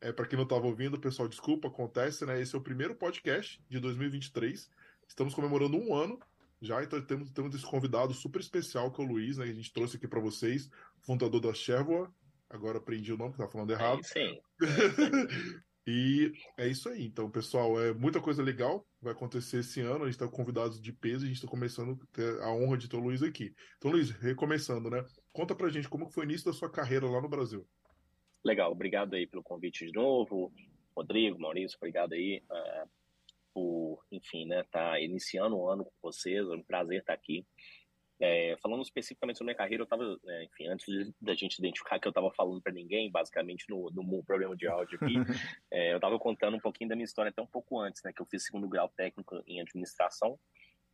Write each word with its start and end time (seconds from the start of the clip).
É, 0.00 0.12
para 0.12 0.26
quem 0.26 0.36
não 0.36 0.44
estava 0.44 0.66
ouvindo, 0.66 0.98
pessoal, 0.98 1.28
desculpa, 1.28 1.68
acontece, 1.68 2.24
né? 2.24 2.40
Esse 2.40 2.54
é 2.54 2.58
o 2.58 2.62
primeiro 2.62 2.94
podcast 2.94 3.60
de 3.68 3.80
2023. 3.80 4.70
Estamos 5.08 5.34
comemorando 5.34 5.76
um 5.76 5.94
ano 5.94 6.18
já, 6.60 6.82
então 6.82 7.00
temos, 7.00 7.30
temos 7.30 7.54
esse 7.54 7.64
convidado 7.64 8.12
super 8.12 8.40
especial 8.40 8.92
que 8.92 9.00
é 9.00 9.04
o 9.04 9.08
Luiz, 9.08 9.38
né? 9.38 9.44
Que 9.44 9.52
a 9.52 9.54
gente 9.54 9.72
trouxe 9.72 9.96
aqui 9.96 10.06
para 10.06 10.20
vocês, 10.20 10.68
fundador 11.00 11.40
da 11.40 11.52
Chevoa. 11.52 12.12
Agora 12.50 12.78
aprendi 12.78 13.12
o 13.12 13.16
nome, 13.16 13.32
que 13.32 13.38
tá 13.38 13.48
falando 13.48 13.70
errado. 13.70 14.02
sim. 14.04 14.40
e 15.86 16.32
é 16.56 16.66
isso 16.66 16.88
aí. 16.88 17.04
Então, 17.04 17.30
pessoal, 17.30 17.80
é 17.80 17.92
muita 17.92 18.20
coisa 18.20 18.42
legal 18.42 18.86
vai 19.00 19.12
acontecer 19.12 19.58
esse 19.58 19.80
ano. 19.80 20.02
A 20.02 20.06
gente 20.06 20.14
está 20.14 20.26
com 20.26 20.32
convidados 20.32 20.80
de 20.80 20.92
peso 20.92 21.24
e 21.24 21.26
a 21.26 21.28
gente 21.28 21.36
está 21.36 21.48
começando 21.48 21.98
a 22.02 22.06
ter 22.12 22.42
a 22.42 22.50
honra 22.50 22.76
de 22.76 22.88
ter 22.88 22.96
o 22.96 23.00
Luiz 23.00 23.22
aqui. 23.22 23.54
Então, 23.76 23.90
Luiz, 23.90 24.10
recomeçando, 24.10 24.90
né? 24.90 25.04
Conta 25.32 25.54
pra 25.54 25.68
gente 25.68 25.88
como 25.88 26.08
foi 26.08 26.24
o 26.24 26.28
início 26.28 26.46
da 26.46 26.52
sua 26.52 26.70
carreira 26.70 27.08
lá 27.08 27.20
no 27.20 27.28
Brasil. 27.28 27.66
Legal, 28.44 28.70
obrigado 28.72 29.14
aí 29.14 29.26
pelo 29.26 29.42
convite 29.42 29.86
de 29.86 29.92
novo. 29.92 30.52
Rodrigo, 30.96 31.38
Maurício, 31.38 31.76
obrigado 31.78 32.12
aí 32.12 32.42
uh, 32.50 32.88
por, 33.54 34.04
enfim, 34.10 34.46
né, 34.46 34.64
tá 34.70 35.00
iniciando 35.00 35.56
o 35.56 35.68
ano 35.68 35.84
com 35.84 35.92
vocês. 36.02 36.46
É 36.46 36.54
um 36.54 36.62
prazer 36.62 37.00
estar 37.00 37.12
aqui. 37.12 37.46
É, 38.20 38.56
falando 38.60 38.82
especificamente 38.82 39.38
sobre 39.38 39.52
minha 39.52 39.56
carreira, 39.56 39.82
eu 39.82 39.84
estava, 39.84 40.18
é, 40.26 40.44
enfim, 40.44 40.66
antes 40.66 41.12
da 41.20 41.34
gente 41.34 41.58
identificar 41.58 42.00
que 42.00 42.08
eu 42.08 42.10
estava 42.10 42.32
falando 42.32 42.60
para 42.60 42.72
ninguém, 42.72 43.08
basicamente 43.08 43.64
no, 43.68 43.90
no 43.90 44.24
problema 44.24 44.56
de 44.56 44.66
áudio 44.66 44.98
aqui, 45.00 45.14
é, 45.70 45.92
eu 45.92 45.98
estava 45.98 46.18
contando 46.18 46.56
um 46.56 46.60
pouquinho 46.60 46.90
da 46.90 46.96
minha 46.96 47.04
história 47.04 47.30
até 47.30 47.40
um 47.40 47.46
pouco 47.46 47.78
antes, 47.78 48.02
né, 48.02 48.12
que 48.12 48.20
eu 48.20 48.26
fiz 48.26 48.44
segundo 48.44 48.68
grau 48.68 48.88
técnico 48.88 49.40
em 49.46 49.60
administração, 49.60 50.36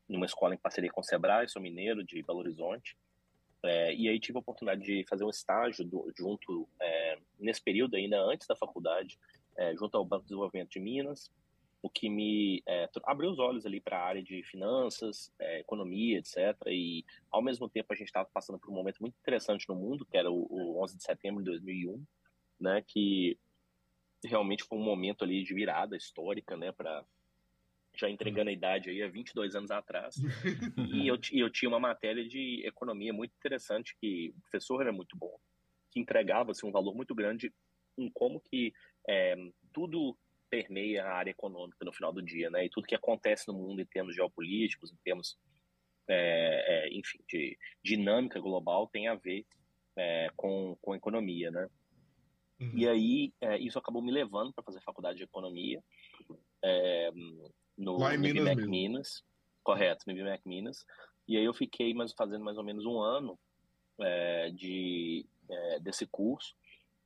numa 0.07 0.27
escola 0.27 0.55
em 0.55 0.59
parceria 0.59 0.91
com 0.91 1.01
o 1.01 1.05
Sebrae, 1.05 1.49
sou 1.49 1.63
mineiro 1.63 2.05
de 2.05 2.23
Belo 2.23 2.41
Horizonte, 2.41 2.95
é, 3.65 3.95
e 3.95 4.09
aí 4.09 4.21
tive 4.21 4.39
a 4.39 4.41
oportunidade 4.41 4.83
de 4.83 5.05
fazer 5.09 5.25
um 5.25 5.31
estágio 5.31 5.85
do, 5.85 6.13
junto, 6.17 6.69
é, 6.81 7.19
nesse 7.39 7.63
período 7.63 7.97
ainda 7.97 8.21
antes 8.21 8.47
da 8.47 8.57
faculdade, 8.57 9.19
é, 9.57 9.75
junto 9.77 9.97
ao 9.97 10.05
Banco 10.05 10.23
de 10.23 10.29
Desenvolvimento 10.29 10.71
de 10.71 10.81
Minas, 10.81 11.31
o 11.85 11.91
que 11.91 12.09
me 12.09 12.63
é, 12.67 12.89
abriu 13.05 13.31
os 13.31 13.39
olhos 13.39 13.67
ali 13.67 13.79
para 13.79 13.99
a 13.99 14.05
área 14.05 14.23
de 14.23 14.43
finanças, 14.45 15.31
é, 15.39 15.61
economia, 15.61 16.19
etc. 16.19 16.57
E, 16.69 17.05
ao 17.31 17.43
mesmo 17.43 17.69
tempo, 17.69 17.93
a 17.93 17.97
gente 17.97 18.09
estava 18.09 18.29
passando 18.33 18.59
por 18.59 18.71
um 18.71 18.75
momento 18.75 19.01
muito 19.01 19.17
interessante 19.21 19.69
no 19.69 19.75
mundo, 19.75 20.07
que 20.07 20.17
era 20.17 20.31
o, 20.31 20.47
o 20.51 20.83
11 20.83 20.97
de 20.97 21.03
setembro 21.03 21.45
de 21.45 21.51
2001, 21.51 22.03
né, 22.59 22.83
que 22.87 23.39
realmente 24.25 24.65
foi 24.65 24.79
um 24.79 24.83
momento 24.83 25.25
ali 25.25 25.45
de 25.45 25.53
virada 25.53 25.95
histórica, 25.95 26.57
né, 26.57 26.73
para 26.73 27.05
já 27.95 28.09
entregando 28.11 28.51
a 28.51 28.53
idade 28.53 28.91
aí 28.91 29.03
há 29.03 29.09
22 29.09 29.55
anos 29.55 29.71
atrás. 29.71 30.17
e 30.93 31.07
eu, 31.07 31.19
eu 31.33 31.51
tinha 31.51 31.69
uma 31.69 31.81
matéria 31.81 32.27
de 32.27 32.67
economia 32.67 33.13
muito 33.13 33.33
interessante 33.37 33.97
que 34.01 34.35
o 34.37 34.41
professor 34.43 34.83
era 34.83 34.93
muito 34.93 35.17
bom, 35.17 35.37
que 35.91 36.01
entregava 36.01 36.51
assim, 36.51 36.67
um 36.67 36.73
valor 36.73 36.95
muito 36.95 37.15
grande 37.15 37.53
em 37.97 38.11
como 38.11 38.41
que 38.41 38.73
é, 39.09 39.37
tudo 39.73 40.17
permeia 40.51 41.05
a 41.05 41.15
área 41.15 41.31
econômica 41.31 41.85
no 41.85 41.93
final 41.93 42.13
do 42.13 42.23
dia, 42.23 42.51
né? 42.51 42.65
E 42.65 42.71
tudo 42.71 42.87
que 42.87 42.95
acontece 42.95 43.49
no 43.49 43.55
mundo 43.55 43.81
em 43.81 43.87
termos 43.87 44.15
geopolíticos, 44.15 44.93
em 44.93 44.97
termos, 45.05 45.37
é, 46.09 46.87
é, 46.87 46.89
enfim, 46.93 47.19
de 47.29 47.59
dinâmica 47.83 48.41
global 48.41 48.89
tem 48.89 49.09
a 49.09 49.15
ver 49.15 49.45
com, 50.37 50.77
com 50.83 50.95
economia, 50.95 51.53
né? 51.53 51.69
Uhum. 52.61 52.73
E 52.75 52.89
aí 52.89 53.33
isso 53.61 53.79
acabou 53.79 54.03
me 54.03 54.11
levando 54.11 54.53
para 54.53 54.65
fazer 54.65 54.81
faculdade 54.81 55.19
de 55.19 55.25
economia 55.25 55.81
é, 56.65 57.11
no, 57.77 57.99
Lá 57.99 58.15
em 58.15 58.19
no 58.19 58.23
Minas, 58.23 58.67
Minas, 58.67 59.25
correto, 59.63 60.05
no 60.07 60.15
BMEC 60.15 60.43
Minas. 60.47 60.85
E 61.27 61.37
aí 61.37 61.45
eu 61.45 61.55
fiquei 61.55 61.95
mais, 61.95 62.13
fazendo 62.13 62.45
mais 62.45 62.59
ou 62.59 62.65
menos 62.65 62.85
um 62.85 63.01
ano 63.01 63.39
é, 64.01 64.51
de, 64.51 65.27
desse 65.81 66.07
curso. 66.07 66.55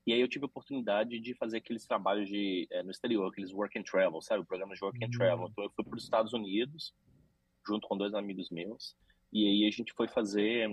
E 0.07 0.13
aí 0.13 0.21
eu 0.21 0.29
tive 0.29 0.45
a 0.45 0.47
oportunidade 0.47 1.21
de 1.21 1.35
fazer 1.35 1.59
aqueles 1.59 1.87
trabalhos 1.87 2.29
de, 2.29 2.67
é, 2.71 2.83
no 2.83 2.91
exterior, 2.91 3.29
aqueles 3.29 3.53
work 3.53 3.79
and 3.79 3.83
travel, 3.83 4.21
sabe? 4.23 4.45
Programas 4.45 4.79
de 4.79 4.85
work 4.85 5.05
and 5.05 5.11
travel. 5.11 5.45
Uhum. 5.45 5.51
Então 5.51 5.65
eu 5.65 5.71
fui 5.71 5.85
para 5.85 5.97
os 5.97 6.05
Estados 6.05 6.33
Unidos, 6.33 6.95
junto 7.67 7.87
com 7.87 7.97
dois 7.97 8.15
amigos 8.15 8.51
meus. 8.51 8.97
E 9.33 9.47
aí 9.47 9.69
a 9.69 9.71
gente 9.71 9.93
foi 9.93 10.09
fazer 10.09 10.67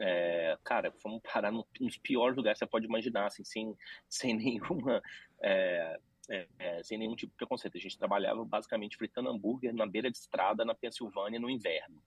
é, 0.00 0.58
cara, 0.64 0.90
fomos 0.92 1.20
parar 1.20 1.52
nos 1.52 1.98
piores 1.98 2.36
lugares 2.36 2.58
que 2.58 2.64
você 2.64 2.70
pode 2.70 2.86
imaginar, 2.86 3.26
assim, 3.26 3.44
sem, 3.44 3.76
sem 4.08 4.34
nenhuma. 4.34 5.02
É, 5.42 6.00
é, 6.30 6.46
é, 6.58 6.82
sem 6.82 6.96
nenhum 6.96 7.16
tipo 7.16 7.32
de 7.32 7.36
preconceito. 7.36 7.76
A 7.76 7.80
gente 7.80 7.98
trabalhava 7.98 8.44
basicamente 8.44 8.96
fritando 8.96 9.28
hambúrguer 9.28 9.74
na 9.74 9.84
beira 9.84 10.10
de 10.10 10.16
estrada 10.16 10.64
na 10.64 10.74
Pensilvânia 10.74 11.40
no 11.40 11.50
inverno. 11.50 12.00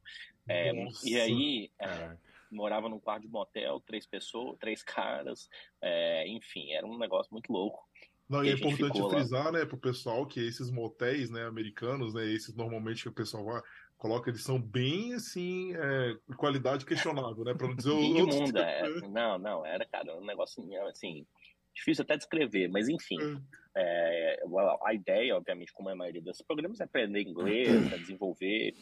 É, 0.48 0.72
e 1.04 1.20
aí 1.20 1.72
é, 1.78 2.18
morava 2.50 2.88
num 2.88 3.00
quarto 3.00 3.24
de 3.24 3.28
motel, 3.28 3.82
três 3.82 4.06
pessoas, 4.06 4.58
três 4.60 4.82
caras, 4.84 5.50
é, 5.82 6.28
enfim, 6.30 6.72
era 6.72 6.88
um 6.88 6.98
negócio 6.98 7.32
muito 7.34 7.52
louco. 7.52 7.84
Não, 8.30 8.44
e, 8.44 8.50
é 8.50 8.54
importante 8.54 8.98
frisar, 9.10 9.46
lá... 9.46 9.52
né, 9.52 9.66
pro 9.66 9.78
pessoal 9.78 10.26
que 10.26 10.40
esses 10.40 10.72
motéis, 10.72 11.30
né, 11.30 11.46
americanos, 11.46 12.14
né, 12.14 12.26
esses 12.26 12.56
normalmente 12.56 13.04
que 13.04 13.10
o 13.10 13.14
pessoal 13.14 13.44
vai, 13.44 13.62
coloca, 13.98 14.30
eles 14.30 14.44
são 14.44 14.60
bem, 14.60 15.14
assim, 15.14 15.76
é, 15.76 16.18
qualidade 16.38 16.86
questionável, 16.86 17.44
né, 17.44 17.54
para 17.54 17.68
não 17.68 17.76
dizer 17.76 17.92
o... 17.92 18.02
Mundo, 18.02 18.58
é, 18.58 18.90
não, 19.10 19.38
não, 19.38 19.66
era, 19.66 19.86
cara, 19.86 20.18
um 20.18 20.26
negócio, 20.26 20.64
assim, 20.88 21.28
difícil 21.76 22.04
até 22.04 22.16
descrever, 22.16 22.70
mas 22.70 22.88
enfim, 22.88 23.18
é. 23.22 23.63
É, 23.76 24.44
a 24.84 24.94
ideia, 24.94 25.36
obviamente, 25.36 25.74
como 25.74 25.90
é 25.90 25.94
a 25.94 25.96
maioria 25.96 26.22
desses 26.22 26.42
programas, 26.42 26.80
é 26.80 26.84
aprender 26.84 27.22
inglês, 27.22 27.92
é 27.92 27.98
desenvolver, 27.98 28.74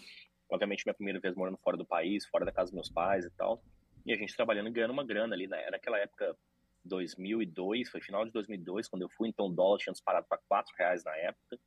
obviamente, 0.49 0.85
minha 0.85 0.93
primeira 0.93 1.19
vez 1.19 1.35
morando 1.35 1.57
fora 1.57 1.77
do 1.77 1.85
país, 1.85 2.25
fora 2.25 2.45
da 2.45 2.51
casa 2.51 2.71
dos 2.71 2.75
meus 2.75 2.89
pais 2.89 3.25
e 3.25 3.29
tal, 3.31 3.63
e 4.05 4.11
a 4.13 4.17
gente 4.17 4.35
trabalhando 4.35 4.67
e 4.67 4.71
ganhando 4.71 4.91
uma 4.91 5.05
grana 5.05 5.33
ali, 5.35 5.47
né? 5.47 5.69
naquela 5.69 5.97
época, 5.97 6.35
2002, 6.83 7.89
foi 7.89 8.01
final 8.01 8.25
de 8.25 8.31
2002, 8.31 8.87
quando 8.87 9.03
eu 9.03 9.09
fui, 9.09 9.29
então 9.29 9.47
o 9.47 9.53
dólar 9.53 9.77
tinha 9.77 9.93
disparado 9.93 10.25
para 10.27 10.39
4 10.47 10.73
reais 10.77 11.03
na 11.03 11.15
época, 11.15 11.59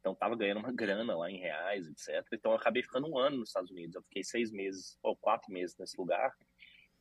então 0.00 0.14
tava 0.14 0.34
ganhando 0.34 0.58
uma 0.58 0.72
grana 0.72 1.16
lá 1.16 1.30
em 1.30 1.38
reais, 1.38 1.86
etc. 1.86 2.26
Então 2.32 2.52
eu 2.52 2.58
acabei 2.58 2.82
ficando 2.82 3.06
um 3.06 3.18
ano 3.18 3.38
nos 3.38 3.50
Estados 3.50 3.70
Unidos, 3.70 3.94
eu 3.94 4.02
fiquei 4.02 4.24
seis 4.24 4.50
meses, 4.50 4.98
ou 5.02 5.14
quatro 5.16 5.52
meses 5.52 5.76
nesse 5.78 5.96
lugar, 5.96 6.34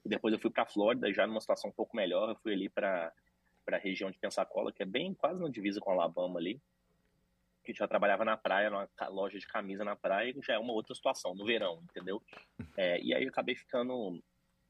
e 0.05 0.09
depois 0.09 0.33
eu 0.33 0.39
fui 0.39 0.51
para 0.51 0.65
Flórida, 0.65 1.11
já 1.13 1.25
numa 1.25 1.41
situação 1.41 1.69
um 1.69 1.73
pouco 1.73 1.95
melhor, 1.95 2.29
eu 2.29 2.35
fui 2.35 2.53
ali 2.53 2.69
para 2.69 3.11
para 3.69 3.77
a 3.77 3.79
região 3.79 4.09
de 4.09 4.17
Pensacola, 4.17 4.71
que 4.73 4.81
é 4.81 4.85
bem 4.85 5.13
quase 5.13 5.39
na 5.39 5.47
divisa 5.47 5.79
com 5.79 5.91
Alabama 5.91 6.39
ali, 6.39 6.59
que 7.63 7.71
já 7.71 7.87
trabalhava 7.87 8.25
na 8.25 8.35
praia, 8.35 8.67
numa 8.67 8.89
loja 9.09 9.37
de 9.37 9.45
camisa 9.45 9.83
na 9.83 9.95
praia, 9.95 10.33
já 10.41 10.55
é 10.55 10.57
uma 10.57 10.73
outra 10.73 10.95
situação, 10.95 11.35
no 11.35 11.45
verão, 11.45 11.83
entendeu? 11.83 12.19
É, 12.75 12.99
e 12.99 13.13
aí 13.13 13.23
eu 13.23 13.29
acabei 13.29 13.53
ficando 13.53 14.19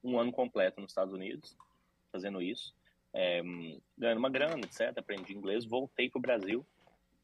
um 0.04 0.20
ano 0.20 0.34
completo 0.34 0.82
nos 0.82 0.92
Estados 0.92 1.14
Unidos, 1.14 1.56
fazendo 2.12 2.42
isso, 2.42 2.76
é, 3.14 3.42
ganhando 3.98 4.18
uma 4.18 4.30
grana, 4.30 4.66
etc. 4.66 4.98
Aprendi 4.98 5.34
inglês, 5.34 5.64
voltei 5.64 6.10
pro 6.10 6.20
Brasil. 6.20 6.66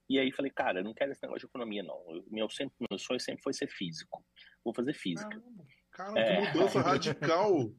E 0.07 0.17
aí 0.17 0.31
falei, 0.31 0.51
cara, 0.51 0.79
eu 0.79 0.83
não 0.85 0.93
quero 0.93 1.11
esse 1.11 1.21
negócio 1.23 1.41
de 1.41 1.47
economia, 1.47 1.83
não. 1.83 2.01
Eu, 2.07 2.23
meu, 2.31 2.49
sempre, 2.49 2.73
meu 2.89 2.97
sonho 2.97 3.19
sempre 3.19 3.43
foi 3.43 3.53
ser 3.53 3.67
físico. 3.67 4.23
Vou 4.63 4.73
fazer 4.73 4.93
física. 4.93 5.43
Caramba, 5.91 6.19
é... 6.21 6.35
que 6.35 6.57
mudança 6.57 6.79
radical! 6.79 7.69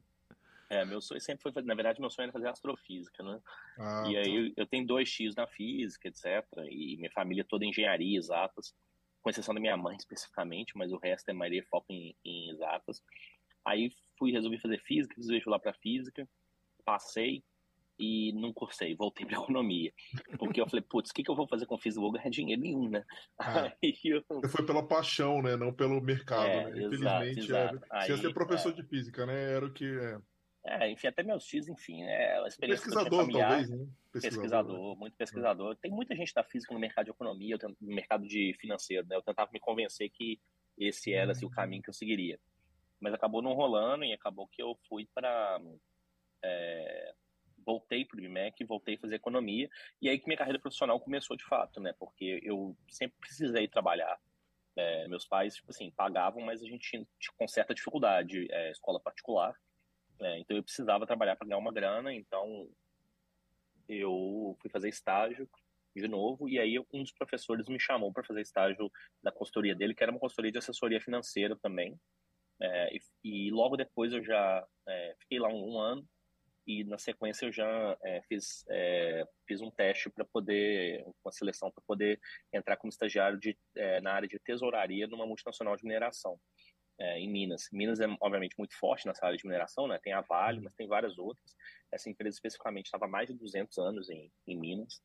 É, 0.69 0.83
meu 0.83 1.01
sonho 1.01 1.21
sempre 1.21 1.43
foi 1.43 1.51
fazer, 1.51 1.67
na 1.67 1.75
verdade, 1.75 2.01
meu 2.01 2.09
sonho 2.09 2.25
era 2.25 2.33
fazer 2.33 2.49
astrofísica, 2.49 3.23
né? 3.23 3.39
Ah, 3.79 4.03
e 4.07 4.17
aí 4.17 4.49
tá. 4.53 4.61
eu 4.61 4.67
tenho 4.67 4.85
dois 4.85 5.09
tios 5.09 5.35
na 5.35 5.47
física, 5.47 6.07
etc. 6.09 6.45
E 6.69 6.97
minha 6.97 7.11
família 7.11 7.45
toda 7.47 7.63
em 7.65 7.69
engenharia, 7.69 8.17
exatas, 8.17 8.75
com 9.21 9.29
exceção 9.29 9.53
da 9.53 9.61
minha 9.61 9.77
mãe 9.77 9.95
especificamente, 9.95 10.77
mas 10.77 10.91
o 10.91 10.97
resto 10.97 11.29
é 11.29 11.33
maioria 11.33 11.65
foco 11.69 11.87
em, 11.89 12.15
em 12.25 12.51
exatas. 12.51 13.01
Aí 13.65 13.91
fui, 14.17 14.31
resolvi 14.31 14.59
fazer 14.59 14.79
física, 14.79 15.15
fiz 15.15 15.27
vestibular 15.27 15.59
para 15.59 15.73
física, 15.73 16.27
passei 16.83 17.43
e 17.99 18.31
não 18.33 18.53
cursei, 18.53 18.95
voltei 18.95 19.25
para 19.25 19.37
economia. 19.41 19.91
Porque 20.37 20.61
eu 20.61 20.69
falei, 20.69 20.83
putz, 20.87 21.11
o 21.11 21.13
que, 21.13 21.23
que 21.23 21.31
eu 21.31 21.35
vou 21.35 21.47
fazer 21.47 21.65
com 21.65 21.77
física? 21.77 21.99
Eu 21.99 22.03
vou 22.03 22.11
ganhar 22.11 22.29
dinheiro 22.29 22.61
nenhum, 22.61 22.89
né? 22.89 23.03
Ah, 23.39 23.71
eu... 24.03 24.23
Foi 24.49 24.65
pela 24.65 24.87
paixão, 24.87 25.41
né? 25.41 25.55
Não 25.55 25.73
pelo 25.73 26.01
mercado, 26.01 26.45
é, 26.45 26.65
né? 26.65 26.69
Infelizmente, 26.71 27.39
exato, 27.39 27.75
exato. 27.75 27.85
Era... 27.91 28.03
Aí, 28.03 28.17
ser 28.17 28.33
professor 28.33 28.71
é... 28.71 28.75
de 28.75 28.83
física, 28.83 29.25
né? 29.25 29.53
Era 29.53 29.65
o 29.65 29.73
que. 29.73 29.85
É... 29.85 30.19
É, 30.69 30.89
enfim, 30.91 31.07
até 31.07 31.23
meus 31.23 31.45
tios, 31.45 31.69
enfim, 31.69 32.03
é 32.03 32.39
uma 32.39 32.47
experiência 32.49 32.83
Pesquisador, 32.83 33.19
familiar, 33.21 33.49
talvez, 33.49 33.69
né? 33.69 33.87
Pesquisador, 34.11 34.41
pesquisador 34.41 34.89
né? 34.89 34.99
muito 34.99 35.15
pesquisador. 35.15 35.75
Tem 35.77 35.91
muita 35.91 36.13
gente 36.13 36.33
da 36.33 36.43
física 36.43 36.73
no 36.73 36.79
mercado 36.79 37.05
de 37.05 37.11
economia, 37.11 37.57
no 37.79 37.95
mercado 37.95 38.27
de 38.27 38.53
financeiro, 38.59 39.07
né? 39.07 39.15
Eu 39.15 39.21
tentava 39.21 39.49
me 39.53 39.61
convencer 39.61 40.09
que 40.09 40.37
esse 40.77 41.13
era 41.13 41.31
assim, 41.31 41.45
o 41.45 41.49
caminho 41.49 41.81
que 41.81 41.89
eu 41.89 41.93
seguiria. 41.93 42.37
Mas 42.99 43.13
acabou 43.13 43.41
não 43.41 43.53
rolando 43.53 44.03
e 44.03 44.11
acabou 44.11 44.45
que 44.47 44.61
eu 44.61 44.77
fui 44.89 45.07
para. 45.15 45.61
É, 46.43 47.13
voltei 47.65 48.03
para 48.03 48.17
o 48.17 48.23
IMEC, 48.23 48.65
voltei 48.65 48.95
a 48.95 48.99
fazer 48.99 49.15
economia, 49.15 49.69
e 50.01 50.09
aí 50.09 50.19
que 50.19 50.27
minha 50.27 50.37
carreira 50.37 50.59
profissional 50.59 50.99
começou 50.99 51.37
de 51.37 51.45
fato, 51.45 51.79
né? 51.79 51.93
Porque 51.97 52.41
eu 52.43 52.75
sempre 52.89 53.17
precisei 53.21 53.69
trabalhar. 53.69 54.19
É, 54.75 55.07
meus 55.07 55.25
pais, 55.25 55.55
tipo 55.55 55.71
assim, 55.71 55.89
pagavam, 55.91 56.43
mas 56.43 56.61
a 56.61 56.65
gente 56.65 56.89
tinha 56.89 57.07
com 57.35 57.47
certa 57.47 57.73
dificuldade, 57.73 58.47
é, 58.51 58.71
escola 58.71 58.99
particular. 58.99 59.55
É, 60.19 60.39
então 60.39 60.57
eu 60.57 60.63
precisava 60.63 61.05
trabalhar 61.05 61.35
para 61.35 61.47
ganhar 61.47 61.59
uma 61.59 61.71
grana, 61.71 62.13
então 62.13 62.67
eu 63.87 64.57
fui 64.59 64.69
fazer 64.69 64.89
estágio 64.89 65.47
de 65.95 66.07
novo, 66.07 66.47
e 66.47 66.59
aí 66.59 66.77
um 66.93 67.01
dos 67.01 67.11
professores 67.11 67.67
me 67.67 67.79
chamou 67.79 68.11
para 68.11 68.23
fazer 68.23 68.41
estágio 68.41 68.91
da 69.23 69.31
consultoria 69.31 69.75
dele, 69.75 69.95
que 69.95 70.03
era 70.03 70.11
uma 70.11 70.19
consultoria 70.19 70.51
de 70.51 70.57
assessoria 70.57 71.01
financeira 71.01 71.55
também. 71.55 71.99
É, 72.61 72.95
e, 72.95 73.01
e, 73.23 73.51
logo 73.51 73.77
depois 73.77 74.13
eu 74.13 74.23
já 74.23 74.65
é, 74.87 75.15
fiquei 75.19 75.39
lá 75.39 75.47
um, 75.49 75.73
um, 75.73 75.79
ano, 75.79 76.07
e 76.65 76.83
na 76.83 76.97
sequência 76.97 77.45
eu 77.45 77.51
já 77.51 77.97
é, 78.03 78.21
fiz, 78.23 78.65
é, 78.69 79.27
fiz 79.47 79.61
um 79.61 79.71
teste 79.71 80.09
para 80.09 80.25
poder, 80.25 81.03
uma 81.23 81.31
seleção 81.31 81.71
para 81.71 81.83
poder 81.85 82.19
entrar 82.51 82.77
como 82.77 82.89
estagiário 82.89 83.39
de, 83.39 83.57
é, 83.75 84.01
na 84.01 84.13
área 84.13 84.27
de 84.27 84.39
tesouraria 84.39 85.07
numa 85.07 85.25
multinacional 85.25 85.75
de 85.75 85.83
mineração 85.83 86.39
é, 86.99 87.19
em 87.19 87.29
Minas. 87.29 87.69
Minas 87.71 87.99
é, 87.99 88.05
obviamente, 88.21 88.55
muito 88.57 88.75
forte 88.77 89.05
nessa 89.05 89.25
área 89.25 89.37
de 89.37 89.45
mineração, 89.45 89.87
né? 89.87 89.99
tem 90.01 90.13
a 90.13 90.21
Vale, 90.21 90.61
mas 90.61 90.73
tem 90.73 90.87
várias 90.87 91.17
outras. 91.17 91.55
Essa 91.91 92.09
empresa 92.09 92.35
especificamente 92.35 92.85
estava 92.85 93.05
há 93.05 93.09
mais 93.09 93.27
de 93.27 93.35
200 93.35 93.77
anos 93.77 94.09
em, 94.09 94.31
em 94.47 94.57
Minas, 94.57 95.01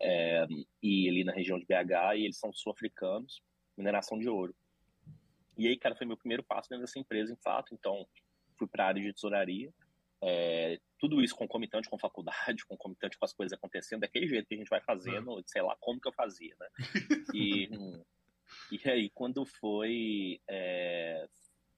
é, 0.00 0.46
e 0.82 1.08
ali 1.08 1.24
na 1.24 1.32
região 1.32 1.58
de 1.58 1.66
BH, 1.66 2.16
e 2.16 2.24
eles 2.24 2.38
são 2.38 2.52
sul-africanos, 2.52 3.42
mineração 3.76 4.18
de 4.18 4.28
ouro. 4.28 4.54
E 5.56 5.68
aí, 5.68 5.76
cara, 5.76 5.94
foi 5.94 6.06
meu 6.06 6.16
primeiro 6.16 6.42
passo 6.42 6.68
dentro 6.68 6.84
dessa 6.84 6.98
empresa, 6.98 7.32
em 7.32 7.36
fato, 7.36 7.74
então 7.74 8.06
fui 8.56 8.66
para 8.66 8.84
a 8.84 8.88
área 8.88 9.02
de 9.02 9.12
tesouraria, 9.12 9.72
é, 10.24 10.78
tudo 10.98 11.20
isso 11.20 11.34
concomitante 11.34 11.90
com 11.90 11.98
faculdade, 11.98 12.64
concomitante 12.66 13.18
com 13.18 13.24
as 13.24 13.32
coisas 13.32 13.52
acontecendo, 13.56 14.00
daquele 14.00 14.28
jeito 14.28 14.46
que 14.46 14.54
a 14.54 14.58
gente 14.58 14.70
vai 14.70 14.80
fazendo, 14.80 15.38
é. 15.38 15.42
sei 15.46 15.62
lá, 15.62 15.76
como 15.80 16.00
que 16.00 16.08
eu 16.08 16.12
fazia, 16.12 16.54
né? 16.58 16.68
E, 17.34 17.68
e 18.70 18.88
aí, 18.88 19.10
quando 19.10 19.44
foi, 19.44 20.40
é, 20.48 21.26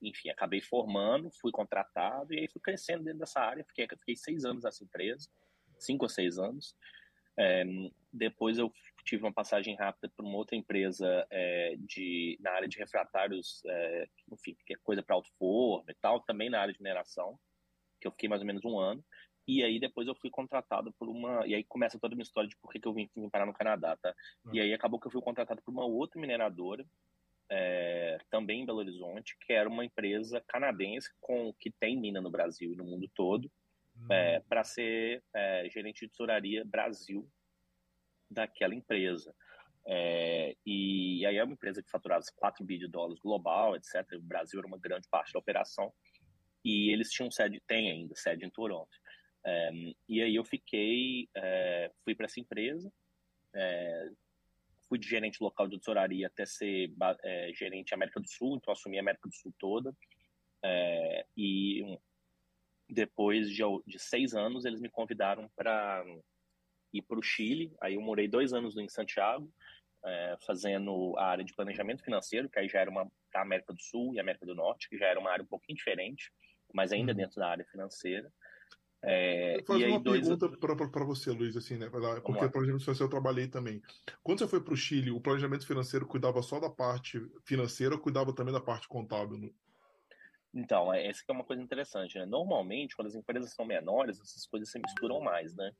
enfim, 0.01 0.29
acabei 0.29 0.61
formando, 0.61 1.31
fui 1.31 1.51
contratado 1.51 2.33
e 2.33 2.39
aí 2.39 2.47
fui 2.47 2.61
crescendo 2.61 3.03
dentro 3.03 3.19
dessa 3.19 3.39
área, 3.39 3.65
fiquei, 3.65 3.87
fiquei 3.87 4.15
seis 4.15 4.45
anos 4.45 4.63
nessa 4.63 4.83
empresa, 4.83 5.27
cinco 5.77 6.05
ou 6.05 6.09
seis 6.09 6.37
anos. 6.37 6.75
É, 7.37 7.63
depois 8.11 8.57
eu 8.57 8.71
tive 9.03 9.23
uma 9.23 9.33
passagem 9.33 9.75
rápida 9.75 10.11
para 10.15 10.25
uma 10.25 10.37
outra 10.37 10.55
empresa 10.55 11.27
é, 11.29 11.75
de, 11.79 12.37
na 12.41 12.51
área 12.51 12.67
de 12.67 12.77
refratários, 12.77 13.61
é, 13.65 14.07
enfim, 14.31 14.55
que 14.65 14.73
é 14.73 14.77
coisa 14.77 15.03
para 15.03 15.15
alto 15.15 15.29
forno 15.37 15.85
e 15.89 15.93
tal, 15.95 16.21
também 16.21 16.49
na 16.49 16.61
área 16.61 16.73
de 16.73 16.81
mineração 16.81 17.37
que 17.99 18.07
eu 18.07 18.11
fiquei 18.11 18.29
mais 18.29 18.41
ou 18.41 18.47
menos 18.47 18.63
um 18.65 18.79
ano. 18.79 19.03
E 19.47 19.63
aí 19.63 19.79
depois 19.79 20.07
eu 20.07 20.15
fui 20.15 20.29
contratado 20.29 20.91
por 20.93 21.07
uma. 21.07 21.45
E 21.45 21.53
aí 21.53 21.63
começa 21.63 21.99
toda 21.99 22.13
a 22.13 22.15
minha 22.15 22.23
história 22.23 22.49
de 22.49 22.55
por 22.57 22.71
que, 22.71 22.79
que 22.79 22.87
eu 22.87 22.93
vim, 22.93 23.09
vim 23.15 23.29
parar 23.29 23.45
no 23.45 23.53
Canadá, 23.53 23.95
tá? 23.95 24.13
Uhum. 24.45 24.55
E 24.55 24.59
aí 24.59 24.73
acabou 24.73 24.99
que 24.99 25.07
eu 25.07 25.11
fui 25.11 25.21
contratado 25.21 25.61
por 25.61 25.71
uma 25.71 25.85
outra 25.85 26.19
mineradora, 26.19 26.85
é, 27.49 28.17
também 28.29 28.61
em 28.61 28.65
Belo 28.65 28.79
Horizonte, 28.79 29.37
que 29.45 29.53
era 29.53 29.69
uma 29.69 29.85
empresa 29.85 30.43
canadense 30.47 31.09
com 31.21 31.53
que 31.59 31.71
tem 31.71 31.99
mina 31.99 32.19
no 32.19 32.31
Brasil 32.31 32.73
e 32.73 32.75
no 32.75 32.83
mundo 32.83 33.09
todo, 33.13 33.51
uhum. 33.95 34.07
é, 34.11 34.39
para 34.41 34.63
ser 34.63 35.23
é, 35.33 35.69
gerente 35.69 36.01
de 36.01 36.11
tesouraria 36.11 36.65
Brasil 36.65 37.29
daquela 38.29 38.73
empresa. 38.73 39.33
É, 39.87 40.55
e, 40.65 41.19
e, 41.19 41.25
aí 41.27 41.37
é 41.37 41.43
uma 41.43 41.53
empresa 41.53 41.83
que 41.83 41.91
faturava 41.91 42.23
4 42.35 42.65
bilhões 42.65 42.85
de 42.85 42.91
dólares 42.91 43.19
global, 43.19 43.75
etc. 43.75 44.03
O 44.15 44.21
Brasil 44.21 44.59
era 44.59 44.67
uma 44.67 44.79
grande 44.79 45.07
parte 45.07 45.31
da 45.31 45.37
operação 45.37 45.93
e 46.63 46.91
eles 46.91 47.11
tinham 47.11 47.29
sede, 47.29 47.61
tem 47.67 47.91
ainda 47.91 48.15
sede 48.15 48.43
em 48.43 48.49
Toronto. 48.49 48.89
É, 49.45 49.71
e 50.09 50.21
aí 50.21 50.35
eu 50.35 50.43
fiquei, 50.43 51.29
é, 51.35 51.91
fui 52.03 52.15
para 52.15 52.25
essa 52.25 52.39
empresa, 52.39 52.91
é, 53.53 54.09
fui 54.89 54.97
de 54.97 55.07
gerente 55.07 55.41
local 55.41 55.67
de 55.67 55.77
tesouraria 55.77 56.27
até 56.27 56.45
ser 56.45 56.91
é, 57.23 57.51
gerente 57.53 57.93
América 57.93 58.19
do 58.19 58.27
Sul, 58.27 58.57
então 58.57 58.71
assumi 58.71 58.97
a 58.97 59.01
América 59.01 59.29
do 59.29 59.35
Sul 59.35 59.53
toda. 59.59 59.95
E 61.37 61.99
depois 62.89 63.49
de, 63.49 63.61
de, 63.85 63.99
seis 63.99 64.33
anos 64.33 64.65
eles 64.65 64.81
me 64.81 64.89
convidaram 64.89 65.47
para 65.55 66.03
ir 66.91 67.03
para 67.03 67.19
o 67.19 67.23
Chile. 67.23 67.71
Aí 67.79 67.93
eu 67.93 68.01
morei 68.01 68.27
dois 68.27 68.51
anos 68.51 68.75
em 68.75 68.89
Santiago, 68.89 69.51
fazendo 70.45 71.15
a 71.17 71.25
área 71.25 71.43
de 71.43 71.53
planejamento 71.53 72.03
financeiro, 72.03 72.49
que 72.49 72.57
aí 72.57 72.67
já 72.67 72.79
era 72.79 72.89
uma 72.89 73.09
da 73.31 73.41
América 73.41 73.73
do 73.73 73.81
Sul 73.81 74.15
e 74.15 74.19
América 74.19 74.45
do 74.45 74.55
Norte, 74.55 74.89
que 74.89 74.97
já 74.97 75.05
era 75.05 75.19
uma 75.19 75.31
área 75.31 75.43
um 75.43 75.47
pouquinho 75.47 75.77
diferente 75.77 76.31
mas 76.75 76.91
ainda 76.91 77.11
uhum. 77.11 77.17
dentro 77.17 77.37
da 77.37 77.47
área 77.47 77.65
financeira. 77.65 78.31
É, 79.07 79.61
fazer 79.67 79.87
uma 79.87 79.99
dois... 79.99 80.27
pergunta 80.27 80.89
para 80.89 81.05
você, 81.05 81.29
Luiz, 81.29 81.55
assim, 81.55 81.77
né? 81.77 81.87
Porque 81.89 82.49
planejamento 82.49 82.83
financeiro 82.83 83.03
eu 83.03 83.09
trabalhei 83.09 83.47
também. 83.47 83.79
Quando 84.23 84.39
você 84.39 84.47
foi 84.47 84.59
para 84.59 84.73
o 84.73 84.77
Chile, 84.77 85.11
o 85.11 85.21
planejamento 85.21 85.65
financeiro 85.65 86.07
cuidava 86.07 86.41
só 86.41 86.59
da 86.59 86.71
parte 86.71 87.21
financeira 87.43 87.93
ou 87.93 88.01
cuidava 88.01 88.33
também 88.33 88.51
da 88.51 88.59
parte 88.59 88.87
contábil? 88.87 89.37
Né? 89.37 89.49
Então, 90.51 90.91
é, 90.91 91.05
essa 91.05 91.21
é 91.27 91.31
uma 91.31 91.43
coisa 91.43 91.61
interessante, 91.61 92.17
né? 92.17 92.25
Normalmente, 92.25 92.95
quando 92.95 93.09
as 93.09 93.15
empresas 93.15 93.53
são 93.53 93.63
menores, 93.63 94.19
essas 94.19 94.47
coisas 94.47 94.71
se 94.71 94.79
misturam 94.79 95.19
mais, 95.21 95.53
né? 95.55 95.71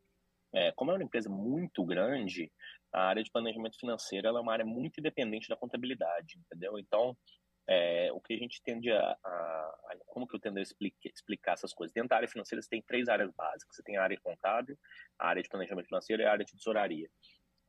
É, 0.54 0.72
como 0.74 0.92
é 0.92 0.94
uma 0.94 1.04
empresa 1.04 1.30
muito 1.30 1.83
grande, 1.83 2.51
a 2.94 3.07
área 3.07 3.24
de 3.24 3.31
planejamento 3.31 3.77
financeiro 3.80 4.27
é 4.27 4.39
uma 4.39 4.54
área 4.54 4.66
muito 4.66 5.00
independente 5.00 5.50
da 5.50 5.57
contabilidade, 5.57 6.39
entendeu? 6.39 6.77
Então, 6.77 7.18
é, 7.68 8.12
o 8.12 8.22
que 8.22 8.34
a 8.34 8.38
gente 8.38 8.62
tende 8.62 8.92
a, 8.92 9.18
a, 9.24 9.30
a, 9.30 9.98
como 10.06 10.28
que 10.28 10.36
eu 10.36 10.40
tendo 10.40 10.60
a 10.60 10.62
explicar, 10.62 11.10
explicar 11.10 11.54
essas 11.54 11.74
coisas? 11.74 11.94
Dentro 11.94 12.10
da 12.10 12.18
área 12.18 12.28
financeira 12.28 12.62
você 12.62 12.70
tem 12.70 12.82
três 12.82 13.08
áreas 13.08 13.32
básicas. 13.32 13.76
Você 13.76 13.84
tem 13.84 13.98
a 13.98 14.04
área 14.04 14.20
contábil, 14.22 14.78
a 15.18 15.28
área 15.28 15.42
de 15.42 15.50
planejamento 15.50 15.88
financeiro 15.88 16.22
e 16.22 16.26
a 16.26 16.32
área 16.32 16.46
de 16.46 16.52
tesouraria. 16.56 17.10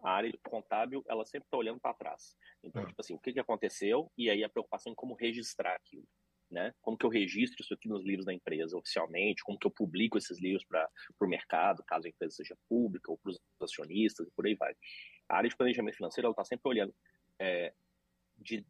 A 0.02 0.10
área 0.10 0.32
contábil, 0.44 1.02
ela 1.08 1.24
sempre 1.24 1.46
está 1.46 1.56
olhando 1.56 1.80
para 1.80 1.94
trás. 1.94 2.36
Então, 2.62 2.82
é. 2.82 2.86
tipo 2.86 3.00
assim, 3.00 3.14
o 3.14 3.18
que, 3.18 3.32
que 3.32 3.40
aconteceu? 3.40 4.12
E 4.18 4.28
aí 4.28 4.44
a 4.44 4.48
preocupação 4.48 4.92
em 4.92 4.94
como 4.94 5.14
registrar 5.14 5.74
aquilo. 5.74 6.06
Né? 6.50 6.72
Como 6.80 6.96
que 6.96 7.04
eu 7.04 7.10
registro 7.10 7.60
isso 7.60 7.74
aqui 7.74 7.88
nos 7.88 8.04
livros 8.04 8.26
da 8.26 8.32
empresa 8.32 8.76
oficialmente? 8.76 9.42
Como 9.42 9.58
que 9.58 9.66
eu 9.66 9.70
publico 9.70 10.16
esses 10.16 10.40
livros 10.40 10.64
para 10.64 10.88
o 11.20 11.26
mercado, 11.26 11.82
caso 11.84 12.06
a 12.06 12.10
empresa 12.10 12.36
seja 12.36 12.56
pública, 12.68 13.10
ou 13.10 13.18
para 13.18 13.30
os 13.30 13.40
acionistas, 13.60 14.28
e 14.28 14.30
por 14.30 14.46
aí 14.46 14.54
vai. 14.54 14.72
A 15.28 15.38
área 15.38 15.50
de 15.50 15.56
planejamento 15.56 15.96
financeiro, 15.96 16.26
ela 16.26 16.32
está 16.32 16.44
sempre 16.44 16.68
olhando 16.68 16.94
é, 17.40 17.74
de 18.38 18.64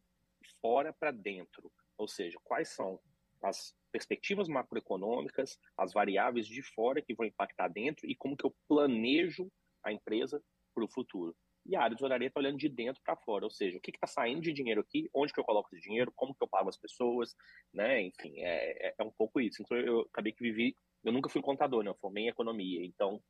fora 0.61 0.93
para 0.93 1.11
dentro, 1.11 1.71
ou 1.97 2.07
seja, 2.07 2.37
quais 2.43 2.69
são 2.69 2.99
as 3.43 3.75
perspectivas 3.91 4.47
macroeconômicas, 4.47 5.57
as 5.77 5.93
variáveis 5.93 6.47
de 6.47 6.61
fora 6.61 7.01
que 7.01 7.15
vão 7.15 7.25
impactar 7.25 7.67
dentro 7.67 8.09
e 8.09 8.15
como 8.15 8.35
que 8.35 8.45
eu 8.45 8.55
planejo 8.67 9.51
a 9.83 9.91
empresa 9.91 10.41
para 10.73 10.83
o 10.83 10.89
futuro. 10.89 11.35
E 11.65 11.75
a 11.75 11.81
área 11.81 11.89
de 11.91 11.97
tesouraria 11.97 12.27
está 12.27 12.39
olhando 12.39 12.57
de 12.57 12.69
dentro 12.69 13.01
para 13.03 13.17
fora, 13.17 13.43
ou 13.43 13.51
seja, 13.51 13.77
o 13.77 13.81
que 13.81 13.91
está 13.91 14.07
saindo 14.07 14.41
de 14.41 14.53
dinheiro 14.53 14.79
aqui, 14.79 15.09
onde 15.13 15.33
que 15.33 15.39
eu 15.39 15.43
coloco 15.43 15.67
esse 15.73 15.85
dinheiro, 15.85 16.13
como 16.15 16.33
que 16.33 16.41
eu 16.41 16.47
pago 16.47 16.69
as 16.69 16.77
pessoas, 16.77 17.35
né? 17.73 18.01
Enfim, 18.01 18.39
é, 18.39 18.87
é, 18.87 18.95
é 18.97 19.03
um 19.03 19.11
pouco 19.11 19.41
isso. 19.41 19.61
Então 19.61 19.77
eu 19.77 20.01
acabei 20.01 20.31
que 20.31 20.41
vivi, 20.41 20.75
eu 21.03 21.11
nunca 21.11 21.29
fui 21.29 21.41
contador, 21.41 21.83
né? 21.83 21.89
Eu 21.89 21.95
formei 21.95 22.25
em 22.25 22.29
economia, 22.29 22.85
então 22.85 23.21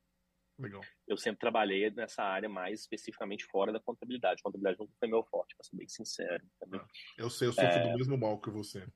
Legal. 0.60 0.82
Eu 1.08 1.16
sempre 1.18 1.40
trabalhei 1.40 1.92
nessa 1.92 2.24
área 2.24 2.50
mais 2.50 2.82
especificamente 2.82 3.46
fora 3.46 3.72
da 3.72 3.80
contabilidade. 3.80 4.42
Contabilidade 4.42 4.80
nunca 4.80 4.94
foi 5.00 5.08
meu 5.08 5.24
forte, 5.24 5.56
para 5.56 5.64
ser 5.64 5.76
bem 5.76 5.88
sincero. 5.88 6.44
Ah, 6.74 6.88
eu 7.18 7.30
sei, 7.30 7.48
eu 7.48 7.54
sofro 7.54 7.70
é... 7.70 7.92
do 7.92 7.98
mesmo 7.98 8.18
mal 8.18 8.40
que 8.42 8.50
você. 8.50 8.88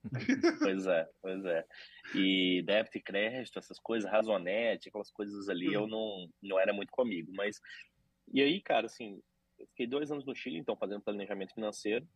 pois 0.59 0.87
é, 0.87 1.09
pois 1.21 1.45
é. 1.45 1.65
E 2.15 2.63
débito 2.63 2.97
e 2.97 3.01
crédito, 3.01 3.59
essas 3.59 3.79
coisas, 3.79 4.09
razonete, 4.09 4.89
aquelas 4.89 5.11
coisas 5.11 5.49
ali, 5.49 5.71
eu 5.71 5.87
não, 5.87 6.27
não 6.41 6.59
era 6.59 6.73
muito 6.73 6.91
comigo. 6.91 7.31
Mas, 7.35 7.59
e 8.33 8.41
aí, 8.41 8.59
cara, 8.59 8.87
assim, 8.87 9.21
eu 9.59 9.67
fiquei 9.67 9.85
dois 9.85 10.11
anos 10.11 10.25
no 10.25 10.35
Chile, 10.35 10.57
então, 10.57 10.75
fazendo 10.75 11.01
planejamento 11.01 11.53
financeiro. 11.53 12.07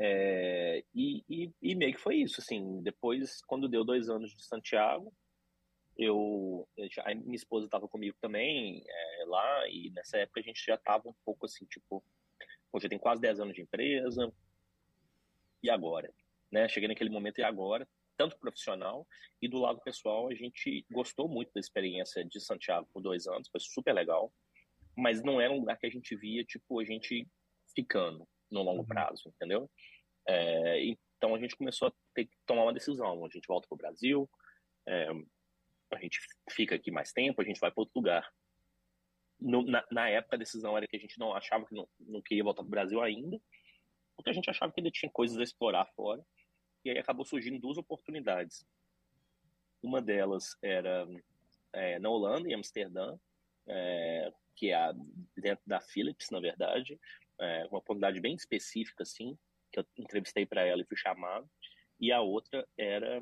É, 0.00 0.82
e, 0.92 1.22
e, 1.28 1.52
e 1.62 1.74
meio 1.76 1.94
que 1.94 2.00
foi 2.00 2.16
isso, 2.16 2.40
assim, 2.40 2.82
depois, 2.82 3.40
quando 3.46 3.68
deu 3.68 3.84
dois 3.84 4.08
anos 4.08 4.34
de 4.34 4.44
Santiago, 4.44 5.12
eu, 6.02 6.68
já, 6.90 7.02
a 7.04 7.14
minha 7.14 7.36
esposa 7.36 7.66
estava 7.66 7.88
comigo 7.88 8.16
também 8.20 8.82
é, 8.86 9.24
lá 9.26 9.68
e 9.68 9.90
nessa 9.90 10.18
época 10.18 10.40
a 10.40 10.42
gente 10.42 10.64
já 10.64 10.74
estava 10.74 11.08
um 11.08 11.14
pouco 11.24 11.46
assim 11.46 11.64
tipo 11.66 12.02
hoje 12.72 12.88
tem 12.88 12.98
quase 12.98 13.20
10 13.20 13.40
anos 13.40 13.54
de 13.54 13.62
empresa 13.62 14.32
e 15.62 15.68
agora? 15.70 16.12
né? 16.50 16.68
Cheguei 16.68 16.88
naquele 16.88 17.10
momento 17.10 17.38
e 17.38 17.44
agora? 17.44 17.86
tanto 18.20 18.38
profissional 18.38 19.08
e 19.40 19.48
do 19.48 19.58
lado 19.58 19.80
pessoal 19.80 20.28
a 20.28 20.34
gente 20.34 20.84
gostou 20.90 21.26
muito 21.26 21.50
da 21.54 21.60
experiência 21.60 22.22
de 22.22 22.38
Santiago 22.38 22.86
por 22.92 23.00
dois 23.00 23.26
anos 23.26 23.48
foi 23.48 23.58
super 23.60 23.94
legal 23.94 24.30
mas 24.94 25.22
não 25.22 25.40
era 25.40 25.50
um 25.50 25.60
lugar 25.60 25.78
que 25.78 25.86
a 25.86 25.90
gente 25.90 26.14
via 26.14 26.44
tipo 26.44 26.80
a 26.80 26.84
gente 26.84 27.26
ficando 27.74 28.28
no 28.50 28.62
longo 28.62 28.80
uhum. 28.80 28.86
prazo 28.86 29.22
entendeu? 29.26 29.70
É, 30.28 30.84
então 30.84 31.34
a 31.34 31.38
gente 31.38 31.56
começou 31.56 31.88
a 31.88 31.92
ter 32.14 32.26
que 32.26 32.36
tomar 32.44 32.64
uma 32.64 32.74
decisão 32.74 33.24
a 33.24 33.28
gente 33.30 33.48
volta 33.48 33.66
para 33.66 33.74
o 33.74 33.78
Brasil 33.78 34.28
é, 34.86 35.08
a 35.96 36.00
gente 36.00 36.20
fica 36.50 36.74
aqui 36.74 36.90
mais 36.90 37.12
tempo, 37.12 37.40
a 37.40 37.44
gente 37.44 37.60
vai 37.60 37.70
para 37.70 37.80
outro 37.80 37.92
lugar. 37.96 38.28
No, 39.38 39.62
na, 39.64 39.84
na, 39.90 40.08
época, 40.08 40.36
a 40.36 40.38
decisão 40.38 40.76
era 40.76 40.86
que 40.86 40.96
a 40.96 41.00
gente 41.00 41.18
não 41.18 41.34
achava 41.34 41.64
que 41.66 41.74
não, 41.74 41.88
não 41.98 42.20
queria 42.20 42.44
voltar 42.44 42.62
para 42.62 42.68
o 42.68 42.70
Brasil 42.70 43.00
ainda, 43.00 43.40
porque 44.16 44.30
a 44.30 44.32
gente 44.32 44.50
achava 44.50 44.72
que 44.72 44.80
ainda 44.80 44.90
tinha 44.90 45.10
coisas 45.10 45.38
a 45.38 45.42
explorar 45.42 45.86
fora. 45.96 46.22
E 46.84 46.90
aí 46.90 46.98
acabou 46.98 47.24
surgindo 47.24 47.58
duas 47.58 47.78
oportunidades. 47.78 48.66
Uma 49.82 50.00
delas 50.00 50.56
era 50.62 51.06
é, 51.72 51.98
na 51.98 52.10
Holanda, 52.10 52.48
em 52.48 52.54
Amsterdã, 52.54 53.18
é, 53.66 54.32
que 54.56 54.70
é 54.70 54.74
a, 54.74 54.92
dentro 55.36 55.64
da 55.66 55.80
Philips, 55.80 56.30
na 56.30 56.40
verdade, 56.40 56.98
é, 57.38 57.66
uma 57.66 57.78
oportunidade 57.78 58.20
bem 58.20 58.34
específica, 58.34 59.02
assim, 59.02 59.38
que 59.72 59.80
eu 59.80 59.86
entrevistei 59.96 60.44
para 60.44 60.62
ela 60.62 60.82
e 60.82 60.86
fui 60.86 60.96
chamado 60.96 61.48
e 62.00 62.10
a 62.10 62.20
outra 62.20 62.66
era. 62.78 63.20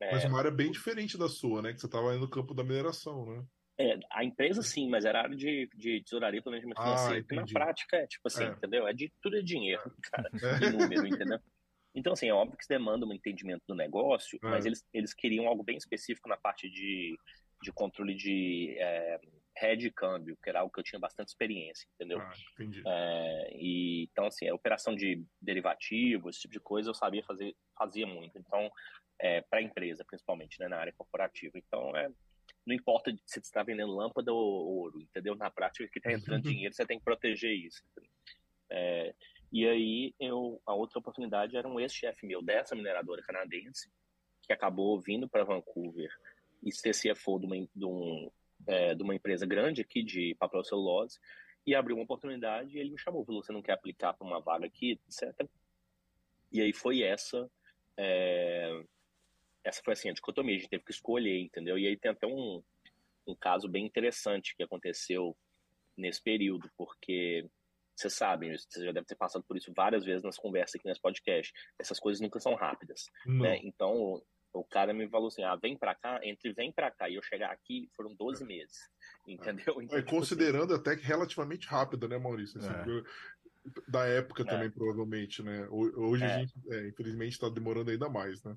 É, 0.00 0.12
mas 0.12 0.24
uma 0.24 0.38
área 0.38 0.50
bem 0.50 0.70
diferente 0.70 1.16
da 1.16 1.28
sua, 1.28 1.62
né? 1.62 1.72
Que 1.72 1.80
você 1.80 1.86
estava 1.86 2.16
no 2.16 2.28
campo 2.28 2.52
da 2.54 2.64
mineração, 2.64 3.24
né? 3.26 3.44
É, 3.78 3.98
a 4.10 4.24
empresa 4.24 4.62
sim, 4.62 4.88
mas 4.88 5.04
era 5.04 5.22
área 5.22 5.36
de, 5.36 5.68
de 5.76 6.02
tesouraria 6.02 6.40
e 6.40 6.42
planejamento 6.42 6.78
ah, 6.78 6.96
financeiro. 6.96 7.26
na 7.30 7.44
prática 7.44 7.96
é 7.98 8.06
tipo 8.06 8.26
assim, 8.26 8.44
é. 8.44 8.48
entendeu? 8.48 8.88
É 8.88 8.92
de 8.92 9.12
tudo 9.20 9.36
é 9.36 9.42
dinheiro, 9.42 9.82
cara, 10.10 10.30
é. 10.42 10.70
número, 10.70 11.06
entendeu? 11.06 11.38
Então, 11.94 12.14
assim, 12.14 12.28
é 12.28 12.32
óbvio 12.32 12.56
que 12.56 12.62
isso 12.62 12.68
demanda 12.68 13.06
um 13.06 13.12
entendimento 13.12 13.62
do 13.68 13.74
negócio, 13.74 14.38
é. 14.42 14.48
mas 14.48 14.64
eles, 14.66 14.84
eles 14.92 15.12
queriam 15.12 15.46
algo 15.46 15.62
bem 15.62 15.76
específico 15.76 16.28
na 16.28 16.36
parte 16.36 16.70
de 16.70 17.18
de 17.62 17.72
controle 17.72 18.14
de 18.14 18.76
é, 18.78 19.20
head 19.56 19.80
de 19.80 19.90
câmbio, 19.90 20.36
que 20.42 20.50
era 20.50 20.60
algo 20.60 20.72
que 20.72 20.80
eu 20.80 20.84
tinha 20.84 20.98
bastante 20.98 21.28
experiência, 21.28 21.88
entendeu? 21.94 22.20
Ah, 22.20 22.32
entendi. 22.52 22.82
É, 22.86 23.50
e, 23.54 24.04
então, 24.04 24.26
assim, 24.26 24.48
a 24.48 24.54
operação 24.54 24.94
de 24.94 25.24
derivativos, 25.40 26.34
esse 26.34 26.42
tipo 26.42 26.52
de 26.52 26.60
coisa, 26.60 26.90
eu 26.90 26.94
sabia 26.94 27.22
fazer, 27.24 27.54
fazia 27.76 28.06
muito. 28.06 28.38
Então, 28.38 28.70
é, 29.18 29.40
para 29.42 29.60
a 29.60 29.62
empresa, 29.62 30.04
principalmente, 30.04 30.58
né, 30.60 30.68
na 30.68 30.78
área 30.78 30.92
corporativa. 30.92 31.56
Então, 31.56 31.96
é, 31.96 32.08
não 32.66 32.74
importa 32.74 33.10
se 33.24 33.34
você 33.34 33.40
está 33.40 33.62
vendendo 33.62 33.94
lâmpada 33.94 34.32
ou 34.32 34.78
ouro, 34.78 35.00
entendeu? 35.00 35.34
Na 35.34 35.50
prática, 35.50 35.88
que 35.88 35.98
está 35.98 36.12
entrando 36.12 36.42
dinheiro, 36.42 36.74
você 36.74 36.84
tem 36.84 36.98
que 36.98 37.04
proteger 37.04 37.52
isso. 37.52 37.82
É, 38.70 39.14
e 39.52 39.66
aí, 39.66 40.14
eu, 40.20 40.60
a 40.66 40.74
outra 40.74 40.98
oportunidade 40.98 41.56
era 41.56 41.68
um 41.68 41.80
ex-chefe 41.80 42.26
meu 42.26 42.42
dessa 42.42 42.74
mineradora 42.74 43.22
canadense, 43.22 43.90
que 44.42 44.52
acabou 44.52 45.00
vindo 45.00 45.28
para 45.28 45.44
Vancouver 45.44 46.10
e 46.62 46.72
ser 46.72 46.92
CFO 46.92 47.38
de 47.38 47.46
uma, 47.46 47.56
de, 47.56 47.84
um, 47.84 48.30
é, 48.66 48.94
de 48.94 49.02
uma 49.02 49.14
empresa 49.14 49.46
grande 49.46 49.80
aqui 49.80 50.02
de 50.02 50.34
papel 50.38 50.64
celulose, 50.64 51.18
e 51.66 51.74
abriu 51.74 51.96
uma 51.96 52.04
oportunidade 52.04 52.76
e 52.76 52.80
ele 52.80 52.90
me 52.90 52.98
chamou, 52.98 53.24
falou, 53.24 53.42
você 53.42 53.52
não 53.52 53.62
quer 53.62 53.72
aplicar 53.72 54.12
para 54.12 54.26
uma 54.26 54.40
vaga 54.40 54.66
aqui, 54.66 55.00
etc. 55.08 55.48
E 56.52 56.60
aí 56.60 56.72
foi 56.72 57.02
essa 57.02 57.50
é, 57.96 58.84
essa 59.64 59.82
foi 59.82 59.94
assim, 59.94 60.08
a 60.08 60.12
dicotomia, 60.12 60.54
a 60.54 60.58
gente 60.58 60.68
teve 60.70 60.84
que 60.84 60.92
escolher, 60.92 61.40
entendeu? 61.40 61.76
E 61.76 61.86
aí 61.86 61.96
tem 61.96 62.10
até 62.10 62.26
um, 62.26 62.62
um 63.26 63.34
caso 63.34 63.68
bem 63.68 63.84
interessante 63.84 64.54
que 64.54 64.62
aconteceu 64.62 65.36
nesse 65.96 66.22
período, 66.22 66.70
porque 66.76 67.48
você 67.96 68.08
sabe, 68.08 68.56
você 68.56 68.84
já 68.84 68.92
deve 68.92 69.06
ter 69.06 69.16
passado 69.16 69.42
por 69.42 69.56
isso 69.56 69.72
várias 69.74 70.04
vezes 70.04 70.22
nas 70.22 70.36
conversas 70.36 70.76
aqui 70.76 70.86
nesse 70.86 71.00
podcast. 71.00 71.52
Essas 71.78 71.98
coisas 71.98 72.20
nunca 72.20 72.38
são 72.38 72.54
rápidas, 72.54 73.10
né? 73.40 73.58
Então, 73.64 74.22
o 74.60 74.64
cara 74.64 74.92
me 74.92 75.08
falou 75.08 75.28
assim: 75.28 75.42
"Ah, 75.42 75.56
vem 75.56 75.76
para 75.76 75.94
cá, 75.94 76.20
entre 76.22 76.52
vem 76.52 76.72
para 76.72 76.90
cá 76.90 77.08
e 77.08 77.14
eu 77.14 77.22
chegar 77.22 77.50
aqui 77.50 77.88
foram 77.94 78.14
12 78.14 78.42
é. 78.42 78.46
meses". 78.46 78.90
Entendeu? 79.26 79.80
Então, 79.82 79.98
é, 79.98 80.02
tipo 80.02 80.10
considerando 80.10 80.72
assim, 80.72 80.80
até 80.80 80.96
que 80.96 81.04
relativamente 81.04 81.66
rápido, 81.66 82.08
né, 82.08 82.18
Maurício? 82.18 82.58
Assim, 82.58 82.70
é. 82.70 83.02
Da 83.88 84.06
época 84.06 84.42
é. 84.42 84.46
também, 84.46 84.70
provavelmente, 84.70 85.42
né? 85.42 85.66
Hoje 85.70 86.24
a 86.24 86.28
é. 86.28 86.38
gente, 86.40 86.54
é, 86.70 86.88
infelizmente, 86.88 87.32
está 87.32 87.48
demorando 87.48 87.90
ainda 87.90 88.08
mais, 88.08 88.42
né? 88.44 88.56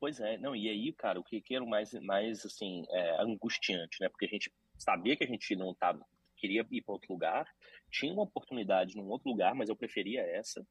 Pois 0.00 0.18
é, 0.18 0.38
não, 0.38 0.56
e 0.56 0.68
aí, 0.68 0.92
cara, 0.92 1.20
o 1.20 1.22
que, 1.22 1.40
que 1.42 1.54
era 1.54 1.62
o 1.62 1.68
mais, 1.68 1.92
mais 1.92 2.44
assim, 2.44 2.84
é, 2.90 3.22
angustiante, 3.22 3.98
né? 4.00 4.08
Porque 4.08 4.24
a 4.24 4.28
gente 4.28 4.50
sabia 4.78 5.14
que 5.14 5.22
a 5.22 5.26
gente 5.26 5.54
não 5.54 5.74
tava, 5.74 6.04
queria 6.38 6.66
ir 6.70 6.82
para 6.82 6.94
outro 6.94 7.12
lugar, 7.12 7.46
tinha 7.90 8.12
uma 8.12 8.22
oportunidade 8.22 8.96
num 8.96 9.08
outro 9.08 9.28
lugar, 9.28 9.54
mas 9.54 9.68
eu 9.68 9.76
preferia 9.76 10.22
essa 10.22 10.66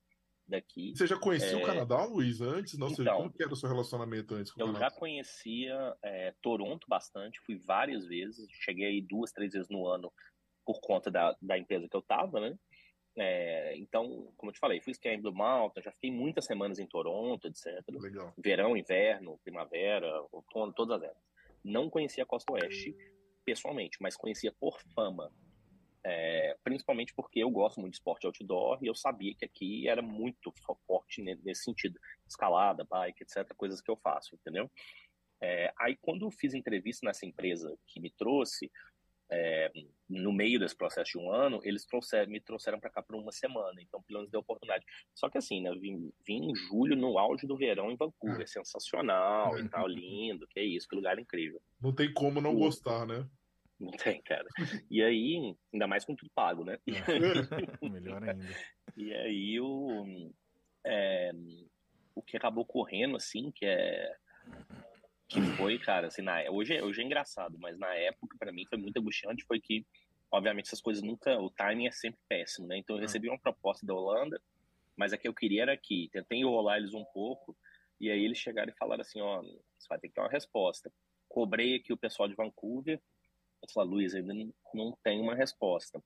daqui. 0.50 0.94
Você 0.96 1.08
já 1.08 1.18
conhecia 1.18 1.52
é... 1.52 1.56
o 1.56 1.66
Canadá, 1.66 2.04
Luiz, 2.06 2.42
antes? 2.42 2.78
Não 2.78 2.90
sei, 2.90 3.06
então, 3.06 3.18
como 3.18 3.32
que 3.32 3.44
era 3.44 3.54
o 3.54 3.56
seu 3.56 3.70
relacionamento 3.70 4.36
antes 4.36 4.52
com 4.52 4.62
o 4.62 4.66
Canadá? 4.66 4.86
Eu 4.86 4.90
já 4.90 4.96
conhecia 4.96 5.98
é, 6.04 6.34
Toronto 6.42 6.86
bastante, 6.88 7.40
fui 7.46 7.58
várias 7.58 8.06
vezes, 8.06 8.48
cheguei 8.52 8.88
aí 8.88 9.02
duas, 9.02 9.32
três 9.32 9.54
vezes 9.54 9.70
no 9.70 9.88
ano 9.88 10.12
por 10.66 10.80
conta 10.82 11.10
da, 11.10 11.36
da 11.42 11.58
empresa 11.58 11.88
que 11.88 11.96
eu 11.96 12.02
tava, 12.02 12.40
né? 12.40 12.58
É, 13.18 13.76
então, 13.78 14.32
como 14.38 14.50
eu 14.50 14.54
te 14.54 14.60
falei, 14.60 14.80
fui 14.80 14.92
esquiar 14.92 15.14
em 15.14 15.22
Blue 15.22 15.34
Mountain, 15.34 15.84
já 15.84 15.92
fiquei 15.92 16.12
muitas 16.12 16.46
semanas 16.46 16.80
em 16.80 16.88
Toronto, 16.88 17.48
etc. 17.48 17.84
Legal. 17.90 18.34
Verão, 18.38 18.78
inverno, 18.78 19.40
primavera, 19.44 20.24
outono, 20.32 20.72
todas 20.74 20.98
as 20.98 21.10
épocas. 21.10 21.24
Não 21.64 21.90
conhecia 21.90 22.24
a 22.24 22.28
Costa 22.28 22.54
Oeste 22.54 22.96
pessoalmente, 23.44 23.98
mas 24.00 24.16
conhecia 24.16 24.54
por 24.60 24.80
fama. 24.94 25.32
É, 26.12 26.58
principalmente 26.64 27.14
porque 27.14 27.40
eu 27.40 27.52
gosto 27.52 27.80
muito 27.80 27.92
de 27.92 27.98
esporte 27.98 28.26
outdoor 28.26 28.80
e 28.82 28.88
eu 28.88 28.96
sabia 28.96 29.36
que 29.36 29.46
aqui 29.46 29.88
era 29.88 30.02
muito 30.02 30.52
forte 30.88 31.22
nesse 31.22 31.66
sentido. 31.66 32.00
Escalada, 32.28 32.84
bike, 32.84 33.22
etc. 33.22 33.54
Coisas 33.56 33.80
que 33.80 33.92
eu 33.92 33.96
faço, 33.96 34.34
entendeu? 34.34 34.72
É, 35.40 35.72
aí, 35.78 35.96
quando 36.02 36.26
eu 36.26 36.32
fiz 36.32 36.56
entrevista 36.56 37.06
nessa 37.06 37.28
empresa 37.28 37.78
que 37.88 38.00
me 38.00 38.10
trouxe, 38.10 38.72
é, 39.32 39.72
no 40.10 40.34
meio 40.34 40.60
desse 40.60 40.76
processo 40.76 41.12
de 41.12 41.18
um 41.20 41.32
ano, 41.32 41.60
eles 41.64 41.86
trouxeram, 41.86 42.32
me 42.32 42.42
trouxeram 42.42 42.80
para 42.80 42.90
cá 42.90 43.04
por 43.04 43.16
uma 43.16 43.32
semana, 43.32 43.80
então 43.80 44.02
pelo 44.02 44.20
menos 44.20 44.32
deu 44.32 44.40
oportunidade. 44.40 44.84
Só 45.14 45.30
que 45.30 45.38
assim, 45.38 45.62
né, 45.62 45.72
vim, 45.76 46.12
vim 46.26 46.50
em 46.50 46.56
julho, 46.56 46.96
no 46.96 47.20
auge 47.20 47.46
do 47.46 47.56
verão 47.56 47.92
em 47.92 47.96
Vancouver, 47.96 48.42
é. 48.42 48.48
sensacional 48.48 49.60
e 49.60 49.70
tal, 49.70 49.88
lindo, 49.88 50.48
que 50.48 50.60
é 50.60 50.64
isso, 50.64 50.88
que 50.88 50.96
lugar 50.96 51.20
incrível. 51.20 51.62
Não 51.80 51.94
tem 51.94 52.12
como 52.12 52.42
não 52.42 52.56
o... 52.56 52.58
gostar, 52.58 53.06
né? 53.06 53.30
Não 53.80 53.92
tem, 53.92 54.22
cara. 54.22 54.46
E 54.90 55.02
aí, 55.02 55.56
ainda 55.74 55.88
mais 55.88 56.04
com 56.04 56.16
tudo 56.16 56.30
pago, 56.36 56.66
né? 56.66 56.78
É. 56.88 56.92
Melhor 57.90 58.22
ainda. 58.24 58.46
E 58.98 59.14
aí, 59.14 59.60
o, 59.60 60.32
é, 60.86 61.32
o 62.14 62.22
que 62.22 62.36
acabou 62.36 62.66
correndo, 62.66 63.16
assim, 63.16 63.52
que 63.52 63.66
é 63.66 64.16
que 65.30 65.40
foi, 65.56 65.78
cara, 65.78 66.08
assim, 66.08 66.24
na, 66.24 66.42
hoje, 66.50 66.76
é, 66.76 66.84
hoje 66.84 67.02
é 67.02 67.06
engraçado, 67.06 67.56
mas 67.60 67.78
na 67.78 67.94
época, 67.94 68.36
para 68.40 68.52
mim, 68.52 68.66
foi 68.68 68.80
muito 68.80 68.98
angustiante, 68.98 69.46
foi 69.46 69.62
que, 69.62 69.86
obviamente, 70.32 70.66
essas 70.66 70.82
coisas 70.82 71.04
nunca, 71.04 71.40
o 71.40 71.52
timing 71.52 71.86
é 71.86 71.92
sempre 71.92 72.20
péssimo, 72.28 72.68
né? 72.68 72.78
Então 72.78 72.96
eu 72.96 73.02
recebi 73.02 73.30
uma 73.30 73.40
proposta 73.40 73.86
da 73.86 73.94
Holanda, 73.94 74.42
mas 74.98 75.14
a 75.14 75.18
que 75.18 75.28
eu 75.28 75.34
queria 75.34 75.62
era 75.62 75.74
aqui, 75.74 76.10
tentei 76.12 76.40
enrolar 76.40 76.78
eles 76.78 76.96
um 76.96 77.06
pouco, 77.14 77.56
e 78.02 78.10
aí 78.10 78.26
eles 78.26 78.40
chegaram 78.40 78.72
e 78.74 78.78
falaram 78.78 79.02
assim, 79.02 79.22
ó, 79.22 79.42
você 79.42 79.88
vai 79.88 80.00
ter 80.00 80.08
que 80.08 80.16
ter 80.16 80.22
uma 80.22 80.32
resposta. 80.32 80.92
Cobrei 81.28 81.76
aqui 81.76 81.94
o 81.94 81.98
pessoal 81.98 82.28
de 82.28 82.34
Vancouver, 82.34 83.00
eu 83.62 83.70
falei, 83.74 83.90
Luiz, 83.90 84.14
ainda 84.14 84.34
não, 84.34 84.54
não 84.74 84.98
tem 85.04 85.22
uma 85.22 85.36
resposta. 85.36 86.02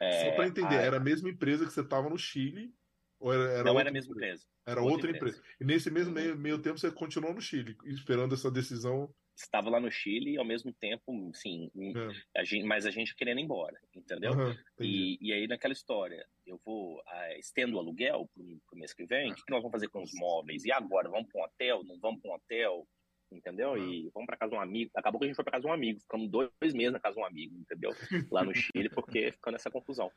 É, 0.00 0.24
Só 0.24 0.30
para 0.32 0.46
entender, 0.46 0.76
a... 0.76 0.82
era 0.82 0.96
a 0.98 1.00
mesma 1.00 1.30
empresa 1.30 1.64
que 1.64 1.72
você 1.72 1.80
estava 1.80 2.08
no 2.08 2.18
Chile, 2.18 2.72
ou 3.18 3.32
era, 3.32 3.44
era 3.50 3.64
não 3.64 3.80
era 3.80 3.88
a 3.88 3.92
mesma 3.92 4.12
empresa. 4.12 4.42
empresa. 4.42 4.46
Era 4.66 4.80
outra, 4.80 4.94
outra 4.94 5.10
empresa. 5.10 5.38
empresa. 5.38 5.56
E 5.60 5.64
nesse 5.64 5.90
mesmo 5.90 6.08
uhum. 6.08 6.14
meio, 6.14 6.36
meio 6.36 6.62
tempo 6.62 6.78
você 6.78 6.90
continuou 6.90 7.34
no 7.34 7.40
Chile, 7.40 7.76
esperando 7.84 8.34
essa 8.34 8.50
decisão. 8.50 9.12
Estava 9.34 9.68
lá 9.68 9.78
no 9.78 9.90
Chile 9.90 10.32
e 10.32 10.38
ao 10.38 10.44
mesmo 10.44 10.72
tempo, 10.72 11.30
sim, 11.34 11.70
é. 11.76 12.40
a 12.40 12.44
gente, 12.44 12.64
mas 12.64 12.86
a 12.86 12.90
gente 12.90 13.14
querendo 13.14 13.38
ir 13.38 13.42
embora, 13.44 13.78
entendeu? 13.94 14.32
Uhum, 14.32 14.56
e, 14.80 15.18
e 15.20 15.30
aí 15.30 15.46
naquela 15.46 15.74
história, 15.74 16.26
eu 16.46 16.58
vou, 16.64 16.96
uh, 17.00 17.38
estendo 17.38 17.76
o 17.76 17.78
aluguel 17.78 18.30
para 18.34 18.42
o 18.42 18.78
mês 18.78 18.94
que 18.94 19.04
vem, 19.04 19.30
o 19.30 19.34
que, 19.34 19.44
que, 19.44 19.52
nós 19.52 19.60
vamos 19.60 19.72
fazer 19.72 19.88
com 19.88 20.02
os 20.02 20.12
móveis? 20.14 20.64
E 20.64 20.72
agora, 20.72 21.10
vamos 21.10 21.28
para 21.30 21.42
um 21.42 21.44
hotel? 21.44 21.84
Não 21.84 21.98
vamos 22.00 22.22
para 22.22 22.30
um 22.30 22.34
hotel? 22.34 22.88
Entendeu? 23.30 23.70
Uhum. 23.70 23.78
E 23.78 24.10
vamos 24.14 24.26
para 24.26 24.36
casa 24.36 24.50
de 24.50 24.56
um 24.56 24.60
amigo. 24.60 24.90
Acabou 24.94 25.18
que 25.18 25.24
a 25.24 25.28
gente 25.28 25.36
foi 25.36 25.44
para 25.44 25.52
casa 25.52 25.62
de 25.62 25.68
um 25.68 25.72
amigo, 25.72 26.00
ficamos 26.00 26.30
dois, 26.30 26.50
meses 26.74 26.92
na 26.92 27.00
casa 27.00 27.16
de 27.16 27.20
um 27.20 27.24
amigo, 27.24 27.56
entendeu? 27.58 27.90
Lá 28.30 28.44
no 28.44 28.54
Chile, 28.54 28.88
porque 28.88 29.32
ficou 29.32 29.52
nessa 29.52 29.70
confusão. 29.70 30.10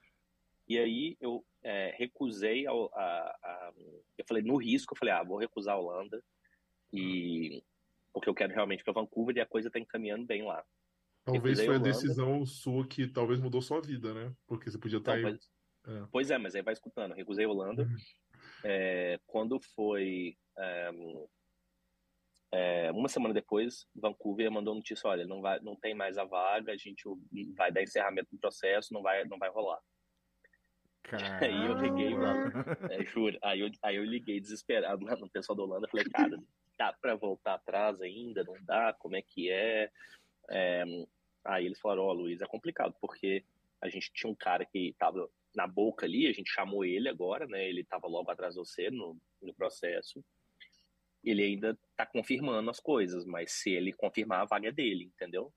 E 0.67 0.77
aí 0.77 1.17
eu 1.19 1.43
é, 1.63 1.95
recusei 1.97 2.67
a, 2.67 2.71
a, 2.71 3.37
a, 3.43 3.73
Eu 4.17 4.25
falei, 4.27 4.43
no 4.43 4.57
risco, 4.57 4.93
eu 4.93 4.97
falei, 4.97 5.13
ah, 5.13 5.23
vou 5.23 5.37
recusar 5.37 5.75
a 5.75 5.79
Holanda. 5.79 6.23
E. 6.93 7.63
Porque 8.13 8.29
eu 8.29 8.33
quero 8.33 8.53
realmente 8.53 8.83
para 8.83 8.93
Vancouver 8.93 9.35
e 9.37 9.41
a 9.41 9.45
coisa 9.45 9.67
está 9.67 9.79
encaminhando 9.79 10.25
bem 10.25 10.43
lá. 10.43 10.63
Talvez 11.25 11.59
recusei 11.59 11.65
foi 11.65 11.75
a, 11.75 11.77
a 11.77 11.81
decisão 11.81 12.45
sua 12.45 12.87
que 12.87 13.07
talvez 13.07 13.39
mudou 13.39 13.61
sua 13.61 13.81
vida, 13.81 14.13
né? 14.13 14.33
Porque 14.47 14.69
você 14.69 14.77
podia 14.77 14.97
estar 14.97 15.19
tá 15.19 15.27
aí. 15.27 15.39
É. 15.87 16.07
Pois 16.11 16.29
é, 16.29 16.37
mas 16.37 16.55
aí 16.55 16.61
vai 16.61 16.73
escutando. 16.73 17.13
Recusei 17.13 17.45
a 17.45 17.49
Holanda. 17.49 17.83
Uhum. 17.83 17.97
É, 18.63 19.19
quando 19.25 19.59
foi. 19.59 20.37
É, 20.57 20.91
é, 22.51 22.91
uma 22.91 23.07
semana 23.07 23.33
depois, 23.33 23.85
Vancouver 23.95 24.51
mandou 24.51 24.73
notícia: 24.73 25.07
olha, 25.07 25.25
não, 25.25 25.41
vai, 25.41 25.59
não 25.59 25.75
tem 25.75 25.93
mais 25.93 26.17
a 26.17 26.23
vaga, 26.23 26.71
a 26.71 26.77
gente 26.77 27.03
vai 27.55 27.71
dar 27.71 27.83
encerramento 27.83 28.29
do 28.31 28.39
processo, 28.39 28.93
não 28.93 29.01
vai, 29.01 29.23
não 29.25 29.37
vai 29.37 29.49
rolar. 29.49 29.79
Caramba. 31.03 31.39
Aí 31.45 31.65
eu 31.65 31.73
liguei, 31.73 32.15
mano. 32.15 32.51
É, 32.89 33.05
juro. 33.05 33.37
Aí 33.41 33.59
eu, 33.59 33.69
aí 33.83 33.95
eu 33.95 34.03
liguei 34.03 34.39
desesperado 34.39 35.05
no 35.05 35.29
pessoal 35.29 35.55
da 35.55 35.63
Holanda. 35.63 35.87
Falei, 35.87 36.05
cara, 36.05 36.37
dá 36.77 36.93
pra 36.93 37.15
voltar 37.15 37.55
atrás 37.55 38.01
ainda? 38.01 38.43
Não 38.43 38.55
dá? 38.63 38.93
Como 38.93 39.15
é 39.15 39.21
que 39.21 39.51
é? 39.51 39.91
é... 40.49 40.83
Aí 41.45 41.65
eles 41.65 41.79
falaram: 41.79 42.03
Ó, 42.03 42.09
oh, 42.09 42.13
Luiz, 42.13 42.41
é 42.41 42.45
complicado, 42.47 42.95
porque 42.99 43.45
a 43.81 43.89
gente 43.89 44.11
tinha 44.11 44.31
um 44.31 44.35
cara 44.35 44.65
que 44.65 44.95
tava 44.97 45.29
na 45.55 45.67
boca 45.67 46.05
ali, 46.05 46.27
a 46.27 46.33
gente 46.33 46.51
chamou 46.51 46.83
ele 46.83 47.09
agora, 47.09 47.45
né? 47.47 47.67
Ele 47.67 47.83
tava 47.83 48.07
logo 48.07 48.29
atrás 48.29 48.53
de 48.53 48.59
você 48.59 48.89
no, 48.89 49.17
no 49.41 49.53
processo. 49.53 50.23
Ele 51.23 51.43
ainda 51.43 51.77
tá 51.95 52.05
confirmando 52.05 52.69
as 52.69 52.79
coisas, 52.79 53.25
mas 53.25 53.51
se 53.51 53.71
ele 53.71 53.93
confirmar, 53.93 54.41
a 54.41 54.45
vaga 54.45 54.69
é 54.69 54.71
dele, 54.71 55.05
entendeu? 55.05 55.53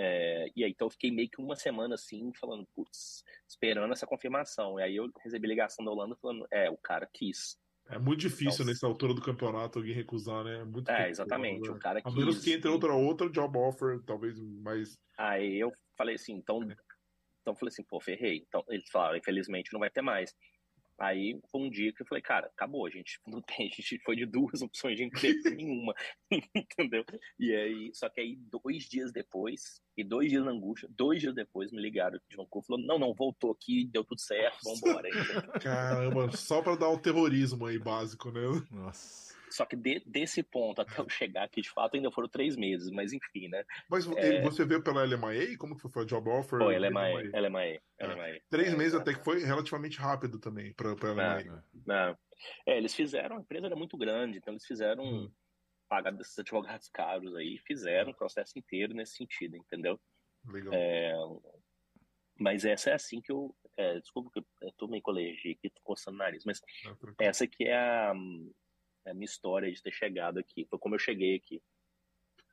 É, 0.00 0.46
e 0.54 0.62
aí, 0.62 0.70
então 0.70 0.86
eu 0.86 0.90
fiquei 0.90 1.10
meio 1.10 1.28
que 1.28 1.40
uma 1.42 1.56
semana 1.56 1.96
assim, 1.96 2.32
falando, 2.40 2.64
putz, 2.72 3.24
esperando 3.48 3.92
essa 3.92 4.06
confirmação. 4.06 4.78
E 4.78 4.82
aí 4.84 4.96
eu 4.96 5.10
recebi 5.24 5.48
ligação 5.48 5.84
da 5.84 5.90
Holanda 5.90 6.16
falando, 6.22 6.46
é, 6.52 6.70
o 6.70 6.76
cara 6.76 7.08
quis. 7.12 7.58
É 7.90 7.98
muito 7.98 8.20
difícil 8.20 8.62
então, 8.62 8.66
nessa 8.66 8.86
altura 8.86 9.12
do 9.12 9.20
campeonato 9.20 9.78
alguém 9.78 9.94
recusar, 9.94 10.44
né? 10.44 10.60
É, 10.60 10.64
muito 10.64 10.90
é 10.90 11.10
exatamente. 11.10 11.68
Né? 11.68 11.74
O 11.74 11.78
cara 11.78 12.00
quis. 12.00 12.12
A 12.12 12.16
menos 12.16 12.44
que 12.44 12.52
entre 12.52 12.68
outra, 12.68 12.92
outra 12.94 13.28
job 13.28 13.58
offer, 13.58 14.00
talvez 14.04 14.38
mais. 14.38 14.96
Aí 15.16 15.58
eu 15.58 15.72
falei 15.96 16.14
assim, 16.14 16.34
então. 16.34 16.62
É. 16.62 16.76
Então 17.40 17.54
eu 17.54 17.56
falei 17.56 17.72
assim, 17.72 17.82
pô, 17.82 18.00
ferrei. 18.00 18.44
Então 18.46 18.62
eles 18.68 18.88
falaram, 18.90 19.16
infelizmente 19.16 19.72
não 19.72 19.80
vai 19.80 19.90
ter 19.90 20.02
mais. 20.02 20.32
Aí 20.98 21.40
foi 21.52 21.60
um 21.60 21.70
dia 21.70 21.92
que 21.92 22.02
eu 22.02 22.06
falei, 22.06 22.20
cara, 22.20 22.46
acabou, 22.46 22.84
a 22.84 22.90
gente 22.90 23.20
não 23.26 23.40
tem, 23.46 23.66
a 23.66 23.70
gente 23.70 23.98
foi 24.00 24.16
de 24.16 24.26
duas 24.26 24.60
opções 24.60 24.96
de 24.96 25.04
emprego 25.04 25.38
nenhuma, 25.56 25.94
entendeu? 26.54 27.04
E 27.38 27.54
aí, 27.54 27.90
só 27.94 28.08
que 28.08 28.20
aí 28.20 28.36
dois 28.36 28.84
dias 28.84 29.12
depois, 29.12 29.80
e 29.96 30.02
dois 30.02 30.28
dias 30.28 30.44
na 30.44 30.50
angústia, 30.50 30.88
dois 30.90 31.20
dias 31.20 31.34
depois 31.34 31.70
me 31.70 31.80
ligaram 31.80 32.18
de 32.28 32.36
Vancouver, 32.36 32.66
falou, 32.66 32.84
não, 32.84 32.98
não, 32.98 33.14
voltou 33.14 33.52
aqui, 33.52 33.86
deu 33.86 34.04
tudo 34.04 34.20
certo, 34.20 34.58
vambora. 34.64 35.08
Caramba, 35.60 36.36
só 36.36 36.60
pra 36.60 36.74
dar 36.74 36.88
o 36.88 36.98
terrorismo 36.98 37.66
aí 37.66 37.78
básico, 37.78 38.30
né? 38.30 38.40
Nossa. 38.70 39.37
Só 39.50 39.64
que 39.64 39.76
de, 39.76 40.02
desse 40.06 40.42
ponto 40.42 40.80
até 40.80 41.00
eu 41.00 41.08
chegar 41.08 41.44
aqui, 41.44 41.60
de 41.60 41.70
fato, 41.70 41.96
ainda 41.96 42.10
foram 42.10 42.28
três 42.28 42.56
meses, 42.56 42.90
mas 42.90 43.12
enfim, 43.12 43.48
né? 43.48 43.64
Mas 43.90 44.06
é... 44.16 44.40
você 44.42 44.64
veio 44.64 44.82
pela 44.82 45.04
LMA? 45.04 45.56
Como 45.58 45.76
que 45.76 45.88
foi 45.88 46.02
a 46.02 46.06
job 46.06 46.28
offer? 46.30 46.58
Foi, 46.58 46.78
LMA, 46.78 47.08
LMA, 47.34 47.80
LMA. 48.00 48.40
Três 48.50 48.74
meses 48.74 48.94
até 48.94 49.14
que 49.14 49.24
foi 49.24 49.44
relativamente 49.44 49.98
rápido 49.98 50.38
também 50.38 50.72
para 50.74 50.90
a 50.90 51.12
LMA. 51.42 51.64
Não, 51.86 52.18
É, 52.66 52.76
eles 52.76 52.94
fizeram, 52.94 53.36
a 53.36 53.40
empresa 53.40 53.66
era 53.66 53.76
muito 53.76 53.96
grande, 53.96 54.38
então 54.38 54.52
eles 54.52 54.64
fizeram, 54.64 55.04
hum. 55.04 55.32
pagar 55.88 56.12
desses 56.12 56.38
advogados 56.38 56.88
caros 56.88 57.34
aí, 57.34 57.58
fizeram 57.66 58.12
o 58.12 58.16
processo 58.16 58.58
inteiro 58.58 58.94
nesse 58.94 59.16
sentido, 59.16 59.56
entendeu? 59.56 60.00
Legal. 60.46 60.72
É, 60.72 61.14
mas 62.38 62.64
essa 62.64 62.90
é 62.90 62.94
assim 62.94 63.20
que 63.20 63.32
eu. 63.32 63.54
É, 63.76 63.98
desculpa 64.00 64.30
que 64.32 64.40
eu 64.62 64.72
tô 64.72 64.88
meio 64.88 65.02
colegial 65.02 65.54
aqui, 65.54 65.70
tô 65.70 65.80
coçando 65.82 66.16
o 66.16 66.18
nariz, 66.18 66.44
mas 66.44 66.60
essa 67.20 67.44
aqui 67.44 67.64
é 67.64 67.76
a, 67.76 68.12
é 68.12 68.67
a, 69.10 69.14
minha 69.14 69.24
história 69.24 69.70
de 69.70 69.82
ter 69.82 69.92
chegado 69.92 70.38
aqui. 70.38 70.66
Foi 70.68 70.78
como 70.78 70.94
eu 70.94 70.98
cheguei 70.98 71.36
aqui. 71.36 71.62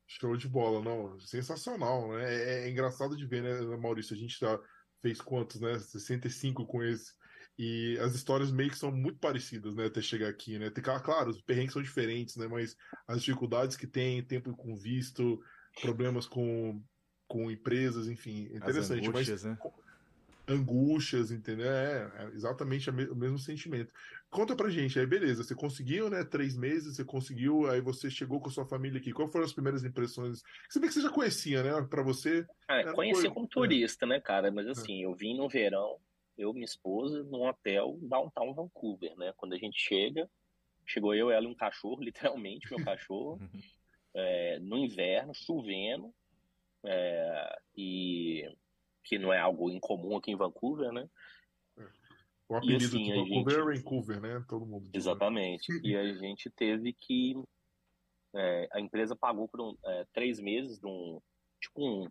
Show 0.08 0.38
de 0.38 0.48
bola, 0.48 0.84
não. 0.84 1.20
Sensacional, 1.20 2.12
né? 2.14 2.24
É, 2.34 2.66
é 2.66 2.70
engraçado 2.70 3.18
de 3.18 3.26
ver, 3.26 3.42
né, 3.42 3.78
Maurício? 3.78 4.16
A 4.16 4.18
gente 4.18 4.38
já 4.40 4.60
fez 5.02 5.20
quantos, 5.20 5.60
né? 5.60 5.78
65 5.80 6.66
com 6.66 6.84
esse. 6.84 7.14
E 7.58 7.98
as 8.00 8.14
histórias 8.14 8.52
meio 8.52 8.70
que 8.70 8.78
são 8.78 8.92
muito 8.92 9.18
parecidas, 9.18 9.76
né? 9.76 9.86
Até 9.86 10.02
chegar 10.02 10.28
aqui, 10.28 10.60
né? 10.60 10.70
Tem, 10.70 10.84
claro, 10.84 11.30
os 11.30 11.42
perrengues 11.42 11.74
são 11.74 11.82
diferentes, 11.82 12.36
né? 12.36 12.48
Mas 12.48 12.76
as 13.08 13.24
dificuldades 13.24 13.78
que 13.78 13.88
tem, 13.88 14.24
tempo 14.24 14.56
com 14.56 14.76
visto, 14.76 15.42
problemas 15.82 16.28
com 16.28 16.84
com 17.28 17.50
empresas, 17.50 18.08
enfim, 18.08 18.48
é 18.52 18.58
interessante. 18.58 19.02
As 19.02 19.08
angústias, 19.08 19.44
mas, 19.44 19.52
né? 19.52 19.58
Angústias, 20.48 21.32
entendeu? 21.32 21.70
É, 21.70 22.12
é 22.18 22.26
exatamente 22.34 22.90
o 22.90 23.16
mesmo 23.16 23.38
sentimento. 23.40 23.92
Conta 24.30 24.56
pra 24.56 24.70
gente, 24.70 25.00
aí 25.00 25.06
beleza, 25.06 25.44
você 25.44 25.56
conseguiu, 25.56 26.10
né? 26.10 26.24
Três 26.24 26.56
meses, 26.58 26.96
você 26.96 27.06
conseguiu, 27.06 27.70
aí 27.70 27.82
você 27.82 28.10
chegou 28.10 28.40
com 28.40 28.50
a 28.50 28.52
sua 28.52 28.66
família 28.66 29.00
aqui. 29.00 29.12
Qual 29.12 29.28
foram 29.28 29.46
as 29.46 29.54
primeiras 29.54 29.84
impressões? 29.84 30.42
Você 30.70 30.80
vê 30.80 30.88
que 30.88 30.94
você 30.94 31.02
já 31.02 31.10
conhecia, 31.10 31.64
né? 31.64 31.88
Pra 31.90 32.04
você. 32.04 32.46
Ah, 32.68 32.94
conhecia 32.94 33.32
como 33.32 33.48
turista, 33.48 34.06
né, 34.06 34.20
cara? 34.20 34.52
Mas 34.52 34.68
assim, 34.68 35.02
é. 35.02 35.06
eu 35.06 35.16
vim 35.16 35.36
no 35.36 35.48
verão, 35.48 35.98
eu 36.38 36.54
minha 36.54 36.66
esposa, 36.66 37.24
num 37.24 37.48
hotel 37.48 37.98
downtown 38.02 38.54
Vancouver, 38.54 39.16
né? 39.18 39.34
Quando 39.38 39.54
a 39.54 39.58
gente 39.58 39.80
chega, 39.80 40.30
chegou 40.86 41.16
eu, 41.16 41.32
ela 41.32 41.46
e 41.46 41.48
um 41.48 41.56
cachorro, 41.56 42.02
literalmente, 42.04 42.70
meu 42.70 42.84
cachorro, 42.84 43.40
é, 44.14 44.60
no 44.60 44.78
inverno, 44.78 45.34
chovendo 45.34 46.14
é, 46.84 47.60
e 47.76 48.50
que 49.06 49.20
não 49.20 49.32
é 49.32 49.40
algo 49.40 49.70
incomum 49.70 50.18
aqui 50.18 50.32
em 50.32 50.36
Vancouver, 50.36 50.92
né? 50.92 51.08
O 52.50 52.56
apelido 52.56 52.84
e, 52.84 52.88
assim, 52.88 53.04
de 53.04 53.14
Vancouver 53.14 53.54
gente... 53.54 53.60
é 53.60 53.78
Vancouver, 53.78 54.22
né? 54.22 54.46
Todo 54.48 54.66
mundo. 54.66 54.84
Diz, 54.86 54.96
Exatamente. 54.96 55.72
Né? 55.72 55.80
E 55.84 55.96
a 55.96 56.14
gente 56.18 56.50
teve 56.50 56.94
que 56.94 57.36
é, 58.36 58.68
a 58.74 58.80
empresa 58.80 59.16
pagou 59.16 59.48
por 59.48 59.62
um, 59.62 59.78
é, 59.86 60.06
três 60.14 60.40
meses 60.40 60.80
de 60.80 60.88
um 60.88 61.22
tipo 61.62 61.82
um, 61.82 62.08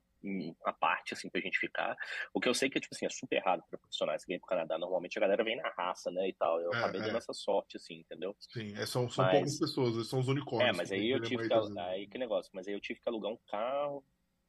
uma 0.64 0.72
parte 0.72 1.14
assim 1.14 1.28
pra 1.28 1.40
gente 1.40 1.58
ficar. 1.58 1.96
O 2.32 2.40
que 2.40 2.48
eu 2.48 2.54
sei 2.54 2.70
que 2.70 2.80
tipo 2.80 2.94
assim 2.94 3.06
é 3.06 3.10
super 3.10 3.38
raro 3.44 3.62
para 3.68 3.78
profissionais 3.78 4.24
que 4.24 4.32
vêm 4.32 4.40
pro 4.40 4.48
Canadá. 4.48 4.78
Normalmente 4.78 5.18
a 5.18 5.20
galera 5.20 5.44
vem 5.44 5.56
na 5.56 5.68
raça, 5.70 6.10
né, 6.10 6.28
e 6.28 6.32
tal. 6.32 6.60
Eu 6.60 6.72
é, 6.72 6.78
acabei 6.78 7.00
dando 7.00 7.14
é. 7.14 7.18
essa 7.18 7.32
sorte 7.32 7.76
assim, 7.76 8.00
entendeu? 8.00 8.34
Sim, 8.40 8.74
é, 8.74 8.86
são, 8.86 9.08
são 9.08 9.24
mas... 9.24 9.34
poucas 9.34 9.58
pessoas, 9.58 10.08
são 10.08 10.20
os 10.20 10.28
unicórnios. 10.28 10.70
É, 10.70 10.72
mas 10.72 10.90
aí 10.90 11.10
eu 11.10 11.20
tive 11.20 11.46
que, 11.46 11.78
aí 11.78 12.06
que 12.06 12.18
negócio, 12.18 12.50
mas 12.54 12.66
aí 12.66 12.74
eu 12.74 12.80
tive 12.80 13.00
que 13.00 13.08
alugar 13.08 13.32
um 13.32 13.38
carro 13.46 14.04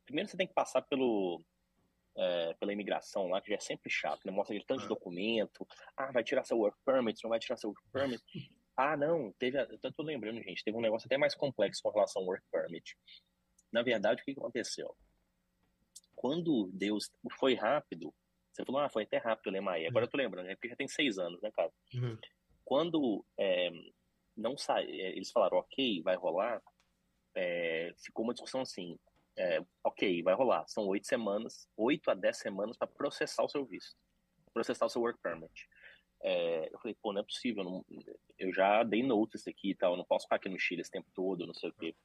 Primeiro 0.06 0.30
você 0.30 0.38
tem 0.38 0.48
que 0.48 0.54
passar 0.54 0.82
pelo, 0.84 1.44
é, 2.18 2.54
pela 2.56 2.74
imigração 2.74 3.28
lá, 3.28 3.42
que 3.42 3.50
já 3.50 3.56
é 3.56 3.60
sempre 3.60 3.90
chato, 3.90 4.26
né? 4.26 4.32
Mostra 4.32 4.56
aquele 4.56 4.66
tanto 4.66 4.82
de 4.82 4.88
documento. 4.88 5.68
Ah, 5.98 6.12
vai 6.12 6.24
tirar 6.24 6.44
seu 6.44 6.58
work 6.58 6.78
permit, 6.86 7.24
não 7.24 7.30
vai 7.30 7.40
tirar 7.40 7.58
seu 7.58 7.70
work 7.70 7.84
permit. 7.92 8.24
Ah, 8.78 8.98
não, 8.98 9.32
teve. 9.40 9.58
Eu 9.60 9.94
tô 9.94 10.04
lembrando, 10.04 10.42
gente, 10.42 10.64
teve 10.64 10.78
um 10.78 10.82
negócio 10.82 11.08
até 11.08 11.18
mais 11.18 11.34
complexo 11.34 11.82
com 11.82 11.92
relação 11.92 12.22
ao 12.22 12.28
work 12.28 12.46
permit. 12.52 12.98
Na 13.72 13.82
verdade, 13.82 14.22
o 14.22 14.26
que 14.26 14.32
aconteceu? 14.32 14.96
Quando 16.16 16.70
Deus 16.74 17.10
foi 17.38 17.56
rápido, 17.56 18.14
você 18.52 18.64
falou, 18.64 18.82
ah, 18.82 18.90
foi 18.90 19.04
até 19.04 19.18
rápido, 19.18 19.52
né, 19.52 19.60
Maia? 19.60 19.90
Agora 19.90 20.06
eu 20.06 20.10
tô 20.10 20.18
lembrando, 20.18 20.50
é 20.50 20.56
porque 20.56 20.70
já 20.70 20.76
tem 20.76 20.88
seis 20.88 21.18
anos, 21.18 21.42
né, 21.42 21.52
cara? 21.52 21.72
Uhum. 21.94 22.18
Quando 22.64 23.26
é, 23.38 23.70
não 24.36 24.58
sai, 24.58 24.86
é, 24.86 25.12
eles 25.12 25.30
falaram, 25.30 25.58
ok, 25.58 26.02
vai 26.02 26.16
rolar, 26.16 26.62
é, 27.36 27.94
ficou 27.98 28.24
uma 28.24 28.34
discussão 28.34 28.62
assim, 28.62 28.98
é, 29.38 29.64
ok, 29.84 30.24
vai 30.24 30.34
rolar. 30.34 30.66
São 30.68 30.88
oito 30.88 31.08
semanas, 31.08 31.68
oito 31.76 32.10
a 32.10 32.14
dez 32.14 32.38
semanas 32.38 32.78
para 32.78 32.88
processar 32.88 33.44
o 33.44 33.50
seu 33.50 33.66
visto, 33.66 33.96
processar 34.54 34.86
o 34.86 34.90
seu 34.90 35.02
work 35.02 35.20
permit. 35.22 35.70
É, 36.22 36.74
eu 36.74 36.80
falei, 36.80 36.96
pô, 37.02 37.12
não 37.12 37.22
é 37.22 37.24
possível, 37.24 37.64
não, 37.64 37.86
eu 38.40 38.52
já 38.54 38.84
dei 38.84 39.04
notice 39.04 39.50
aqui 39.50 39.72
e 39.72 39.76
tal, 39.76 39.98
não 39.98 40.06
posso 40.06 40.26
ficar 40.26 40.38
aqui 40.38 40.50
no 40.50 40.58
Chile 40.58 40.82
esse 40.82 40.90
tempo 40.90 41.08
todo, 41.14 41.46
não 41.46 41.54
sei 41.54 41.70
o 41.70 41.74
quê. 41.74 41.96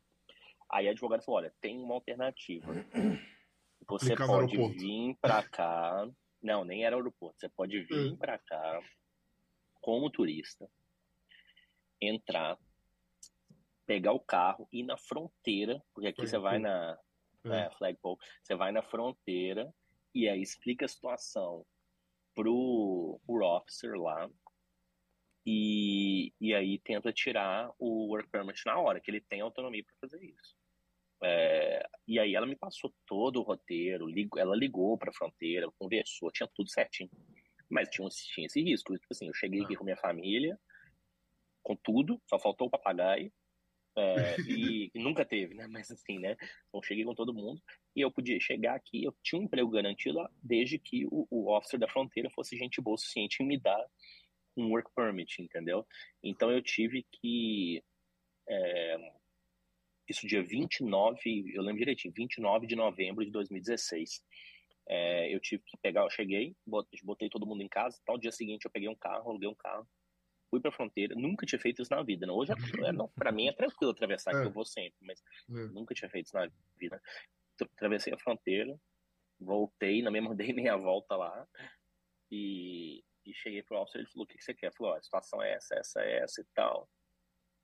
Aí 0.70 0.88
a 0.88 0.90
advogada 0.90 1.22
falou, 1.22 1.38
olha, 1.38 1.54
tem 1.60 1.78
uma 1.78 1.94
alternativa. 1.94 2.72
Você 3.88 4.14
pode 4.14 4.56
vir 4.56 5.16
para 5.20 5.42
cá, 5.42 6.08
não, 6.42 6.64
nem 6.64 6.84
era 6.84 6.96
aeroporto, 6.96 7.40
você 7.40 7.48
pode 7.48 7.80
vir 7.84 8.12
hum. 8.12 8.16
para 8.16 8.38
cá 8.38 8.80
como 9.80 10.10
turista, 10.10 10.70
entrar, 12.00 12.58
pegar 13.86 14.12
o 14.12 14.20
carro, 14.20 14.68
ir 14.70 14.82
na 14.82 14.98
fronteira, 14.98 15.82
porque 15.94 16.08
aqui 16.08 16.26
você 16.26 16.38
vai 16.38 16.58
na, 16.58 16.98
é. 17.44 17.66
é, 17.66 17.70
flagpole. 17.72 18.18
Você 18.42 18.54
vai 18.54 18.72
na 18.72 18.82
fronteira 18.82 19.72
e 20.14 20.28
aí 20.28 20.40
explica 20.42 20.84
a 20.84 20.88
situação 20.88 21.64
pro, 22.34 23.20
pro 23.26 23.46
officer 23.46 23.94
lá 23.94 24.28
e, 25.46 26.32
e 26.40 26.54
aí 26.54 26.78
tenta 26.78 27.12
tirar 27.12 27.70
o 27.78 28.08
work 28.08 28.28
permit 28.30 28.60
na 28.66 28.78
hora, 28.78 29.00
que 29.00 29.10
ele 29.10 29.20
tem 29.20 29.40
autonomia 29.40 29.84
para 29.84 30.08
fazer 30.08 30.24
isso. 30.24 30.54
É, 31.22 31.86
e 32.08 32.18
aí 32.18 32.34
ela 32.34 32.46
me 32.46 32.56
passou 32.56 32.94
todo 33.06 33.40
o 33.40 33.42
roteiro, 33.42 34.06
ela 34.38 34.56
ligou 34.56 34.96
para 34.96 35.10
a 35.10 35.14
fronteira, 35.14 35.70
conversou, 35.78 36.30
tinha 36.30 36.48
tudo 36.54 36.70
certinho. 36.70 37.10
Mas 37.68 37.88
tinha, 37.88 38.08
tinha 38.08 38.46
esse 38.46 38.60
risco. 38.62 38.94
Tipo 38.94 39.12
assim, 39.12 39.26
eu 39.26 39.34
cheguei 39.34 39.62
aqui 39.62 39.74
ah. 39.74 39.78
com 39.78 39.84
minha 39.84 39.96
família, 39.96 40.58
com 41.62 41.76
tudo, 41.76 42.20
só 42.28 42.38
faltou 42.38 42.66
o 42.66 42.70
papagaio, 42.70 43.32
é, 43.96 44.36
e, 44.48 44.90
nunca 44.94 45.24
teve, 45.24 45.54
né? 45.54 45.66
Mas 45.66 45.90
assim, 45.90 46.18
né? 46.18 46.36
Então 46.68 46.82
cheguei 46.82 47.04
com 47.04 47.14
todo 47.14 47.34
mundo 47.34 47.60
e 47.94 48.00
eu 48.00 48.10
podia 48.10 48.38
chegar 48.40 48.74
aqui, 48.74 49.04
eu 49.04 49.14
tinha 49.22 49.40
um 49.40 49.44
emprego 49.44 49.70
garantido 49.70 50.18
desde 50.42 50.78
que 50.78 51.06
o, 51.06 51.26
o 51.30 51.56
officer 51.56 51.78
da 51.78 51.88
fronteira 51.88 52.30
fosse 52.30 52.56
gente 52.56 52.80
boa 52.80 52.94
o 52.94 52.98
suficiente 52.98 53.42
em 53.42 53.46
me 53.46 53.58
dar 53.58 53.84
um 54.56 54.70
work 54.70 54.90
permit, 54.94 55.42
entendeu? 55.42 55.86
Então 56.22 56.50
eu 56.50 56.62
tive 56.62 57.06
que. 57.12 57.82
É, 58.48 59.12
isso 60.08 60.26
dia 60.26 60.42
29, 60.42 61.52
eu 61.54 61.62
lembro 61.62 61.78
direitinho, 61.78 62.12
29 62.12 62.66
de 62.66 62.74
novembro 62.74 63.24
de 63.24 63.30
2016. 63.30 64.24
É, 64.88 65.32
eu 65.32 65.38
tive 65.38 65.62
que 65.64 65.76
pegar, 65.76 66.02
eu 66.02 66.10
cheguei, 66.10 66.56
botei 67.04 67.28
todo 67.30 67.46
mundo 67.46 67.62
em 67.62 67.68
casa, 67.68 68.00
tal 68.04 68.18
dia 68.18 68.32
seguinte 68.32 68.64
eu 68.64 68.70
peguei 68.72 68.88
um 68.88 68.96
carro, 68.96 69.30
aluguei 69.30 69.48
um 69.48 69.54
carro, 69.54 69.86
fui 70.50 70.60
pra 70.60 70.72
fronteira, 70.72 71.14
nunca 71.14 71.46
tinha 71.46 71.60
feito 71.60 71.80
isso 71.80 71.94
na 71.94 72.02
vida. 72.02 72.26
Né? 72.26 72.32
Hoje, 72.32 72.52
é, 72.84 72.92
não, 72.92 73.08
pra 73.08 73.30
mim 73.30 73.46
é 73.46 73.52
tranquilo 73.52 73.92
atravessar, 73.92 74.34
é. 74.34 74.40
que 74.42 74.48
eu 74.48 74.52
vou 74.52 74.64
sempre, 74.64 74.98
mas 75.00 75.22
é. 75.48 75.68
nunca 75.68 75.94
tinha 75.94 76.10
feito 76.10 76.26
isso 76.26 76.34
na 76.34 76.50
vida. 76.76 77.00
Atravessei 77.76 78.12
a 78.12 78.18
fronteira, 78.18 78.78
voltei, 79.38 80.02
na 80.02 80.10
mesma 80.10 80.34
dei 80.34 80.52
meia 80.52 80.76
volta 80.76 81.16
lá, 81.16 81.46
e, 82.30 83.02
e 83.24 83.32
cheguei 83.34 83.62
pro 83.62 83.78
officer, 83.78 84.00
ele 84.00 84.10
falou, 84.10 84.24
o 84.24 84.26
que, 84.26 84.38
que 84.38 84.44
você 84.44 84.54
quer? 84.54 84.72
Falou, 84.74 84.94
a 84.94 85.02
situação 85.02 85.42
é 85.42 85.52
essa, 85.52 85.74
essa, 85.76 86.00
essa 86.02 86.40
e 86.40 86.44
tal. 86.54 86.88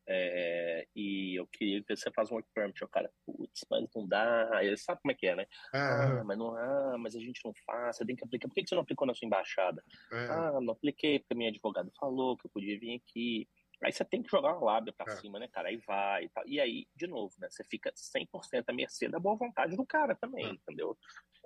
É, 0.08 0.86
e 0.94 1.34
eu 1.38 1.46
queria 1.48 1.82
que 1.82 1.96
você 1.96 2.10
faça 2.10 2.32
um 2.32 2.36
work 2.36 2.48
permit. 2.54 2.82
O 2.84 2.88
cara, 2.88 3.10
putz, 3.24 3.64
mas 3.70 3.86
não 3.94 4.06
dá. 4.06 4.62
Ele 4.62 4.76
sabe 4.76 5.00
como 5.02 5.12
é 5.12 5.14
que 5.14 5.26
é, 5.26 5.34
né? 5.34 5.46
É. 5.74 5.78
Ah, 5.78 6.22
mas 6.24 6.38
não, 6.38 6.56
ah, 6.56 6.96
mas 6.98 7.16
a 7.16 7.20
gente 7.20 7.40
não 7.44 7.52
faz, 7.64 7.96
você 7.96 8.06
tem 8.06 8.14
que 8.14 8.24
aplicar. 8.24 8.48
Por 8.48 8.54
que 8.54 8.66
você 8.66 8.74
não 8.74 8.82
aplicou 8.82 9.06
na 9.06 9.14
sua 9.14 9.26
embaixada? 9.26 9.82
É. 10.12 10.26
Ah, 10.26 10.60
não 10.60 10.72
apliquei 10.72 11.18
porque 11.18 11.34
minha 11.34 11.50
advogada 11.50 11.90
falou 11.98 12.36
que 12.36 12.46
eu 12.46 12.50
podia 12.50 12.78
vir 12.78 13.02
aqui. 13.02 13.48
Aí 13.82 13.92
você 13.92 14.04
tem 14.04 14.22
que 14.22 14.30
jogar 14.30 14.56
uma 14.56 14.64
lábia 14.64 14.92
pra 14.96 15.12
é. 15.12 15.16
cima, 15.16 15.38
né, 15.38 15.48
cara? 15.48 15.68
Aí 15.68 15.76
vai 15.86 16.24
e 16.24 16.28
tal. 16.30 16.46
E 16.46 16.60
aí, 16.60 16.86
de 16.94 17.06
novo, 17.06 17.34
né? 17.38 17.48
Você 17.50 17.62
fica 17.64 17.92
100% 17.92 18.64
à 18.66 18.72
mercê 18.72 19.08
da 19.08 19.18
boa 19.18 19.36
vontade 19.36 19.76
do 19.76 19.84
cara 19.84 20.14
também, 20.14 20.46
é. 20.46 20.50
entendeu? 20.50 20.96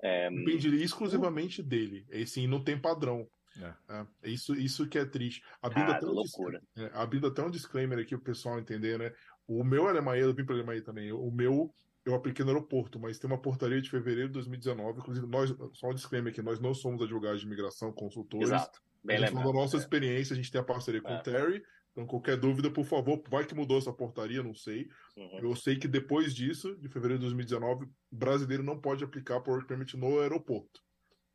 É... 0.03 0.31
Depende 0.31 0.83
exclusivamente 0.83 1.63
dele. 1.63 2.07
Esse 2.11 2.47
não 2.47 2.63
tem 2.63 2.81
padrão. 2.81 3.29
É. 3.59 3.75
É, 3.89 4.31
isso, 4.31 4.55
isso 4.55 4.87
que 4.87 4.99
é 4.99 5.05
triste. 5.05 5.43
Abrindo, 5.61 5.91
ah, 5.91 5.97
até 5.97 6.07
um 6.07 6.13
loucura. 6.13 6.63
É, 6.77 6.91
abrindo 6.95 7.27
até 7.27 7.43
um 7.43 7.51
disclaimer 7.51 7.99
aqui 7.99 8.15
o 8.15 8.21
pessoal 8.21 8.59
entender, 8.59 8.99
né? 8.99 9.13
O 9.47 9.65
meu 9.65 9.89
Alemanha, 9.89 10.23
eu 10.23 10.35
vim 10.35 10.45
para 10.45 10.55
Alemanha 10.55 10.83
também. 10.83 11.13
O 11.13 11.31
meu 11.31 11.73
eu 12.05 12.15
apliquei 12.15 12.45
no 12.45 12.51
aeroporto, 12.51 12.99
mas 12.99 13.19
tem 13.19 13.29
uma 13.29 13.41
portaria 13.41 13.81
de 13.81 13.91
fevereiro 13.91 14.29
de 14.29 14.35
2019. 14.35 15.01
Inclusive, 15.01 15.27
nós, 15.27 15.55
só 15.75 15.91
um 15.91 15.95
disclaimer 15.95 16.33
aqui, 16.33 16.43
nós 16.43 16.59
não 16.59 16.75
somos 16.75 17.03
advogados 17.03 17.41
de 17.41 17.47
imigração, 17.47 17.93
consultores. 17.93 18.49
Exato. 18.49 18.81
Bem 19.03 19.17
a 19.17 19.21
gente 19.21 19.29
lembrado, 19.31 19.53
da 19.53 19.61
nossa 19.61 19.77
é. 19.77 19.81
experiência, 19.81 20.33
a 20.35 20.37
gente 20.37 20.51
tem 20.51 20.61
a 20.61 20.65
parceria 20.65 21.01
com 21.01 21.11
o 21.11 21.17
é. 21.17 21.23
Terry. 21.23 21.63
Então, 21.93 22.07
qualquer 22.07 22.37
dúvida, 22.37 22.71
por 22.71 22.85
favor, 22.85 23.23
vai 23.29 23.45
que 23.45 23.55
mudou 23.55 23.79
essa 23.79 23.93
portaria, 23.93 24.43
não 24.43 24.55
sei. 24.55 24.89
Uhum. 25.17 25.41
Eu 25.43 25.57
sei 25.57 25.77
que 25.77 25.89
depois 25.89 26.35
disso, 26.35 26.77
de 26.77 26.89
fevereiro 26.89 27.19
de 27.19 27.27
2019, 27.27 27.87
brasileiro 28.11 28.63
não 28.63 28.81
pode 28.81 29.03
aplicar 29.03 29.41
por 29.41 29.55
work 29.55 29.67
permit 29.67 29.97
no 29.97 30.21
aeroporto. 30.21 30.81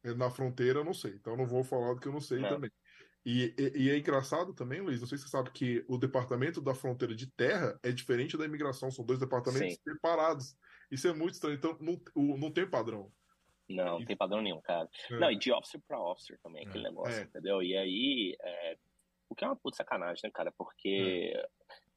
É, 0.06 0.14
na 0.14 0.30
fronteira, 0.30 0.80
eu 0.80 0.86
não 0.86 0.94
sei. 0.94 1.12
Então 1.16 1.36
não 1.36 1.48
vou 1.48 1.64
falar 1.64 1.94
do 1.94 2.00
que 2.00 2.08
eu 2.08 2.14
não 2.14 2.22
sei 2.22 2.42
também. 2.42 2.72
E, 3.26 3.56
e, 3.58 3.86
e, 3.86 3.90
é 3.90 3.98
engraçado 3.98 4.54
também, 4.54 4.82
Luiz, 4.82 5.02
não 5.02 5.08
sei 5.08 5.18
se 5.18 5.24
você 5.24 5.32
sabe 5.32 5.50
que 5.50 5.84
o 5.88 5.98
departamento 5.98 6.62
da 6.62 6.76
fronteira 6.76 7.16
de 7.16 7.26
terra 7.26 7.78
é 7.82 7.92
diferente 7.92 8.38
da 8.38 8.46
imigração, 8.46 8.92
são 8.92 9.04
dois 9.04 9.20
departamentos 9.20 9.74
Sim. 9.74 9.82
separados. 9.84 10.56
Isso 10.92 11.08
é 11.08 11.14
muito 11.14 11.34
estranho, 11.34 11.56
então 11.56 11.76
não, 11.82 12.00
não 12.38 12.52
tem 12.52 12.70
padrão. 12.70 13.12
Não, 13.68 13.98
não 13.98 14.06
tem 14.06 14.16
padrão 14.16 14.44
nenhum, 14.44 14.62
cara. 14.62 14.88
É. 15.10 15.18
Não, 15.18 15.32
e 15.32 15.40
de 15.40 15.52
officer 15.52 15.82
para 15.88 16.00
officer 16.00 16.38
também, 16.44 16.68
aquele 16.68 16.86
é. 16.86 16.90
negócio, 16.90 17.20
é. 17.20 17.24
entendeu? 17.24 17.64
E 17.64 17.76
aí, 17.76 18.38
é, 18.40 18.78
o 19.28 19.34
que 19.34 19.44
é 19.44 19.48
uma 19.48 19.56
puta 19.56 19.78
sacanagem, 19.78 20.22
né, 20.24 20.30
cara? 20.32 20.52
Porque 20.52 21.34
é. 21.36 21.48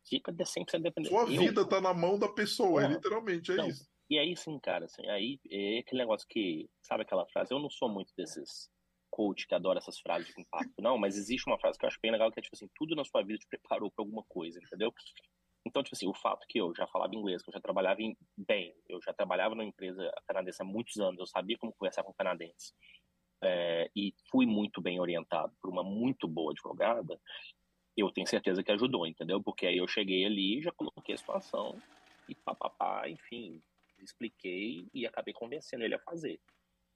fica 0.09 0.33
sempre 0.47 0.81
dependendo. 0.81 1.15
Sua 1.15 1.27
vida 1.27 1.61
eu... 1.61 1.69
tá 1.69 1.79
na 1.79 1.93
mão 1.93 2.19
da 2.19 2.29
pessoa, 2.29 2.83
é 2.83 2.89
literalmente, 2.89 3.53
é 3.53 3.67
isso. 3.67 3.87
E 4.11 4.19
aí 4.19 4.35
sim, 4.37 4.59
cara, 4.59 4.87
assim, 4.87 5.07
aí 5.09 5.39
é 5.51 5.79
aquele 5.81 6.01
negócio 6.01 6.27
que, 6.29 6.69
sabe 6.83 7.03
aquela 7.03 7.27
frase? 7.27 7.53
Eu 7.53 7.59
não 7.59 7.69
sou 7.69 7.89
muito 7.89 8.13
desses 8.17 8.71
coach 9.11 9.47
que 9.47 9.55
adora 9.55 9.79
essas 9.79 9.99
frases 9.99 10.33
de 10.35 10.41
impacto, 10.41 10.81
não, 10.81 10.97
mas 10.97 11.17
existe 11.17 11.49
uma 11.49 11.59
frase 11.59 11.79
que 11.79 11.85
eu 11.85 11.89
acho 11.89 11.99
bem 12.01 12.13
legal 12.13 12.31
que 12.31 12.39
é 12.39 12.43
tipo 12.43 12.55
assim, 12.55 12.69
tudo 12.75 12.95
na 12.95 13.05
sua 13.05 13.23
vida 13.23 13.39
te 13.39 13.47
preparou 13.49 13.91
para 13.91 14.03
alguma 14.03 14.23
coisa, 14.29 14.59
entendeu? 14.63 14.93
Então, 15.67 15.83
tipo 15.83 15.97
assim, 15.97 16.09
o 16.09 16.15
fato 16.15 16.47
que 16.49 16.59
eu 16.59 16.73
já 16.75 16.87
falava 16.87 17.15
inglês, 17.15 17.43
que 17.43 17.51
eu 17.51 17.53
já 17.53 17.61
trabalhava 17.61 18.01
em, 18.01 18.17
bem, 18.37 18.75
eu 18.89 19.01
já 19.03 19.13
trabalhava 19.13 19.55
numa 19.55 19.65
empresa 19.65 20.11
canadense 20.27 20.63
há 20.63 20.65
muitos 20.65 20.97
anos, 20.99 21.19
eu 21.19 21.27
sabia 21.27 21.59
como 21.59 21.73
conversar 21.73 22.03
com 22.03 22.15
canadenses, 22.15 22.73
é, 23.43 23.91
e 23.95 24.15
fui 24.31 24.47
muito 24.47 24.81
bem 24.81 25.01
orientado 25.01 25.53
por 25.61 25.71
uma 25.71 25.83
muito 25.83 26.27
boa 26.27 26.53
advogada, 26.53 27.21
eu 27.97 28.11
tenho 28.11 28.27
certeza 28.27 28.63
que 28.63 28.73
ajudou, 28.73 29.07
entendeu? 29.07 29.43
Porque 29.43 29.67
aí 29.67 29.79
eu 29.79 29.89
cheguei 29.89 30.25
ali, 30.25 30.63
já 30.63 30.71
coloquei 30.73 31.15
a 31.15 31.19
situação, 31.19 31.77
e 32.29 32.35
papapá, 32.35 33.09
enfim, 33.09 33.61
expliquei 34.05 34.89
e 34.93 35.07
acabei 35.07 35.35
convencendo 35.35 35.85
ele 35.85 35.95
a 35.95 36.01
fazer. 36.01 36.41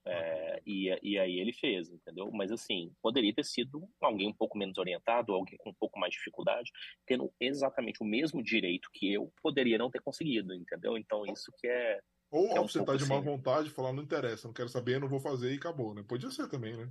É, 0.05 0.61
e, 0.67 0.89
e 1.01 1.19
aí 1.19 1.39
ele 1.39 1.53
fez, 1.53 1.89
entendeu? 1.89 2.31
Mas 2.33 2.51
assim, 2.51 2.93
poderia 3.01 3.33
ter 3.33 3.45
sido 3.45 3.89
alguém 4.01 4.29
um 4.29 4.33
pouco 4.33 4.59
menos 4.59 4.77
orientado, 4.77 5.33
alguém 5.33 5.57
com 5.59 5.71
um 5.71 5.75
pouco 5.75 5.99
mais 5.99 6.13
de 6.13 6.19
dificuldade, 6.19 6.73
tendo 7.07 7.33
exatamente 7.39 8.03
o 8.03 8.07
mesmo 8.07 8.43
direito 8.43 8.89
que 8.93 9.13
eu, 9.13 9.33
poderia 9.41 9.79
não 9.79 9.91
ter 9.91 10.03
conseguido, 10.03 10.53
entendeu? 10.55 10.99
Então 10.99 11.25
isso 11.27 11.53
que 11.59 11.69
é. 11.69 12.01
Ou 12.33 12.49
que 12.49 12.59
é 12.59 12.61
um 12.61 12.67
você 12.67 12.85
tá 12.85 12.97
de 12.97 13.07
má 13.07 13.17
assim. 13.17 13.25
vontade 13.25 13.71
falar, 13.71 13.93
não 13.93 14.03
interessa, 14.03 14.49
não 14.49 14.55
quero 14.55 14.69
saber, 14.69 14.99
não 14.99 15.09
vou 15.09 15.21
fazer 15.21 15.53
e 15.53 15.57
acabou, 15.57 15.95
né? 15.95 16.03
Podia 16.03 16.31
ser 16.31 16.49
também, 16.49 16.77
né? 16.77 16.91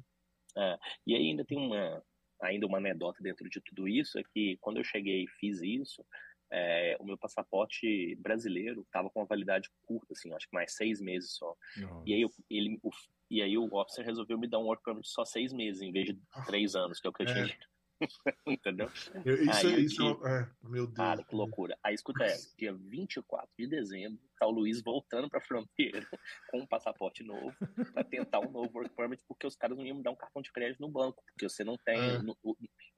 É, 0.58 0.78
e 1.06 1.16
aí 1.16 1.28
ainda 1.30 1.44
tem 1.44 1.58
uma, 1.58 2.04
ainda 2.42 2.66
uma 2.66 2.78
anedota 2.78 3.22
dentro 3.22 3.50
de 3.50 3.60
tudo 3.62 3.88
isso, 3.88 4.18
é 4.20 4.24
que 4.34 4.58
quando 4.62 4.78
eu 4.78 4.84
cheguei 4.84 5.24
e 5.24 5.30
fiz 5.40 5.62
isso, 5.62 6.06
é, 6.52 6.98
o 7.00 7.06
meu 7.06 7.18
passaporte 7.18 8.16
brasileiro 8.16 8.82
estava 8.82 9.10
com 9.10 9.22
uma 9.22 9.26
validade 9.26 9.70
curta, 9.84 10.14
assim, 10.14 10.34
acho 10.34 10.48
que 10.48 10.54
mais 10.54 10.74
seis 10.74 11.00
meses 11.00 11.32
só. 11.32 11.56
Nossa. 11.78 12.04
E 12.06 12.14
aí, 12.14 12.26
ele, 12.50 12.80
o, 12.84 12.90
e 13.30 13.42
aí 13.42 13.58
o 13.58 13.74
officer 13.74 14.06
resolveu 14.06 14.38
me 14.38 14.48
dar 14.48 14.60
um 14.60 14.66
work 14.66 14.84
permit 14.84 15.08
só 15.08 15.24
seis 15.24 15.54
meses, 15.54 15.82
em 15.82 15.92
vez 15.92 16.08
de 16.08 16.20
ah. 16.34 16.44
três 16.44 16.76
anos, 16.76 17.00
que 17.00 17.08
é 17.08 17.10
o 17.10 17.14
que 17.14 17.24
eu 17.24 17.28
tinha. 17.28 17.46
É. 17.46 17.72
Entendeu? 18.48 18.90
Isso, 18.90 19.68
aí, 19.68 19.86
isso 19.86 20.26
é, 20.26 20.50
meu 20.64 20.88
Deus. 20.88 20.98
Cara, 20.98 21.24
que 21.24 21.36
loucura. 21.36 21.78
Aí 21.84 21.94
escuta, 21.94 22.24
é, 22.26 22.36
dia 22.58 22.74
24 22.74 23.48
de 23.58 23.68
dezembro, 23.68 24.20
tá 24.40 24.48
o 24.48 24.52
Luiz 24.52 24.82
voltando 24.82 25.30
pra 25.30 25.40
fronteira 25.40 26.06
com 26.50 26.60
um 26.60 26.68
passaporte 26.68 27.24
novo 27.24 27.56
para 27.94 28.04
tentar 28.04 28.40
um 28.40 28.52
novo 28.52 28.72
work 28.74 28.94
permit, 28.96 29.24
porque 29.28 29.46
os 29.46 29.56
caras 29.56 29.78
não 29.78 29.86
iam 29.86 29.98
me 29.98 30.04
dar 30.04 30.12
um 30.12 30.16
cartão 30.16 30.42
de 30.42 30.52
crédito 30.52 30.82
no 30.82 30.90
banco, 30.90 31.24
porque 31.26 31.48
você 31.48 31.64
não 31.64 31.78
tem. 31.78 32.00
É. 32.00 32.16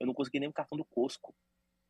Eu 0.00 0.06
não 0.06 0.14
consegui 0.14 0.40
nem 0.40 0.48
um 0.48 0.52
cartão 0.52 0.78
do 0.78 0.84
Costco. 0.84 1.34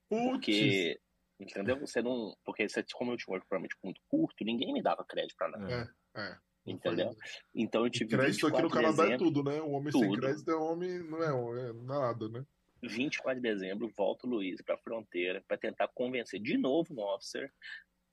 Puts. 0.09 0.29
Porque 0.29 1.00
Entendeu? 1.38 1.78
Você 1.80 2.00
não. 2.00 2.36
Porque 2.44 2.68
você, 2.68 2.84
como 2.92 3.12
eu 3.12 3.16
tinha 3.16 3.36
um 3.36 3.40
permit 3.40 3.74
muito 3.82 4.00
curto, 4.08 4.44
ninguém 4.44 4.72
me 4.72 4.82
dava 4.82 5.04
crédito 5.04 5.36
pra 5.36 5.48
nada. 5.48 5.94
É, 6.14 6.20
é. 6.20 6.38
Entendeu? 6.66 7.14
Então 7.54 7.84
eu 7.84 7.90
tive. 7.90 8.16
Crédito 8.16 8.46
aqui 8.46 8.62
no 8.62 8.70
Canadá 8.70 9.10
é 9.10 9.18
tudo, 9.18 9.42
né? 9.42 9.60
O 9.60 9.72
homem 9.72 9.92
tudo. 9.92 10.04
sem 10.04 10.12
crédito 10.16 10.50
é 10.50 10.54
homem, 10.54 10.98
não 11.02 11.22
é, 11.22 11.68
é 11.68 11.72
nada, 11.72 12.28
né? 12.28 12.44
24 12.82 13.40
de 13.40 13.48
dezembro, 13.48 13.90
volto 13.96 14.24
o 14.24 14.30
Luiz 14.30 14.60
para 14.62 14.74
a 14.74 14.78
fronteira 14.78 15.42
para 15.48 15.56
tentar 15.56 15.88
convencer 15.88 16.40
de 16.40 16.58
novo 16.58 16.94
um 16.94 17.00
officer 17.00 17.50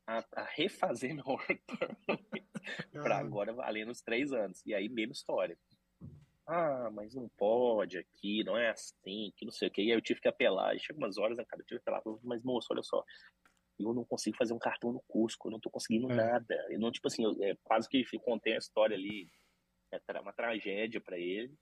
a, 0.07 0.23
a 0.35 0.43
refazer 0.43 1.13
meu 1.13 1.25
work 1.25 1.61
permit 1.77 2.47
para 2.93 3.17
agora 3.17 3.53
valer 3.53 3.85
nos 3.85 4.01
três 4.01 4.31
anos. 4.31 4.61
E 4.65 4.73
aí, 4.73 4.89
mesma 4.89 5.13
história 5.13 5.57
ah, 6.47 6.89
mas 6.91 7.13
não 7.13 7.29
pode 7.37 7.97
aqui, 7.97 8.43
não 8.43 8.57
é 8.57 8.71
assim, 8.71 9.31
que 9.37 9.45
não 9.45 9.51
sei 9.51 9.67
o 9.67 9.71
que. 9.71 9.81
E 9.81 9.91
aí 9.91 9.97
eu 9.97 10.01
tive 10.01 10.19
que 10.19 10.27
apelar. 10.27 10.75
E 10.75 10.79
chega 10.79 10.97
umas 10.97 11.17
horas, 11.17 11.37
né, 11.37 11.45
cara, 11.45 11.61
eu 11.61 11.65
tive 11.65 11.81
que 11.81 11.89
apelar. 11.89 12.01
Mas, 12.23 12.43
moço, 12.43 12.67
olha 12.71 12.83
só, 12.83 13.03
eu 13.79 13.93
não 13.93 14.03
consigo 14.05 14.37
fazer 14.37 14.53
um 14.53 14.59
cartão 14.59 14.91
no 14.91 15.01
Cusco, 15.07 15.47
eu 15.47 15.51
não 15.51 15.59
tô 15.59 15.69
conseguindo 15.69 16.11
é. 16.11 16.15
nada. 16.15 16.67
Eu 16.69 16.79
não, 16.79 16.91
tipo 16.91 17.07
assim, 17.07 17.23
eu, 17.23 17.31
é, 17.43 17.55
quase 17.63 17.87
que 17.87 18.03
contei 18.19 18.53
a 18.53 18.57
história 18.57 18.95
ali, 18.95 19.29
é 19.91 20.19
uma 20.19 20.33
tragédia 20.33 21.01
para 21.01 21.17
ele. 21.17 21.53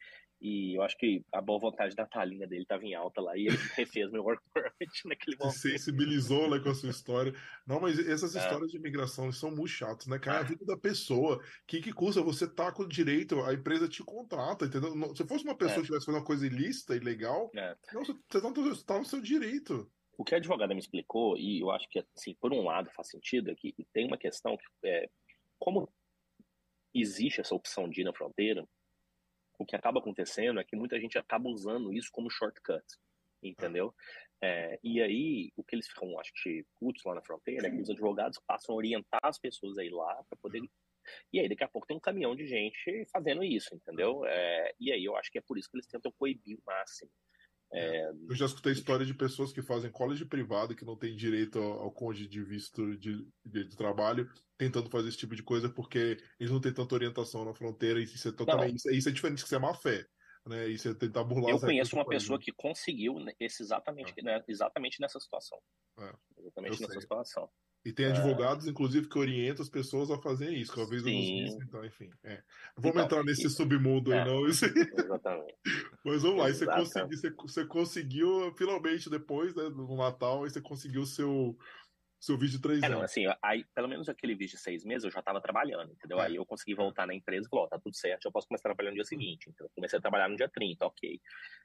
E 0.42 0.78
eu 0.78 0.82
acho 0.84 0.98
que 0.98 1.26
a 1.34 1.42
boa 1.42 1.60
vontade 1.60 1.96
da 1.96 2.06
talinha 2.06 2.48
dele 2.48 2.64
estava 2.64 2.86
em 2.86 2.94
alta 2.94 3.22
lá 3.22 3.36
e 3.38 3.48
ele 3.48 3.58
refez 3.76 4.10
meu 4.10 4.24
work 4.24 4.42
permit 4.54 4.72
naquele 5.06 5.38
momento. 5.38 5.56
Se 5.56 5.72
sensibilizou 5.72 6.50
né, 6.50 6.60
com 6.60 6.70
a 6.70 6.76
sua 6.76 6.90
história. 6.90 7.34
Não, 7.68 7.82
mas 7.82 8.00
essas 8.00 8.36
é. 8.36 8.40
histórias 8.40 8.72
de 8.72 8.78
imigração 8.78 9.32
são 9.32 9.52
muito 9.52 9.68
chatas, 9.68 10.08
né, 10.08 10.18
cara? 10.18 10.38
É 10.38 10.42
a 10.42 10.44
vida 10.44 10.66
da 10.66 10.78
pessoa. 10.78 11.38
O 11.38 11.42
que, 11.68 11.82
que 11.82 11.92
custa? 11.92 12.22
Você 12.22 12.48
tá 12.48 12.72
com 12.72 12.88
direito, 12.88 13.42
a 13.44 13.54
empresa 13.54 13.90
te 13.90 14.02
contrata, 14.04 14.66
entendeu? 14.66 15.16
Se 15.16 15.28
fosse 15.28 15.44
uma 15.44 15.58
pessoa 15.58 15.74
é. 15.74 15.76
que 15.76 15.82
estivesse 15.82 16.06
fazendo 16.06 16.22
uma 16.22 16.26
coisa 16.26 16.48
ilícita, 16.48 16.96
ilegal, 16.96 17.52
é. 17.56 17.76
não, 17.94 18.06
você, 18.06 18.14
você 18.32 18.86
tá 18.86 18.98
no 18.98 19.06
seu 19.06 19.22
direito. 19.22 19.92
O 20.18 20.24
que 20.24 20.36
a 20.36 20.38
advogada 20.38 20.74
me 20.74 20.80
explicou, 20.80 21.38
e 21.38 21.62
eu 21.62 21.72
acho 21.72 21.88
que, 21.90 22.04
assim, 22.16 22.36
por 22.42 22.54
um 22.54 22.64
lado 22.64 22.90
faz 22.92 23.10
sentido, 23.10 23.52
é 23.52 23.56
que 23.56 23.74
tem 23.94 24.06
uma 24.06 24.18
questão 24.18 24.58
que, 24.58 24.88
é, 24.88 25.10
como 25.58 25.90
existe 26.94 27.40
essa 27.40 27.56
opção 27.56 27.90
de 27.90 28.02
ir 28.02 28.04
na 28.04 28.14
fronteira, 28.14 28.68
o 29.60 29.66
que 29.66 29.76
acaba 29.76 30.00
acontecendo 30.00 30.60
é 30.60 30.64
que 30.64 30.76
muita 30.76 31.00
gente 31.00 31.18
acaba 31.18 31.50
usando 31.50 31.94
isso 31.94 32.10
como 32.12 32.32
shortcut, 32.32 32.84
entendeu? 33.44 33.94
É, 34.42 34.80
e 34.82 35.02
aí, 35.02 35.52
o 35.58 35.64
que 35.64 35.76
eles 35.76 35.88
ficam, 35.88 36.18
acho 36.18 36.32
que, 36.42 36.66
putos 36.80 37.04
lá 37.04 37.14
na 37.14 37.22
fronteira, 37.22 37.68
é 37.68 37.70
que 37.70 37.82
os 37.82 37.90
advogados 37.90 38.40
passam 38.48 38.74
a 38.74 38.78
orientar 38.78 39.20
as 39.22 39.38
pessoas 39.38 39.78
aí 39.78 39.90
lá 39.90 40.24
para 40.30 40.38
poder. 40.42 40.62
E 41.34 41.40
aí, 41.40 41.50
daqui 41.50 41.64
a 41.64 41.68
pouco, 41.68 41.86
tem 41.86 41.98
um 41.98 42.00
caminhão 42.00 42.36
de 42.36 42.48
gente 42.48 43.06
fazendo 43.12 43.44
isso, 43.44 43.76
entendeu? 43.76 44.26
É, 44.26 44.74
e 44.80 44.94
aí, 44.94 45.04
eu 45.04 45.18
acho 45.18 45.30
que 45.30 45.40
é 45.40 45.42
por 45.42 45.58
isso 45.58 45.70
que 45.70 45.76
eles 45.76 45.88
tentam 45.88 46.12
coibir 46.18 46.58
o 46.58 46.64
máximo. 46.66 47.12
É... 47.72 48.10
Eu 48.10 48.36
já 48.36 48.46
escutei 48.46 48.74
histórias 48.74 49.08
de 49.08 49.14
pessoas 49.14 49.54
que 49.54 49.62
fazem 49.62 49.92
college 49.92 50.26
privado 50.26 50.76
que 50.76 50.86
não 50.86 50.96
tem 50.96 51.16
direito 51.16 51.60
ao, 51.60 51.84
ao 51.84 51.92
cônjuge 51.92 52.28
de 52.28 52.44
visto 52.44 52.98
de, 52.98 53.28
de, 53.46 53.64
de, 53.66 53.78
trabalho, 53.78 54.28
tentando 54.58 54.90
fazer 54.90 55.10
esse 55.10 55.18
tipo 55.18 55.36
de 55.36 55.44
coisa 55.44 55.70
porque 55.70 56.18
eles 56.40 56.52
não 56.52 56.60
têm 56.60 56.74
tanta 56.74 56.96
orientação 56.96 57.46
na 57.46 57.54
fronteira. 57.54 58.00
E 58.00 58.04
isso 58.04 58.28
é, 58.28 58.32
totalmente, 58.32 58.78
isso, 58.78 58.90
isso, 58.92 59.10
é 59.10 59.12
diferente 59.12 59.44
que 59.44 59.50
ser 59.50 59.60
má 59.60 59.74
fé. 59.74 60.06
Né? 60.48 60.68
Isso 60.68 60.90
é 60.90 60.94
tentar 60.96 61.24
burlar 61.24 61.52
Eu 61.52 61.60
conheço 61.60 61.96
uma 61.96 62.08
pessoa 62.08 62.40
que 62.40 62.52
conseguiu 62.52 63.16
esse 63.40 63.62
exatamente, 63.62 64.14
é. 64.18 64.24
né, 64.24 64.44
exatamente 64.48 65.00
nessa 65.00 65.20
situação. 65.20 65.60
É. 66.00 66.14
Exatamente 66.40 66.82
nessa 66.82 67.00
situação. 67.00 67.50
E 67.86 67.94
tem 67.94 68.08
advogados, 68.08 68.68
é... 68.68 68.70
inclusive, 68.70 69.08
que 69.08 69.18
orientam 69.18 69.64
as 69.64 69.70
pessoas 69.70 70.12
a 70.12 70.18
fazer 70.18 70.52
isso, 70.52 70.72
que 70.72 70.78
talvez 70.78 71.06
eu 71.06 71.14
não 71.14 71.22
sei, 71.22 71.48
então, 71.64 71.86
enfim. 71.86 72.10
É. 72.24 72.36
Não 72.36 72.84
vamos 72.84 72.90
então, 72.90 73.06
entrar 73.06 73.24
nesse 73.24 73.50
submundo 73.50 74.12
aí, 74.12 74.20
é, 74.20 74.26
não. 74.26 74.46
Isso... 74.48 74.66
Exatamente. 74.66 75.56
Mas 76.04 76.22
vamos 76.22 76.40
lá, 76.40 76.50
você, 76.50 76.66
consegui, 76.66 77.16
você, 77.16 77.30
você, 77.32 77.66
conseguiu, 77.66 78.54
finalmente, 78.58 79.10
depois 79.10 79.56
né, 79.56 79.70
do 79.70 79.96
Natal, 79.96 80.44
aí 80.44 80.50
você 80.50 80.62
conseguiu 80.62 81.02
o 81.02 81.06
seu, 81.06 81.58
seu 82.20 82.38
vídeo 82.38 82.58
de 82.58 82.62
três 82.62 82.84
é, 82.84 82.86
anos. 82.88 82.98
Não, 82.98 83.06
assim, 83.06 83.26
aí, 83.42 83.66
pelo 83.74 83.88
menos 83.88 84.10
aquele 84.10 84.36
vídeo 84.36 84.58
de 84.58 84.62
seis 84.62 84.84
meses 84.84 85.06
eu 85.06 85.12
já 85.12 85.20
estava 85.20 85.40
trabalhando, 85.40 85.92
entendeu? 85.94 86.20
É. 86.20 86.26
Aí 86.26 86.36
eu 86.36 86.46
consegui 86.46 86.76
voltar 86.76 87.08
na 87.08 87.16
empresa 87.16 87.48
e 87.48 87.50
falou, 87.50 87.66
oh, 87.66 87.70
tá 87.70 87.80
tudo 87.80 87.96
certo, 87.96 88.26
eu 88.26 88.32
posso 88.32 88.48
começar 88.48 88.68
a 88.68 88.76
trabalhar 88.76 88.92
no 88.92 88.96
dia 88.96 89.04
hum. 89.04 89.06
seguinte. 89.06 89.50
Então 89.50 89.66
eu 89.66 89.72
comecei 89.74 89.98
a 89.98 90.02
trabalhar 90.02 90.28
no 90.28 90.36
dia 90.36 90.50
30, 90.50 90.86
ok. 90.86 91.22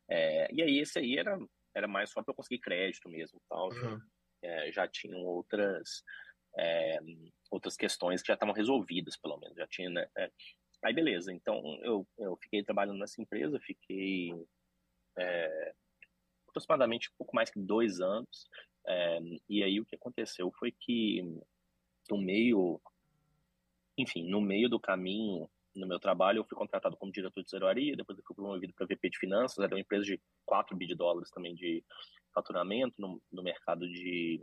É, 0.09 0.55
e 0.55 0.63
aí 0.63 0.79
esse 0.79 0.99
aí 0.99 1.19
era, 1.19 1.37
era 1.75 1.89
mais 1.89 2.11
só 2.11 2.23
para 2.23 2.31
eu 2.31 2.37
conseguir 2.37 2.61
crédito 2.61 3.09
mesmo 3.09 3.41
tal. 3.49 3.69
Uhum. 3.71 4.01
Já, 4.45 4.71
já 4.71 4.89
tinham 4.89 5.21
outras 5.21 6.05
é, 6.57 6.99
outras 7.51 7.77
questões 7.77 8.23
que 8.23 8.29
já 8.29 8.35
estavam 8.35 8.55
resolvidas, 8.55 9.17
pelo 9.17 9.39
menos, 9.39 9.57
já 9.57 9.67
tinha, 9.67 9.91
né? 9.91 10.09
É. 10.17 10.31
Aí, 10.83 10.93
beleza, 10.93 11.33
então 11.33 11.63
eu, 11.83 12.07
eu 12.19 12.37
fiquei 12.37 12.63
trabalhando 12.63 12.99
nessa 12.99 13.21
empresa, 13.21 13.59
fiquei 13.61 14.33
é, 15.17 15.75
aproximadamente 16.49 17.09
um 17.11 17.17
pouco 17.17 17.35
mais 17.35 17.51
que 17.51 17.59
dois 17.59 18.01
anos, 18.01 18.47
é, 18.87 19.19
e 19.49 19.63
aí 19.63 19.81
o 19.81 19.87
que 19.87 19.97
aconteceu 19.97 20.53
foi 20.59 20.71
que 20.71 21.23
no 22.11 22.19
meio, 22.19 22.81
enfim, 23.97 24.29
no 24.29 24.41
meio 24.41 24.69
do 24.69 24.79
caminho, 24.79 25.49
no 25.75 25.87
meu 25.87 25.99
trabalho, 25.99 26.39
eu 26.39 26.45
fui 26.45 26.57
contratado 26.57 26.97
como 26.97 27.11
diretor 27.11 27.41
de 27.41 27.47
tesouraria, 27.47 27.97
depois 27.97 28.19
eu 28.19 28.25
fui 28.25 28.37
promovido 28.37 28.75
para 28.75 28.87
VP 28.87 29.11
de 29.11 29.19
finanças, 29.19 29.59
era 29.59 29.75
uma 29.75 29.81
empresa 29.81 30.05
de 30.05 30.21
4 30.45 30.77
bi 30.77 30.87
de 30.87 30.95
dólares 30.95 31.31
também 31.31 31.55
de 31.55 31.83
faturamento 32.35 32.95
no, 32.99 33.23
no 33.31 33.43
mercado 33.43 33.89
de 33.89 34.41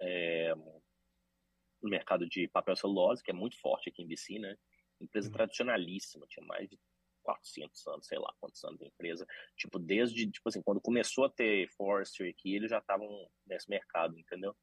é, 0.00 0.54
no 0.54 1.90
mercado 1.90 2.26
de 2.26 2.48
papel 2.48 2.74
celulose, 2.74 3.22
que 3.22 3.30
é 3.30 3.34
muito 3.34 3.60
forte 3.60 3.90
aqui 3.90 4.02
em 4.02 4.06
BC, 4.06 4.38
né? 4.38 4.56
Empresa 5.00 5.28
uhum. 5.28 5.34
tradicionalíssima, 5.34 6.26
tinha 6.26 6.44
mais 6.46 6.68
de 6.68 6.78
400 7.22 7.86
anos, 7.88 8.06
sei 8.06 8.18
lá 8.18 8.32
quantos 8.40 8.62
anos 8.64 8.78
de 8.78 8.86
empresa. 8.86 9.26
Tipo, 9.56 9.78
desde, 9.78 10.30
tipo 10.30 10.48
assim, 10.48 10.62
quando 10.62 10.80
começou 10.80 11.24
a 11.24 11.30
ter 11.30 11.68
forestry 11.76 12.30
aqui, 12.30 12.54
eles 12.54 12.70
já 12.70 12.78
estavam 12.78 13.08
nesse 13.46 13.68
mercado, 13.68 14.18
entendeu? 14.18 14.56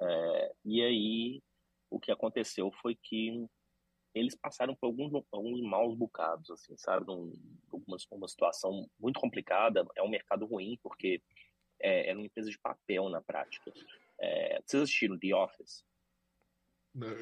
É, 0.00 0.52
e 0.64 0.82
aí, 0.82 1.42
o 1.90 1.98
que 1.98 2.12
aconteceu 2.12 2.70
foi 2.80 2.94
que 2.94 3.46
eles 4.14 4.34
passaram 4.34 4.74
por 4.74 4.86
alguns, 4.86 5.12
alguns 5.30 5.60
maus 5.62 5.94
bocados, 5.94 6.50
assim, 6.50 6.76
sabe? 6.76 7.10
Um, 7.10 7.32
uma, 7.70 7.96
uma 8.12 8.28
situação 8.28 8.88
muito 8.98 9.20
complicada. 9.20 9.86
É 9.94 10.02
um 10.02 10.08
mercado 10.08 10.46
ruim, 10.46 10.78
porque 10.82 11.22
é, 11.86 12.10
é 12.10 12.14
uma 12.14 12.26
empresa 12.26 12.50
de 12.50 12.58
papel 12.58 13.08
na 13.08 13.22
prática. 13.22 13.72
É, 14.18 14.60
vocês 14.66 14.82
assistiram 14.82 15.18
The 15.18 15.34
Office? 15.34 15.84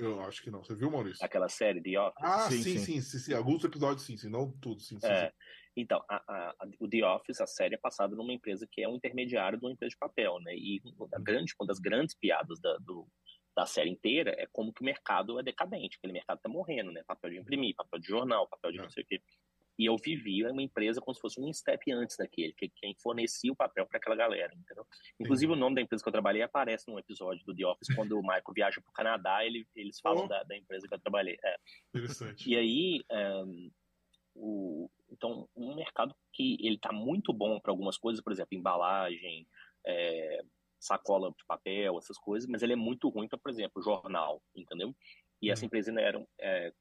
Eu 0.00 0.20
acho 0.22 0.42
que 0.42 0.50
não. 0.50 0.62
Você 0.62 0.74
viu, 0.74 0.90
Maurício? 0.90 1.24
Aquela 1.24 1.48
série 1.48 1.83
The 1.83 2.00
Office? 2.00 2.24
Ah, 2.24 2.50
sim, 2.50 2.62
sim, 2.62 2.79
sim. 2.79 3.00
sim, 3.00 3.18
sim. 3.18 3.35
Alguns 3.35 3.64
episódios, 3.64 4.07
sim, 4.07 4.16
sim. 4.16 4.31
Não 4.31 4.50
tudo, 4.61 4.81
sim, 4.81 4.98
sim. 5.00 5.07
É, 5.07 5.29
sim. 5.29 5.35
Então, 5.77 6.03
a, 6.09 6.16
a, 6.16 6.55
o 6.79 6.88
The 6.88 7.05
Office, 7.05 7.40
a 7.40 7.46
série 7.46 7.74
é 7.74 7.79
passada 7.79 8.14
numa 8.14 8.33
empresa 8.33 8.66
que 8.70 8.83
é 8.83 8.88
um 8.88 8.94
intermediário 8.94 9.59
de 9.59 9.64
uma 9.64 9.72
empresa 9.72 9.90
de 9.90 9.98
papel, 9.98 10.38
né? 10.40 10.55
E 10.55 10.81
uma, 10.96 11.09
grande, 11.20 11.53
uma 11.61 11.66
das 11.66 11.81
grandes 11.81 12.14
piadas 12.14 12.61
da, 12.61 12.77
do, 12.79 13.09
da 13.57 13.66
série 13.66 13.90
inteira 13.90 14.33
é 14.38 14.46
como 14.53 14.72
que 14.72 14.83
o 14.83 14.85
mercado 14.85 15.38
é 15.40 15.42
decadente, 15.42 15.96
aquele 15.98 16.12
mercado 16.12 16.40
tá 16.40 16.48
morrendo, 16.48 16.92
né? 16.92 17.03
Papel 17.05 17.31
de 17.31 17.38
imprimir, 17.38 17.74
papel 17.74 17.98
de 17.98 18.07
jornal, 18.07 18.48
papel 18.48 18.70
de 18.70 18.79
é. 18.79 18.83
não 18.83 18.90
sei 18.90 19.03
o 19.03 19.07
quê. 19.07 19.20
E 19.78 19.87
eu 19.87 19.96
vivia 19.96 20.52
uma 20.52 20.62
empresa 20.62 21.00
como 21.00 21.14
se 21.14 21.20
fosse 21.20 21.40
um 21.40 21.52
step 21.52 21.90
antes 21.92 22.16
daquele, 22.16 22.52
que 22.52 22.68
quem 22.76 22.94
fornecia 23.02 23.52
o 23.52 23.56
papel 23.56 23.87
para 23.87 23.98
aquela 23.98 24.16
galera, 24.16 24.52
entendeu? 24.54 24.87
Inclusive 25.18 25.52
Sim. 25.52 25.56
o 25.58 25.60
nome 25.60 25.76
da 25.76 25.82
empresa 25.82 26.02
que 26.02 26.08
eu 26.08 26.12
trabalhei 26.12 26.42
aparece 26.42 26.88
num 26.88 26.98
episódio 26.98 27.44
do 27.44 27.54
The 27.54 27.66
Office, 27.66 27.94
quando 27.94 28.18
o 28.18 28.22
Michael 28.22 28.42
viaja 28.54 28.80
para 28.80 28.90
o 28.90 28.94
Canadá, 28.94 29.44
ele, 29.44 29.66
eles 29.74 29.98
falam 30.00 30.24
oh. 30.24 30.28
da, 30.28 30.42
da, 30.44 30.56
empresa 30.56 30.87
que 30.87 30.94
eu 30.94 31.00
trabalhei. 31.00 31.37
É. 31.44 31.56
Interessante. 31.94 32.48
E 32.48 32.56
aí, 32.56 33.04
um, 33.10 33.70
o, 34.34 34.90
então, 35.10 35.48
um 35.56 35.74
mercado 35.74 36.14
que 36.32 36.56
ele 36.60 36.76
está 36.76 36.92
muito 36.92 37.32
bom 37.32 37.60
para 37.60 37.72
algumas 37.72 37.96
coisas, 37.96 38.22
por 38.22 38.32
exemplo, 38.32 38.56
embalagem, 38.56 39.46
é, 39.87 40.40
sacola 40.84 41.30
de 41.30 41.44
papel, 41.46 41.98
essas 41.98 42.18
coisas, 42.18 42.48
mas 42.48 42.62
ele 42.62 42.74
é 42.74 42.76
muito 42.76 43.08
ruim 43.08 43.28
para, 43.28 43.38
por 43.38 43.50
exemplo, 43.50 43.82
jornal, 43.82 44.42
entendeu? 44.54 44.94
E 45.44 45.50
essa 45.50 45.62
uhum. 45.62 45.66
empresa 45.66 45.90
ainda 45.90 46.00
era 46.00 46.26
é, 46.40 46.72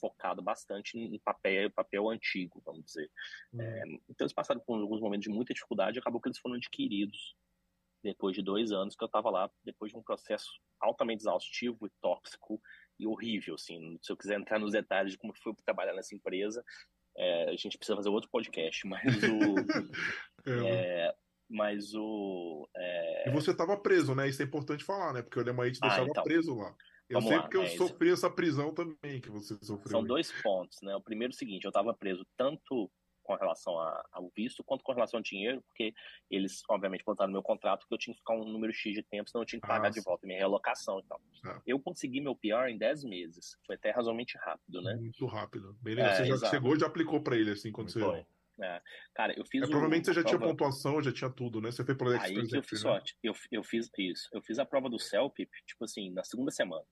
focada 0.00 0.40
bastante 0.40 0.96
em 0.96 1.18
papel, 1.18 1.70
papel 1.70 2.08
antigo, 2.08 2.62
vamos 2.64 2.84
dizer. 2.84 3.10
Uhum. 3.52 3.60
É, 3.60 3.82
então 4.08 4.24
eles 4.24 4.32
passaram 4.32 4.60
por 4.60 4.80
alguns 4.80 5.00
momentos 5.00 5.24
de 5.24 5.34
muita 5.34 5.52
dificuldade 5.52 5.98
e 5.98 6.00
acabou 6.00 6.20
que 6.20 6.28
eles 6.28 6.38
foram 6.38 6.56
adquiridos 6.56 7.34
depois 8.02 8.34
de 8.34 8.42
dois 8.42 8.72
anos 8.72 8.96
que 8.96 9.02
eu 9.02 9.06
estava 9.06 9.30
lá, 9.30 9.50
depois 9.64 9.92
de 9.92 9.98
um 9.98 10.02
processo 10.02 10.50
altamente 10.80 11.22
exaustivo 11.22 11.86
e 11.86 11.90
tóxico 12.00 12.60
e 12.98 13.06
horrível, 13.06 13.54
assim. 13.54 13.98
Se 14.02 14.12
eu 14.12 14.16
quiser 14.16 14.38
entrar 14.38 14.58
nos 14.58 14.72
detalhes 14.72 15.12
de 15.12 15.18
como 15.18 15.32
foi 15.34 15.54
trabalhar 15.64 15.94
nessa 15.94 16.14
empresa, 16.14 16.64
é, 17.16 17.50
a 17.50 17.56
gente 17.56 17.76
precisa 17.76 17.96
fazer 17.96 18.08
outro 18.08 18.30
podcast, 18.30 18.84
mas 18.86 19.22
o... 19.22 20.66
é, 20.66 21.14
mas 21.48 21.94
o. 21.94 22.68
É... 22.74 23.28
E 23.28 23.32
você 23.32 23.50
estava 23.50 23.76
preso, 23.76 24.14
né? 24.14 24.28
Isso 24.28 24.42
é 24.42 24.44
importante 24.44 24.82
falar, 24.84 25.12
né? 25.12 25.22
Porque 25.22 25.38
o 25.38 25.42
Lemaite 25.42 25.78
ah, 25.82 25.88
deixava 25.88 26.08
então, 26.08 26.24
preso 26.24 26.56
lá. 26.56 26.74
Eu 27.12 27.22
sei 27.22 27.36
lá, 27.36 27.42
porque 27.42 27.56
eu 27.56 27.66
sofri 27.66 28.10
essa 28.10 28.30
prisão 28.30 28.72
também 28.72 29.20
que 29.20 29.30
você 29.30 29.56
sofreu. 29.62 29.90
São 29.90 30.04
dois 30.04 30.32
pontos, 30.42 30.78
né? 30.82 30.94
O 30.96 31.00
primeiro 31.00 31.32
é 31.32 31.34
o 31.34 31.38
seguinte: 31.38 31.64
eu 31.64 31.70
estava 31.70 31.94
preso 31.94 32.26
tanto 32.36 32.90
com 33.22 33.34
relação 33.34 33.78
a, 33.78 34.04
ao 34.12 34.30
visto 34.36 34.64
quanto 34.64 34.82
com 34.82 34.92
relação 34.92 35.18
ao 35.18 35.22
dinheiro, 35.22 35.62
porque 35.62 35.94
eles, 36.30 36.62
obviamente, 36.68 37.04
botaram 37.04 37.28
no 37.28 37.34
meu 37.34 37.42
contrato 37.42 37.86
que 37.86 37.94
eu 37.94 37.98
tinha 37.98 38.14
que 38.14 38.20
ficar 38.20 38.34
um 38.34 38.44
número 38.44 38.72
X 38.72 38.94
de 38.94 39.02
tempo, 39.02 39.30
senão 39.30 39.42
eu 39.42 39.46
tinha 39.46 39.60
que 39.60 39.66
pagar 39.66 39.88
ah, 39.88 39.90
de 39.90 40.00
volta 40.00 40.26
minha 40.26 40.38
realocação 40.38 40.98
e 40.98 41.04
tal. 41.04 41.20
Ah. 41.44 41.60
Eu 41.66 41.78
consegui 41.78 42.20
meu 42.20 42.34
PR 42.34 42.68
em 42.68 42.78
10 42.78 43.04
meses. 43.04 43.56
Foi 43.66 43.76
até 43.76 43.90
razoavelmente 43.90 44.36
rápido, 44.38 44.82
né? 44.82 44.94
Muito 44.96 45.26
rápido. 45.26 45.76
Bem 45.80 45.94
legal. 45.94 46.12
É, 46.12 46.16
você 46.16 46.24
já 46.26 46.34
exato. 46.34 46.54
chegou 46.54 46.74
e 46.74 46.80
já 46.80 46.86
aplicou 46.86 47.22
para 47.22 47.36
ele 47.36 47.52
assim 47.52 47.70
quando 47.70 47.92
Foi. 47.92 48.02
você. 48.02 48.26
É. 48.60 48.80
Cara, 49.14 49.34
eu 49.36 49.44
fiz. 49.44 49.62
É, 49.62 49.66
provavelmente 49.66 50.06
você 50.06 50.12
já 50.12 50.22
prova... 50.22 50.38
tinha 50.38 50.48
pontuação, 50.48 51.02
já 51.02 51.12
tinha 51.12 51.30
tudo, 51.30 51.60
né? 51.60 51.70
Você 51.70 51.84
foi 51.84 51.94
pelo 51.94 52.10
Aí 52.10 52.46
que 52.46 52.56
eu 52.56 52.62
fiz 52.62 52.84
né? 52.84 52.90
sorte. 52.90 53.16
Eu, 53.22 53.34
eu 53.50 53.62
fiz 53.62 53.90
isso. 53.98 54.28
Eu 54.32 54.42
fiz 54.42 54.58
a 54.58 54.64
prova 54.64 54.88
do 54.88 54.98
CELPIP, 54.98 55.50
tipo 55.66 55.84
assim, 55.84 56.10
na 56.10 56.22
segunda 56.22 56.50
semana. 56.50 56.84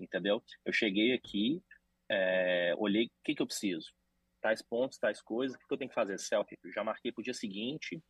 Entendeu? 0.00 0.42
Eu 0.64 0.72
cheguei 0.72 1.12
aqui, 1.12 1.62
é, 2.10 2.74
olhei 2.76 3.06
o 3.06 3.10
que, 3.24 3.34
que 3.34 3.42
eu 3.42 3.46
preciso. 3.46 3.92
Tais 4.40 4.62
pontos, 4.62 4.98
tais 4.98 5.20
coisas, 5.20 5.56
o 5.56 5.58
que, 5.58 5.66
que 5.66 5.74
eu 5.74 5.78
tenho 5.78 5.88
que 5.88 5.94
fazer? 5.94 6.18
CELPIP. 6.18 6.60
Eu 6.64 6.72
já 6.72 6.84
marquei 6.84 7.12
pro 7.12 7.22
dia 7.22 7.34
seguinte, 7.34 8.02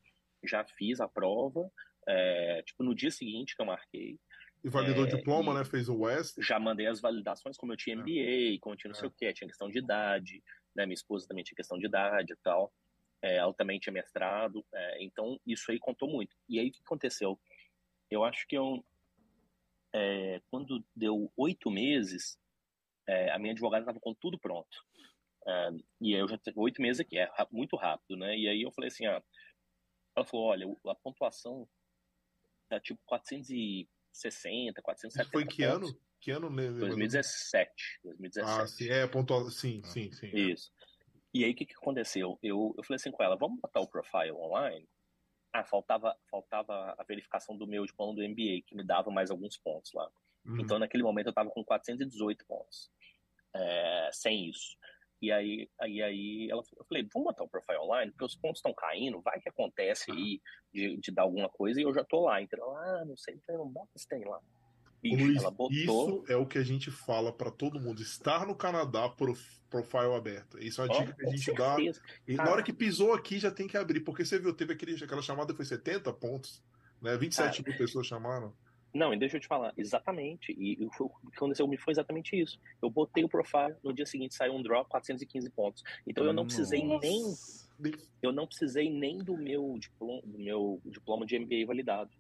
já 0.45 0.65
fiz 0.65 1.01
a 1.01 1.09
prova. 1.09 1.71
É, 2.07 2.63
tipo, 2.63 2.83
no 2.83 2.95
dia 2.95 3.11
seguinte 3.11 3.55
que 3.55 3.63
eu 3.63 3.67
marquei. 3.67 4.19
E 4.65 4.69
validou 4.69 5.05
é, 5.05 5.07
o 5.07 5.17
diploma, 5.17 5.55
né? 5.55 5.65
Fez 5.65 5.89
o 5.89 6.01
West. 6.01 6.37
Já 6.41 6.59
mandei 6.59 6.87
as 6.87 7.01
validações, 7.01 7.57
como 7.57 7.73
eu 7.73 7.77
tinha 7.77 7.97
MBA, 7.97 8.55
é. 8.55 8.59
como 8.61 8.75
eu 8.75 8.79
tinha 8.79 8.89
não 8.89 8.95
sei 8.95 9.07
é. 9.07 9.09
o 9.09 9.15
quê, 9.15 9.33
tinha 9.33 9.49
questão 9.49 9.71
de 9.71 9.79
idade, 9.79 10.43
né? 10.75 10.85
Minha 10.85 10.95
esposa 10.95 11.29
também 11.29 11.45
tinha 11.45 11.57
questão 11.57 11.79
de 11.79 11.87
idade 11.87 12.33
e 12.33 12.37
tal 12.43 12.73
é, 13.23 13.37
ela 13.37 13.53
também 13.55 13.79
tinha 13.79 13.93
mestrado, 13.93 14.65
então 15.01 15.39
isso 15.47 15.71
aí 15.71 15.79
contou 15.79 16.09
muito. 16.09 16.37
E 16.49 16.59
aí 16.59 16.69
o 16.69 16.73
que 16.73 16.81
aconteceu? 16.85 17.39
Eu 18.11 18.25
acho 18.25 18.47
que 18.47 18.57
eu, 18.57 18.85
é, 19.95 20.41
quando 20.51 20.85
deu 20.95 21.33
oito 21.37 21.71
meses, 21.71 22.39
é, 23.07 23.31
a 23.31 23.39
minha 23.39 23.53
advogada 23.53 23.83
estava 23.83 24.01
com 24.01 24.15
tudo 24.15 24.39
pronto. 24.39 24.77
É, 25.47 25.71
e 26.01 26.13
eu 26.13 26.29
já 26.29 26.39
tenho 26.39 26.59
oito 26.61 26.81
meses 26.83 27.01
aqui, 27.01 27.19
é 27.19 27.29
muito 27.51 27.77
rápido, 27.77 28.17
né? 28.17 28.37
E 28.37 28.49
aí 28.49 28.63
eu 28.63 28.73
falei 28.73 28.89
assim, 28.89 29.07
ah, 29.07 29.23
ela 30.17 30.27
falou, 30.27 30.47
olha, 30.47 30.67
a 30.87 30.95
pontuação 30.97 31.69
tá 32.69 32.79
tipo 32.81 33.01
460, 33.07 34.83
470 34.83 35.31
Foi 35.31 35.47
que 35.47 35.67
pontos. 35.67 35.91
ano? 35.91 36.01
Que 36.21 36.31
ano? 36.33 36.51
2017. 36.51 38.01
2017. 38.03 38.61
Ah, 38.61 38.67
sim, 38.67 38.89
é, 38.91 39.07
pontuação, 39.07 39.51
sim, 39.51 39.83
sim, 39.85 40.13
sim. 40.13 40.31
Isso. 40.35 40.71
E 41.33 41.45
aí, 41.45 41.53
o 41.53 41.55
que, 41.55 41.67
que 41.67 41.75
aconteceu? 41.75 42.39
Eu, 42.43 42.75
eu 42.77 42.85
falei 42.85 42.97
assim 42.97 43.11
com 43.11 43.23
ela, 43.23 43.37
vamos 43.37 43.61
botar 43.61 43.81
o 43.81 43.89
profile 43.89 44.33
online? 44.33 44.89
Ah, 45.53 45.65
faltava, 45.65 46.17
faltava 46.31 46.95
a 46.99 47.05
verificação 47.05 47.57
do 47.57 47.67
meu 47.67 47.85
diploma 47.87 48.15
do 48.15 48.23
MBA, 48.23 48.63
que 48.67 48.75
me 48.75 48.85
dava 48.85 49.11
mais 49.11 49.31
alguns 49.31 49.57
pontos 49.57 49.93
lá. 49.93 50.09
Uhum. 50.45 50.61
Então, 50.61 50.79
naquele 50.79 51.03
momento, 51.03 51.27
eu 51.27 51.31
estava 51.31 51.51
com 51.51 51.65
418 51.65 52.45
pontos. 52.47 52.91
É, 53.55 54.11
sem 54.13 54.49
isso. 54.49 54.77
E 55.21 55.33
aí, 55.33 55.69
aí, 55.81 56.01
aí 56.01 56.49
ela, 56.51 56.63
eu 56.77 56.85
falei, 56.85 57.09
vamos 57.13 57.27
botar 57.27 57.43
o 57.43 57.49
profile 57.49 57.79
online, 57.79 58.13
porque 58.13 58.25
os 58.25 58.37
pontos 58.37 58.59
estão 58.59 58.73
caindo, 58.73 59.21
vai 59.21 59.41
que 59.41 59.49
acontece 59.49 60.13
aí 60.13 60.41
de, 60.73 60.97
de 60.97 61.11
dar 61.11 61.23
alguma 61.23 61.49
coisa 61.49 61.81
e 61.81 61.83
eu 61.83 61.93
já 61.93 62.05
tô 62.05 62.21
lá. 62.21 62.41
Então, 62.41 62.77
ah, 62.77 63.05
não 63.05 63.17
sei, 63.17 63.35
então 63.35 63.59
não 63.59 63.69
bota 63.69 63.91
se 63.97 64.07
tem 64.07 64.25
lá. 64.25 64.41
Bicho, 65.03 65.25
Luiz, 65.25 65.43
botou... 65.43 65.71
Isso 65.71 66.25
é 66.29 66.37
o 66.37 66.47
que 66.47 66.59
a 66.59 66.63
gente 66.63 66.91
fala 66.91 67.33
para 67.33 67.51
todo 67.51 67.81
mundo. 67.81 68.03
Estar 68.03 68.47
no 68.47 68.55
Canadá 68.55 69.09
por 69.09 69.37
profile 69.71 70.15
aberto. 70.15 70.59
Isso 70.59 70.81
é 70.81 70.85
uma 70.85 70.95
oh, 70.95 71.01
dica 71.01 71.13
que 71.15 71.27
a 71.27 71.31
gente 71.31 71.53
dá. 71.55 71.77
E 72.27 72.35
na 72.35 72.51
hora 72.51 72.63
que 72.63 72.73
pisou 72.73 73.13
aqui 73.13 73.39
já 73.39 73.51
tem 73.51 73.69
que 73.69 73.77
abrir. 73.77 74.01
Porque 74.01 74.25
você 74.25 74.39
viu, 74.39 74.53
teve 74.53 74.73
aquele, 74.73 75.03
aquela 75.03 75.23
chamada 75.23 75.55
foi 75.55 75.65
70 75.65 76.13
pontos. 76.15 76.63
Né? 77.01 77.17
27 77.17 77.65
mil 77.65 77.77
pessoas 77.77 78.07
chamaram. 78.07 78.53
Não, 78.93 79.13
e 79.13 79.19
deixa 79.19 79.37
eu 79.37 79.41
te 79.41 79.47
falar, 79.47 79.73
exatamente. 79.77 80.53
E 80.59 80.85
o 80.85 80.91
que 80.91 81.37
aconteceu 81.37 81.67
comigo 81.67 81.83
foi 81.83 81.93
exatamente 81.93 82.41
isso. 82.41 82.59
Eu 82.83 82.91
botei 82.91 83.23
o 83.23 83.29
profile, 83.29 83.75
no 83.85 83.93
dia 83.93 84.07
seguinte 84.07 84.35
saiu 84.35 84.55
um 84.55 84.63
drop, 84.63 84.89
415 84.89 85.51
pontos. 85.51 85.85
Então 86.07 86.25
eu 86.25 86.33
não 86.33 86.47
precisei 86.47 86.83
Nossa. 86.85 87.07
nem. 87.07 87.95
Eu 88.21 88.33
não 88.33 88.47
precisei 88.47 88.91
nem 88.91 89.19
do 89.19 89.37
meu 89.37 89.77
diploma, 89.79 90.23
do 90.25 90.39
meu 90.39 90.81
diploma 90.87 91.27
de 91.27 91.39
MBA 91.39 91.67
validado. 91.67 92.11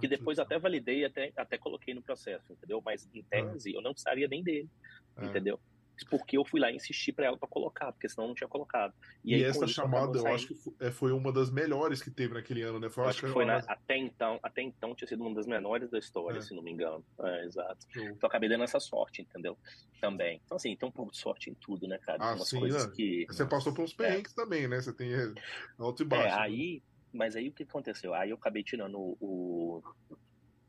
Que 0.00 0.08
depois 0.08 0.38
até 0.38 0.58
validei, 0.58 1.04
até, 1.04 1.32
até 1.36 1.56
coloquei 1.58 1.94
no 1.94 2.02
processo, 2.02 2.52
entendeu? 2.52 2.82
Mas 2.84 3.08
em 3.14 3.22
tese 3.22 3.72
eu 3.72 3.80
não 3.80 3.92
precisaria 3.92 4.28
nem 4.28 4.42
dele, 4.42 4.68
é. 5.16 5.26
entendeu? 5.26 5.58
Porque 6.10 6.36
eu 6.36 6.44
fui 6.44 6.60
lá 6.60 6.70
insistir 6.70 7.12
para 7.12 7.26
ela 7.26 7.38
para 7.38 7.48
colocar, 7.48 7.90
porque 7.90 8.08
senão 8.08 8.24
eu 8.24 8.28
não 8.28 8.34
tinha 8.34 8.48
colocado. 8.48 8.92
E, 9.24 9.32
e 9.32 9.34
aí, 9.36 9.44
essa 9.44 9.66
chamada, 9.66 10.18
eu 10.18 10.26
acho 10.26 10.48
que 10.48 10.54
é, 10.80 10.90
foi 10.90 11.12
uma 11.12 11.32
das 11.32 11.50
melhores 11.50 12.02
que 12.02 12.10
teve 12.10 12.34
naquele 12.34 12.62
ano, 12.62 12.78
né? 12.78 12.90
Foi, 12.90 13.04
acho, 13.04 13.10
acho 13.10 13.26
que 13.26 13.32
foi 13.32 13.46
na, 13.46 13.56
até 13.56 13.96
então, 13.96 14.38
até 14.42 14.60
então 14.60 14.94
tinha 14.94 15.08
sido 15.08 15.24
uma 15.24 15.34
das 15.34 15.46
menores 15.46 15.90
da 15.90 15.98
história, 15.98 16.38
é. 16.38 16.40
se 16.42 16.54
não 16.54 16.62
me 16.62 16.70
engano. 16.70 17.02
É, 17.20 17.44
exato. 17.44 17.86
Então 17.96 18.28
acabei 18.28 18.48
dando 18.48 18.64
essa 18.64 18.78
sorte, 18.78 19.22
entendeu? 19.22 19.56
Também. 20.00 20.40
Então, 20.44 20.56
assim, 20.56 20.76
tem 20.76 20.86
um 20.86 20.92
pouco 20.92 21.12
de 21.12 21.18
sorte 21.18 21.48
em 21.48 21.54
tudo, 21.54 21.88
né, 21.88 21.98
cara? 21.98 22.18
Ah, 22.20 22.38
sim, 22.38 22.60
né? 22.60 22.90
que... 22.94 23.24
Você 23.28 23.46
passou 23.46 23.72
pelos 23.72 23.92
é. 23.92 23.96
perrengues 23.96 24.34
também, 24.34 24.68
né? 24.68 24.80
Você 24.80 24.92
tem 24.92 25.10
alto 25.78 26.02
e 26.02 26.04
é, 26.04 26.08
baixo. 26.08 26.36
É, 26.36 26.40
aí, 26.40 26.82
mas 27.16 27.34
aí 27.34 27.48
o 27.48 27.52
que 27.52 27.62
aconteceu? 27.62 28.14
Aí 28.14 28.30
eu 28.30 28.36
acabei 28.36 28.62
tirando 28.62 28.98
o, 28.98 29.16
o 29.20 29.82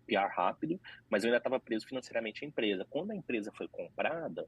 PR 0.08 0.34
rápido, 0.34 0.80
mas 1.10 1.24
eu 1.24 1.28
ainda 1.28 1.38
estava 1.38 1.60
preso 1.60 1.86
financeiramente 1.86 2.44
à 2.44 2.48
empresa. 2.48 2.86
Quando 2.90 3.12
a 3.12 3.16
empresa 3.16 3.52
foi 3.52 3.68
comprada, 3.68 4.48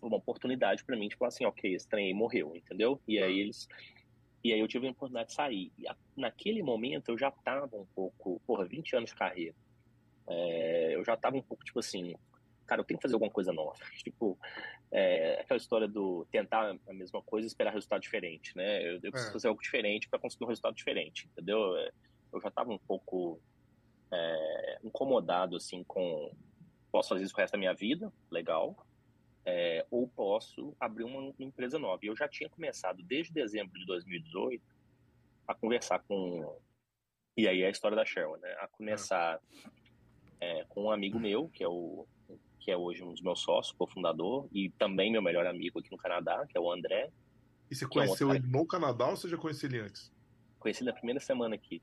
foi 0.00 0.08
uma 0.08 0.18
oportunidade 0.18 0.84
para 0.84 0.96
mim, 0.96 1.08
tipo 1.08 1.24
assim, 1.24 1.44
ok, 1.44 1.74
esse 1.74 1.88
trem 1.88 2.06
aí 2.06 2.14
morreu, 2.14 2.56
entendeu? 2.56 3.00
E 3.06 3.18
aí 3.18 3.40
eles. 3.40 3.68
E 4.44 4.52
aí 4.52 4.58
eu 4.58 4.66
tive 4.66 4.88
a 4.88 4.90
oportunidade 4.90 5.28
de 5.28 5.34
sair. 5.34 5.72
E 5.78 5.86
a, 5.86 5.96
naquele 6.16 6.62
momento 6.62 7.10
eu 7.10 7.18
já 7.18 7.28
estava 7.28 7.76
um 7.76 7.86
pouco, 7.94 8.40
porra, 8.46 8.64
20 8.64 8.96
anos 8.96 9.10
de 9.10 9.16
carreira. 9.16 9.54
É, 10.26 10.94
eu 10.94 11.04
já 11.04 11.14
estava 11.14 11.36
um 11.36 11.42
pouco, 11.42 11.64
tipo 11.64 11.78
assim, 11.78 12.14
cara, 12.66 12.80
eu 12.80 12.84
tenho 12.84 12.98
que 12.98 13.02
fazer 13.02 13.14
alguma 13.14 13.30
coisa 13.30 13.52
nova. 13.52 13.78
Tipo, 14.02 14.38
é, 14.90 15.40
aquela 15.40 15.58
história 15.58 15.88
do 15.88 16.26
tentar 16.30 16.76
a 16.88 16.92
mesma 16.92 17.22
coisa 17.22 17.46
e 17.46 17.48
esperar 17.48 17.72
resultado 17.72 18.02
diferente, 18.02 18.56
né? 18.56 18.82
Eu, 18.82 19.00
eu 19.02 19.10
preciso 19.10 19.30
é. 19.30 19.32
fazer 19.32 19.48
algo 19.48 19.62
diferente 19.62 20.08
para 20.08 20.18
conseguir 20.18 20.44
um 20.44 20.48
resultado 20.48 20.74
diferente, 20.74 21.28
entendeu? 21.32 21.76
É, 21.76 21.90
eu 22.32 22.40
já 22.40 22.48
estava 22.48 22.72
um 22.72 22.78
pouco 22.78 23.40
é, 24.12 24.78
incomodado, 24.84 25.56
assim, 25.56 25.82
com 25.84 26.30
posso 26.90 27.08
fazer 27.08 27.24
isso 27.24 27.34
o 27.34 27.38
resto 27.38 27.52
da 27.52 27.58
minha 27.58 27.72
vida, 27.72 28.12
legal, 28.30 28.86
é, 29.46 29.84
ou 29.90 30.06
posso 30.06 30.76
abrir 30.78 31.04
uma, 31.04 31.32
empresa 31.38 31.78
nova. 31.78 32.00
E 32.04 32.08
eu 32.08 32.16
já 32.16 32.28
tinha 32.28 32.50
começado, 32.50 33.02
desde 33.02 33.32
dezembro 33.32 33.78
de 33.78 33.86
2018, 33.86 34.62
a 35.48 35.54
conversar 35.54 36.00
com... 36.00 36.60
E 37.34 37.48
aí 37.48 37.62
é 37.62 37.66
a 37.66 37.70
história 37.70 37.96
da 37.96 38.04
Cheryl, 38.04 38.36
né? 38.36 38.52
A 38.60 38.68
começar 38.68 39.40
é, 40.38 40.64
com 40.68 40.84
um 40.84 40.90
amigo 40.90 41.18
meu, 41.18 41.48
que 41.48 41.64
é 41.64 41.68
o 41.68 42.06
que 42.62 42.70
é 42.70 42.76
hoje 42.76 43.02
um 43.02 43.12
dos 43.12 43.20
meus 43.20 43.40
sócios, 43.40 43.76
cofundador, 43.76 44.46
e 44.52 44.70
também 44.70 45.10
meu 45.10 45.20
melhor 45.20 45.46
amigo 45.46 45.80
aqui 45.80 45.90
no 45.90 45.98
Canadá, 45.98 46.46
que 46.48 46.56
é 46.56 46.60
o 46.60 46.70
André. 46.70 47.10
E 47.70 47.74
você 47.74 47.86
conheceu 47.86 48.28
é 48.28 48.32
um 48.32 48.34
ele 48.36 48.46
no 48.46 48.64
Canadá 48.66 49.08
ou 49.08 49.16
você 49.16 49.28
já 49.28 49.36
conhecia 49.36 49.68
ele 49.68 49.80
antes? 49.80 50.12
Conheci 50.60 50.84
na 50.84 50.92
primeira 50.92 51.18
semana 51.18 51.56
aqui. 51.56 51.82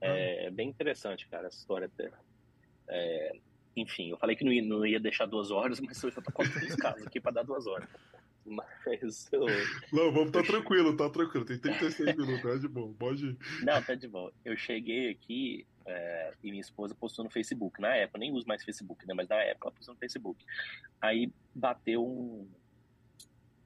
É 0.00 0.46
ah. 0.46 0.50
bem 0.50 0.68
interessante, 0.68 1.26
cara, 1.28 1.46
essa 1.46 1.56
história. 1.56 1.90
É, 2.88 3.32
enfim, 3.74 4.10
eu 4.10 4.18
falei 4.18 4.36
que 4.36 4.44
não 4.44 4.52
ia, 4.52 4.62
não 4.62 4.84
ia 4.84 5.00
deixar 5.00 5.26
duas 5.26 5.50
horas, 5.50 5.80
mas 5.80 6.02
eu 6.02 6.10
já 6.10 6.20
tô 6.20 6.30
contando 6.30 6.66
os 6.66 6.76
casos 6.76 7.06
aqui 7.06 7.20
para 7.20 7.32
dar 7.32 7.42
duas 7.42 7.66
horas. 7.66 7.88
Mas 8.44 9.28
eu... 9.32 9.40
Não, 9.92 10.10
vamos 10.10 10.30
tá 10.30 10.42
tranquilo, 10.42 10.96
tá 10.96 11.10
tranquilo. 11.10 11.44
Tem 11.44 11.58
36 11.58 12.16
minutos, 12.16 12.42
tá 12.42 12.56
de 12.56 12.68
bom, 12.68 12.94
pode 12.94 13.26
ir. 13.26 13.38
Não, 13.62 13.82
tá 13.82 13.94
de 13.94 14.08
bom. 14.08 14.30
Eu 14.44 14.56
cheguei 14.56 15.10
aqui 15.10 15.66
é, 15.88 16.34
e 16.42 16.50
minha 16.50 16.60
esposa 16.60 16.94
postou 16.94 17.24
no 17.24 17.30
Facebook. 17.30 17.80
Na 17.80 17.94
época, 17.94 18.18
nem 18.18 18.32
uso 18.32 18.46
mais 18.46 18.64
Facebook, 18.64 19.06
né? 19.06 19.14
Mas 19.14 19.28
na 19.28 19.36
época 19.36 19.68
ela 19.68 19.74
postou 19.74 19.94
no 19.94 20.00
Facebook. 20.00 20.44
Aí 21.00 21.32
bateu 21.54 22.06
um... 22.06 22.48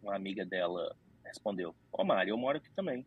uma 0.02 0.14
amiga 0.14 0.44
dela, 0.44 0.96
respondeu: 1.24 1.70
Ô 1.92 2.02
oh, 2.02 2.04
Mari, 2.04 2.30
eu 2.30 2.38
moro 2.38 2.58
aqui 2.58 2.70
também, 2.72 3.06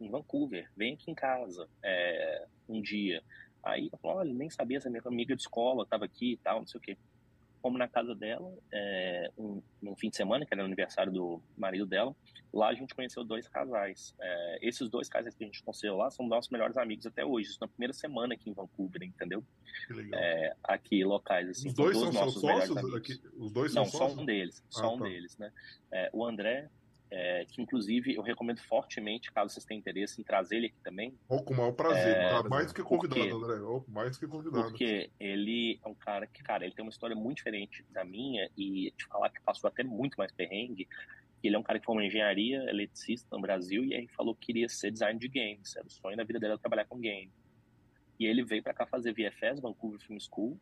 em 0.00 0.10
Vancouver, 0.10 0.70
vem 0.76 0.94
aqui 0.94 1.10
em 1.10 1.14
casa 1.14 1.68
é, 1.82 2.46
um 2.68 2.80
dia. 2.80 3.22
Aí 3.62 3.88
eu 3.92 3.98
falei: 3.98 4.16
olha, 4.18 4.34
nem 4.34 4.50
sabia 4.50 4.80
se 4.80 4.88
minha 4.88 5.02
amiga 5.04 5.36
de 5.36 5.42
escola 5.42 5.82
estava 5.82 6.04
aqui 6.04 6.32
e 6.32 6.36
tal, 6.38 6.60
não 6.60 6.66
sei 6.66 6.78
o 6.78 6.82
quê 6.82 6.96
fomos 7.60 7.78
na 7.78 7.88
casa 7.88 8.14
dela 8.14 8.52
é, 8.72 9.30
um, 9.36 9.62
num 9.80 9.96
fim 9.96 10.10
de 10.10 10.16
semana, 10.16 10.44
que 10.44 10.52
era 10.54 10.62
o 10.62 10.66
aniversário 10.66 11.12
do 11.12 11.42
marido 11.56 11.86
dela. 11.86 12.14
Lá 12.52 12.68
a 12.68 12.74
gente 12.74 12.94
conheceu 12.94 13.24
dois 13.24 13.46
casais. 13.48 14.14
É, 14.20 14.58
esses 14.62 14.88
dois 14.88 15.08
casais 15.08 15.34
que 15.34 15.44
a 15.44 15.46
gente 15.46 15.62
conheceu 15.62 15.96
lá 15.96 16.10
são 16.10 16.26
nossos 16.26 16.50
melhores 16.50 16.76
amigos 16.76 17.06
até 17.06 17.24
hoje. 17.24 17.50
Isso 17.50 17.58
na 17.60 17.68
primeira 17.68 17.92
semana 17.92 18.34
aqui 18.34 18.50
em 18.50 18.52
Vancouver, 18.52 19.02
entendeu? 19.02 19.44
Que 19.86 19.92
legal. 19.94 20.20
É, 20.20 20.56
aqui, 20.64 21.04
locais, 21.04 21.48
assim. 21.50 21.68
Os 21.68 21.74
dois 21.74 21.98
são 21.98 22.12
nossos 22.12 22.40
sócios 22.40 22.94
aqui? 22.94 23.20
Os 23.36 23.52
dois 23.52 23.74
Não, 23.74 23.84
são 23.84 24.08
só 24.08 24.20
um 24.20 24.24
deles. 24.24 24.64
Só 24.70 24.84
ah, 24.84 24.94
um 24.94 24.98
tá. 24.98 25.04
deles, 25.04 25.36
né? 25.36 25.52
É, 25.92 26.10
o 26.12 26.24
André 26.24 26.70
é, 27.10 27.46
que 27.46 27.62
inclusive 27.62 28.14
eu 28.14 28.22
recomendo 28.22 28.60
fortemente, 28.60 29.32
caso 29.32 29.54
vocês 29.54 29.64
tenham 29.64 29.80
interesse 29.80 30.20
em 30.20 30.24
trazer 30.24 30.56
ele 30.56 30.66
aqui 30.66 30.80
também. 30.82 31.16
Oh, 31.28 31.42
com 31.42 31.54
o 31.54 31.56
maior 31.56 31.72
prazer, 31.72 32.16
é, 32.16 32.28
tá 32.28 32.48
mais 32.48 32.66
do 32.68 32.74
que 32.74 32.82
convidado, 32.82 33.20
porque, 33.20 33.44
André. 33.44 33.60
Oh, 33.62 33.82
mais 33.88 34.16
do 34.16 34.20
que 34.20 34.26
convidado. 34.26 34.64
Porque 34.64 35.10
ele 35.18 35.80
é 35.82 35.88
um 35.88 35.94
cara 35.94 36.26
que, 36.26 36.42
cara, 36.42 36.64
ele 36.64 36.74
tem 36.74 36.84
uma 36.84 36.90
história 36.90 37.16
muito 37.16 37.38
diferente 37.38 37.84
da 37.90 38.04
minha 38.04 38.50
e 38.56 38.92
te 38.96 39.06
falar 39.06 39.30
que 39.30 39.40
passou 39.40 39.68
até 39.68 39.82
muito 39.82 40.16
mais 40.16 40.30
perrengue. 40.32 40.86
Ele 41.42 41.54
é 41.54 41.58
um 41.58 41.62
cara 41.62 41.78
que 41.78 41.86
formou 41.86 42.02
engenharia 42.04 42.58
eletricista 42.68 43.28
no 43.34 43.40
Brasil 43.40 43.84
e 43.84 43.94
aí 43.94 44.08
falou 44.08 44.34
que 44.34 44.46
queria 44.46 44.68
ser 44.68 44.90
design 44.90 45.18
de 45.18 45.28
games. 45.28 45.76
Era 45.76 45.86
o 45.86 45.90
sonho 45.90 46.16
da 46.16 46.24
vida 46.24 46.38
dele 46.38 46.58
trabalhar 46.58 46.84
com 46.84 46.98
game. 46.98 47.32
E 48.18 48.26
ele 48.26 48.44
veio 48.44 48.62
para 48.62 48.74
cá 48.74 48.84
fazer 48.84 49.12
VFS, 49.12 49.60
Vancouver 49.60 50.00
Film 50.00 50.18
School, 50.18 50.60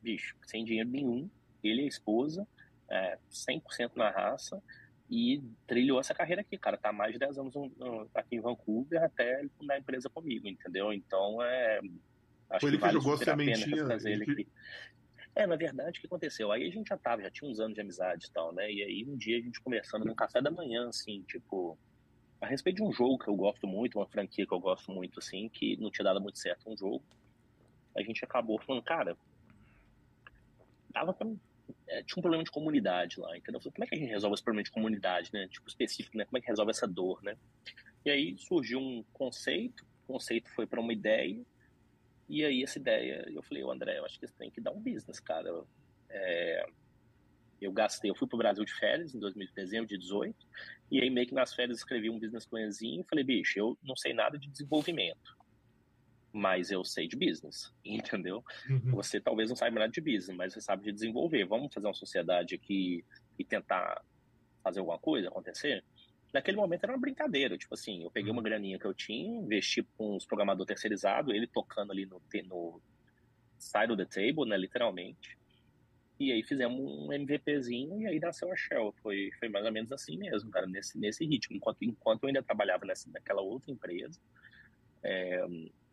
bicho, 0.00 0.36
sem 0.46 0.64
dinheiro 0.64 0.88
nenhum. 0.88 1.28
Ele 1.62 1.82
e 1.82 1.84
a 1.84 1.88
esposa, 1.88 2.46
é, 2.88 3.18
100% 3.28 3.96
na 3.96 4.08
raça 4.08 4.62
e 5.08 5.42
trilhou 5.66 6.00
essa 6.00 6.14
carreira 6.14 6.40
aqui, 6.40 6.58
cara. 6.58 6.76
Tá 6.76 6.90
há 6.90 6.92
mais 6.92 7.12
de 7.12 7.18
10 7.18 7.38
anos 7.38 7.54
aqui 8.14 8.36
em 8.36 8.40
Vancouver 8.40 9.02
até 9.02 9.40
ele 9.40 9.50
fundar 9.50 9.74
a 9.74 9.78
empresa 9.78 10.10
comigo, 10.10 10.48
entendeu? 10.48 10.92
Então, 10.92 11.42
é. 11.42 11.80
Acho 12.50 12.60
Foi 12.60 12.70
ele 12.70 12.76
que, 12.76 12.80
vale 12.80 12.98
que 12.98 13.04
jogou 13.04 13.14
a 13.14 13.24
sementinha. 13.24 13.84
Trazer 13.84 14.12
ele 14.12 14.22
aqui. 14.24 14.48
É, 15.34 15.46
na 15.46 15.56
verdade, 15.56 15.98
o 15.98 16.00
que 16.00 16.06
aconteceu? 16.06 16.50
Aí 16.50 16.66
a 16.66 16.70
gente 16.70 16.88
já 16.88 16.96
tava, 16.96 17.22
já 17.22 17.30
tinha 17.30 17.50
uns 17.50 17.60
anos 17.60 17.74
de 17.74 17.80
amizade 17.80 18.26
e 18.26 18.30
tal, 18.30 18.52
né? 18.54 18.72
E 18.72 18.82
aí 18.82 19.04
um 19.06 19.16
dia 19.16 19.36
a 19.36 19.40
gente 19.40 19.60
conversando 19.60 20.04
no 20.04 20.14
café 20.14 20.40
da 20.40 20.50
manhã, 20.50 20.88
assim, 20.88 21.22
tipo, 21.28 21.78
a 22.40 22.46
respeito 22.46 22.76
de 22.76 22.82
um 22.82 22.92
jogo 22.92 23.18
que 23.18 23.28
eu 23.28 23.36
gosto 23.36 23.66
muito, 23.66 23.98
uma 23.98 24.06
franquia 24.06 24.46
que 24.46 24.54
eu 24.54 24.58
gosto 24.58 24.90
muito, 24.90 25.18
assim, 25.18 25.48
que 25.50 25.76
não 25.76 25.90
tinha 25.90 26.04
dado 26.04 26.22
muito 26.22 26.38
certo 26.38 26.70
um 26.70 26.76
jogo. 26.76 27.04
A 27.94 28.02
gente 28.02 28.24
acabou 28.24 28.58
falando, 28.60 28.82
cara, 28.82 29.16
dava 30.90 31.12
pra 31.12 31.28
é, 31.88 32.02
tinha 32.02 32.18
um 32.18 32.22
problema 32.22 32.44
de 32.44 32.50
comunidade 32.50 33.20
lá, 33.20 33.36
entendeu? 33.36 33.60
Falei, 33.60 33.72
como 33.72 33.84
é 33.84 33.86
que 33.86 33.94
a 33.94 33.98
gente 33.98 34.10
resolve 34.10 34.34
esse 34.34 34.42
problema 34.42 34.64
de 34.64 34.70
comunidade, 34.70 35.30
né? 35.32 35.48
Tipo, 35.48 35.68
específico, 35.68 36.16
né? 36.16 36.24
Como 36.24 36.38
é 36.38 36.40
que 36.40 36.46
resolve 36.46 36.70
essa 36.70 36.86
dor, 36.86 37.22
né? 37.22 37.36
E 38.04 38.10
aí 38.10 38.36
surgiu 38.38 38.78
um 38.78 39.04
conceito, 39.12 39.84
o 40.04 40.12
conceito 40.12 40.50
foi 40.50 40.66
para 40.66 40.80
uma 40.80 40.92
ideia, 40.92 41.44
e 42.28 42.44
aí 42.44 42.62
essa 42.62 42.78
ideia, 42.78 43.24
eu 43.28 43.42
falei, 43.42 43.62
o 43.62 43.70
André, 43.70 43.98
eu 43.98 44.04
acho 44.04 44.18
que 44.18 44.26
você 44.26 44.34
tem 44.34 44.50
que 44.50 44.60
dar 44.60 44.72
um 44.72 44.80
business, 44.80 45.20
cara. 45.20 45.64
É, 46.10 46.66
eu 47.60 47.72
gastei, 47.72 48.10
eu 48.10 48.14
fui 48.14 48.28
pro 48.28 48.38
Brasil 48.38 48.64
de 48.64 48.74
férias 48.74 49.14
em 49.14 49.18
2000, 49.18 49.48
dezembro 49.54 49.86
de 49.86 49.96
18, 49.96 50.36
e 50.90 51.00
aí 51.00 51.10
meio 51.10 51.26
que 51.26 51.34
nas 51.34 51.54
férias 51.54 51.78
escrevi 51.78 52.10
um 52.10 52.18
business 52.18 52.46
planzinho 52.46 53.00
e 53.02 53.08
falei, 53.08 53.24
bicho, 53.24 53.58
eu 53.58 53.78
não 53.82 53.96
sei 53.96 54.12
nada 54.12 54.38
de 54.38 54.48
desenvolvimento 54.48 55.35
mas 56.36 56.70
eu 56.70 56.84
sei 56.84 57.08
de 57.08 57.16
business, 57.16 57.72
entendeu? 57.82 58.44
Uhum. 58.68 58.92
Você 58.92 59.18
talvez 59.18 59.48
não 59.48 59.56
saiba 59.56 59.80
nada 59.80 59.90
de 59.90 60.00
business, 60.02 60.36
mas 60.36 60.52
você 60.52 60.60
sabe 60.60 60.84
de 60.84 60.92
desenvolver. 60.92 61.46
Vamos 61.46 61.72
fazer 61.72 61.86
uma 61.86 61.94
sociedade 61.94 62.54
aqui 62.54 63.02
e 63.38 63.44
tentar 63.44 64.02
fazer 64.62 64.80
alguma 64.80 64.98
coisa 64.98 65.28
acontecer? 65.28 65.82
Naquele 66.34 66.58
momento 66.58 66.84
era 66.84 66.92
uma 66.92 67.00
brincadeira, 67.00 67.56
tipo 67.56 67.72
assim, 67.72 68.02
eu 68.02 68.10
peguei 68.10 68.30
uma 68.30 68.40
uhum. 68.40 68.44
graninha 68.44 68.78
que 68.78 68.84
eu 68.84 68.92
tinha, 68.92 69.40
investi 69.40 69.82
com 69.96 70.16
uns 70.16 70.26
programador 70.26 70.66
terceirizado, 70.66 71.32
ele 71.32 71.46
tocando 71.46 71.92
ali 71.92 72.04
no, 72.04 72.20
no 72.44 72.82
side 73.58 73.90
of 73.90 73.96
the 73.96 74.04
table, 74.04 74.46
né, 74.46 74.58
literalmente. 74.58 75.38
E 76.20 76.32
aí 76.32 76.42
fizemos 76.42 76.78
um 76.78 77.12
MVPzinho 77.12 78.00
e 78.00 78.06
aí 78.06 78.20
nasceu 78.20 78.52
a 78.52 78.56
Shell. 78.56 78.94
Foi, 79.02 79.30
foi 79.38 79.48
mais 79.48 79.64
ou 79.64 79.72
menos 79.72 79.92
assim 79.92 80.18
mesmo, 80.18 80.50
cara, 80.50 80.66
nesse, 80.66 80.98
nesse 80.98 81.24
ritmo. 81.24 81.56
Enquanto, 81.56 81.82
enquanto 81.82 82.24
eu 82.24 82.28
ainda 82.28 82.42
trabalhava 82.42 82.84
nessa, 82.84 83.10
naquela 83.10 83.40
outra 83.40 83.70
empresa, 83.70 84.20
é, 85.02 85.46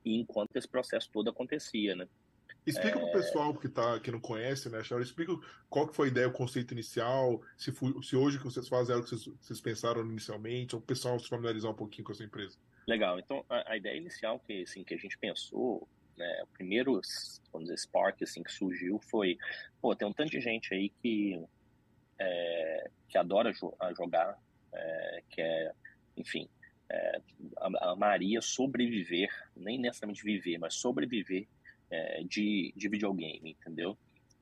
e 0.03 0.19
enquanto 0.19 0.55
esse 0.55 0.67
processo 0.67 1.09
todo 1.11 1.29
acontecia, 1.29 1.95
né? 1.95 2.07
Explica 2.65 2.97
é... 2.97 3.01
para 3.01 3.09
o 3.09 3.11
pessoal 3.11 3.53
que, 3.53 3.67
tá, 3.67 3.99
que 3.99 4.11
não 4.11 4.19
conhece, 4.19 4.69
né, 4.69 4.83
Sharon? 4.83 5.01
Explica 5.01 5.33
qual 5.69 5.87
que 5.87 5.95
foi 5.95 6.07
a 6.07 6.11
ideia, 6.11 6.27
o 6.27 6.31
conceito 6.31 6.73
inicial, 6.73 7.41
se, 7.57 7.71
foi, 7.71 7.93
se 8.01 8.15
hoje 8.15 8.37
que 8.37 8.45
vocês 8.45 8.67
fazem 8.67 8.95
é 8.95 8.99
o 8.99 9.03
que 9.03 9.09
vocês, 9.09 9.25
vocês 9.41 9.61
pensaram 9.61 10.01
inicialmente, 10.01 10.75
ou 10.75 10.81
o 10.81 10.85
pessoal 10.85 11.19
se 11.19 11.27
familiarizar 11.27 11.71
um 11.71 11.75
pouquinho 11.75 12.05
com 12.05 12.11
essa 12.11 12.23
empresa. 12.23 12.57
Legal. 12.87 13.19
Então, 13.19 13.45
a, 13.49 13.73
a 13.73 13.77
ideia 13.77 13.97
inicial 13.97 14.39
que, 14.39 14.63
assim, 14.63 14.83
que 14.83 14.93
a 14.93 14.97
gente 14.97 15.17
pensou, 15.17 15.87
né, 16.17 16.43
o 16.43 16.47
primeiro, 16.47 16.99
vamos 17.51 17.67
dizer, 17.67 17.77
spark 17.79 18.23
assim, 18.23 18.43
que 18.43 18.51
surgiu 18.51 18.99
foi, 19.09 19.37
pô, 19.81 19.95
tem 19.95 20.07
um 20.07 20.13
tanto 20.13 20.31
de 20.31 20.39
gente 20.39 20.73
aí 20.73 20.89
que, 21.01 21.41
é, 22.19 22.89
que 23.09 23.17
adora 23.17 23.51
jo 23.53 23.73
jogar, 23.97 24.37
é, 24.73 25.23
que 25.29 25.41
é, 25.41 25.71
enfim, 26.15 26.47
é, 26.89 27.21
a, 27.57 27.95
Maria 27.95 28.41
sobreviver, 28.41 29.29
nem 29.55 29.77
necessariamente 29.77 30.23
viver, 30.23 30.57
mas 30.57 30.75
sobreviver 30.75 31.47
é, 31.89 32.23
de, 32.23 32.73
de 32.75 32.89
videogame, 32.89 33.51
entendeu? 33.51 33.97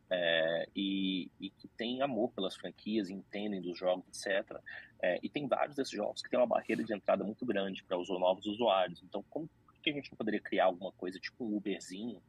É, 0.09 0.67
e, 0.75 1.31
e, 1.39 1.49
que 1.49 1.67
tem 1.69 2.01
amor 2.01 2.31
pelas 2.31 2.55
franquias, 2.55 3.09
entendem 3.09 3.61
dos 3.61 3.77
jogos, 3.77 4.05
etc. 4.09 4.59
É, 5.01 5.19
e 5.23 5.29
tem 5.29 5.47
vários 5.47 5.75
desses 5.75 5.93
jogos 5.93 6.21
que 6.21 6.29
tem 6.29 6.37
uma 6.37 6.47
barreira 6.47 6.83
de 6.83 6.93
entrada 6.93 7.23
muito 7.23 7.45
grande 7.45 7.83
para 7.83 7.97
os 7.97 8.09
novos 8.09 8.45
usuários. 8.45 9.01
Então, 9.03 9.23
como 9.29 9.49
que 9.81 9.89
a 9.89 9.93
gente 9.93 10.11
não 10.11 10.17
poderia 10.17 10.39
criar 10.39 10.65
alguma 10.65 10.91
coisa 10.91 11.19
tipo 11.19 11.43
um 11.43 11.55
Uberzinho, 11.55 12.21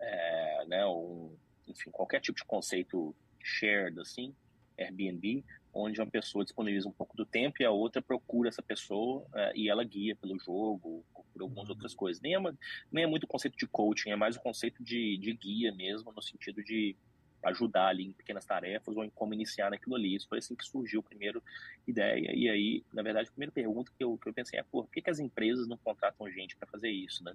é, 0.00 0.64
né, 0.66 0.84
ou, 0.84 1.36
enfim, 1.68 1.90
qualquer 1.90 2.20
tipo 2.20 2.38
de 2.38 2.44
conceito 2.44 3.14
shared, 3.42 3.98
assim, 4.00 4.34
Airbnb, 4.78 5.44
onde 5.74 6.00
uma 6.00 6.06
pessoa 6.06 6.44
disponibiliza 6.44 6.88
um 6.88 6.92
pouco 6.92 7.16
do 7.16 7.26
tempo 7.26 7.56
e 7.60 7.64
a 7.64 7.70
outra 7.70 8.00
procura 8.00 8.48
essa 8.48 8.62
pessoa 8.62 9.22
uh, 9.22 9.56
e 9.56 9.68
ela 9.68 9.82
guia 9.82 10.14
pelo 10.14 10.38
jogo, 10.38 11.04
por 11.32 11.42
algumas 11.42 11.68
outras 11.68 11.92
uhum. 11.92 11.98
coisas. 11.98 12.22
Nem 12.22 12.34
é, 12.34 12.38
uma, 12.38 12.56
nem 12.92 13.04
é 13.04 13.06
muito 13.06 13.24
o 13.24 13.26
conceito 13.26 13.56
de 13.56 13.66
coaching, 13.66 14.10
é 14.10 14.16
mais 14.16 14.36
o 14.36 14.40
conceito 14.40 14.82
de, 14.82 15.18
de 15.18 15.34
guia 15.34 15.72
mesmo, 15.72 16.12
no 16.12 16.22
sentido 16.22 16.62
de 16.62 16.96
ajudar 17.42 17.88
ali 17.88 18.04
em 18.04 18.12
pequenas 18.12 18.46
tarefas 18.46 18.96
ou 18.96 19.04
em 19.04 19.10
como 19.10 19.34
iniciar 19.34 19.70
naquilo 19.70 19.96
ali. 19.96 20.14
Isso 20.14 20.28
foi 20.28 20.38
assim 20.38 20.54
que 20.54 20.64
surgiu 20.64 21.00
a 21.00 21.02
primeira 21.02 21.42
ideia. 21.86 22.32
E 22.34 22.48
aí, 22.48 22.84
na 22.92 23.02
verdade, 23.02 23.28
a 23.28 23.32
primeira 23.32 23.52
pergunta 23.52 23.92
que 23.96 24.02
eu, 24.02 24.16
que 24.16 24.28
eu 24.28 24.32
pensei 24.32 24.58
é, 24.58 24.62
por 24.62 24.88
que, 24.88 25.02
que 25.02 25.10
as 25.10 25.18
empresas 25.18 25.66
não 25.66 25.76
contratam 25.76 26.30
gente 26.30 26.56
para 26.56 26.68
fazer 26.68 26.90
isso, 26.90 27.22
né? 27.24 27.34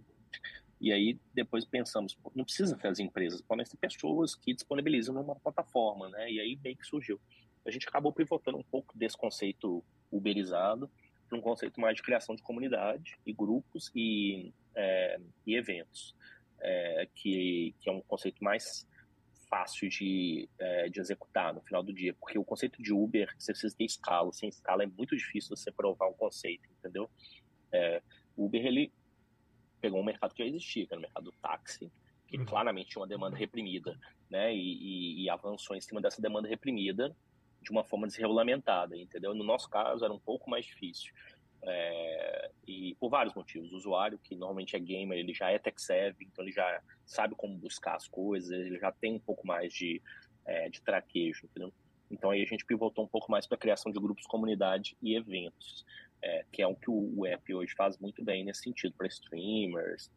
E 0.82 0.93
aí, 0.93 1.19
depois 1.34 1.65
pensamos, 1.65 2.17
não 2.34 2.45
precisa 2.45 2.78
ter 2.78 2.88
as 2.88 2.99
empresas, 2.99 3.41
podem 3.41 3.65
ser 3.65 3.75
pessoas 3.75 4.34
que 4.34 4.54
disponibilizam 4.54 5.13
numa 5.13 5.36
plataforma, 5.36 6.10
né? 6.10 6.32
E 6.32 6.39
aí, 6.39 6.58
meio 6.63 6.78
que 6.78 6.88
surgiu 6.88 7.19
a 7.69 7.71
gente 7.71 7.88
acabou 7.88 8.12
pivotando 8.12 8.58
um 8.58 8.63
pouco 8.63 8.97
desse 8.97 9.15
conceito 9.15 9.84
uberizado 10.12 10.89
para 11.27 11.38
um 11.38 11.41
conceito 11.41 11.79
mais 11.79 11.95
de 11.95 12.01
criação 12.01 12.36
de 12.36 12.41
comunidade 12.41 13.17
e 13.25 13.32
grupos 13.32 13.91
e, 13.95 14.51
é, 14.75 15.19
e 15.45 15.55
eventos, 15.55 16.15
é, 16.60 17.08
que, 17.13 17.75
que 17.79 17.89
é 17.89 17.93
um 17.93 18.01
conceito 18.01 18.43
mais 18.43 18.88
fácil 19.47 19.88
de, 19.89 20.49
é, 20.60 20.89
de 20.89 20.99
executar 20.99 21.53
no 21.53 21.62
final 21.62 21.82
do 21.82 21.94
dia, 21.94 22.13
porque 22.15 22.37
o 22.37 22.44
conceito 22.44 22.81
de 22.81 22.91
Uber, 22.91 23.33
você 23.37 23.52
precisa 23.52 23.75
ter 23.75 23.85
escala, 23.85 24.31
sem 24.33 24.50
escala 24.50 24.83
é 24.83 24.87
muito 24.87 25.15
difícil 25.15 25.56
você 25.56 25.71
provar 25.71 26.08
um 26.08 26.13
conceito, 26.13 26.67
entendeu? 26.77 27.10
É, 27.71 28.02
Uber, 28.35 28.65
ele 28.65 28.91
pegou 29.79 30.00
um 30.00 30.04
mercado 30.04 30.33
que 30.33 30.44
já 30.44 30.50
existia, 30.50 30.85
que 30.85 30.94
era 30.94 31.00
o 31.00 31.02
mercado 31.02 31.23
do 31.25 31.31
táxi, 31.33 31.91
que 32.27 32.37
uhum. 32.37 32.46
claramente 32.46 32.89
tinha 32.89 33.02
uma 33.02 33.08
demanda 33.08 33.35
reprimida, 33.35 33.98
né, 34.29 34.54
e, 34.54 34.60
e, 34.60 35.23
e 35.23 35.29
avançou 35.29 35.75
em 35.75 35.81
cima 35.81 36.00
dessa 36.00 36.21
demanda 36.21 36.48
reprimida 36.48 37.15
de 37.62 37.71
uma 37.71 37.83
forma 37.83 38.07
desregulamentada, 38.07 38.97
entendeu? 38.97 39.33
No 39.33 39.43
nosso 39.43 39.69
caso 39.69 40.03
era 40.03 40.13
um 40.13 40.19
pouco 40.19 40.49
mais 40.49 40.65
difícil. 40.65 41.13
É, 41.62 42.51
e 42.65 42.95
por 42.99 43.10
vários 43.10 43.33
motivos. 43.33 43.71
O 43.71 43.75
usuário, 43.75 44.17
que 44.17 44.35
normalmente 44.35 44.75
é 44.75 44.79
gamer, 44.79 45.17
ele 45.17 45.33
já 45.33 45.51
é 45.51 45.60
tech 45.60 45.81
savvy, 45.81 46.25
então 46.25 46.43
ele 46.43 46.53
já 46.53 46.81
sabe 47.05 47.35
como 47.35 47.57
buscar 47.57 47.95
as 47.95 48.07
coisas, 48.07 48.51
ele 48.51 48.79
já 48.79 48.91
tem 48.91 49.13
um 49.13 49.19
pouco 49.19 49.45
mais 49.45 49.73
de, 49.73 50.01
é, 50.45 50.69
de 50.69 50.81
traquejo, 50.81 51.45
entendeu? 51.45 51.73
Então 52.10 52.31
aí 52.31 52.41
a 52.41 52.45
gente 52.45 52.65
pivotou 52.65 53.03
um 53.03 53.07
pouco 53.07 53.29
mais 53.31 53.45
para 53.45 53.55
a 53.55 53.60
criação 53.60 53.91
de 53.91 53.99
grupos, 53.99 54.25
comunidade 54.25 54.97
e 55.01 55.15
eventos, 55.15 55.85
é, 56.21 56.45
que 56.51 56.62
é 56.62 56.67
o 56.67 56.75
que 56.75 56.89
o, 56.89 57.13
o 57.17 57.25
app 57.25 57.53
hoje 57.53 57.73
faz 57.75 57.97
muito 57.97 58.23
bem 58.23 58.43
nesse 58.43 58.63
sentido, 58.63 58.93
para 58.97 59.07
streamers, 59.07 60.12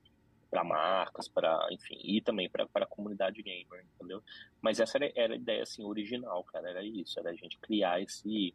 para 0.52 0.62
marcas, 0.62 1.28
para 1.28 1.66
enfim, 1.70 1.98
e 2.04 2.20
também 2.20 2.46
para 2.50 2.68
a 2.74 2.86
comunidade 2.86 3.42
gamer, 3.42 3.86
entendeu? 3.94 4.22
Mas 4.60 4.78
essa 4.78 4.98
era, 4.98 5.10
era, 5.16 5.32
a 5.32 5.36
ideia 5.36 5.62
assim 5.62 5.82
original, 5.82 6.44
cara, 6.44 6.68
era 6.68 6.84
isso, 6.84 7.18
era 7.18 7.30
a 7.30 7.34
gente 7.34 7.56
criar 7.56 8.02
esse 8.02 8.54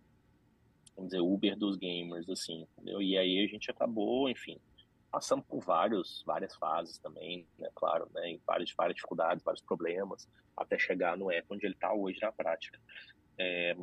vamos 0.96 1.10
dizer 1.10 1.22
Uber 1.22 1.58
dos 1.58 1.76
gamers 1.76 2.30
assim, 2.30 2.68
entendeu? 2.74 3.02
E 3.02 3.18
aí 3.18 3.44
a 3.44 3.48
gente 3.48 3.72
acabou, 3.72 4.30
enfim, 4.30 4.60
passando 5.12 5.42
por 5.42 5.60
vários, 5.60 6.24
várias 6.24 6.56
fases 6.56 7.00
também, 7.00 7.48
né, 7.58 7.68
claro, 7.74 8.08
né, 8.14 8.30
em 8.30 8.42
várias, 8.46 8.72
várias 8.74 8.96
dificuldades, 8.96 9.44
vários 9.44 9.64
problemas, 9.64 10.30
até 10.56 10.78
chegar 10.78 11.18
no 11.18 11.32
app 11.32 11.48
onde 11.50 11.66
ele 11.66 11.74
está 11.74 11.92
hoje 11.92 12.20
na 12.22 12.32
prática. 12.32 12.80
É, 13.40 13.76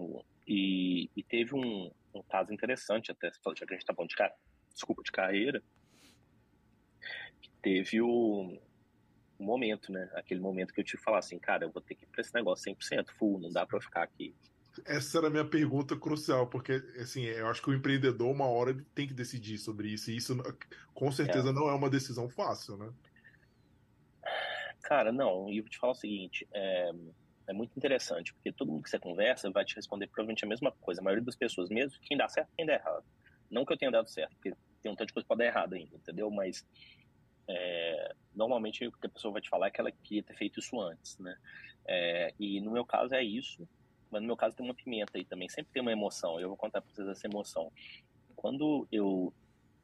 e, 0.47 1.11
e, 1.17 1.23
teve 1.25 1.57
um, 1.57 1.91
um, 2.15 2.23
caso 2.23 2.53
interessante, 2.53 3.11
até 3.11 3.29
já 3.29 3.67
que 3.67 3.75
a 3.75 3.77
gente 3.77 3.79
está 3.79 3.95
falando 3.95 4.11
de, 4.11 4.17
desculpa, 4.73 5.03
de 5.03 5.11
carreira, 5.11 5.61
teve 7.65 8.03
o, 8.03 8.59
o 9.39 9.43
momento, 9.43 9.91
né? 9.91 10.11
Aquele 10.15 10.41
momento 10.41 10.75
que 10.75 10.81
eu 10.81 10.85
que 10.85 10.99
falar 10.99 11.19
assim, 11.19 11.39
cara, 11.39 11.65
eu 11.65 11.73
vou 11.73 11.81
ter 11.81 11.95
que 11.95 12.05
ir 12.05 12.09
para 12.09 12.21
esse 12.21 12.35
negócio 12.35 12.71
100% 12.71 13.11
full, 13.19 13.41
não 13.41 13.51
dá 13.51 13.67
para 13.67 13.81
ficar 13.81 14.03
aqui. 14.03 14.35
Essa 14.85 15.19
era 15.19 15.29
a 15.29 15.31
minha 15.31 15.45
pergunta 15.45 15.97
crucial, 15.97 16.47
porque 16.49 16.73
assim, 17.01 17.23
eu 17.23 17.49
acho 17.49 17.62
que 17.62 17.71
o 17.71 17.75
empreendedor, 17.75 18.31
uma 18.31 18.47
hora, 18.47 18.77
tem 18.95 19.07
que 19.07 19.15
decidir 19.15 19.57
sobre 19.57 19.89
isso, 19.89 20.11
e 20.11 20.17
isso 20.17 20.37
com 20.93 21.11
certeza 21.11 21.51
é. 21.51 21.53
não 21.53 21.69
é 21.69 21.75
uma 21.75 21.89
decisão 21.89 22.29
fácil, 22.29 22.77
né? 22.77 22.93
Cara, 24.83 25.11
não, 25.11 25.49
e 25.49 25.59
eu 25.59 25.62
vou 25.62 25.71
te 25.71 25.79
falar 25.79 25.93
o 25.93 25.97
seguinte, 25.97 26.47
é, 26.53 26.91
é 27.47 27.53
muito 27.53 27.77
interessante, 27.77 28.35
porque 28.35 28.53
todo 28.53 28.71
mundo 28.71 28.83
que 28.83 28.91
você 28.91 28.99
conversa 28.99 29.51
vai 29.51 29.65
te 29.65 29.77
responder 29.77 30.09
provavelmente 30.09 30.45
a 30.45 30.49
mesma 30.49 30.73
coisa. 30.73 31.01
A 31.01 31.05
maioria 31.05 31.25
das 31.25 31.37
pessoas, 31.37 31.71
mesmo 31.71 31.99
quem 32.03 32.19
dá 32.19 32.29
certo, 32.29 32.51
quem 32.57 32.67
dá 32.67 32.75
errado. 32.75 33.05
Não 33.51 33.65
que 33.65 33.73
eu 33.73 33.79
tenha 33.79 33.91
dado 33.91 34.11
certo, 34.11 34.35
porque 34.35 34.53
tem 34.83 34.93
um 34.93 34.97
tanto 34.97 35.09
de 35.09 35.15
coisa 35.15 35.25
que 35.25 35.29
pode 35.29 35.39
dar 35.39 35.47
errado 35.47 35.75
ainda, 35.75 35.97
entendeu? 35.97 36.31
Mas 36.31 36.67
é, 37.49 38.14
normalmente 38.34 38.86
o 38.86 38.92
que 38.92 39.07
a 39.07 39.11
pessoa 39.11 39.32
vai 39.32 39.42
te 39.42 39.49
falar 39.49 39.68
é 39.68 39.70
que 39.70 39.80
ela 39.80 39.90
queria 39.90 40.22
ter 40.22 40.34
feito 40.34 40.61
isso 40.61 40.80
antes, 40.80 41.18
né? 41.18 41.36
É, 41.86 42.34
e 42.38 42.61
no 42.61 42.70
meu 42.70 42.84
caso 42.84 43.14
é 43.14 43.22
isso, 43.22 43.68
mas 44.11 44.22
no 44.22 44.28
meu 44.28 44.36
caso 44.36 44.57
tem 44.57 44.64
uma 44.64 44.74
pimenta 44.74 45.18
aí 45.18 45.24
também. 45.24 45.49
Sempre 45.49 45.72
tem 45.72 45.82
uma 45.82 45.92
emoção. 45.92 46.40
Eu 46.40 46.49
vou 46.49 46.57
contar 46.57 46.80
para 46.80 46.90
vocês 46.92 47.09
essa 47.09 47.26
emoção. 47.26 47.70
Quando 48.34 48.86
eu 48.90 49.32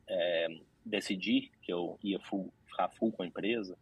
é, 0.09 0.49
decidi 0.85 1.51
que 1.63 1.73
eu 1.73 1.99
ia 2.03 2.19
full, 2.21 2.53
ficar 2.67 2.89
full 2.91 3.13
com 3.13 3.23
a 3.23 3.27
empresa, 3.27 3.77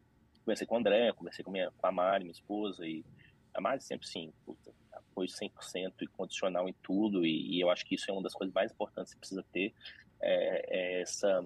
conversei 0.44 0.66
com 0.66 0.76
o 0.76 0.78
André, 0.78 1.12
conversei 1.12 1.44
com, 1.44 1.50
minha, 1.50 1.70
com 1.70 1.86
a 1.86 1.92
Mari, 1.92 2.24
minha 2.24 2.32
esposa, 2.32 2.86
e 2.86 3.04
a 3.54 3.60
Mari 3.60 3.82
sempre 3.82 4.06
sim, 4.08 4.32
puta, 4.44 4.72
apoio 4.92 5.28
100% 5.28 5.92
e 6.00 6.06
condicional 6.06 6.68
em 6.68 6.74
tudo, 6.82 7.26
e, 7.26 7.56
e, 7.56 7.60
eu 7.60 7.70
acho 7.70 7.84
que 7.84 7.94
isso 7.94 8.10
é 8.10 8.12
uma 8.14 8.22
das 8.22 8.32
coisas 8.32 8.54
mais 8.54 8.72
importantes 8.72 9.12
que 9.12 9.18
você 9.18 9.20
precisa 9.20 9.44
ter, 9.52 9.74
é, 10.20 10.78
é 10.78 11.00
essa, 11.02 11.44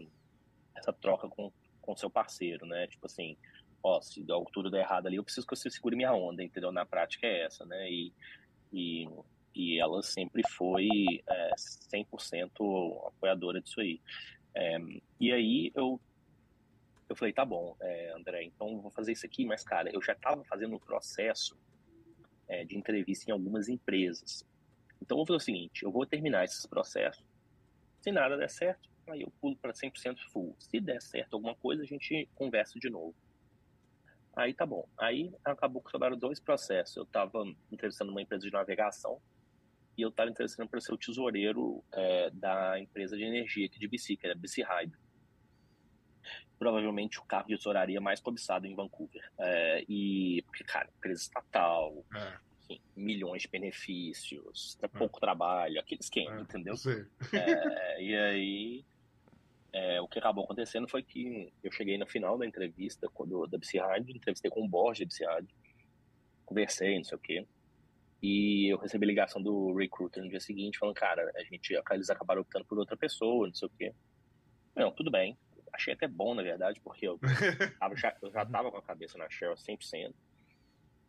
essa 0.76 0.92
troca 0.92 1.28
com 1.28 1.52
com 1.82 1.96
seu 1.96 2.08
parceiro, 2.08 2.64
né? 2.64 2.86
Tipo 2.86 3.06
assim, 3.06 3.36
ó, 3.82 4.00
se 4.00 4.24
altura 4.30 4.70
der 4.70 4.80
errado 4.80 5.06
ali, 5.06 5.16
eu 5.16 5.24
preciso 5.24 5.46
que 5.46 5.54
você 5.54 5.68
segure 5.68 5.96
minha 5.96 6.14
onda, 6.14 6.42
entendeu? 6.42 6.72
Na 6.72 6.86
prática 6.86 7.26
é 7.26 7.44
essa, 7.44 7.66
né? 7.66 7.90
E, 7.90 8.12
e, 8.72 9.08
e 9.54 9.78
ela 9.78 10.02
sempre 10.02 10.42
foi 10.56 10.88
é, 11.28 11.50
100% 11.92 13.08
apoiadora 13.08 13.60
disso 13.60 13.80
aí. 13.80 14.00
É, 14.54 14.78
e 15.20 15.32
aí 15.32 15.72
eu 15.74 16.00
eu 17.12 17.16
falei, 17.16 17.32
tá 17.34 17.44
bom, 17.44 17.76
é, 17.78 18.10
André, 18.16 18.42
então 18.44 18.80
vou 18.80 18.90
fazer 18.90 19.12
isso 19.12 19.26
aqui, 19.26 19.44
mas, 19.44 19.62
cara, 19.62 19.90
eu 19.92 20.00
já 20.00 20.14
estava 20.14 20.42
fazendo 20.44 20.76
um 20.76 20.78
processo 20.78 21.54
é, 22.48 22.64
de 22.64 22.76
entrevista 22.76 23.30
em 23.30 23.32
algumas 23.32 23.68
empresas. 23.68 24.46
Então, 25.00 25.16
eu 25.16 25.18
vou 25.18 25.26
fazer 25.26 25.36
o 25.36 25.40
seguinte, 25.40 25.82
eu 25.82 25.90
vou 25.90 26.06
terminar 26.06 26.44
esses 26.44 26.64
processos. 26.64 27.22
Se 28.00 28.10
nada 28.10 28.36
der 28.36 28.48
certo, 28.48 28.88
aí 29.08 29.22
eu 29.22 29.32
pulo 29.40 29.56
para 29.56 29.72
100% 29.72 30.18
full. 30.30 30.54
Se 30.58 30.80
der 30.80 31.00
certo 31.02 31.34
alguma 31.34 31.54
coisa, 31.54 31.82
a 31.82 31.86
gente 31.86 32.28
conversa 32.34 32.78
de 32.78 32.90
novo. 32.90 33.14
Aí 34.34 34.54
tá 34.54 34.64
bom. 34.64 34.88
Aí 34.98 35.32
acabou 35.44 35.82
que 35.82 35.90
sobraram 35.90 36.16
dois 36.16 36.40
processos. 36.40 36.96
Eu 36.96 37.02
estava 37.02 37.44
entrevistando 37.70 38.10
uma 38.10 38.22
empresa 38.22 38.46
de 38.46 38.52
navegação 38.52 39.20
e 39.96 40.02
eu 40.02 40.08
estava 40.08 40.30
entrevistando 40.30 40.68
para 40.68 40.80
ser 40.80 40.92
o 40.92 40.96
tesoureiro 40.96 41.84
é, 41.92 42.30
da 42.30 42.78
empresa 42.78 43.16
de 43.16 43.24
energia 43.24 43.66
aqui 43.66 43.78
de 43.78 43.88
BC, 43.88 44.16
que 44.16 44.26
era 44.26 44.34
BC 44.34 44.62
Hydro 44.62 44.98
provavelmente 46.62 47.18
o 47.18 47.24
carro 47.24 47.48
de 47.48 47.56
tesouraria 47.56 48.00
mais 48.00 48.20
cobiçado 48.20 48.68
em 48.68 48.74
Vancouver. 48.76 49.28
É, 49.36 49.84
e, 49.88 50.42
porque, 50.46 50.62
cara, 50.62 50.88
empresa 50.96 51.22
estatal, 51.22 52.04
é. 52.14 52.38
enfim, 52.62 52.80
milhões 52.94 53.42
de 53.42 53.48
benefícios, 53.48 54.78
é. 54.80 54.86
pouco 54.86 55.18
trabalho, 55.18 55.80
aquele 55.80 56.00
esquema, 56.00 56.38
é, 56.38 56.40
entendeu? 56.40 56.74
É, 57.32 58.00
e 58.00 58.14
aí, 58.14 58.84
é, 59.72 60.00
o 60.00 60.08
que 60.08 60.18
acabou 60.18 60.44
acontecendo 60.44 60.88
foi 60.88 61.02
que 61.02 61.52
eu 61.62 61.72
cheguei 61.72 61.96
no 61.96 62.06
final 62.06 62.36
da 62.36 62.46
entrevista 62.46 63.08
quando, 63.12 63.46
da 63.46 63.58
BC 63.58 63.78
Rádio, 63.78 64.14
entrevistei 64.14 64.50
com 64.50 64.64
o 64.64 64.68
Borges 64.68 65.00
da 65.00 65.06
BC 65.06 65.24
Rádio, 65.24 65.54
conversei, 66.44 66.96
não 66.96 67.04
sei 67.04 67.16
o 67.16 67.20
quê, 67.20 67.46
e 68.22 68.72
eu 68.72 68.78
recebi 68.78 69.04
ligação 69.04 69.42
do 69.42 69.74
recruiter 69.74 70.22
no 70.22 70.28
dia 70.28 70.38
seguinte, 70.38 70.78
falando, 70.78 70.94
cara, 70.94 71.32
a 71.34 71.42
gente, 71.42 71.74
eles 71.90 72.08
acabaram 72.08 72.42
optando 72.42 72.64
por 72.64 72.78
outra 72.78 72.96
pessoa, 72.96 73.48
não 73.48 73.54
sei 73.54 73.66
o 73.66 73.72
quê. 73.76 73.92
Não, 74.76 74.92
tudo 74.92 75.10
bem, 75.10 75.36
achei 75.72 75.94
até 75.94 76.06
bom, 76.06 76.32
na 76.34 76.42
verdade, 76.42 76.80
porque 76.80 77.08
eu, 77.08 77.18
tava, 77.80 77.96
já, 77.96 78.16
eu 78.22 78.30
já 78.30 78.46
tava 78.46 78.70
com 78.70 78.76
a 78.76 78.82
cabeça 78.82 79.18
na 79.18 79.28
Cheryl 79.28 79.54
100%. 79.54 80.14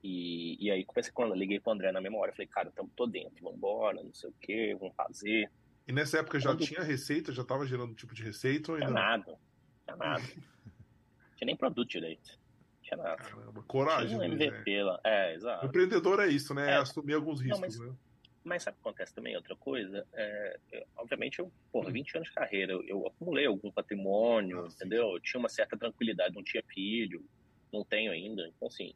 E, 0.03 0.57
e 0.59 0.71
aí, 0.71 0.83
comecei 0.83 1.13
quando 1.13 1.35
liguei 1.35 1.59
pro 1.59 1.71
André 1.71 1.91
na 1.91 2.01
memória, 2.01 2.33
falei, 2.33 2.47
cara, 2.47 2.71
tamo, 2.71 2.91
tô 2.95 3.05
dentro, 3.05 3.43
vambora, 3.43 4.03
não 4.03 4.13
sei 4.13 4.29
o 4.29 4.33
que, 4.41 4.75
vamos 4.75 4.95
fazer. 4.95 5.49
E 5.87 5.91
nessa 5.91 6.19
época 6.19 6.39
já 6.39 6.51
quando... 6.51 6.65
tinha 6.65 6.81
receita, 6.81 7.31
já 7.31 7.43
tava 7.43 7.65
gerando 7.65 7.93
tipo 7.93 8.13
de 8.13 8.23
receita 8.23 8.71
ou 8.71 8.77
ainda? 8.77 8.87
Tinha 8.87 8.99
nada, 8.99 9.37
tinha 9.83 9.95
nada. 9.97 10.23
tinha 11.35 11.45
nem 11.45 11.55
produto 11.55 11.89
direito. 11.89 12.39
Tinha 12.81 12.97
nada. 12.97 13.17
Caramba, 13.17 13.63
coragem. 13.63 14.17
Tinha 14.17 14.19
um 14.19 14.23
MVP 14.23 14.71
né? 14.71 14.83
lá. 14.83 14.99
É, 15.03 15.35
exato. 15.35 15.65
O 15.65 15.69
empreendedor 15.69 16.19
é 16.19 16.27
isso, 16.27 16.53
né? 16.53 16.69
É, 16.69 16.73
é 16.73 16.77
assumir 16.77 17.13
alguns 17.13 17.41
riscos, 17.41 17.59
não, 17.59 17.67
mas... 17.67 17.79
né? 17.79 17.95
Mas 18.43 18.63
sabe 18.63 18.75
o 18.77 18.81
que 18.81 18.89
acontece 18.89 19.15
também? 19.15 19.35
Outra 19.37 19.55
coisa, 19.55 20.05
é, 20.13 20.59
eu, 20.73 20.85
obviamente, 20.97 21.39
eu, 21.39 21.49
porra, 21.71 21.89
20 21.89 22.17
anos 22.17 22.27
de 22.27 22.35
carreira, 22.35 22.73
eu, 22.73 22.83
eu 22.83 23.07
acumulei 23.07 23.45
algum 23.45 23.71
patrimônio, 23.71 24.63
Nossa, 24.63 24.75
entendeu? 24.75 25.13
Eu 25.13 25.19
tinha 25.21 25.39
uma 25.39 25.47
certa 25.47 25.77
tranquilidade, 25.77 26.35
não 26.35 26.43
tinha 26.43 26.61
filho, 26.63 27.25
não 27.71 27.85
tenho 27.85 28.11
ainda. 28.11 28.45
Então, 28.49 28.67
assim, 28.67 28.93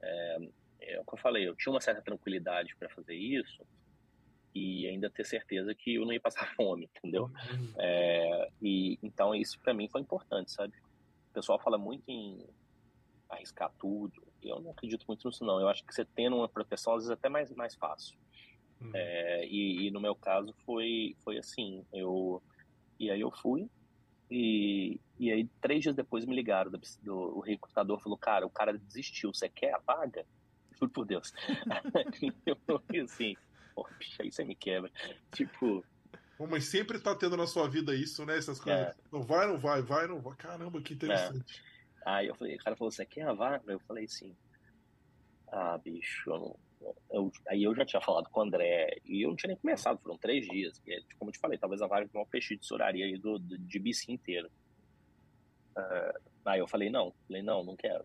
é, 0.00 0.48
é 0.80 1.00
o 1.00 1.04
que 1.04 1.12
eu 1.12 1.18
falei, 1.18 1.46
eu 1.46 1.54
tinha 1.54 1.70
uma 1.72 1.80
certa 1.80 2.00
tranquilidade 2.00 2.74
para 2.76 2.88
fazer 2.88 3.14
isso 3.14 3.66
e 4.56 4.86
ainda 4.86 5.10
ter 5.10 5.24
certeza 5.24 5.74
que 5.74 5.96
eu 5.96 6.06
não 6.06 6.12
ia 6.12 6.20
passar 6.20 6.46
fome, 6.56 6.88
entendeu? 6.96 7.24
Uhum. 7.24 7.74
É, 7.78 8.48
e 8.62 8.98
então 9.02 9.34
isso 9.34 9.60
para 9.60 9.74
mim 9.74 9.88
foi 9.88 10.00
importante, 10.00 10.50
sabe? 10.50 10.72
O 11.30 11.34
pessoal 11.34 11.58
fala 11.58 11.76
muito 11.76 12.04
em 12.08 12.42
arriscar 13.28 13.70
tudo. 13.78 14.26
Eu 14.42 14.60
não 14.60 14.70
acredito 14.70 15.04
muito 15.06 15.26
nisso, 15.28 15.44
não. 15.44 15.60
Eu 15.60 15.68
acho 15.68 15.84
que 15.84 15.94
você 15.94 16.04
tendo 16.04 16.36
uma 16.36 16.48
proteção, 16.48 16.94
às 16.94 17.02
vezes, 17.02 17.10
é 17.10 17.14
até 17.14 17.28
mais, 17.28 17.50
mais 17.52 17.74
fácil. 17.74 18.16
Uhum. 18.80 18.90
É, 18.94 19.46
e, 19.46 19.86
e, 19.86 19.90
no 19.90 20.00
meu 20.00 20.14
caso 20.14 20.54
foi, 20.64 21.16
foi 21.22 21.38
assim, 21.38 21.84
eu 21.92 22.42
e 22.98 23.10
aí 23.10 23.20
eu 23.20 23.30
fui 23.30 23.70
e, 24.30 25.00
e 25.18 25.30
aí 25.30 25.48
três 25.60 25.82
dias 25.82 25.94
depois 25.94 26.24
me 26.26 26.34
ligaram 26.34 26.70
do, 26.70 26.80
do 27.02 27.38
o 27.38 27.40
recrutador 27.40 27.98
falou, 28.00 28.18
cara, 28.18 28.46
o 28.46 28.50
cara 28.50 28.76
desistiu, 28.76 29.32
você 29.32 29.48
quer 29.48 29.74
a 29.74 29.78
vaga? 29.78 30.26
Juro 30.78 30.90
por 30.90 31.06
Deus. 31.06 31.32
eu 32.44 32.56
falei 32.80 33.02
assim, 33.02 33.34
pô, 33.76 33.86
aí 34.18 34.32
você 34.32 34.42
me 34.42 34.56
quebra. 34.56 34.90
Tipo... 35.32 35.84
Bom, 36.38 36.46
mas 36.46 36.64
sempre 36.64 36.98
tá 36.98 37.14
tendo 37.14 37.36
na 37.36 37.46
sua 37.46 37.68
vida 37.68 37.94
isso, 37.94 38.24
né? 38.26 38.36
Essas 38.36 38.58
coisas. 38.58 38.88
É. 38.88 38.94
Não 39.12 39.22
vai, 39.22 39.46
não 39.46 39.58
vai, 39.58 39.80
vai, 39.82 40.06
não 40.06 40.20
vai. 40.20 40.34
Caramba, 40.36 40.82
que 40.82 40.94
interessante. 40.94 41.62
É. 42.04 42.10
Aí 42.10 42.26
eu 42.26 42.34
falei, 42.34 42.56
o 42.56 42.58
cara 42.58 42.76
falou, 42.76 42.90
você 42.90 43.04
quer 43.06 43.26
a 43.26 43.32
vaga? 43.32 43.72
Eu 43.72 43.80
falei 43.80 44.04
assim, 44.04 44.36
ah, 45.48 45.78
bicho, 45.78 46.30
eu 46.30 46.38
não, 46.38 46.56
eu, 47.10 47.32
aí 47.48 47.62
eu 47.62 47.74
já 47.74 47.84
tinha 47.84 48.00
falado 48.00 48.28
com 48.28 48.40
o 48.40 48.42
André, 48.42 49.00
e 49.04 49.22
eu 49.22 49.30
não 49.30 49.36
tinha 49.36 49.48
nem 49.48 49.56
começado, 49.56 49.98
foram 49.98 50.16
três 50.18 50.46
dias. 50.46 50.80
E, 50.86 51.02
como 51.18 51.30
eu 51.30 51.32
te 51.32 51.38
falei, 51.38 51.58
talvez 51.58 51.82
a 51.82 51.86
vaga 51.86 52.08
peixe 52.30 52.56
de 52.56 52.66
soraria 52.66 53.06
aí 53.06 53.16
do, 53.16 53.38
do, 53.38 53.58
de 53.58 53.78
BC 53.78 54.12
inteiro. 54.12 54.50
Uh, 55.76 56.20
aí 56.44 56.60
eu 56.60 56.68
falei, 56.68 56.90
não, 56.90 57.12
falei, 57.26 57.42
não, 57.42 57.64
não 57.64 57.76
quero. 57.76 58.04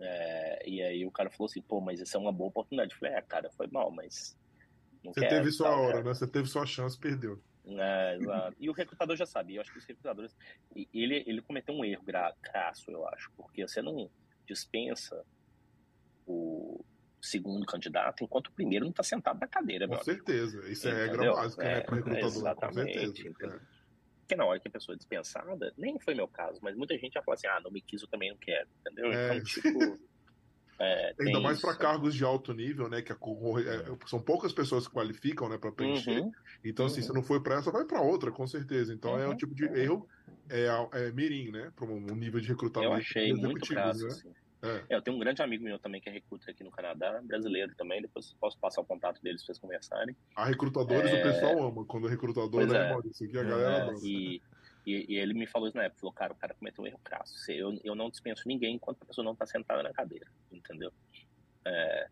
É, 0.00 0.62
e 0.66 0.82
aí 0.82 1.04
o 1.04 1.10
cara 1.10 1.30
falou 1.30 1.46
assim, 1.46 1.60
pô, 1.60 1.80
mas 1.80 2.00
isso 2.00 2.16
é 2.16 2.20
uma 2.20 2.32
boa 2.32 2.48
oportunidade. 2.48 2.92
Eu 2.92 2.98
falei, 2.98 3.14
é, 3.14 3.22
cara, 3.22 3.50
foi 3.50 3.66
mal, 3.66 3.90
mas. 3.90 4.36
Você 5.04 5.20
quero, 5.20 5.36
teve 5.36 5.50
sua 5.50 5.70
hora, 5.70 5.92
cara. 5.92 6.04
né? 6.04 6.14
Você 6.14 6.26
teve 6.26 6.48
sua 6.48 6.66
chance, 6.66 6.98
perdeu. 6.98 7.42
É, 7.66 8.16
exato. 8.16 8.56
E 8.58 8.68
o 8.68 8.72
recrutador 8.72 9.16
já 9.16 9.26
sabia, 9.26 9.56
eu 9.56 9.60
acho 9.60 9.72
que 9.72 9.78
os 9.78 9.84
recrutadores. 9.84 10.36
Ele, 10.92 11.24
ele 11.26 11.42
cometeu 11.42 11.74
um 11.74 11.84
erro 11.84 12.04
crasso, 12.42 12.90
eu 12.90 13.06
acho, 13.08 13.30
porque 13.36 13.66
você 13.66 13.80
não 13.80 14.10
dispensa 14.46 15.24
o, 16.26 16.84
segundo 17.20 17.66
candidato, 17.66 18.24
enquanto 18.24 18.48
o 18.48 18.52
primeiro 18.52 18.84
não 18.84 18.90
está 18.90 19.02
sentado 19.02 19.38
na 19.38 19.46
cadeira. 19.46 19.86
Com 19.86 20.02
certeza, 20.02 20.68
isso 20.68 20.88
é 20.88 21.06
regra 21.06 21.32
básica, 21.32 21.62
né, 21.62 21.70
é, 21.70 21.74
né, 21.74 21.80
para 21.82 21.96
recrutador, 21.96 22.28
exatamente, 22.28 22.98
com 22.98 23.14
certeza. 23.14 23.56
É. 23.56 23.80
Porque 24.20 24.36
na 24.36 24.44
hora 24.44 24.60
que 24.60 24.68
a 24.68 24.70
pessoa 24.70 24.94
é 24.94 24.96
dispensada, 24.96 25.74
nem 25.76 25.98
foi 25.98 26.14
meu 26.14 26.28
caso, 26.28 26.60
mas 26.62 26.76
muita 26.76 26.96
gente 26.96 27.14
já 27.14 27.22
fala 27.22 27.34
assim, 27.34 27.48
ah, 27.48 27.60
não 27.62 27.70
me 27.70 27.80
quis, 27.80 28.00
eu 28.00 28.08
também 28.08 28.30
não 28.30 28.38
quero, 28.38 28.68
entendeu? 28.80 29.12
É. 29.12 29.36
Então, 29.36 29.44
tipo, 29.44 29.68
É, 30.82 31.14
Ainda 31.20 31.40
mais 31.40 31.60
para 31.60 31.76
cargos 31.76 32.14
de 32.14 32.24
alto 32.24 32.54
nível, 32.54 32.88
né? 32.88 33.02
Que 33.02 33.12
a, 33.12 33.16
é, 33.16 33.96
são 34.06 34.18
poucas 34.18 34.50
pessoas 34.50 34.88
que 34.88 34.94
qualificam, 34.94 35.46
né, 35.46 35.58
para 35.58 35.70
preencher. 35.70 36.20
Uhum. 36.20 36.32
Então, 36.64 36.86
assim, 36.86 37.02
uhum. 37.02 37.06
se 37.06 37.12
não 37.12 37.22
foi 37.22 37.38
para 37.38 37.56
essa, 37.56 37.70
vai 37.70 37.84
para 37.84 38.00
outra, 38.00 38.32
com 38.32 38.46
certeza. 38.46 38.94
Então, 38.94 39.12
uhum. 39.12 39.20
é 39.20 39.28
um 39.28 39.36
tipo 39.36 39.54
de 39.54 39.64
erro 39.66 40.08
é, 40.48 40.68
é 40.92 41.12
mirim, 41.12 41.50
né? 41.50 41.70
Para 41.76 41.86
um 41.86 42.00
nível 42.16 42.40
de 42.40 42.48
recrutamento. 42.48 42.92
Eu 42.92 42.96
achei 42.96 43.32
muito 43.34 43.68
crasso, 43.68 44.04
né? 44.04 44.08
assim. 44.08 44.32
É. 44.62 44.84
é. 44.90 44.96
eu 44.96 45.02
tenho 45.02 45.16
um 45.16 45.20
grande 45.20 45.42
amigo 45.42 45.64
meu 45.64 45.78
também 45.78 46.00
que 46.00 46.08
é 46.08 46.12
recruta 46.12 46.50
aqui 46.50 46.62
no 46.62 46.70
Canadá, 46.70 47.20
brasileiro 47.22 47.74
também. 47.76 48.00
Depois 48.00 48.34
posso 48.40 48.58
passar 48.58 48.80
o 48.80 48.84
contato 48.84 49.22
deles 49.22 49.42
para 49.42 49.46
vocês 49.46 49.58
conversarem. 49.58 50.16
A 50.34 50.44
recrutadores 50.44 51.12
é... 51.12 51.20
o 51.20 51.22
pessoal 51.22 51.62
ama. 51.62 51.84
Quando 51.84 52.04
o 52.04 52.08
recrutador 52.08 52.66
pois 52.66 52.72
é, 52.72 52.90
Maurício, 52.90 53.26
aqui 53.26 53.38
a 53.38 53.42
galera 53.42 53.70
é, 53.70 53.80
adora. 53.82 53.96
E, 54.02 54.42
e, 54.90 55.14
e, 55.14 55.18
ele 55.18 55.34
me 55.34 55.46
falou 55.46 55.68
isso 55.68 55.76
na 55.76 55.84
época. 55.84 56.00
Falou, 56.00 56.12
cara, 56.12 56.32
o 56.32 56.36
cara 56.36 56.54
cometeu 56.54 56.84
um 56.84 56.86
erro 56.86 57.00
crasso. 57.02 57.50
Eu, 57.50 57.78
eu 57.84 57.94
não 57.94 58.10
dispenso 58.10 58.46
ninguém 58.46 58.76
enquanto 58.76 59.02
a 59.02 59.06
pessoa 59.06 59.24
não 59.24 59.32
está 59.32 59.46
sentada 59.46 59.82
na 59.82 59.92
cadeira. 59.92 60.26
Entendeu? 60.50 60.92
É, 61.64 62.08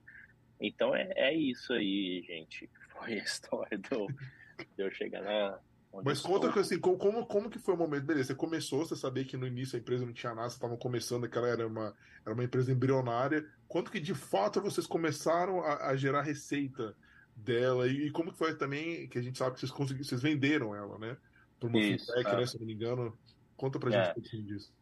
então 0.61 0.95
é, 0.95 1.13
é 1.17 1.35
isso 1.35 1.73
aí, 1.73 2.23
gente. 2.23 2.69
Foi 2.91 3.15
a 3.15 3.23
história 3.23 3.79
do, 3.79 4.07
de 4.09 4.83
eu 4.83 4.91
chegar 4.91 5.23
na, 5.23 5.61
mas 6.05 6.21
conta 6.21 6.53
que 6.53 6.59
assim, 6.59 6.79
como, 6.79 7.27
como 7.27 7.51
que 7.51 7.59
foi 7.59 7.75
o 7.75 7.77
momento? 7.77 8.05
Beleza, 8.05 8.29
você 8.29 8.35
começou, 8.35 8.85
você 8.85 8.95
sabia 8.95 9.25
que 9.25 9.37
no 9.37 9.47
início 9.47 9.77
a 9.77 9.81
empresa 9.81 10.05
não 10.05 10.13
tinha 10.13 10.35
nada, 10.35 10.43
vocês 10.49 10.55
estavam 10.55 10.77
começando, 10.77 11.29
que 11.29 11.37
ela 11.37 11.49
era 11.49 11.67
uma, 11.67 11.95
era 12.25 12.35
uma 12.35 12.45
empresa 12.45 12.71
embrionária. 12.71 13.45
Quanto 13.67 13.91
que 13.91 13.99
de 13.99 14.15
fato 14.15 14.61
vocês 14.61 14.87
começaram 14.87 15.61
a, 15.61 15.89
a 15.89 15.97
gerar 15.97 16.23
receita 16.23 16.95
dela? 17.35 17.89
E, 17.89 18.07
e, 18.07 18.11
como 18.11 18.31
que 18.31 18.39
foi 18.39 18.55
também, 18.55 19.09
que 19.09 19.19
a 19.19 19.23
gente 19.23 19.39
sabe 19.39 19.55
que 19.55 19.61
vocês 19.61 19.73
conseguiram, 19.73 20.05
vocês 20.05 20.23
venderam 20.23 20.75
ela, 20.75 20.99
né? 20.99 21.17
Por 21.59 21.71
uma 21.71 21.79
Isso, 21.79 22.13
né? 22.15 22.47
Se 22.47 22.57
eu 22.57 22.61
não 22.61 22.67
me 22.67 22.75
engano. 22.75 23.19
Conta 23.57 23.79
pra 23.79 23.91
é. 23.91 23.93
gente 23.93 24.11
um 24.11 24.15
pouquinho 24.15 24.43
disso. 24.45 24.73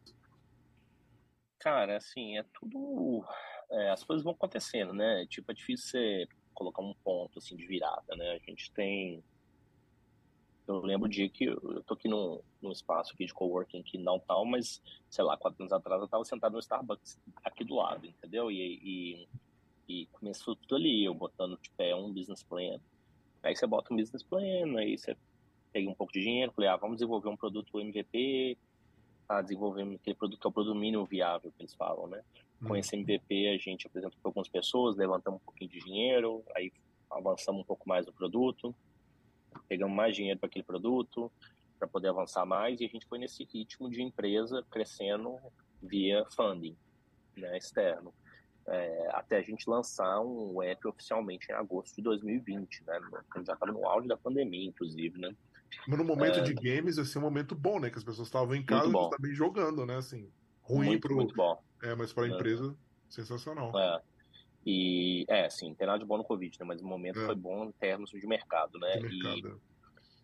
Cara, 1.59 1.97
assim, 1.97 2.37
é 2.37 2.43
tudo. 2.53 3.25
É, 3.71 3.89
as 3.89 4.03
coisas 4.03 4.23
vão 4.23 4.33
acontecendo, 4.33 4.93
né? 4.93 5.25
Tipo, 5.27 5.51
é 5.51 5.55
difícil 5.55 5.89
você 5.89 6.27
colocar 6.53 6.81
um 6.81 6.93
ponto 7.03 7.39
assim 7.39 7.55
de 7.55 7.65
virada, 7.65 8.15
né? 8.15 8.31
A 8.31 8.49
gente 8.49 8.71
tem 8.71 9.23
eu 10.67 10.81
lembro 10.81 11.07
o 11.07 11.09
dia 11.09 11.29
que 11.29 11.45
eu 11.45 11.81
tô 11.83 11.93
aqui 11.93 12.09
num, 12.09 12.41
num 12.61 12.71
espaço 12.71 13.13
aqui 13.13 13.25
de 13.25 13.33
coworking 13.33 13.79
aqui 13.79 13.97
não 13.97 14.19
tal, 14.19 14.45
mas, 14.45 14.81
sei 15.09 15.23
lá, 15.23 15.37
quatro 15.37 15.63
anos 15.63 15.71
atrás 15.71 16.01
eu 16.01 16.07
tava 16.09 16.25
sentado 16.25 16.53
no 16.53 16.59
Starbucks 16.59 17.17
aqui 17.43 17.63
do 17.63 17.75
lado, 17.75 18.05
entendeu? 18.05 18.51
E, 18.51 18.79
e, 18.83 19.27
e 19.87 20.05
começou 20.07 20.57
tudo 20.57 20.75
ali, 20.75 21.05
eu 21.05 21.13
botando, 21.13 21.55
tipo, 21.57 21.81
é 21.81 21.95
um 21.95 22.13
business 22.13 22.43
plan. 22.43 22.79
Aí 23.41 23.55
você 23.55 23.65
bota 23.65 23.93
um 23.93 23.97
business 23.97 24.23
plan, 24.23 24.77
aí 24.77 24.97
você 24.97 25.15
pega 25.77 25.89
um 25.89 25.93
pouco 25.93 26.11
de 26.11 26.21
dinheiro, 26.21 26.51
falei, 26.51 26.69
ah, 26.69 26.75
vamos 26.75 26.97
desenvolver 26.97 27.29
um 27.29 27.37
produto 27.37 27.79
MVP, 27.79 28.57
tá 29.27 29.41
desenvolvendo 29.41 29.95
aquele 29.95 30.15
produto 30.15 30.39
que 30.39 30.47
é 30.47 30.49
o 30.49 30.51
produto 30.51 30.75
mínimo 30.75 31.05
viável, 31.05 31.51
que 31.51 31.61
eles 31.61 31.75
falam, 31.75 32.07
né? 32.07 32.23
Com 32.65 32.75
esse 32.75 32.95
MVP 32.95 33.49
a 33.49 33.57
gente 33.57 33.85
apresentou 33.85 34.17
para 34.19 34.29
algumas 34.29 34.49
pessoas, 34.49 34.97
levantamos 34.97 35.39
um 35.39 35.45
pouquinho 35.45 35.69
de 35.69 35.79
dinheiro, 35.79 36.43
aí 36.55 36.71
avançamos 37.11 37.61
um 37.61 37.63
pouco 37.63 37.87
mais 37.87 38.07
no 38.07 38.11
produto, 38.11 38.73
pegamos 39.67 39.95
mais 39.95 40.15
dinheiro 40.15 40.39
para 40.39 40.47
aquele 40.47 40.65
produto, 40.65 41.31
para 41.77 41.87
poder 41.87 42.07
avançar 42.07 42.43
mais, 42.43 42.81
e 42.81 42.85
a 42.85 42.87
gente 42.87 43.05
foi 43.05 43.19
nesse 43.19 43.43
ritmo 43.43 43.87
de 43.87 44.01
empresa 44.01 44.65
crescendo 44.71 45.37
via 45.79 46.25
funding 46.35 46.75
né, 47.37 47.55
externo. 47.55 48.11
É, 48.67 49.09
até 49.11 49.37
a 49.37 49.41
gente 49.41 49.69
lançar 49.69 50.19
um 50.21 50.61
app 50.63 50.87
oficialmente 50.87 51.51
em 51.51 51.55
agosto 51.55 51.95
de 51.95 52.01
2020, 52.01 52.83
né? 52.85 52.99
Já 53.45 53.53
estava 53.53 53.71
no 53.71 53.87
auge 53.87 54.07
da 54.07 54.17
pandemia, 54.17 54.67
inclusive, 54.67 55.17
né? 55.19 55.33
Mas 55.87 55.97
no 55.97 56.05
momento 56.05 56.39
é... 56.39 56.41
de 56.41 56.53
games, 56.53 56.97
esse 56.97 57.15
é 57.17 57.19
um 57.19 57.23
momento 57.23 57.55
bom, 57.55 57.79
né? 57.79 57.89
Que 57.89 57.97
as 57.97 58.03
pessoas 58.03 58.27
estavam 58.27 58.55
em 58.55 58.63
casa 58.63 58.89
e 58.89 59.09
também 59.09 59.33
jogando, 59.33 59.85
né? 59.85 59.97
Assim, 59.97 60.29
ruim 60.61 60.87
muito, 60.87 61.07
pro... 61.07 61.15
Muito 61.15 61.35
bom. 61.35 61.61
É, 61.81 61.95
mas 61.95 62.11
para 62.11 62.25
a 62.25 62.27
é. 62.29 62.31
empresa, 62.31 62.75
sensacional. 63.09 63.77
É. 63.77 64.01
E, 64.65 65.25
é, 65.29 65.45
assim, 65.45 65.73
tem 65.73 65.87
nada 65.87 65.99
de 65.99 66.05
bom 66.05 66.17
no 66.17 66.23
Covid, 66.23 66.57
né? 66.59 66.65
Mas 66.65 66.81
o 66.81 66.85
momento 66.85 67.21
é. 67.21 67.25
foi 67.25 67.35
bom 67.35 67.65
em 67.65 67.71
termos 67.71 68.09
de 68.09 68.27
mercado, 68.27 68.77
né? 68.79 68.97
De 68.97 69.03
mercado. 69.03 69.61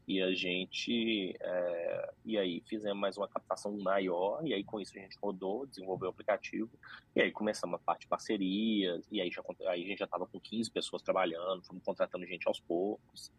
E, 0.06 0.16
e 0.16 0.22
a 0.22 0.34
gente, 0.34 1.34
é, 1.40 2.14
e 2.26 2.38
aí 2.38 2.62
fizemos 2.68 3.00
mais 3.00 3.18
uma 3.18 3.28
captação 3.28 3.72
maior, 3.78 4.46
e 4.46 4.54
aí 4.54 4.62
com 4.62 4.82
isso 4.82 4.98
a 4.98 5.02
gente 5.02 5.18
rodou, 5.22 5.66
desenvolveu 5.66 6.10
o 6.10 6.12
aplicativo, 6.12 6.70
e 7.16 7.22
aí 7.22 7.32
começamos 7.32 7.76
a 7.76 7.80
parte 7.80 8.02
de 8.02 8.08
parcerias, 8.08 9.08
e 9.10 9.22
aí, 9.22 9.32
já, 9.32 9.42
aí 9.70 9.84
a 9.84 9.88
gente 9.88 10.00
já 10.00 10.06
estava 10.06 10.28
com 10.28 10.42
15 10.42 10.70
pessoas 10.72 11.02
trabalhando, 11.02 11.64
fomos 11.64 11.82
contratando 11.84 12.26
gente 12.26 12.46
aos 12.46 12.60
poucos. 12.60 13.32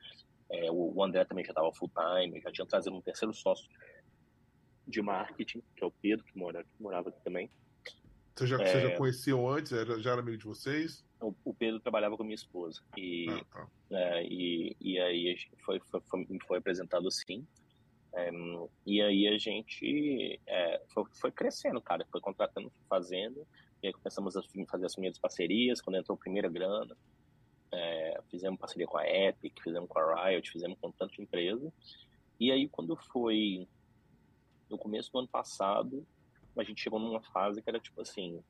É, 0.54 0.70
o, 0.70 1.02
André 1.02 1.24
também 1.24 1.44
já 1.44 1.50
estava 1.50 1.72
full 1.72 1.90
time, 1.90 2.40
já 2.40 2.52
tinha 2.52 2.66
trazido 2.66 2.94
um 2.94 3.00
terceiro 3.00 3.34
sócio 3.34 3.68
de 4.86 5.02
marketing, 5.02 5.62
que 5.76 5.82
é 5.82 5.86
o 5.86 5.90
Pedro, 5.90 6.24
que, 6.24 6.38
mora, 6.38 6.62
que 6.62 6.82
morava 6.82 7.08
aqui 7.08 7.20
também. 7.22 7.50
Você 8.34 8.46
já, 8.46 8.60
é... 8.60 8.66
você 8.66 8.80
já 8.80 8.96
conheciam 8.96 9.48
antes? 9.48 9.72
Era, 9.72 10.00
já 10.00 10.12
era 10.12 10.20
amigo 10.20 10.36
de 10.36 10.44
vocês? 10.44 11.04
O, 11.20 11.34
o 11.44 11.54
Pedro 11.54 11.80
trabalhava 11.80 12.16
com 12.16 12.24
minha 12.24 12.34
esposa. 12.34 12.82
E, 12.96 13.26
ah, 13.30 13.44
tá. 13.52 13.68
é, 13.92 14.24
e, 14.24 14.76
e 14.80 14.98
aí 14.98 15.36
foi, 15.64 15.80
foi, 15.90 16.00
foi, 16.08 16.26
foi 16.46 16.58
apresentado 16.58 17.06
assim. 17.08 17.46
É, 18.12 18.30
e 18.86 19.00
aí 19.00 19.28
a 19.28 19.38
gente 19.38 20.40
é, 20.46 20.82
foi, 20.88 21.04
foi, 21.12 21.32
crescendo, 21.32 21.80
cara. 21.80 22.06
Foi 22.10 22.20
contratando, 22.20 22.72
fazendo. 22.88 23.46
E 23.82 23.88
aí 23.88 23.92
começamos 23.92 24.36
a 24.36 24.42
fazer 24.68 24.86
as 24.86 24.94
primeiras 24.94 25.18
parcerias. 25.18 25.80
Quando 25.80 25.96
entrou 25.96 26.16
a 26.16 26.18
primeira 26.18 26.48
grana, 26.48 26.96
é, 27.72 28.20
fizemos 28.30 28.58
parceria 28.58 28.86
com 28.86 28.98
a 28.98 29.06
Epic, 29.06 29.60
fizemos 29.62 29.88
com 29.88 29.98
a 29.98 30.28
Riot, 30.28 30.50
fizemos 30.50 30.78
com 30.80 30.90
tanta 30.92 31.20
empresa. 31.20 31.72
E 32.38 32.50
aí 32.50 32.68
quando 32.68 32.96
foi 32.96 33.68
no 34.68 34.78
começo 34.78 35.10
do 35.12 35.18
ano 35.18 35.28
passado, 35.28 36.06
a 36.56 36.64
gente 36.64 36.82
chegou 36.82 36.98
numa 36.98 37.22
fase 37.22 37.62
que 37.62 37.68
era 37.68 37.80
tipo 37.80 38.00
assim. 38.00 38.42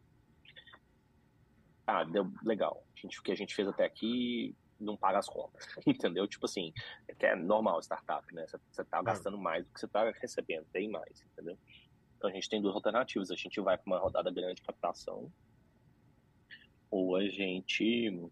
Ah, 1.87 2.05
deu 2.05 2.31
legal. 2.43 2.83
A 2.97 3.01
gente, 3.01 3.19
o 3.19 3.23
que 3.23 3.33
a 3.33 3.37
gente 3.37 3.55
fez 3.55 3.69
até 3.69 3.85
aqui 3.85 4.57
não 4.81 4.97
paga 4.97 5.19
as 5.19 5.29
contas, 5.29 5.67
entendeu? 5.87 6.27
Tipo 6.27 6.47
assim, 6.47 6.73
é 7.09 7.15
que 7.15 7.27
é 7.27 7.37
normal 7.37 7.81
startup, 7.81 8.35
né? 8.35 8.47
Você 8.71 8.85
tá 8.85 9.03
gastando 9.03 9.39
mais 9.39 9.65
do 9.65 9.73
que 9.73 9.81
você 9.81 9.89
tá 9.89 10.11
recebendo, 10.11 10.67
bem 10.73 10.89
mais, 10.89 11.23
entendeu? 11.33 11.59
Então 12.17 12.31
a 12.31 12.33
gente 12.33 12.49
tem 12.49 12.61
duas 12.61 12.75
alternativas. 12.75 13.31
A 13.31 13.37
gente 13.37 13.61
vai 13.61 13.77
para 13.77 13.87
uma 13.87 13.99
rodada 13.99 14.31
grande 14.31 14.57
de 14.57 14.63
captação, 14.63 15.31
ou 16.91 17.17
a 17.17 17.29
gente 17.29 18.31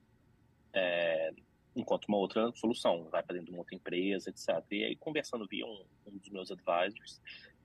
é, 0.75 1.33
encontra 1.75 2.07
uma 2.09 2.19
outra 2.19 2.53
solução, 2.55 3.09
vai 3.11 3.23
para 3.23 3.35
dentro 3.35 3.47
de 3.47 3.53
uma 3.53 3.61
outra 3.61 3.75
empresa, 3.75 4.31
etc. 4.31 4.49
E 4.71 4.85
aí, 4.85 4.97
conversando 4.97 5.47
via 5.47 5.67
um, 5.67 5.85
um 6.07 6.19
dos 6.19 6.29
meus 6.29 6.51
advisors, 6.51 7.21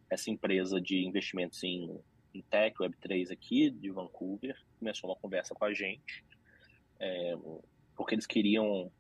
essa 0.10 0.30
empresa 0.30 0.80
de 0.80 1.06
investimentos 1.06 1.62
em, 1.64 2.00
em 2.34 2.42
tech, 2.42 2.78
Web3 2.78 3.32
aqui 3.32 3.70
de 3.70 3.90
Vancouver, 3.90 4.58
começou 4.80 5.10
uma 5.10 5.16
conversa 5.16 5.54
com 5.54 5.66
a 5.66 5.74
gente, 5.74 6.24
é, 7.00 7.36
porque 7.96 8.16
eles 8.16 8.26
queriam 8.26 8.92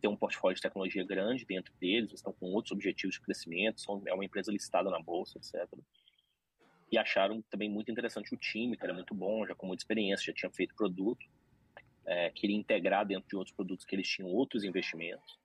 ter 0.00 0.08
um 0.08 0.16
portfólio 0.16 0.54
de 0.54 0.62
tecnologia 0.62 1.04
grande 1.04 1.44
dentro 1.44 1.72
deles, 1.80 2.12
estão 2.12 2.32
com 2.32 2.46
outros 2.52 2.72
objetivos 2.72 3.14
de 3.14 3.22
crescimento, 3.22 3.80
são, 3.80 4.02
é 4.06 4.14
uma 4.14 4.24
empresa 4.24 4.50
listada 4.50 4.90
na 4.90 5.00
bolsa, 5.00 5.38
etc. 5.38 5.66
E 6.90 6.98
acharam 6.98 7.42
também 7.50 7.70
muito 7.70 7.90
interessante 7.90 8.34
o 8.34 8.36
time, 8.36 8.76
que 8.76 8.84
era 8.84 8.94
muito 8.94 9.14
bom, 9.14 9.46
já 9.46 9.54
com 9.54 9.66
muita 9.66 9.82
experiência, 9.82 10.26
já 10.26 10.32
tinha 10.32 10.50
feito 10.50 10.74
produto, 10.74 11.24
é, 12.06 12.30
queria 12.30 12.56
integrar 12.56 13.06
dentro 13.06 13.28
de 13.28 13.36
outros 13.36 13.54
produtos 13.54 13.84
que 13.84 13.94
eles 13.94 14.08
tinham 14.08 14.30
outros 14.30 14.64
investimentos 14.64 15.38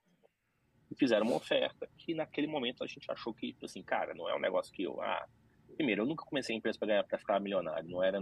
e 0.91 0.95
fizeram 0.95 1.25
uma 1.25 1.35
oferta 1.35 1.87
que 1.97 2.13
naquele 2.13 2.47
momento 2.47 2.83
a 2.83 2.87
gente 2.87 3.09
achou 3.11 3.33
que, 3.33 3.55
assim, 3.63 3.83
cara, 3.83 4.13
não 4.13 4.27
é 4.27 4.35
um 4.35 4.39
negócio 4.39 4.73
que 4.73 4.83
eu, 4.83 4.99
ah, 5.01 5.27
primeiro, 5.75 6.01
eu 6.01 6.05
nunca 6.05 6.25
comecei 6.25 6.55
a 6.55 6.57
empresa 6.57 6.79
para 6.79 6.87
ganhar, 6.87 7.03
para 7.03 7.17
ficar 7.17 7.39
milionário, 7.39 7.89
não 7.89 8.03
era, 8.03 8.19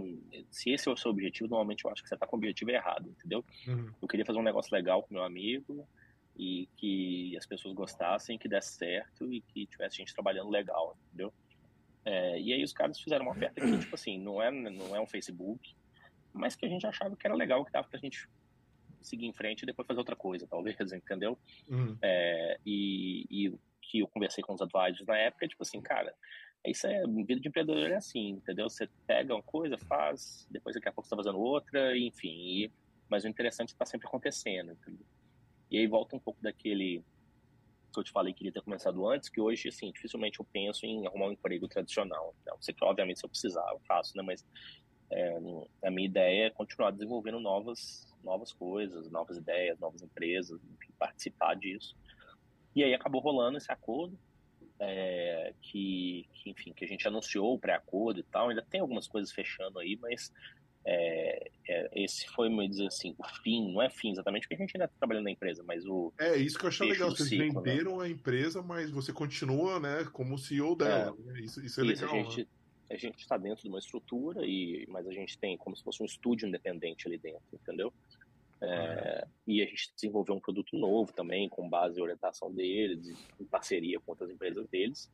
se 0.50 0.70
esse 0.70 0.88
é 0.88 0.92
o 0.92 0.96
seu 0.96 1.10
objetivo, 1.10 1.48
normalmente 1.48 1.84
eu 1.84 1.90
acho 1.90 2.02
que 2.02 2.08
você 2.08 2.14
está 2.14 2.26
com 2.26 2.36
o 2.36 2.38
objetivo 2.38 2.70
errado, 2.70 3.08
entendeu? 3.08 3.44
Uhum. 3.66 3.92
Eu 4.00 4.08
queria 4.08 4.26
fazer 4.26 4.38
um 4.38 4.42
negócio 4.42 4.74
legal 4.74 5.02
com 5.02 5.14
meu 5.14 5.24
amigo 5.24 5.88
e 6.36 6.68
que 6.76 7.36
as 7.36 7.46
pessoas 7.46 7.74
gostassem, 7.74 8.38
que 8.38 8.48
desse 8.48 8.74
certo 8.74 9.32
e 9.32 9.40
que 9.40 9.66
tivesse 9.66 9.96
gente 9.96 10.14
trabalhando 10.14 10.50
legal, 10.50 10.96
entendeu? 11.06 11.32
É, 12.04 12.40
e 12.40 12.52
aí 12.52 12.62
os 12.62 12.72
caras 12.72 13.00
fizeram 13.00 13.24
uma 13.24 13.32
oferta 13.32 13.60
que, 13.60 13.78
tipo 13.78 13.94
assim, 13.94 14.18
não 14.18 14.40
é, 14.40 14.50
não 14.50 14.94
é 14.94 15.00
um 15.00 15.06
Facebook, 15.06 15.74
mas 16.38 16.56
que 16.56 16.64
a 16.64 16.68
gente 16.68 16.86
achava 16.86 17.16
que 17.16 17.26
era 17.26 17.34
legal, 17.34 17.64
que 17.64 17.72
dava 17.72 17.88
pra 17.88 17.98
gente 17.98 18.28
seguir 19.00 19.26
em 19.26 19.32
frente 19.32 19.62
e 19.62 19.66
depois 19.66 19.86
fazer 19.86 19.98
outra 19.98 20.16
coisa, 20.16 20.46
talvez, 20.46 20.76
entendeu? 20.92 21.38
Uhum. 21.68 21.96
É, 22.02 22.58
e, 22.64 23.26
e 23.30 23.58
que 23.82 24.00
eu 24.00 24.08
conversei 24.08 24.42
com 24.42 24.54
os 24.54 24.60
advisors 24.60 25.06
na 25.06 25.16
época, 25.16 25.48
tipo 25.48 25.62
assim, 25.62 25.80
cara, 25.80 26.14
isso 26.66 26.86
é 26.86 27.06
vida 27.06 27.40
de 27.40 27.48
empreendedor 27.48 27.90
é 27.90 27.96
assim, 27.96 28.30
entendeu? 28.30 28.68
Você 28.68 28.88
pega 29.06 29.34
uma 29.34 29.42
coisa, 29.42 29.78
faz, 29.78 30.46
depois 30.50 30.74
daqui 30.74 30.88
a 30.88 30.92
pouco 30.92 31.08
você 31.08 31.10
tá 31.10 31.22
fazendo 31.22 31.38
outra, 31.38 31.96
enfim. 31.96 32.28
E, 32.28 32.72
mas 33.08 33.24
o 33.24 33.28
interessante 33.28 33.70
está 33.70 33.86
sempre 33.86 34.06
acontecendo, 34.06 34.72
entendeu? 34.72 35.06
E 35.70 35.78
aí 35.78 35.86
volta 35.86 36.16
um 36.16 36.18
pouco 36.18 36.42
daquele 36.42 37.04
que 37.92 37.98
eu 37.98 38.04
te 38.04 38.12
falei 38.12 38.32
que 38.32 38.38
queria 38.38 38.52
ter 38.52 38.62
começado 38.62 39.06
antes, 39.08 39.28
que 39.28 39.40
hoje, 39.40 39.68
assim, 39.68 39.90
dificilmente 39.90 40.40
eu 40.40 40.46
penso 40.52 40.84
em 40.84 41.06
arrumar 41.06 41.28
um 41.28 41.32
emprego 41.32 41.66
tradicional. 41.66 42.34
Não 42.46 42.60
sei 42.60 42.74
que, 42.74 42.84
obviamente, 42.84 43.18
se 43.18 43.24
eu 43.24 43.30
precisar, 43.30 43.66
eu 43.72 43.80
faço, 43.80 44.14
né? 44.16 44.22
Mas 44.22 44.44
é, 45.10 45.38
a 45.84 45.90
minha 45.90 46.06
ideia 46.06 46.46
é 46.46 46.50
continuar 46.50 46.90
desenvolvendo 46.90 47.40
novas 47.40 48.06
novas 48.22 48.52
coisas, 48.52 49.10
novas 49.10 49.36
ideias, 49.36 49.78
novas 49.78 50.02
empresas, 50.02 50.60
enfim, 50.64 50.92
participar 50.98 51.54
disso. 51.54 51.96
E 52.74 52.84
aí 52.84 52.94
acabou 52.94 53.20
rolando 53.20 53.56
esse 53.56 53.70
acordo, 53.72 54.18
é, 54.78 55.52
que, 55.60 56.28
que, 56.34 56.50
enfim, 56.50 56.72
que 56.72 56.84
a 56.84 56.88
gente 56.88 57.06
anunciou 57.06 57.54
o 57.54 57.58
pré-acordo 57.58 58.20
e 58.20 58.22
tal. 58.24 58.48
Ainda 58.48 58.62
tem 58.62 58.80
algumas 58.80 59.06
coisas 59.08 59.32
fechando 59.32 59.78
aí, 59.78 59.96
mas 60.00 60.32
é, 60.84 61.50
é, 61.68 61.90
esse 62.04 62.28
foi, 62.28 62.48
vamos 62.48 62.70
dizer 62.70 62.86
assim, 62.86 63.14
o 63.18 63.24
fim, 63.42 63.72
não 63.72 63.82
é 63.82 63.90
fim 63.90 64.12
exatamente 64.12 64.42
porque 64.42 64.54
a 64.54 64.58
gente 64.58 64.76
ainda 64.76 64.86
está 64.86 64.96
trabalhando 64.98 65.24
na 65.24 65.30
empresa, 65.30 65.62
mas 65.66 65.84
o. 65.86 66.12
É, 66.18 66.36
isso 66.36 66.58
que 66.58 66.64
eu 66.64 66.68
achei 66.68 66.88
legal. 66.88 67.10
Vocês 67.10 67.28
ciclo, 67.28 67.60
né? 67.62 67.72
venderam 67.72 67.98
né? 67.98 68.06
a 68.06 68.08
empresa, 68.08 68.62
mas 68.62 68.90
você 68.90 69.12
continua, 69.12 69.80
né, 69.80 70.08
como 70.12 70.38
CEO 70.38 70.76
dela. 70.76 71.16
É, 71.18 71.32
né? 71.32 71.40
Isso, 71.40 71.64
isso, 71.64 71.80
é 71.80 71.84
isso, 71.84 72.04
legal. 72.04 72.14
A 72.14 72.22
gente, 72.22 72.40
né? 72.40 72.46
A 72.90 72.96
gente 72.96 73.18
está 73.18 73.36
dentro 73.36 73.62
de 73.62 73.68
uma 73.68 73.78
estrutura, 73.78 74.46
e, 74.46 74.86
mas 74.88 75.06
a 75.06 75.12
gente 75.12 75.38
tem 75.38 75.56
como 75.56 75.76
se 75.76 75.82
fosse 75.82 76.02
um 76.02 76.06
estúdio 76.06 76.48
independente 76.48 77.06
ali 77.06 77.18
dentro, 77.18 77.44
entendeu? 77.52 77.92
É, 78.60 79.26
e 79.46 79.62
a 79.62 79.66
gente 79.66 79.92
desenvolveu 79.94 80.34
um 80.34 80.40
produto 80.40 80.76
novo 80.76 81.12
também, 81.12 81.48
com 81.48 81.68
base 81.68 81.98
em 81.98 82.02
orientação 82.02 82.52
deles, 82.52 83.08
em 83.38 83.44
parceria 83.44 84.00
com 84.00 84.12
outras 84.12 84.30
empresas 84.30 84.66
deles. 84.68 85.10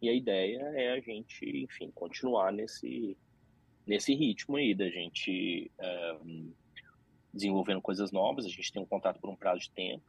E 0.00 0.08
a 0.08 0.12
ideia 0.12 0.60
é 0.74 0.92
a 0.92 1.00
gente, 1.00 1.44
enfim, 1.44 1.90
continuar 1.90 2.52
nesse, 2.52 3.16
nesse 3.86 4.14
ritmo 4.14 4.56
aí 4.56 4.74
da 4.74 4.88
gente 4.88 5.70
é, 5.78 6.18
desenvolvendo 7.32 7.82
coisas 7.82 8.12
novas. 8.12 8.46
A 8.46 8.48
gente 8.48 8.72
tem 8.72 8.82
um 8.82 8.86
contrato 8.86 9.20
por 9.20 9.30
um 9.30 9.36
prazo 9.36 9.62
de 9.62 9.70
tempo. 9.70 10.04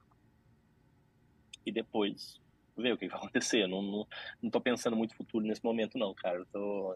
E 1.65 1.71
depois 1.71 2.39
ver 2.77 2.93
o 2.93 2.97
que 2.97 3.07
vai 3.07 3.17
acontecer. 3.19 3.67
Não, 3.67 3.81
não, 3.81 4.07
não 4.41 4.49
tô 4.49 4.61
pensando 4.61 4.95
muito 4.95 5.15
futuro 5.15 5.45
nesse 5.45 5.63
momento, 5.63 5.97
não, 5.97 6.13
cara. 6.13 6.39
Eu 6.39 6.45
tô 6.47 6.95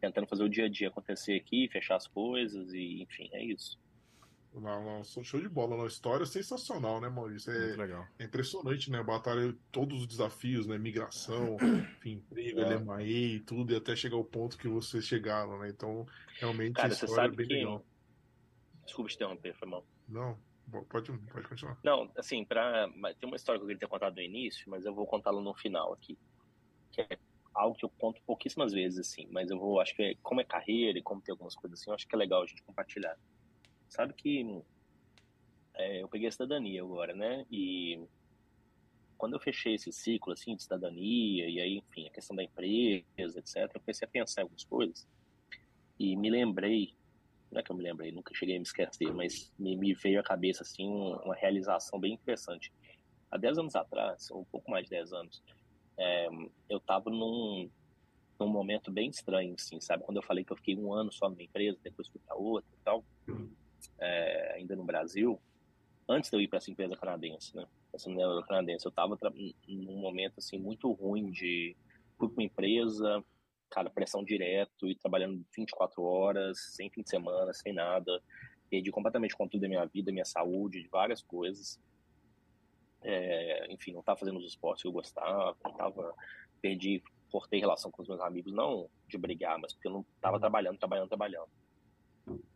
tentando 0.00 0.26
fazer 0.26 0.42
o 0.42 0.48
dia 0.48 0.64
a 0.64 0.68
dia 0.68 0.88
acontecer 0.88 1.34
aqui, 1.36 1.68
fechar 1.68 1.96
as 1.96 2.06
coisas 2.06 2.72
e, 2.72 3.02
enfim, 3.02 3.28
é 3.32 3.44
isso. 3.44 3.78
Não, 4.54 4.84
não, 4.84 5.04
show 5.04 5.40
de 5.40 5.48
bola. 5.48 5.76
Uma 5.76 5.86
história 5.86 6.26
sensacional, 6.26 7.00
né, 7.00 7.08
Maurício? 7.08 7.50
É, 7.50 7.74
legal. 7.74 8.06
é 8.18 8.24
impressionante, 8.24 8.90
né? 8.90 9.02
Batalha, 9.02 9.54
todos 9.70 10.02
os 10.02 10.06
desafios, 10.06 10.66
né? 10.66 10.76
Migração, 10.76 11.56
enfim, 11.96 12.12
emprego, 12.12 12.60
é. 12.60 12.76
LMAE 12.76 13.36
e 13.36 13.40
tudo, 13.40 13.72
e 13.72 13.76
até 13.76 13.96
chegar 13.96 14.16
ao 14.16 14.24
ponto 14.24 14.58
que 14.58 14.68
vocês 14.68 15.06
chegaram, 15.06 15.58
né? 15.58 15.70
Então, 15.70 16.06
realmente, 16.38 16.74
Cara, 16.74 16.88
a 16.88 16.92
história 16.92 17.32
é 17.32 17.34
bem 17.34 17.46
que... 17.46 17.54
legal. 17.54 17.84
Desculpa 18.84 19.08
te 19.08 19.14
interromper, 19.14 19.54
foi 19.54 19.68
mal. 19.68 19.86
Não, 20.06 20.38
pode, 20.88 21.12
pode 21.12 21.48
continuar. 21.48 21.78
Não, 21.84 22.10
assim, 22.16 22.44
pra... 22.44 22.88
tem 23.18 23.28
uma 23.28 23.36
história 23.36 23.58
que 23.58 23.64
eu 23.64 23.68
queria 23.68 23.80
ter 23.80 23.88
contado 23.88 24.14
no 24.14 24.22
início, 24.22 24.68
mas 24.68 24.84
eu 24.84 24.94
vou 24.94 25.06
contá-la 25.06 25.40
no 25.40 25.54
final 25.54 25.92
aqui. 25.92 26.18
Que 26.90 27.02
é 27.02 27.18
algo 27.54 27.76
que 27.76 27.84
eu 27.84 27.90
conto 27.90 28.20
pouquíssimas 28.22 28.72
vezes, 28.72 28.98
assim, 28.98 29.26
mas 29.30 29.50
eu 29.50 29.58
vou, 29.58 29.80
acho 29.80 29.94
que 29.94 30.02
é, 30.02 30.14
como 30.22 30.40
é 30.40 30.44
carreira 30.44 30.98
e 30.98 31.02
como 31.02 31.20
tem 31.20 31.32
algumas 31.32 31.54
coisas 31.54 31.78
assim, 31.78 31.90
eu 31.90 31.94
acho 31.94 32.06
que 32.06 32.14
é 32.14 32.18
legal 32.18 32.42
a 32.42 32.46
gente 32.46 32.62
compartilhar. 32.62 33.16
Sabe 33.88 34.14
que 34.14 34.62
é, 35.74 36.02
eu 36.02 36.08
peguei 36.08 36.28
a 36.28 36.32
cidadania 36.32 36.82
agora, 36.82 37.14
né? 37.14 37.44
E 37.50 38.06
quando 39.18 39.34
eu 39.34 39.40
fechei 39.40 39.74
esse 39.74 39.92
ciclo 39.92 40.32
assim 40.32 40.56
de 40.56 40.62
cidadania 40.62 41.48
e 41.48 41.60
aí, 41.60 41.76
enfim, 41.76 42.08
a 42.08 42.10
questão 42.10 42.34
da 42.34 42.42
empresa, 42.42 43.38
etc, 43.38 43.70
eu 43.74 43.80
comecei 43.80 44.06
a 44.06 44.10
pensar 44.10 44.40
em 44.40 44.44
algumas 44.44 44.64
coisas 44.64 45.06
e 45.98 46.16
me 46.16 46.30
lembrei, 46.30 46.94
não 47.52 47.60
é 47.60 47.62
que 47.62 47.70
eu 47.70 47.76
me 47.76 47.82
lembrei, 47.82 48.10
nunca 48.10 48.34
cheguei 48.34 48.56
a 48.56 48.58
me 48.58 48.64
esquecer, 48.64 49.12
mas 49.12 49.52
me, 49.58 49.76
me 49.76 49.92
veio 49.92 50.18
à 50.18 50.22
cabeça 50.22 50.62
assim 50.62 50.88
uma 50.88 51.34
realização 51.34 52.00
bem 52.00 52.14
interessante. 52.14 52.72
Há 53.30 53.36
10 53.36 53.58
anos 53.58 53.76
atrás, 53.76 54.30
ou 54.30 54.40
um 54.40 54.44
pouco 54.44 54.70
mais 54.70 54.84
de 54.84 54.90
10 54.90 55.12
anos, 55.12 55.42
é, 55.98 56.28
eu 56.68 56.78
estava 56.78 57.10
num, 57.10 57.70
num 58.40 58.48
momento 58.48 58.90
bem 58.90 59.10
estranho, 59.10 59.54
assim, 59.54 59.80
sabe? 59.80 60.02
Quando 60.02 60.16
eu 60.16 60.22
falei 60.22 60.44
que 60.44 60.52
eu 60.52 60.56
fiquei 60.56 60.76
um 60.76 60.92
ano 60.92 61.12
só 61.12 61.28
numa 61.28 61.42
empresa, 61.42 61.78
depois 61.82 62.08
fui 62.08 62.20
para 62.26 62.36
outra 62.36 62.70
e 62.72 62.84
tal, 62.84 63.04
é, 63.98 64.54
ainda 64.56 64.74
no 64.74 64.84
Brasil, 64.84 65.40
antes 66.08 66.30
de 66.30 66.36
eu 66.36 66.40
ir 66.40 66.48
para 66.48 66.56
essa 66.56 66.70
empresa 66.70 66.96
canadense, 66.96 67.54
né? 67.54 67.66
Essa 67.92 68.10
empresa 68.10 68.42
canadense, 68.48 68.86
eu 68.86 68.90
estava 68.90 69.18
num 69.68 69.98
momento 69.98 70.38
assim 70.38 70.58
muito 70.58 70.90
ruim 70.92 71.30
de 71.30 71.76
fui 72.18 72.28
para 72.28 72.40
uma 72.40 72.44
empresa, 72.44 73.24
cara, 73.72 73.88
pressão 73.88 74.22
direto 74.22 74.86
e 74.86 74.94
trabalhando 74.94 75.44
24 75.56 76.02
horas, 76.02 76.58
sem 76.76 76.90
fim 76.90 77.02
de 77.02 77.08
semana, 77.08 77.52
sem 77.54 77.72
nada, 77.72 78.22
perdi 78.68 78.90
completamente 78.90 79.34
o 79.34 79.38
controle 79.38 79.62
da 79.62 79.68
minha 79.68 79.84
vida, 79.86 80.12
minha 80.12 80.26
saúde, 80.26 80.82
de 80.82 80.88
várias 80.88 81.22
coisas. 81.22 81.80
É, 83.02 83.72
enfim, 83.72 83.92
não 83.92 84.00
estava 84.00 84.18
fazendo 84.18 84.38
os 84.38 84.46
esportes 84.46 84.82
que 84.82 84.88
eu 84.88 84.92
gostava, 84.92 85.56
não 85.64 85.72
tava, 85.72 86.14
perdi, 86.60 87.02
cortei 87.30 87.58
relação 87.58 87.90
com 87.90 88.02
os 88.02 88.08
meus 88.08 88.20
amigos, 88.20 88.52
não 88.52 88.88
de 89.08 89.16
brigar, 89.16 89.58
mas 89.58 89.72
porque 89.72 89.88
eu 89.88 89.92
não 89.92 90.06
estava 90.16 90.38
trabalhando, 90.38 90.78
trabalhando, 90.78 91.08
trabalhando. 91.08 91.48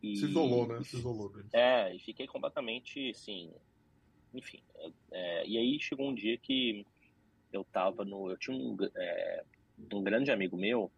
E, 0.01 0.17
Se 0.17 0.25
isolou, 0.25 0.67
né? 0.67 0.81
Se 0.83 0.97
isolou. 0.97 1.33
É, 1.51 1.93
e 1.95 1.99
fiquei 1.99 2.27
completamente, 2.27 3.09
assim, 3.09 3.51
enfim. 4.33 4.61
É, 5.11 5.47
e 5.47 5.57
aí 5.57 5.79
chegou 5.81 6.07
um 6.07 6.15
dia 6.15 6.37
que 6.37 6.85
eu 7.51 7.63
tava 7.65 8.05
no. 8.05 8.29
Eu 8.29 8.37
tinha 8.37 8.55
um, 8.55 8.77
é, 8.95 9.43
um 9.93 10.03
grande 10.03 10.31
amigo 10.31 10.57
meu, 10.57 10.91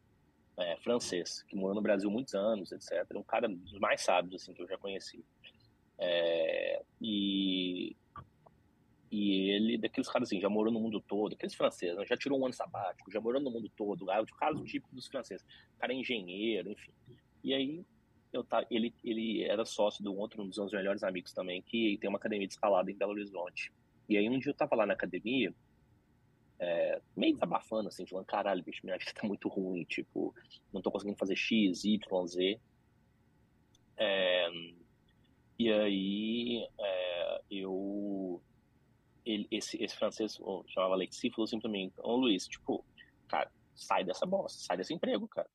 é, 0.60 0.78
francês, 0.78 1.44
que 1.44 1.56
morou 1.56 1.76
no 1.76 1.82
Brasil 1.82 2.10
muitos 2.12 2.34
anos, 2.36 2.72
etc. 2.72 3.06
Um 3.16 3.24
cara 3.24 3.48
dos 3.48 3.80
mais 3.80 4.02
sábios, 4.02 4.42
assim, 4.42 4.54
que 4.54 4.62
eu 4.62 4.68
já 4.68 4.78
conheci. 4.78 5.24
É, 5.98 6.82
e, 7.02 7.96
e 9.12 9.50
ele, 9.50 9.78
daqueles 9.78 10.10
caras 10.10 10.30
assim, 10.30 10.40
já 10.40 10.50
morou 10.50 10.72
no 10.72 10.80
mundo 10.80 11.02
todo, 11.02 11.34
aqueles 11.34 11.56
franceses, 11.56 11.98
né, 11.98 12.06
já 12.06 12.16
tirou 12.16 12.40
um 12.40 12.46
ano 12.46 12.54
sabático, 12.54 13.12
já 13.12 13.20
morou 13.20 13.42
no 13.42 13.50
mundo 13.50 13.70
todo, 13.76 14.04
o 14.04 14.36
caso 14.38 14.64
típico 14.64 14.94
dos 14.94 15.08
franceses. 15.08 15.46
O 15.76 15.80
cara 15.80 15.94
é 15.94 15.96
engenheiro, 15.96 16.72
enfim. 16.72 16.92
E 17.44 17.54
aí 17.54 17.86
eu 18.32 18.44
tá, 18.44 18.66
ele, 18.70 18.94
ele 19.04 19.44
era 19.44 19.66
sócio 19.66 20.04
de 20.04 20.10
um 20.10 20.18
outro, 20.18 20.44
um 20.44 20.48
dos 20.48 20.58
meus 20.58 20.72
melhores 20.72 21.04
amigos 21.04 21.34
também, 21.34 21.62
que 21.62 21.98
tem 22.00 22.10
uma 22.10 22.20
academia 22.20 22.48
de 22.48 22.54
escalada 22.54 22.92
em 22.92 22.96
Belo 22.96 23.12
Horizonte. 23.12 23.72
E 24.08 24.18
aí 24.18 24.30
um 24.30 24.40
dia 24.40 24.52
eu 24.52 24.56
tava 24.56 24.76
lá 24.76 24.86
na 24.86 24.94
academia, 24.94 25.54
é, 26.60 27.02
meio 27.16 27.34
desabafando, 27.34 27.88
assim, 27.88 28.06
falando, 28.06 28.26
caralho, 28.26 28.64
bicho, 28.64 28.82
minha 28.84 28.98
vida 28.98 29.14
tá 29.14 29.26
muito 29.28 29.48
ruim, 29.48 29.84
tipo, 29.86 30.36
não 30.74 30.82
tô 30.82 30.92
conseguindo 30.92 31.18
fazer 31.18 31.36
X, 31.36 31.86
Y, 31.86 32.28
Z. 32.28 32.60
É, 33.98 34.50
e 35.58 35.72
aí 35.72 36.68
é, 36.80 37.42
eu 37.52 38.42
ele, 39.26 39.48
esse, 39.52 39.82
esse 39.84 39.96
francês 39.96 40.40
chamava 40.68 40.96
Alexis 40.96 41.32
falou 41.34 41.46
assim 41.46 41.60
pra 41.60 41.70
mim, 41.70 41.92
ô 41.98 42.16
Luiz, 42.16 42.48
tipo, 42.48 42.84
cara, 43.28 43.52
sai 43.76 44.04
dessa 44.04 44.26
bosta, 44.26 44.60
sai 44.60 44.78
desse 44.78 44.94
emprego, 44.94 45.28
cara. 45.28 45.50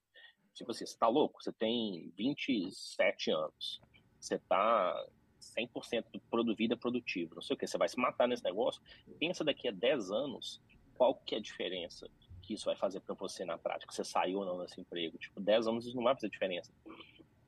Tipo 0.54 0.70
assim, 0.70 0.86
você 0.86 0.96
tá 0.96 1.08
louco? 1.08 1.42
Você 1.42 1.52
tem 1.52 2.12
27 2.16 3.30
anos. 3.32 3.80
Você 4.20 4.38
tá 4.38 5.06
100% 5.40 6.04
do 6.44 6.54
vida 6.54 6.76
produtivo. 6.76 7.34
Não 7.34 7.42
sei 7.42 7.54
o 7.54 7.58
que. 7.58 7.66
Você 7.66 7.76
vai 7.76 7.88
se 7.88 7.98
matar 7.98 8.28
nesse 8.28 8.44
negócio. 8.44 8.80
Pensa 9.18 9.42
daqui 9.42 9.66
a 9.66 9.72
10 9.72 10.12
anos 10.12 10.62
qual 10.96 11.14
que 11.14 11.34
é 11.34 11.38
a 11.38 11.40
diferença 11.40 12.08
que 12.44 12.54
isso 12.54 12.66
vai 12.66 12.76
fazer 12.76 13.00
para 13.00 13.14
você 13.14 13.44
na 13.44 13.56
prática. 13.56 13.92
Você 13.92 14.04
saiu 14.04 14.40
ou 14.40 14.44
não 14.44 14.58
desse 14.58 14.80
emprego. 14.80 15.16
Tipo, 15.18 15.40
10 15.40 15.66
anos 15.66 15.86
isso 15.86 15.96
não 15.96 16.04
vai 16.04 16.14
fazer 16.14 16.28
diferença. 16.28 16.70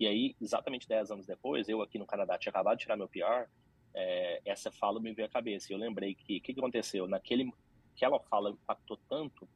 E 0.00 0.06
aí, 0.06 0.34
exatamente 0.40 0.88
10 0.88 1.10
anos 1.10 1.26
depois, 1.26 1.68
eu 1.68 1.82
aqui 1.82 1.98
no 1.98 2.06
Canadá 2.06 2.38
tinha 2.38 2.50
acabado 2.50 2.78
de 2.78 2.84
tirar 2.84 2.96
meu 2.96 3.08
PR. 3.08 3.48
É, 3.94 4.40
essa 4.44 4.70
fala 4.70 5.00
me 5.00 5.12
veio 5.12 5.26
à 5.26 5.30
cabeça. 5.30 5.72
Eu 5.72 5.78
lembrei 5.78 6.14
que 6.14 6.38
o 6.38 6.40
que, 6.40 6.54
que 6.54 6.60
aconteceu? 6.60 7.06
Naquele, 7.06 7.52
aquela 7.94 8.18
fala 8.20 8.50
impactou 8.50 8.98
tanto 9.08 9.48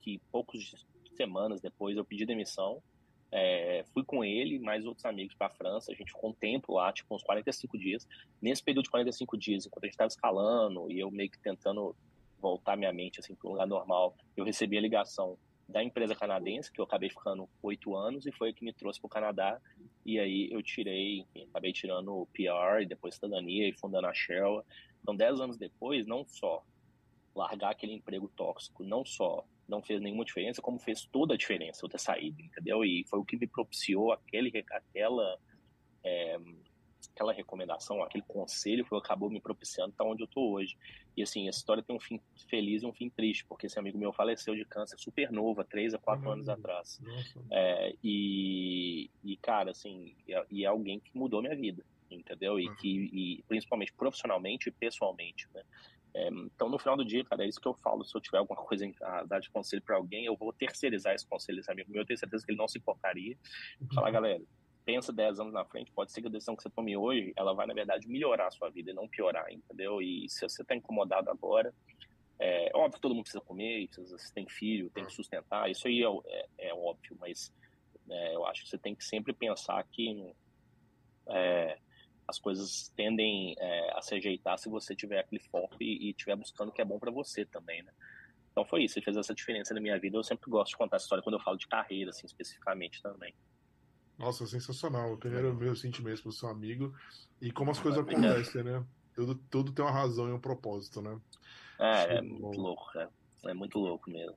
que 0.00 0.18
poucos 0.30 0.86
semanas 1.16 1.60
depois 1.60 1.96
eu 1.96 2.04
pedi 2.04 2.24
demissão. 2.24 2.82
É, 3.30 3.84
fui 3.92 4.02
com 4.04 4.24
ele 4.24 4.54
e 4.54 4.58
mais 4.58 4.86
outros 4.86 5.04
amigos 5.04 5.34
para 5.34 5.48
a 5.48 5.50
França. 5.50 5.92
A 5.92 5.94
gente 5.94 6.12
ficou 6.12 6.30
um 6.30 6.34
tempo 6.34 6.74
lá, 6.74 6.92
tipo 6.92 7.14
uns 7.14 7.22
45 7.22 7.78
dias. 7.78 8.08
Nesse 8.40 8.62
período 8.62 8.84
de 8.84 8.90
45 8.90 9.36
dias, 9.36 9.66
enquanto 9.66 9.84
a 9.84 9.86
gente 9.86 9.94
estava 9.94 10.08
escalando 10.08 10.90
e 10.90 10.98
eu 10.98 11.10
meio 11.10 11.30
que 11.30 11.38
tentando 11.38 11.94
voltar 12.40 12.76
minha 12.76 12.92
mente 12.92 13.20
assim 13.20 13.34
para 13.34 13.48
um 13.48 13.52
lugar 13.52 13.66
normal, 13.66 14.16
eu 14.36 14.44
recebi 14.44 14.78
a 14.78 14.80
ligação 14.80 15.38
da 15.68 15.84
empresa 15.84 16.14
canadense, 16.14 16.72
que 16.72 16.80
eu 16.80 16.84
acabei 16.84 17.10
ficando 17.10 17.46
oito 17.62 17.94
anos, 17.94 18.24
e 18.24 18.32
foi 18.32 18.50
a 18.50 18.52
que 18.54 18.64
me 18.64 18.72
trouxe 18.72 18.98
para 18.98 19.06
o 19.06 19.10
Canadá. 19.10 19.60
E 20.04 20.18
aí 20.18 20.48
eu 20.50 20.62
tirei, 20.62 21.26
acabei 21.50 21.72
tirando 21.72 22.10
o 22.10 22.26
PR 22.28 22.82
e 22.82 22.86
depois 22.86 23.16
cidadania 23.16 23.68
e 23.68 23.74
fundando 23.74 24.06
a 24.06 24.14
Shell. 24.14 24.64
Então, 25.02 25.14
dez 25.14 25.38
anos 25.38 25.58
depois, 25.58 26.06
não 26.06 26.24
só 26.26 26.64
largar 27.34 27.70
aquele 27.70 27.92
emprego 27.92 28.28
tóxico, 28.34 28.82
não 28.82 29.04
só 29.04 29.44
não 29.68 29.82
fez 29.82 30.00
nenhuma 30.00 30.24
diferença, 30.24 30.62
como 30.62 30.78
fez 30.78 31.04
toda 31.04 31.34
a 31.34 31.36
diferença 31.36 31.84
eu 31.84 31.88
ter 31.90 32.00
saído, 32.00 32.40
entendeu? 32.40 32.82
E 32.82 33.04
foi 33.06 33.18
o 33.18 33.24
que 33.24 33.36
me 33.36 33.46
propiciou 33.46 34.12
aquele, 34.12 34.64
aquela, 34.72 35.38
é, 36.02 36.38
aquela 37.18 37.32
recomendação, 37.32 38.00
aquele 38.00 38.22
conselho 38.22 38.84
que 38.84 38.94
acabou 38.94 39.28
me 39.28 39.40
propiciando 39.40 39.90
estar 39.90 40.04
onde 40.04 40.22
eu 40.22 40.26
estou 40.26 40.52
hoje. 40.52 40.78
E 41.16 41.22
assim, 41.22 41.48
essa 41.48 41.58
história 41.58 41.82
tem 41.82 41.94
um 41.94 41.98
fim 42.00 42.20
feliz 42.48 42.82
e 42.82 42.86
um 42.86 42.92
fim 42.92 43.10
triste, 43.10 43.44
porque 43.44 43.66
esse 43.66 43.76
amigo 43.76 43.98
meu 43.98 44.12
faleceu 44.12 44.54
de 44.54 44.64
câncer 44.64 44.96
super 44.98 45.32
novo, 45.32 45.60
há 45.60 45.64
três 45.64 45.92
a 45.94 45.98
quatro 45.98 46.26
uhum. 46.26 46.34
anos 46.34 46.48
atrás. 46.48 47.00
É, 47.50 47.92
e, 48.04 49.10
e, 49.24 49.36
cara, 49.38 49.72
assim, 49.72 50.14
é, 50.28 50.46
e 50.48 50.64
é 50.64 50.68
alguém 50.68 51.00
que 51.00 51.10
mudou 51.18 51.42
minha 51.42 51.56
vida, 51.56 51.84
entendeu? 52.08 52.60
E 52.60 52.72
que, 52.76 53.10
e, 53.12 53.42
principalmente 53.48 53.92
profissionalmente 53.92 54.68
e 54.68 54.72
pessoalmente, 54.72 55.48
né? 55.52 55.62
É, 56.14 56.28
então, 56.28 56.68
no 56.68 56.78
final 56.78 56.96
do 56.96 57.04
dia, 57.04 57.24
cara, 57.24 57.44
é 57.44 57.48
isso 57.48 57.60
que 57.60 57.68
eu 57.68 57.74
falo. 57.74 58.04
Se 58.04 58.16
eu 58.16 58.20
tiver 58.20 58.38
alguma 58.38 58.58
coisa 58.62 58.90
a 59.02 59.24
dar 59.24 59.40
de 59.40 59.50
conselho 59.50 59.82
para 59.82 59.96
alguém, 59.96 60.24
eu 60.24 60.36
vou 60.36 60.52
terceirizar 60.52 61.14
esse 61.14 61.26
conselho 61.26 61.60
esse 61.60 61.70
amigo 61.70 61.90
meu. 61.90 62.02
Eu 62.02 62.06
tenho 62.06 62.18
certeza 62.18 62.44
que 62.44 62.52
ele 62.52 62.58
não 62.58 62.66
se 62.66 62.78
importaria. 62.78 63.36
Uhum. 63.80 63.88
Falar, 63.92 64.10
galera, 64.10 64.42
pensa 64.88 65.12
10 65.12 65.38
anos 65.38 65.52
na 65.52 65.66
frente, 65.66 65.92
pode 65.92 66.10
ser 66.10 66.22
que 66.22 66.28
a 66.28 66.30
decisão 66.30 66.56
que 66.56 66.62
você 66.62 66.70
tome 66.70 66.96
hoje, 66.96 67.34
ela 67.36 67.52
vai, 67.52 67.66
na 67.66 67.74
verdade, 67.74 68.08
melhorar 68.08 68.46
a 68.46 68.50
sua 68.50 68.70
vida 68.70 68.90
e 68.90 68.94
não 68.94 69.06
piorar, 69.06 69.52
entendeu? 69.52 70.00
E 70.00 70.26
se 70.30 70.48
você 70.48 70.62
está 70.62 70.74
incomodado 70.74 71.28
agora, 71.30 71.74
é 72.38 72.70
óbvio 72.74 72.94
que 72.94 73.00
todo 73.02 73.14
mundo 73.14 73.24
precisa 73.24 73.44
comer, 73.44 73.86
precisa, 73.88 74.16
você 74.16 74.32
tem 74.32 74.48
filho, 74.48 74.88
tem 74.88 75.04
que 75.04 75.12
sustentar, 75.12 75.70
isso 75.70 75.86
aí 75.86 76.02
é, 76.02 76.08
é, 76.08 76.68
é 76.68 76.74
óbvio, 76.74 77.14
mas 77.20 77.52
É, 78.10 78.34
eu 78.34 78.46
acho 78.46 78.62
que 78.62 78.70
você 78.70 78.78
tem 78.78 78.94
que 78.94 79.04
sempre 79.04 79.34
pensar 79.34 79.84
que 79.84 80.34
é, 81.28 81.78
as 82.26 82.38
coisas 82.38 82.88
tendem 82.96 83.54
é, 83.58 83.92
a 83.94 84.00
se 84.00 84.14
ajeitar 84.14 84.58
se 84.58 84.70
você 84.70 84.96
tiver 84.96 85.18
aquele 85.20 85.42
foco 85.50 85.76
e 85.80 86.08
estiver 86.08 86.34
buscando 86.36 86.70
o 86.70 86.72
que 86.72 86.80
é 86.80 86.86
bom 86.86 86.98
para 86.98 87.10
você 87.10 87.44
também, 87.44 87.82
né? 87.82 87.92
Então 88.50 88.64
foi 88.64 88.84
isso, 88.84 89.02
fez 89.02 89.16
essa 89.16 89.34
diferença 89.34 89.74
na 89.74 89.80
minha 89.80 89.98
vida. 90.00 90.16
Eu 90.16 90.24
sempre 90.24 90.50
gosto 90.50 90.70
de 90.70 90.78
contar 90.78 90.96
essa 90.96 91.04
história 91.04 91.22
quando 91.22 91.36
eu 91.36 91.42
falo 91.42 91.58
de 91.58 91.68
carreira, 91.68 92.08
assim, 92.08 92.26
especificamente 92.26 93.02
também. 93.02 93.34
Nossa, 94.18 94.46
sensacional. 94.46 95.10
Eu 95.10 95.16
primeiro 95.16 95.54
meu 95.54 95.76
sentimento 95.76 96.22
pro 96.22 96.32
seu 96.32 96.48
amigo 96.48 96.92
e 97.40 97.52
como 97.52 97.70
as 97.70 97.78
coisas 97.78 98.00
acontecem, 98.00 98.64
né? 98.64 98.84
Tudo, 99.14 99.34
tudo 99.48 99.72
tem 99.72 99.84
uma 99.84 99.92
razão 99.92 100.28
e 100.28 100.32
um 100.32 100.40
propósito, 100.40 101.00
né? 101.00 101.18
É, 101.78 102.16
é 102.16 102.22
muito 102.22 102.58
louco, 102.58 102.98
é. 102.98 103.08
é 103.46 103.54
muito 103.54 103.78
louco 103.78 104.10
mesmo. 104.10 104.36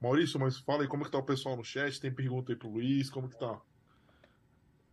Maurício, 0.00 0.38
mas 0.38 0.58
fala 0.58 0.82
aí 0.82 0.88
como 0.88 1.04
que 1.04 1.10
tá 1.10 1.18
o 1.18 1.24
pessoal 1.24 1.56
no 1.56 1.64
chat, 1.64 2.00
tem 2.00 2.12
pergunta 2.12 2.52
aí 2.52 2.56
pro 2.56 2.68
Luiz, 2.68 3.10
como 3.10 3.28
que 3.28 3.38
tá? 3.38 3.60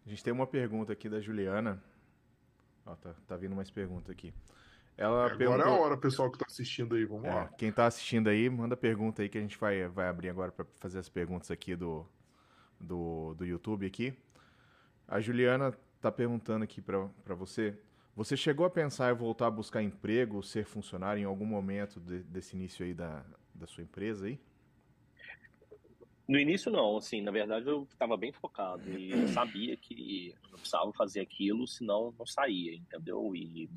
A 0.05 0.09
gente 0.09 0.23
tem 0.23 0.33
uma 0.33 0.47
pergunta 0.47 0.93
aqui 0.93 1.07
da 1.07 1.19
Juliana. 1.19 1.83
Ó, 2.85 2.95
tá, 2.95 3.13
tá 3.27 3.37
vindo 3.37 3.55
mais 3.55 3.69
pergunta 3.69 4.11
aqui. 4.11 4.33
Ela 4.97 5.29
é, 5.29 5.31
agora 5.31 5.63
é 5.63 5.67
a 5.67 5.71
hora, 5.71 5.97
pessoal 5.97 6.31
que 6.31 6.37
tá 6.37 6.45
assistindo 6.47 6.95
aí, 6.95 7.05
vamos 7.05 7.25
é, 7.25 7.33
lá. 7.33 7.47
Quem 7.57 7.71
tá 7.71 7.85
assistindo 7.85 8.29
aí, 8.29 8.49
manda 8.49 8.75
pergunta 8.75 9.21
aí 9.21 9.29
que 9.29 9.37
a 9.37 9.41
gente 9.41 9.57
vai, 9.57 9.87
vai 9.87 10.07
abrir 10.07 10.29
agora 10.29 10.51
para 10.51 10.65
fazer 10.79 10.99
as 10.99 11.09
perguntas 11.09 11.51
aqui 11.51 11.75
do, 11.75 12.07
do, 12.81 13.33
do 13.35 13.45
YouTube 13.45 13.85
aqui. 13.85 14.13
A 15.07 15.19
Juliana 15.19 15.71
tá 15.99 16.11
perguntando 16.11 16.63
aqui 16.63 16.81
para 16.81 17.35
você. 17.35 17.77
Você 18.15 18.35
chegou 18.35 18.65
a 18.65 18.69
pensar 18.69 19.11
em 19.11 19.15
voltar 19.15 19.47
a 19.47 19.51
buscar 19.51 19.81
emprego, 19.81 20.43
ser 20.43 20.65
funcionário 20.65 21.21
em 21.21 21.25
algum 21.25 21.45
momento 21.45 21.99
de, 21.99 22.19
desse 22.23 22.55
início 22.55 22.85
aí 22.85 22.93
da, 22.93 23.23
da 23.53 23.67
sua 23.67 23.83
empresa 23.83 24.25
aí? 24.25 24.39
No 26.27 26.39
início 26.39 26.71
não, 26.71 26.97
assim, 26.97 27.21
na 27.21 27.31
verdade 27.31 27.67
eu 27.67 27.83
estava 27.91 28.15
bem 28.15 28.31
focado 28.31 28.89
e 28.97 29.11
eu 29.11 29.27
sabia 29.27 29.75
que 29.75 30.33
precisava 30.51 30.91
fazer 30.93 31.19
aquilo, 31.19 31.67
senão 31.67 32.13
não 32.17 32.25
saía, 32.25 32.73
entendeu? 32.73 33.35
E 33.35 33.69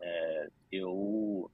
é, 0.00 0.48
eu 0.72 1.50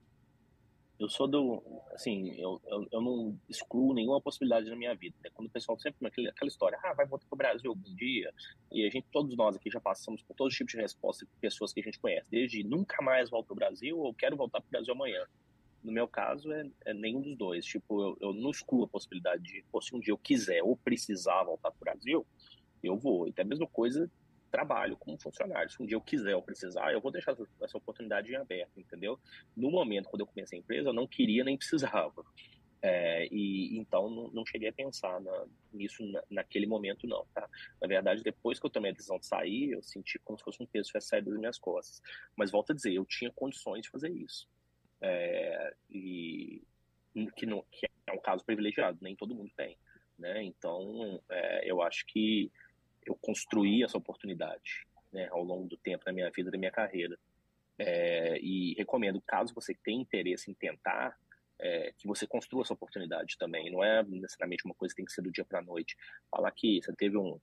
eu 0.98 1.08
sou 1.08 1.28
do 1.28 1.62
assim 1.92 2.30
eu, 2.40 2.60
eu, 2.66 2.86
eu, 2.90 3.00
não 3.00 3.38
excluo 3.48 3.92
nenhuma 3.92 4.20
possibilidade 4.20 4.68
na 4.70 4.76
minha 4.76 4.94
vida 4.94 5.14
né? 5.22 5.30
quando 5.34 5.48
o 5.48 5.50
pessoal 5.50 5.78
sempre 5.78 6.06
aquela, 6.06 6.30
aquela 6.30 6.48
história 6.48 6.78
ah 6.82 6.94
vai 6.94 7.06
voltar 7.06 7.26
para 7.26 7.34
o 7.34 7.38
Brasil 7.38 7.70
algum 7.70 7.94
dia? 7.94 8.32
E 8.72 8.86
a 8.86 8.90
gente 8.90 9.06
todos 9.12 9.36
nós 9.36 9.56
aqui 9.56 9.70
já 9.70 9.80
passamos 9.80 10.22
por 10.22 10.34
todo 10.34 10.50
tipo 10.50 10.70
de 10.70 10.76
resposta 10.76 11.24
de 11.24 11.30
pessoas 11.40 11.72
que 11.72 11.80
a 11.80 11.82
gente 11.82 11.98
conhece 11.98 12.30
desde 12.30 12.64
nunca 12.64 13.02
mais 13.02 13.30
volto 13.30 13.46
para 13.46 13.54
o 13.54 13.56
Brasil 13.56 13.98
ou 13.98 14.14
quero 14.14 14.36
voltar 14.36 14.60
para 14.60 14.68
o 14.68 14.70
Brasil 14.70 14.94
amanhã 14.94 15.24
no 15.82 15.92
meu 15.92 16.08
caso 16.08 16.50
é, 16.52 16.68
é 16.84 16.92
nenhum 16.92 17.20
dos 17.20 17.36
dois. 17.36 17.64
Tipo 17.64 18.02
eu, 18.02 18.16
eu, 18.20 18.32
não 18.32 18.50
excluo 18.50 18.84
a 18.84 18.88
possibilidade 18.88 19.42
de 19.42 19.64
pô, 19.70 19.80
se 19.80 19.94
um 19.94 20.00
dia 20.00 20.12
eu 20.12 20.18
quiser 20.18 20.62
ou 20.62 20.76
precisar 20.76 21.44
voltar 21.44 21.70
para 21.70 21.76
o 21.76 21.84
Brasil 21.84 22.26
eu 22.82 22.96
vou. 22.96 23.26
E 23.26 23.30
até 23.30 23.42
a 23.42 23.46
mesma 23.46 23.66
coisa 23.66 24.10
trabalho 24.56 24.96
como 24.96 25.20
funcionário. 25.20 25.70
Se 25.70 25.82
um 25.82 25.86
dia 25.86 25.96
eu 25.96 26.00
quiser 26.00 26.34
ou 26.34 26.40
precisar, 26.40 26.90
eu 26.90 27.00
vou 27.00 27.12
deixar 27.12 27.36
essa 27.60 27.76
oportunidade 27.76 28.32
em 28.32 28.36
aberto, 28.36 28.80
entendeu? 28.80 29.20
No 29.54 29.70
momento, 29.70 30.08
quando 30.08 30.22
eu 30.22 30.26
comecei 30.26 30.58
a 30.58 30.60
empresa, 30.62 30.88
eu 30.88 30.94
não 30.94 31.06
queria 31.06 31.44
nem 31.44 31.58
precisava. 31.58 32.24
É, 32.80 33.26
e 33.30 33.76
então 33.78 34.08
não, 34.08 34.30
não, 34.30 34.46
cheguei 34.46 34.68
a 34.68 34.72
pensar 34.72 35.20
na, 35.20 35.46
nisso 35.72 36.02
na, 36.10 36.22
naquele 36.30 36.66
momento, 36.66 37.06
não, 37.06 37.26
tá? 37.34 37.46
Na 37.80 37.86
verdade, 37.86 38.22
depois 38.22 38.58
que 38.58 38.64
eu 38.64 38.70
tomei 38.70 38.92
a 38.92 38.94
decisão 38.94 39.18
de 39.18 39.26
sair, 39.26 39.72
eu 39.72 39.82
senti 39.82 40.18
como 40.20 40.38
se 40.38 40.44
fosse 40.44 40.62
um 40.62 40.66
peso 40.66 40.90
saído 41.00 41.30
das 41.30 41.38
minhas 41.38 41.58
costas. 41.58 42.00
Mas 42.34 42.50
volto 42.50 42.72
a 42.72 42.74
dizer, 42.74 42.94
eu 42.94 43.04
tinha 43.04 43.30
condições 43.30 43.82
de 43.82 43.90
fazer 43.90 44.10
isso. 44.10 44.48
É, 45.02 45.74
e 45.90 46.62
que, 47.36 47.44
não, 47.44 47.62
que 47.70 47.86
é 48.06 48.12
um 48.12 48.20
caso 48.20 48.42
privilegiado, 48.44 48.98
nem 49.02 49.14
todo 49.14 49.34
mundo 49.34 49.50
tem. 49.54 49.76
Né? 50.18 50.44
Então, 50.44 51.20
é, 51.28 51.70
eu 51.70 51.82
acho 51.82 52.06
que 52.06 52.50
eu 53.06 53.16
construí 53.16 53.82
essa 53.82 53.96
oportunidade 53.96 54.86
né, 55.12 55.28
ao 55.30 55.42
longo 55.42 55.68
do 55.68 55.76
tempo 55.76 56.04
da 56.04 56.12
minha 56.12 56.30
vida, 56.30 56.50
da 56.50 56.58
minha 56.58 56.70
carreira. 56.70 57.18
É, 57.78 58.38
e 58.40 58.74
recomendo, 58.74 59.20
caso 59.20 59.54
você 59.54 59.74
tenha 59.74 60.00
interesse 60.00 60.50
em 60.50 60.54
tentar, 60.54 61.16
é, 61.58 61.92
que 61.96 62.06
você 62.06 62.26
construa 62.26 62.62
essa 62.62 62.74
oportunidade 62.74 63.36
também. 63.38 63.70
Não 63.70 63.82
é 63.82 64.02
necessariamente 64.02 64.64
uma 64.64 64.74
coisa 64.74 64.92
que 64.92 64.96
tem 64.96 65.06
que 65.06 65.12
ser 65.12 65.22
do 65.22 65.30
dia 65.30 65.44
para 65.44 65.60
a 65.60 65.62
noite. 65.62 65.96
Falar 66.30 66.50
que 66.50 66.82
você 66.82 66.92
teve 66.94 67.16
um, 67.16 67.38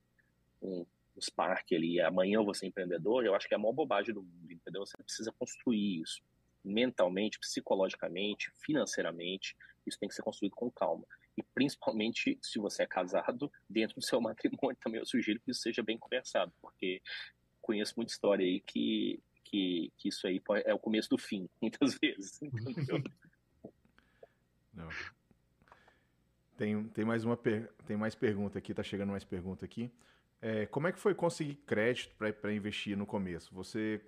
um, 0.61 0.85
um 1.15 1.21
spark 1.21 1.73
ali, 1.73 1.99
amanhã 2.01 2.37
eu 2.37 2.45
vou 2.45 2.53
ser 2.53 2.67
empreendedor, 2.67 3.25
eu 3.25 3.35
acho 3.35 3.47
que 3.47 3.53
é 3.53 3.57
a 3.57 3.59
maior 3.59 3.73
bobagem 3.73 4.13
do 4.13 4.21
mundo, 4.21 4.51
entendeu? 4.51 4.85
Você 4.85 4.97
precisa 5.01 5.31
construir 5.31 6.01
isso 6.01 6.21
mentalmente, 6.63 7.39
psicologicamente, 7.39 8.51
financeiramente. 8.63 9.55
Isso 9.85 9.99
tem 9.99 10.07
que 10.07 10.15
ser 10.15 10.21
construído 10.21 10.55
com 10.55 10.71
calma 10.71 11.05
e 11.37 11.43
principalmente 11.53 12.37
se 12.41 12.59
você 12.59 12.83
é 12.83 12.87
casado, 12.87 13.51
dentro 13.69 13.95
do 13.95 14.03
seu 14.03 14.19
matrimônio 14.21 14.77
também 14.81 14.99
eu 14.99 15.05
sugiro 15.05 15.39
que 15.39 15.51
isso 15.51 15.61
seja 15.61 15.83
bem 15.83 15.97
conversado, 15.97 16.51
porque 16.61 17.01
conheço 17.61 17.93
muita 17.95 18.11
história 18.11 18.45
aí 18.45 18.59
que, 18.59 19.21
que, 19.43 19.91
que 19.97 20.09
isso 20.09 20.27
aí 20.27 20.41
é 20.65 20.73
o 20.73 20.79
começo 20.79 21.09
do 21.09 21.17
fim, 21.17 21.49
muitas 21.61 21.97
vezes? 21.97 22.39
Não. 24.73 24.89
Tem, 26.57 26.83
tem, 26.89 27.05
mais 27.05 27.23
uma 27.23 27.37
per... 27.37 27.71
tem 27.85 27.95
mais 27.97 28.15
pergunta 28.15 28.57
aqui, 28.57 28.73
tá 28.73 28.83
chegando 28.83 29.11
mais 29.11 29.23
pergunta 29.23 29.65
aqui. 29.65 29.91
É, 30.41 30.65
como 30.65 30.87
é 30.87 30.91
que 30.91 30.99
foi 30.99 31.15
conseguir 31.15 31.55
crédito 31.55 32.15
para 32.17 32.53
investir 32.53 32.97
no 32.97 33.05
começo? 33.05 33.53
Você 33.53 34.01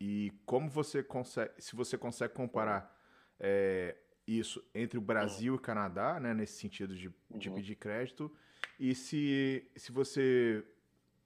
e 0.00 0.32
como 0.44 0.68
você 0.68 1.02
consegue, 1.02 1.50
se 1.58 1.74
você 1.74 1.96
consegue 1.96 2.34
comparar 2.34 2.94
é, 3.40 3.96
isso 4.26 4.64
entre 4.74 4.98
o 4.98 5.00
Brasil 5.00 5.52
uhum. 5.52 5.58
e 5.58 5.60
o 5.60 5.62
Canadá, 5.62 6.18
né, 6.18 6.34
nesse 6.34 6.58
sentido 6.58 6.94
de, 6.96 7.12
de 7.30 7.48
uhum. 7.48 7.54
pedir 7.54 7.76
crédito, 7.76 8.34
e 8.78 8.94
se, 8.94 9.70
se 9.76 9.92
você 9.92 10.64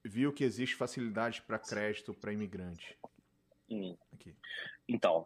viu 0.03 0.31
que 0.31 0.43
existe 0.43 0.75
facilidade 0.75 1.41
para 1.41 1.59
crédito 1.59 2.13
para 2.13 2.33
imigrante. 2.33 2.97
Hum. 3.69 3.97
Aqui. 4.13 4.35
Então, 4.87 5.25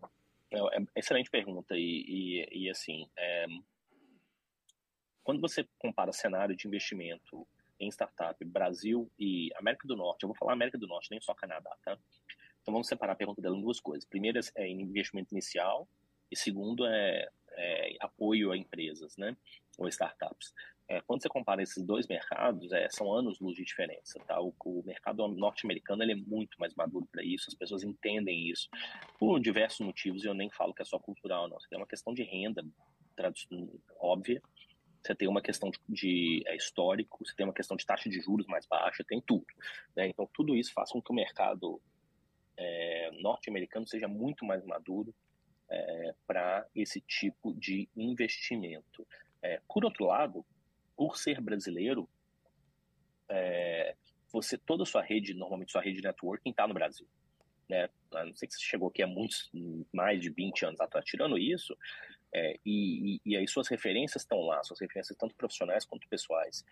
é, 0.52 0.60
é 0.60 0.86
excelente 0.96 1.30
pergunta 1.30 1.76
e, 1.76 2.06
e, 2.08 2.66
e 2.66 2.70
assim, 2.70 3.08
é, 3.18 3.46
quando 5.24 5.42
você 5.42 5.68
compara 5.80 6.12
cenário 6.12 6.56
de 6.56 6.68
investimento 6.68 7.48
em 7.80 7.90
startup 7.90 8.44
Brasil 8.46 9.12
e 9.20 9.50
América 9.56 9.88
do 9.88 9.96
Norte, 9.96 10.24
eu 10.24 10.30
vou 10.30 10.36
falar 10.38 10.54
América 10.54 10.78
do 10.78 10.88
Norte, 10.88 11.10
nem 11.12 11.20
só 11.20 11.34
Canadá, 11.34 11.76
tá? 11.84 11.98
Então 12.62 12.74
vamos 12.74 12.88
separar 12.88 13.14
a 13.14 13.16
pergunta 13.16 13.42
dela 13.42 13.56
em 13.56 13.62
duas 13.62 13.80
coisas. 13.80 14.06
Primeiro 14.06 14.40
é 14.56 14.68
investimento 14.68 15.34
inicial 15.34 15.88
e 16.32 16.38
segundo 16.38 16.86
é 16.86 17.30
é, 17.56 17.96
apoio 18.00 18.52
a 18.52 18.58
empresas, 18.58 19.18
né, 19.18 19.36
ou 19.78 19.88
startups. 19.88 20.54
É, 20.88 21.02
quando 21.02 21.24
você 21.24 21.30
compara 21.30 21.64
esses 21.64 21.84
dois 21.84 22.08
mercados, 22.08 22.72
é, 22.72 22.88
são 22.90 23.12
anos 23.12 23.40
luz 23.40 23.56
de 23.56 23.64
diferença, 23.64 24.20
tá? 24.28 24.40
O, 24.40 24.54
o 24.64 24.84
mercado 24.86 25.28
norte-americano 25.28 26.04
é 26.04 26.14
muito 26.14 26.60
mais 26.60 26.76
maduro 26.76 27.08
para 27.12 27.24
isso, 27.24 27.46
as 27.48 27.56
pessoas 27.56 27.84
entendem 27.84 28.50
isso 28.50 28.70
por 29.18 29.40
diversos 29.40 29.80
motivos. 29.84 30.24
E 30.24 30.28
eu 30.28 30.36
nem 30.36 30.52
falo 30.52 30.76
que 30.76 30.84
é 30.84 30.86
só 30.86 31.00
cultural, 31.00 31.48
não. 31.48 31.60
Você 31.60 31.68
tem 31.70 31.80
uma 31.80 31.88
questão 31.88 32.14
de 32.14 32.22
renda 32.22 32.64
óbvia, 34.00 34.42
você 35.02 35.16
tem 35.16 35.28
uma 35.28 35.42
questão 35.42 35.72
de, 35.72 35.80
de 35.90 36.44
é, 36.46 36.56
histórico, 36.56 37.26
você 37.26 37.34
tem 37.36 37.46
uma 37.46 37.54
questão 37.54 37.76
de 37.76 37.86
taxa 37.86 38.10
de 38.10 38.20
juros 38.20 38.46
mais 38.46 38.68
baixa, 38.68 39.04
tem 39.04 39.22
tudo. 39.22 39.46
Né? 39.96 40.08
Então 40.08 40.30
tudo 40.34 40.56
isso 40.56 40.72
faz 40.74 40.92
com 40.92 41.02
que 41.02 41.12
o 41.12 41.16
mercado 41.16 41.82
é, 42.58 43.12
norte-americano 43.22 43.88
seja 43.88 44.08
muito 44.08 44.46
mais 44.46 44.64
maduro, 44.66 45.14
é, 45.70 46.16
para 46.28 46.68
esse 46.76 47.02
tipo 47.02 47.54
de 47.54 47.90
investimento. 47.96 49.08
É, 49.42 49.62
por 49.68 49.86
outro 49.86 50.06
lado, 50.06 50.46
por 50.96 51.18
ser 51.18 51.42
brasileiro, 51.42 52.10
é, 53.30 53.96
você 54.32 54.58
toda 54.58 54.84
a 54.84 54.86
sua 54.86 55.02
rede, 55.02 55.34
normalmente 55.34 55.72
sua 55.72 55.82
rede 55.82 55.98
de 55.98 56.08
networking 56.08 56.50
está 56.50 56.68
no 56.68 56.74
Brasil. 56.74 57.08
Né? 57.70 57.90
A 58.14 58.26
não 58.26 58.36
sei 58.36 58.48
que 58.48 58.56
você 58.56 58.62
chegou 58.62 58.90
aqui 58.90 59.02
há 59.02 59.08
muitos, 59.08 59.50
mais 59.92 60.22
de 60.22 60.30
20 60.30 60.66
anos 60.66 60.80
atrás, 60.80 61.06
tirando 61.06 61.38
isso, 61.38 61.76
é, 62.34 62.60
e, 62.66 63.22
e, 63.26 63.38
aí 63.38 63.48
suas 63.48 63.68
referências 63.68 64.24
estão 64.24 64.42
lá, 64.42 64.62
suas 64.64 64.80
referências 64.80 65.18
tanto 65.18 65.34
profissionais 65.36 65.86
quanto 65.86 66.08
pessoais. 66.08 66.66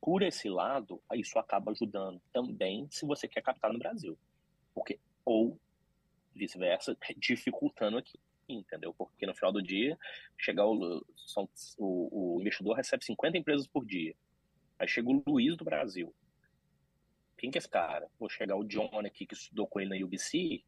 Por 0.00 0.22
esse 0.22 0.48
lado, 0.48 1.00
isso 1.14 1.38
acaba 1.38 1.70
ajudando 1.70 2.20
também 2.32 2.88
se 2.90 3.06
você 3.06 3.28
quer 3.28 3.42
captar 3.42 3.72
no 3.72 3.78
Brasil. 3.78 4.18
Porque, 4.74 4.98
ou 5.24 5.58
vice-versa, 6.36 6.96
dificultando 7.16 7.98
aqui, 7.98 8.18
entendeu? 8.48 8.94
Porque 8.94 9.26
no 9.26 9.34
final 9.34 9.52
do 9.52 9.62
dia, 9.62 9.98
chegar 10.38 10.66
o, 10.66 11.04
são, 11.26 11.48
o, 11.78 12.36
o 12.36 12.40
investidor 12.40 12.76
recebe 12.76 13.04
50 13.04 13.38
empresas 13.38 13.66
por 13.66 13.84
dia. 13.84 14.14
Aí 14.78 14.86
chega 14.86 15.08
o 15.08 15.22
Luiz 15.26 15.56
do 15.56 15.64
Brasil. 15.64 16.14
Quem 17.36 17.50
que 17.50 17.58
é 17.58 17.60
esse 17.60 17.68
cara? 17.68 18.08
Vou 18.18 18.28
chegar 18.28 18.56
o 18.56 18.64
John 18.64 18.90
aqui 19.00 19.26
que 19.26 19.34
estudou 19.34 19.66
com 19.66 19.80
ele 19.80 19.98
na 19.98 20.04
UBC, 20.04 20.62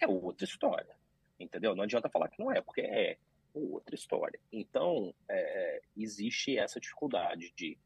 é 0.00 0.06
outra 0.06 0.44
história, 0.44 0.96
entendeu? 1.38 1.74
Não 1.74 1.84
adianta 1.84 2.08
falar 2.08 2.28
que 2.28 2.42
não 2.42 2.50
é, 2.50 2.60
porque 2.60 2.80
é 2.80 3.16
outra 3.54 3.94
história. 3.94 4.38
Então, 4.52 5.14
é, 5.28 5.82
existe 5.96 6.58
essa 6.58 6.80
dificuldade 6.80 7.52
de 7.56 7.78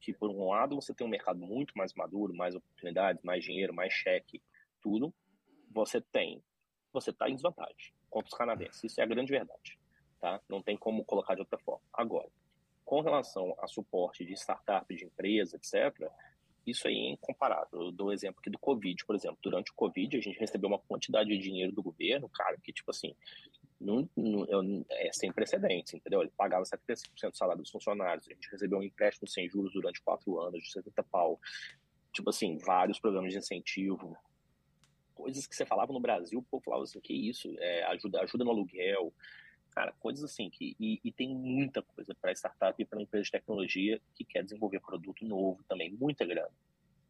que, 0.00 0.12
por 0.12 0.30
um 0.30 0.48
lado, 0.48 0.76
você 0.76 0.94
tem 0.94 1.06
um 1.06 1.10
mercado 1.10 1.40
muito 1.40 1.76
mais 1.76 1.92
maduro, 1.94 2.34
mais 2.34 2.54
oportunidades, 2.54 3.22
mais 3.24 3.42
dinheiro, 3.42 3.74
mais 3.74 3.92
cheque, 3.92 4.42
tudo. 4.80 5.12
Você 5.72 6.00
tem 6.00 6.42
você 7.00 7.10
está 7.10 7.28
em 7.28 7.34
desvantagem 7.34 7.92
contra 8.10 8.28
os 8.28 8.38
canadenses. 8.38 8.82
Isso 8.82 9.00
é 9.00 9.04
a 9.04 9.06
grande 9.06 9.30
verdade. 9.30 9.78
Tá? 10.20 10.40
Não 10.48 10.62
tem 10.62 10.76
como 10.76 11.04
colocar 11.04 11.34
de 11.34 11.40
outra 11.40 11.58
forma. 11.58 11.82
Agora, 11.92 12.28
com 12.84 13.00
relação 13.00 13.54
a 13.60 13.66
suporte 13.66 14.24
de 14.24 14.32
startup, 14.34 14.94
de 14.94 15.04
empresa, 15.04 15.56
etc., 15.56 16.10
isso 16.66 16.88
aí 16.88 16.94
é 16.94 17.10
incomparável. 17.10 17.80
Eu 17.80 17.92
dou 17.92 18.08
o 18.08 18.12
exemplo 18.12 18.40
aqui 18.40 18.50
do 18.50 18.58
Covid, 18.58 19.04
por 19.04 19.14
exemplo. 19.14 19.38
Durante 19.42 19.70
o 19.70 19.74
Covid, 19.74 20.16
a 20.16 20.20
gente 20.20 20.38
recebeu 20.38 20.68
uma 20.68 20.80
quantidade 20.80 21.28
de 21.28 21.38
dinheiro 21.38 21.72
do 21.72 21.82
governo, 21.82 22.28
cara, 22.28 22.56
que, 22.62 22.72
tipo 22.72 22.90
assim, 22.90 23.14
não, 23.80 24.08
não, 24.16 24.84
é 24.90 25.10
sem 25.12 25.32
precedentes, 25.32 25.94
entendeu? 25.94 26.22
Ele 26.22 26.32
pagava 26.36 26.64
75% 26.64 27.30
do 27.30 27.36
salário 27.36 27.62
dos 27.62 27.70
funcionários, 27.70 28.26
a 28.26 28.32
gente 28.32 28.50
recebeu 28.50 28.78
um 28.78 28.82
empréstimo 28.82 29.28
sem 29.28 29.48
juros 29.48 29.72
durante 29.72 30.02
quatro 30.02 30.40
anos, 30.40 30.60
de 30.62 30.72
70 30.72 31.02
pau. 31.04 31.38
Tipo 32.12 32.30
assim, 32.30 32.58
vários 32.58 32.98
programas 32.98 33.32
de 33.32 33.38
incentivo. 33.38 34.16
Coisas 35.16 35.46
que 35.46 35.56
você 35.56 35.64
falava 35.64 35.92
no 35.92 35.98
Brasil, 35.98 36.38
o 36.38 36.42
povo 36.42 36.62
falava 36.62 36.84
assim, 36.84 37.00
que 37.00 37.12
isso, 37.12 37.52
é, 37.58 37.84
ajuda, 37.84 38.20
ajuda 38.20 38.44
no 38.44 38.50
aluguel, 38.50 39.12
cara, 39.70 39.92
coisas 39.98 40.22
assim 40.22 40.48
que 40.50 40.76
e, 40.78 41.00
e 41.02 41.10
tem 41.10 41.34
muita 41.34 41.82
coisa 41.82 42.14
para 42.14 42.32
startup 42.32 42.80
e 42.80 42.84
para 42.84 43.00
empresa 43.00 43.24
de 43.24 43.30
tecnologia 43.30 44.00
que 44.14 44.24
quer 44.24 44.44
desenvolver 44.44 44.80
produto 44.80 45.24
novo 45.24 45.64
também, 45.64 45.90
muita 45.92 46.24
grana. 46.24 46.52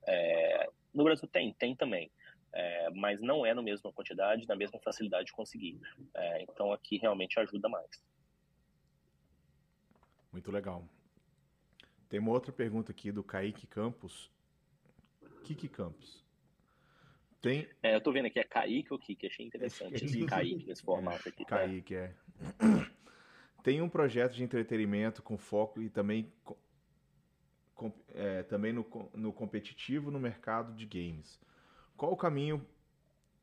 É, 0.07 0.71
no 0.95 1.03
Brasil 1.05 1.29
tem, 1.29 1.53
tem 1.53 1.75
também, 1.75 2.11
é, 2.53 2.91
mas 2.91 3.21
não 3.21 3.45
é 3.45 3.53
na 3.53 3.63
mesma 3.63 3.93
quantidade, 3.93 4.47
na 4.47 4.57
mesma 4.57 4.79
facilidade 4.79 5.27
de 5.27 5.33
conseguir. 5.33 5.81
É, 6.15 6.43
então 6.43 6.73
aqui 6.73 6.97
realmente 6.97 7.39
ajuda 7.41 7.69
mais. 7.69 7.91
Muito 10.33 10.51
legal. 10.51 10.89
Tem 12.09 12.21
uma 12.21 12.31
outra 12.31 12.53
pergunta 12.53 12.93
aqui 12.93 13.11
do 13.11 13.25
Kaique 13.25 13.67
Campos. 13.67 14.31
Kiki 15.43 15.69
Campos. 15.69 16.26
Tem... 17.47 17.69
É, 17.81 17.95
eu 17.95 18.01
tô 18.01 18.11
vendo 18.11 18.27
aqui, 18.27 18.41
é 18.41 18.45
Kaique 18.45 18.93
ou 18.93 18.99
Kiki? 18.99 19.29
Achei 19.29 19.47
interessante 19.47 20.05
esse 20.05 20.19
Kaique 20.27 20.67
nesse 20.67 20.83
formato 20.83 21.29
aqui. 21.29 21.45
Tá? 21.45 21.59
Kaique, 21.59 21.95
é. 21.95 22.13
Tem 23.63 23.81
um 23.81 23.89
projeto 23.89 24.33
de 24.33 24.43
entretenimento 24.43 25.23
com 25.23 25.39
foco 25.39 25.81
e 25.81 25.89
também, 25.89 26.33
com, 27.73 27.93
é, 28.15 28.43
também 28.43 28.73
no, 28.73 28.85
no 29.15 29.33
competitivo 29.33 30.11
no 30.11 30.19
mercado 30.19 30.75
de 30.75 30.87
games. 30.87 31.41
Qual 31.97 32.13
o 32.13 32.17
caminho 32.17 32.67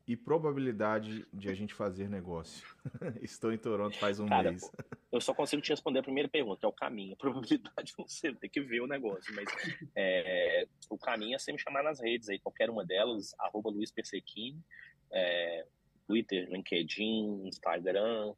e 0.05 0.17
probabilidade 0.17 1.25
de 1.31 1.49
a 1.49 1.53
gente 1.53 1.73
fazer 1.73 2.09
negócio? 2.09 2.67
Estou 3.21 3.53
em 3.53 3.57
Toronto 3.57 3.97
faz 3.97 4.19
um 4.19 4.27
Cara, 4.27 4.51
mês. 4.51 4.69
Eu 5.11 5.21
só 5.21 5.33
consigo 5.33 5.61
te 5.61 5.69
responder 5.69 5.99
a 5.99 6.03
primeira 6.03 6.27
pergunta, 6.27 6.65
é 6.65 6.69
o 6.69 6.73
caminho. 6.73 7.13
A 7.15 7.17
probabilidade 7.17 7.93
não 7.97 8.07
sei, 8.07 8.35
tem 8.35 8.49
que 8.49 8.61
ver 8.61 8.81
o 8.81 8.87
negócio, 8.87 9.33
mas 9.33 9.47
é, 9.95 10.67
o 10.89 10.97
caminho 10.97 11.35
é 11.35 11.39
você 11.39 11.51
me 11.51 11.59
chamar 11.59 11.83
nas 11.83 12.01
redes 12.01 12.29
aí, 12.29 12.39
qualquer 12.39 12.69
uma 12.69 12.85
delas, 12.85 13.33
arroba 13.39 13.69
Luiz 13.69 13.91
Persequini, 13.91 14.59
é, 15.11 15.65
Twitter, 16.05 16.49
LinkedIn, 16.49 17.47
Instagram, 17.47 18.33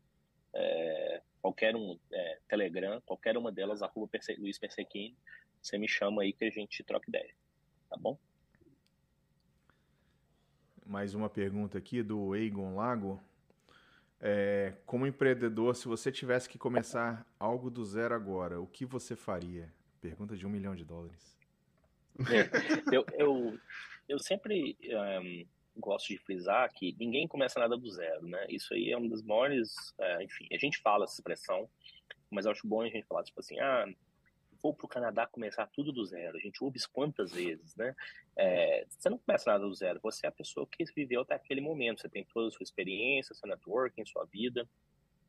é, 0.53 1.21
qualquer 1.41 1.75
um, 1.75 1.97
é, 2.11 2.39
Telegram, 2.47 3.01
qualquer 3.05 3.37
uma 3.37 3.51
delas, 3.51 3.81
arroba 3.81 4.07
Perse 4.07 4.35
Luiz 4.35 4.59
Persequini, 4.59 5.17
você 5.61 5.77
me 5.77 5.87
chama 5.87 6.21
aí 6.21 6.31
que 6.31 6.45
a 6.45 6.49
gente 6.49 6.83
troca 6.83 7.09
ideia, 7.09 7.33
tá 7.89 7.97
bom? 7.97 8.17
Mais 10.85 11.15
uma 11.15 11.29
pergunta 11.29 11.77
aqui 11.77 12.03
do 12.03 12.35
Egon 12.35 12.75
Lago. 12.75 13.21
É, 14.21 14.73
como 14.85 15.07
empreendedor, 15.07 15.75
se 15.75 15.87
você 15.87 16.11
tivesse 16.11 16.47
que 16.47 16.57
começar 16.57 17.25
algo 17.39 17.69
do 17.69 17.83
zero 17.83 18.13
agora, 18.13 18.61
o 18.61 18.67
que 18.67 18.85
você 18.85 19.15
faria? 19.15 19.73
Pergunta 19.99 20.37
de 20.37 20.45
um 20.45 20.49
milhão 20.49 20.75
de 20.75 20.85
dólares. 20.85 21.37
É, 22.19 22.95
eu, 22.95 23.05
eu, 23.13 23.59
eu 24.07 24.19
sempre 24.19 24.77
um, 25.25 25.45
gosto 25.75 26.07
de 26.07 26.17
frisar 26.19 26.71
que 26.73 26.95
ninguém 26.99 27.27
começa 27.27 27.59
nada 27.59 27.75
do 27.75 27.89
zero, 27.89 28.25
né? 28.27 28.45
Isso 28.49 28.73
aí 28.73 28.91
é 28.91 28.97
um 28.97 29.07
dos 29.07 29.21
maiores, 29.23 29.73
é, 29.99 30.23
enfim, 30.23 30.47
a 30.51 30.57
gente 30.57 30.79
fala 30.79 31.03
essa 31.03 31.15
expressão, 31.15 31.69
mas 32.29 32.45
eu 32.45 32.51
acho 32.51 32.67
bom 32.67 32.81
a 32.81 32.87
gente 32.87 33.05
falar, 33.05 33.23
tipo 33.23 33.39
assim, 33.39 33.59
ah, 33.59 33.85
for 34.65 34.73
para 34.73 34.85
o 34.85 34.89
Canadá 34.89 35.27
começar 35.27 35.67
tudo 35.67 35.91
do 35.91 36.03
zero, 36.05 36.37
a 36.37 36.39
gente 36.39 36.63
ouve 36.63 36.77
isso 36.77 36.89
quantas 36.91 37.31
vezes, 37.31 37.75
né? 37.75 37.95
É, 38.35 38.85
você 38.89 39.09
não 39.09 39.17
começa 39.17 39.51
nada 39.51 39.63
do 39.63 39.73
zero, 39.73 39.99
você 40.01 40.25
é 40.25 40.29
a 40.29 40.31
pessoa 40.31 40.65
que 40.65 40.83
viveu 40.95 41.21
até 41.21 41.35
aquele 41.35 41.61
momento, 41.61 42.01
você 42.01 42.09
tem 42.09 42.25
toda 42.25 42.47
a 42.47 42.51
sua 42.51 42.63
experiência, 42.63 43.35
seu 43.35 43.47
networking, 43.47 44.05
sua 44.05 44.25
vida, 44.25 44.67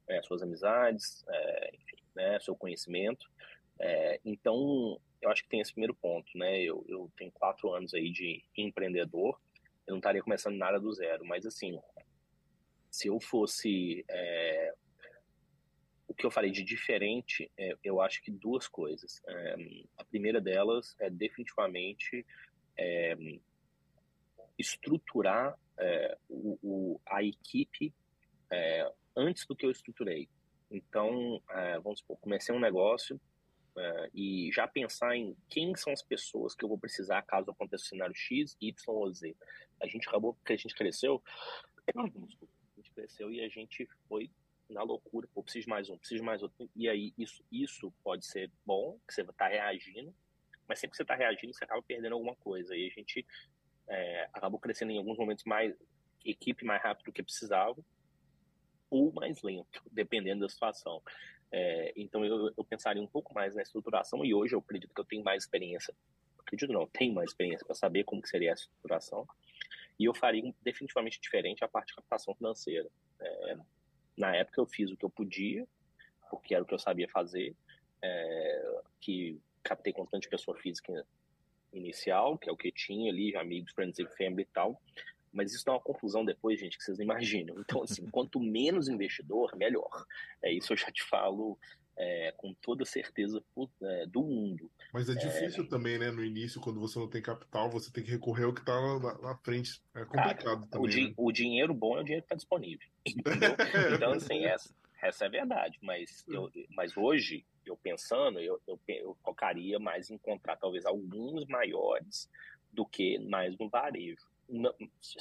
é, 0.09 0.23
suas 0.23 0.43
amizades, 0.43 1.25
é, 1.29 1.71
enfim, 1.75 1.97
né, 2.15 2.41
seu 2.41 2.57
conhecimento. 2.57 3.29
Então, 4.25 4.99
eu 5.21 5.31
acho 5.31 5.43
que 5.43 5.51
tem 5.51 5.61
esse 5.61 5.73
primeiro 5.73 5.95
ponto, 5.95 6.27
né? 6.35 6.63
Eu, 6.63 6.83
eu 6.89 7.13
tenho 7.15 7.31
quatro 7.31 7.75
anos 7.75 7.93
aí 7.93 8.11
de 8.11 8.43
empreendedor, 8.57 9.39
eu 9.87 9.93
não 9.93 9.99
estaria 9.99 10.23
começando 10.23 10.57
nada 10.57 10.81
do 10.81 10.91
zero, 10.95 11.27
mas 11.27 11.45
assim, 11.45 11.79
se 12.91 13.09
eu 13.09 13.21
fosse 13.21 14.03
é, 14.09 14.75
que 16.17 16.25
eu 16.25 16.31
falei 16.31 16.51
de 16.51 16.63
diferente, 16.63 17.51
é, 17.59 17.77
eu 17.85 18.01
acho 18.01 18.23
que 18.23 18.31
duas 18.31 18.67
coisas. 18.67 19.23
É, 19.27 19.57
a 19.99 20.05
primeira 20.05 20.41
delas 20.41 20.97
é 20.99 21.11
definitivamente 21.11 22.27
é, 22.77 23.17
estruturar 24.59 25.59
é, 25.79 26.19
o, 26.29 26.59
o, 26.63 27.01
a 27.07 27.23
equipe 27.23 27.95
é, 28.51 28.91
antes 29.15 29.47
do 29.47 29.55
que 29.55 29.67
eu 29.67 29.71
estruturei. 29.71 30.29
Então, 30.71 31.41
é, 31.51 31.79
vamos 31.79 32.01
supor, 32.01 32.19
comecei 32.19 32.55
um 32.55 32.61
negócio 32.61 33.21
e 34.15 34.51
já 34.55 34.67
pensar 34.67 35.15
em 35.15 35.37
quem 35.51 35.77
são 35.77 35.93
as 35.93 36.01
pessoas 36.01 36.55
que 36.55 36.65
eu 36.65 36.69
vou 36.69 36.79
precisar 36.79 37.21
caso 37.21 37.51
aconteça 37.51 37.85
o 37.85 37.87
cenário 37.87 38.15
X, 38.15 38.57
Y 38.59 38.75
ou 38.87 39.13
Z. 39.13 39.37
A 39.83 39.87
gente 39.87 40.09
acabou 40.09 40.33
porque 40.33 40.55
a 40.55 40.57
gente 40.57 40.75
cresceu, 40.75 41.23
a 41.95 42.01
gente 42.77 42.91
cresceu 42.95 43.31
e 43.31 43.45
a 43.45 43.49
gente 43.51 43.87
foi 44.09 44.31
na 44.69 44.83
loucura, 44.83 45.29
pô, 45.33 45.43
preciso 45.43 45.69
mais 45.69 45.89
um, 45.89 45.99
preciso 45.99 46.25
mais 46.25 46.43
outro. 46.43 46.69
E 46.75 46.89
aí, 46.89 47.13
isso, 47.17 47.45
isso 47.51 47.93
pode 48.03 48.27
ser 48.27 48.51
bom, 48.65 48.99
que 49.07 49.15
você 49.15 49.23
está 49.23 49.49
reagindo, 49.49 50.15
mas 50.69 50.79
sempre 50.79 50.93
que 50.93 50.97
você 50.97 51.03
está 51.03 51.15
reagindo, 51.15 51.55
você 51.55 51.65
acaba 51.65 51.83
perdendo 51.83 52.15
alguma 52.15 52.35
coisa. 52.37 52.77
E 52.77 52.87
a 52.87 52.91
gente 52.91 53.27
é, 53.89 54.29
acabou 54.33 54.59
crescendo 54.59 54.93
em 54.93 54.99
alguns 54.99 55.17
momentos 55.19 55.45
mais, 55.45 55.75
equipe 56.25 56.65
mais 56.65 56.83
rápido 56.83 57.07
do 57.07 57.13
que 57.13 57.23
precisava, 57.23 57.77
ou 58.91 59.13
mais 59.13 59.43
lento, 59.43 59.83
dependendo 59.91 60.41
da 60.41 60.49
situação. 60.49 61.03
É, 61.51 61.93
então 61.97 62.25
eu, 62.25 62.53
eu 62.57 62.65
pensaria 62.65 63.03
um 63.03 63.07
pouco 63.07 63.33
mais 63.33 63.55
na 63.55 63.63
estruturação 63.63 64.25
e 64.25 64.35
hoje 64.35 64.55
eu 64.55 64.59
acredito 64.59 64.93
que 64.93 65.01
eu 65.01 65.05
tenho 65.05 65.23
mais 65.23 65.45
experiência. 65.45 65.95
Acredito 66.39 66.73
não, 66.73 66.87
tenho 66.87 67.15
mais 67.15 67.31
experiência 67.31 67.65
para 67.65 67.75
saber 67.75 68.05
como 68.05 68.23
que 68.23 68.29
seria 68.29 68.51
a 68.51 68.55
estruturação. 68.55 69.27
E 69.99 70.05
eu 70.05 70.15
faria 70.15 70.55
definitivamente 70.63 71.21
diferente 71.21 71.65
a 71.65 71.69
parte 71.69 71.89
de 71.89 71.95
captação 71.95 72.35
financeira. 72.35 72.89
É, 73.21 73.57
na 74.17 74.35
época 74.35 74.61
eu 74.61 74.67
fiz 74.67 74.91
o 74.91 74.97
que 74.97 75.05
eu 75.05 75.11
podia, 75.11 75.67
porque 76.31 76.55
era 76.55 76.63
o 76.63 76.67
que 76.67 76.75
eu 76.75 76.79
sabia 76.79 77.09
fazer, 77.09 77.55
é, 78.03 78.81
que 79.01 79.41
captei 79.63 79.93
de 79.93 80.29
pessoa 80.29 80.57
física 80.57 81.07
inicial, 81.73 82.39
que 82.39 82.49
é 82.49 82.53
o 82.53 82.57
que 82.57 82.71
tinha 82.71 83.11
ali, 83.11 83.37
amigos, 83.37 83.73
friends 83.73 83.99
e 83.99 84.07
family 84.17 84.43
e 84.43 84.47
tal, 84.47 84.81
mas 85.33 85.53
isso 85.53 85.65
dá 85.65 85.73
uma 85.73 85.81
confusão 85.81 86.25
depois, 86.25 86.59
gente, 86.59 86.79
que 86.79 86.85
vocês 86.85 86.99
não 86.99 87.05
imaginam. 87.05 87.57
Então, 87.61 87.83
assim, 87.83 88.07
quanto 88.11 88.41
menos 88.41 88.89
investidor, 88.89 89.55
melhor. 89.57 90.07
É 90.43 90.51
isso 90.51 90.73
eu 90.73 90.77
já 90.77 90.91
te 90.91 91.03
falo 91.05 91.59
é, 91.97 92.33
com 92.37 92.53
toda 92.55 92.85
certeza 92.85 93.43
é, 93.83 94.07
do 94.07 94.23
mundo. 94.23 94.71
Mas 94.93 95.09
é, 95.09 95.13
é 95.13 95.15
difícil 95.17 95.65
é... 95.65 95.67
também, 95.67 95.99
né? 95.99 96.11
No 96.11 96.25
início, 96.25 96.61
quando 96.61 96.79
você 96.79 96.99
não 96.99 97.09
tem 97.09 97.23
capital, 97.23 97.71
você 97.71 97.91
tem 97.91 98.05
que 98.05 98.11
recorrer 98.11 98.45
ao 98.45 98.53
que 98.53 98.61
está 98.61 98.75
na, 98.75 99.19
na, 99.19 99.37
frente. 99.37 99.81
É 99.95 100.05
complicado 100.05 100.45
Cara, 100.45 100.67
também. 100.67 100.87
O, 100.87 100.89
di 100.89 101.09
né? 101.09 101.15
o, 101.17 101.33
dinheiro 101.33 101.75
bom 101.75 101.97
é 101.97 102.01
o 102.01 102.05
dinheiro 102.05 102.23
que 102.23 102.27
está 102.27 102.37
disponível. 102.37 102.87
então, 103.95 104.13
assim, 104.13 104.45
essa, 104.45 104.75
essa 105.03 105.25
é 105.25 105.29
a 105.29 105.31
verdade. 105.31 105.79
Mas, 105.83 106.25
eu, 106.29 106.51
mas 106.71 106.97
hoje, 106.97 107.45
eu 107.65 107.77
pensando, 107.77 108.41
eu, 108.41 108.61
eu, 108.67 108.79
eu 108.89 109.17
focaria 109.25 109.79
mais 109.79 110.11
em 110.11 110.15
encontrar 110.15 110.57
talvez 110.57 110.85
alguns 110.85 111.47
maiores 111.47 112.31
do 112.73 112.85
que 112.85 113.19
mais 113.19 113.57
no 113.57 113.69
varejo. 113.71 114.27
Não, 114.49 114.73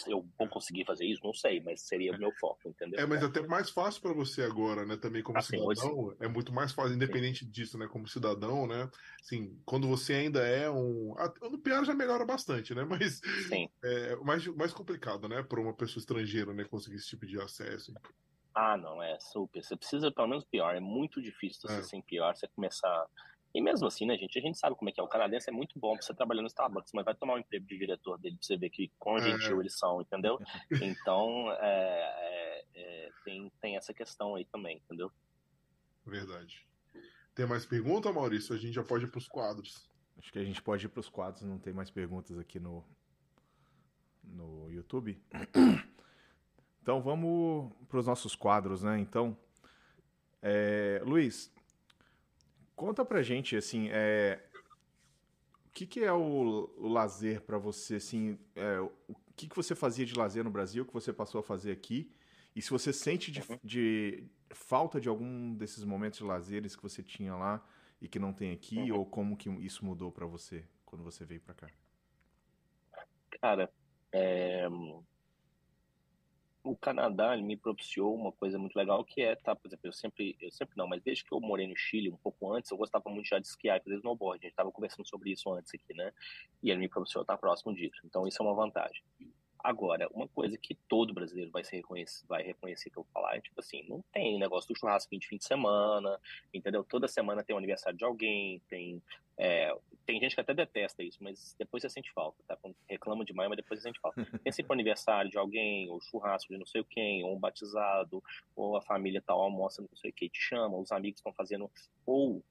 eu 0.08 0.26
vou 0.38 0.48
conseguir 0.48 0.86
fazer 0.86 1.06
isso, 1.06 1.22
não 1.24 1.34
sei, 1.34 1.60
mas 1.60 1.82
seria 1.82 2.14
o 2.14 2.18
meu 2.18 2.32
foco, 2.34 2.70
entendeu? 2.70 3.00
É, 3.00 3.06
mas 3.08 3.24
é 3.24 3.26
até 3.26 3.42
mais 3.42 3.72
fácil 3.72 4.02
para 4.02 4.14
você 4.14 4.44
agora, 4.44 4.86
né? 4.86 4.98
Também 4.98 5.24
como 5.24 5.40
assim, 5.40 5.58
cidadão, 5.58 6.00
hoje... 6.00 6.18
é 6.20 6.28
muito 6.28 6.54
mais 6.54 6.72
fácil, 6.72 6.94
independente 6.94 7.44
sim. 7.44 7.50
disso, 7.50 7.78
né? 7.78 7.88
Como 7.88 8.08
cidadão, 8.08 8.68
né? 8.68 8.90
Assim, 9.20 9.60
quando 9.66 9.88
você 9.88 10.14
ainda 10.14 10.46
é 10.46 10.70
um, 10.70 11.16
no 11.42 11.58
pior 11.58 11.84
já 11.84 11.96
melhora 11.96 12.24
bastante, 12.24 12.76
né? 12.76 12.86
Mas 12.90 13.20
sim. 13.48 13.68
é 13.84 14.16
mais 14.18 14.46
mais 14.48 14.72
complicado, 14.72 15.28
né? 15.28 15.42
Para 15.42 15.60
uma 15.60 15.74
pessoa 15.74 16.00
estrangeira, 16.00 16.54
né? 16.54 16.64
Conseguir 16.64 16.98
esse 16.98 17.08
tipo 17.08 17.26
de 17.26 17.42
acesso. 17.42 17.94
Ah, 18.54 18.78
não, 18.78 19.02
é 19.02 19.20
super. 19.20 19.64
Você 19.64 19.76
precisa 19.76 20.12
pelo 20.12 20.28
menos 20.28 20.46
pior. 20.46 20.76
É 20.76 20.80
muito 20.80 21.22
difícil 21.22 21.62
você 21.68 21.80
é. 21.80 21.84
sem 21.84 22.02
pior, 22.02 22.36
você 22.36 22.48
começar 22.50 23.06
e 23.56 23.62
mesmo 23.62 23.88
assim, 23.88 24.06
né, 24.06 24.18
gente, 24.18 24.38
a 24.38 24.42
gente 24.42 24.58
sabe 24.58 24.76
como 24.76 24.90
é 24.90 24.92
que 24.92 25.00
é. 25.00 25.04
O 25.04 25.08
canadense 25.08 25.50
é 25.50 25.54
muito 25.54 25.80
bom 25.80 25.94
pra 25.94 26.06
você 26.06 26.14
trabalhar 26.14 26.42
no 26.42 26.48
Starbucks, 26.50 26.92
mas 26.94 27.06
vai 27.06 27.16
tomar 27.16 27.36
um 27.36 27.38
emprego 27.38 27.66
de 27.66 27.78
diretor 27.78 28.18
dele 28.18 28.36
pra 28.36 28.46
você 28.46 28.58
ver 28.58 28.70
que 28.70 28.92
quão 29.00 29.18
gentil 29.18 29.56
é. 29.56 29.60
eles 29.62 29.80
são, 29.80 30.02
entendeu? 30.02 30.38
Então, 30.84 31.50
é, 31.54 31.64
é, 31.64 32.66
é, 32.76 33.12
tem, 33.24 33.50
tem 33.62 33.78
essa 33.78 33.94
questão 33.94 34.36
aí 34.36 34.44
também, 34.44 34.76
entendeu? 34.84 35.10
Verdade. 36.06 36.68
Tem 37.34 37.46
mais 37.46 37.66
pergunta, 37.66 38.12
Maurício? 38.12 38.54
A 38.54 38.58
gente 38.58 38.74
já 38.74 38.84
pode 38.84 39.06
ir 39.06 39.08
pros 39.08 39.30
quadros. 39.30 39.90
Acho 40.18 40.34
que 40.34 40.40
a 40.40 40.44
gente 40.44 40.62
pode 40.62 40.86
ir 40.86 40.90
pros 40.90 41.08
quadros, 41.08 41.44
não 41.44 41.58
tem 41.58 41.72
mais 41.72 41.90
perguntas 41.90 42.38
aqui 42.38 42.60
no, 42.60 42.86
no 44.22 44.70
YouTube. 44.70 45.18
Então 46.82 47.02
vamos 47.02 47.72
para 47.88 48.00
os 48.00 48.06
nossos 48.06 48.36
quadros, 48.36 48.84
né? 48.84 49.00
Então, 49.00 49.38
é, 50.42 51.02
Luiz, 51.06 51.55
Conta 52.76 53.06
pra 53.06 53.22
gente, 53.22 53.56
assim, 53.56 53.90
é... 53.90 54.40
o 55.66 55.70
que, 55.72 55.86
que 55.86 56.04
é 56.04 56.12
o, 56.12 56.70
o 56.78 56.88
lazer 56.88 57.42
para 57.42 57.58
você, 57.58 57.96
assim, 57.96 58.38
é... 58.56 58.80
o 58.80 59.16
que, 59.36 59.48
que 59.48 59.56
você 59.56 59.74
fazia 59.74 60.06
de 60.06 60.14
lazer 60.16 60.44
no 60.44 60.50
Brasil, 60.50 60.86
que 60.86 60.94
você 60.94 61.14
passou 61.14 61.40
a 61.40 61.44
fazer 61.44 61.72
aqui, 61.72 62.12
e 62.56 62.62
se 62.62 62.70
você 62.70 62.92
sente 62.94 63.32
de, 63.32 63.42
uhum. 63.42 63.60
de 63.64 64.24
falta 64.50 65.00
de 65.00 65.10
algum 65.10 65.54
desses 65.54 65.84
momentos 65.84 66.20
de 66.20 66.26
lazeres 66.26 66.76
que 66.76 66.84
você 66.84 67.04
tinha 67.04 67.36
lá 67.36 67.66
e 68.02 68.08
que 68.08 68.20
não 68.20 68.34
tem 68.34 68.52
aqui, 68.52 68.92
uhum. 68.92 69.00
ou 69.00 69.06
como 69.06 69.38
que 69.38 69.50
isso 69.50 69.86
mudou 69.86 70.12
para 70.12 70.26
você 70.26 70.66
quando 70.86 71.04
você 71.04 71.26
veio 71.26 71.42
para 71.42 71.54
cá? 71.54 71.70
Cara, 73.42 73.70
é 74.12 74.68
o 76.66 76.76
Canadá 76.76 77.38
me 77.38 77.56
propiciou 77.56 78.16
uma 78.16 78.32
coisa 78.32 78.58
muito 78.58 78.76
legal 78.76 79.06
que 79.06 79.22
é, 79.22 79.36
tá, 79.36 79.56
por 79.56 79.68
exemplo, 79.68 79.88
eu 79.88 79.94
sempre, 79.94 80.36
eu 80.42 80.52
sempre 80.52 80.76
não, 80.76 80.88
mas 80.88 81.02
desde 81.04 81.24
que 81.24 81.32
eu 81.32 81.40
morei 81.40 81.68
no 81.68 81.76
Chile 81.76 82.10
um 82.10 82.18
pouco 82.18 82.52
antes, 82.52 82.72
eu 82.72 82.78
gostava 82.78 83.08
muito 83.10 83.28
já 83.28 83.38
de 83.38 83.46
esquiar 83.46 83.78
e 83.78 83.84
fazer 83.84 83.98
snowboard. 83.98 84.40
A 84.40 84.46
gente 84.48 84.54
estava 84.54 84.72
conversando 84.72 85.08
sobre 85.08 85.32
isso 85.32 85.52
antes 85.54 85.72
aqui, 85.74 85.94
né? 85.94 86.12
E 86.64 86.72
ele 86.72 86.80
me 86.80 86.90
propiciou 86.90 87.22
estar 87.22 87.38
próximo 87.38 87.74
disso. 87.74 88.02
Então 88.04 88.28
isso 88.28 88.42
é 88.42 88.46
uma 88.46 88.56
vantagem. 88.56 89.04
Agora, 89.60 90.08
uma 90.12 90.28
coisa 90.28 90.58
que 90.58 90.76
todo 90.88 91.14
brasileiro 91.14 91.52
vai, 91.52 91.64
ser 91.64 91.78
reconhecer, 91.78 92.26
vai 92.28 92.44
reconhecer 92.44 92.90
que 92.90 92.98
eu 92.98 93.06
falar 93.14 93.36
é, 93.36 93.42
tipo 93.42 93.60
assim, 93.60 93.84
não 93.88 94.04
tem 94.12 94.40
negócio 94.40 94.74
do 94.74 94.78
churrasco 94.78 95.18
de 95.18 95.28
fim 95.28 95.38
de 95.38 95.46
semana, 95.46 96.20
entendeu? 96.54 96.84
Toda 96.84 97.08
semana 97.08 97.44
tem 97.44 97.56
o 97.56 97.58
aniversário 97.60 97.98
de 97.98 98.04
alguém, 98.04 98.60
tem... 98.68 99.02
É, 99.38 99.76
tem 100.06 100.20
gente 100.20 100.36
que 100.36 100.42
até 100.42 100.54
detesta 100.54 101.04
isso, 101.04 101.24
mas 101.24 101.56
depois 101.58 101.82
você 101.82 101.90
sente 101.90 102.12
falta, 102.14 102.42
tá? 102.48 102.58
Reclama 102.90 103.26
demais, 103.26 103.50
mas 103.50 103.58
depois 103.58 103.80
você 103.80 103.88
sente 103.88 104.00
falta. 104.00 104.16
Tem 104.44 104.52
sempre 104.52 104.72
o 104.72 104.74
aniversário 104.74 105.30
de 105.30 105.38
alguém, 105.38 105.90
ou 105.90 106.00
churrasco 106.02 106.54
de 106.54 106.60
não 106.60 106.66
sei 106.66 106.84
quem, 106.90 107.24
ou 107.24 107.36
um 107.36 107.40
batizado, 107.40 108.24
ou 108.56 108.78
a 108.78 108.82
família 108.82 109.22
tal 109.26 109.42
almoça 109.42 109.82
não 109.82 109.98
sei 109.98 110.12
o 110.12 110.14
que, 110.14 110.30
te 110.30 110.40
chama, 110.40 110.78
os 110.78 110.92
amigos 110.92 111.20
estão 111.20 111.34
fazendo... 111.34 111.70
Ou 112.06 112.44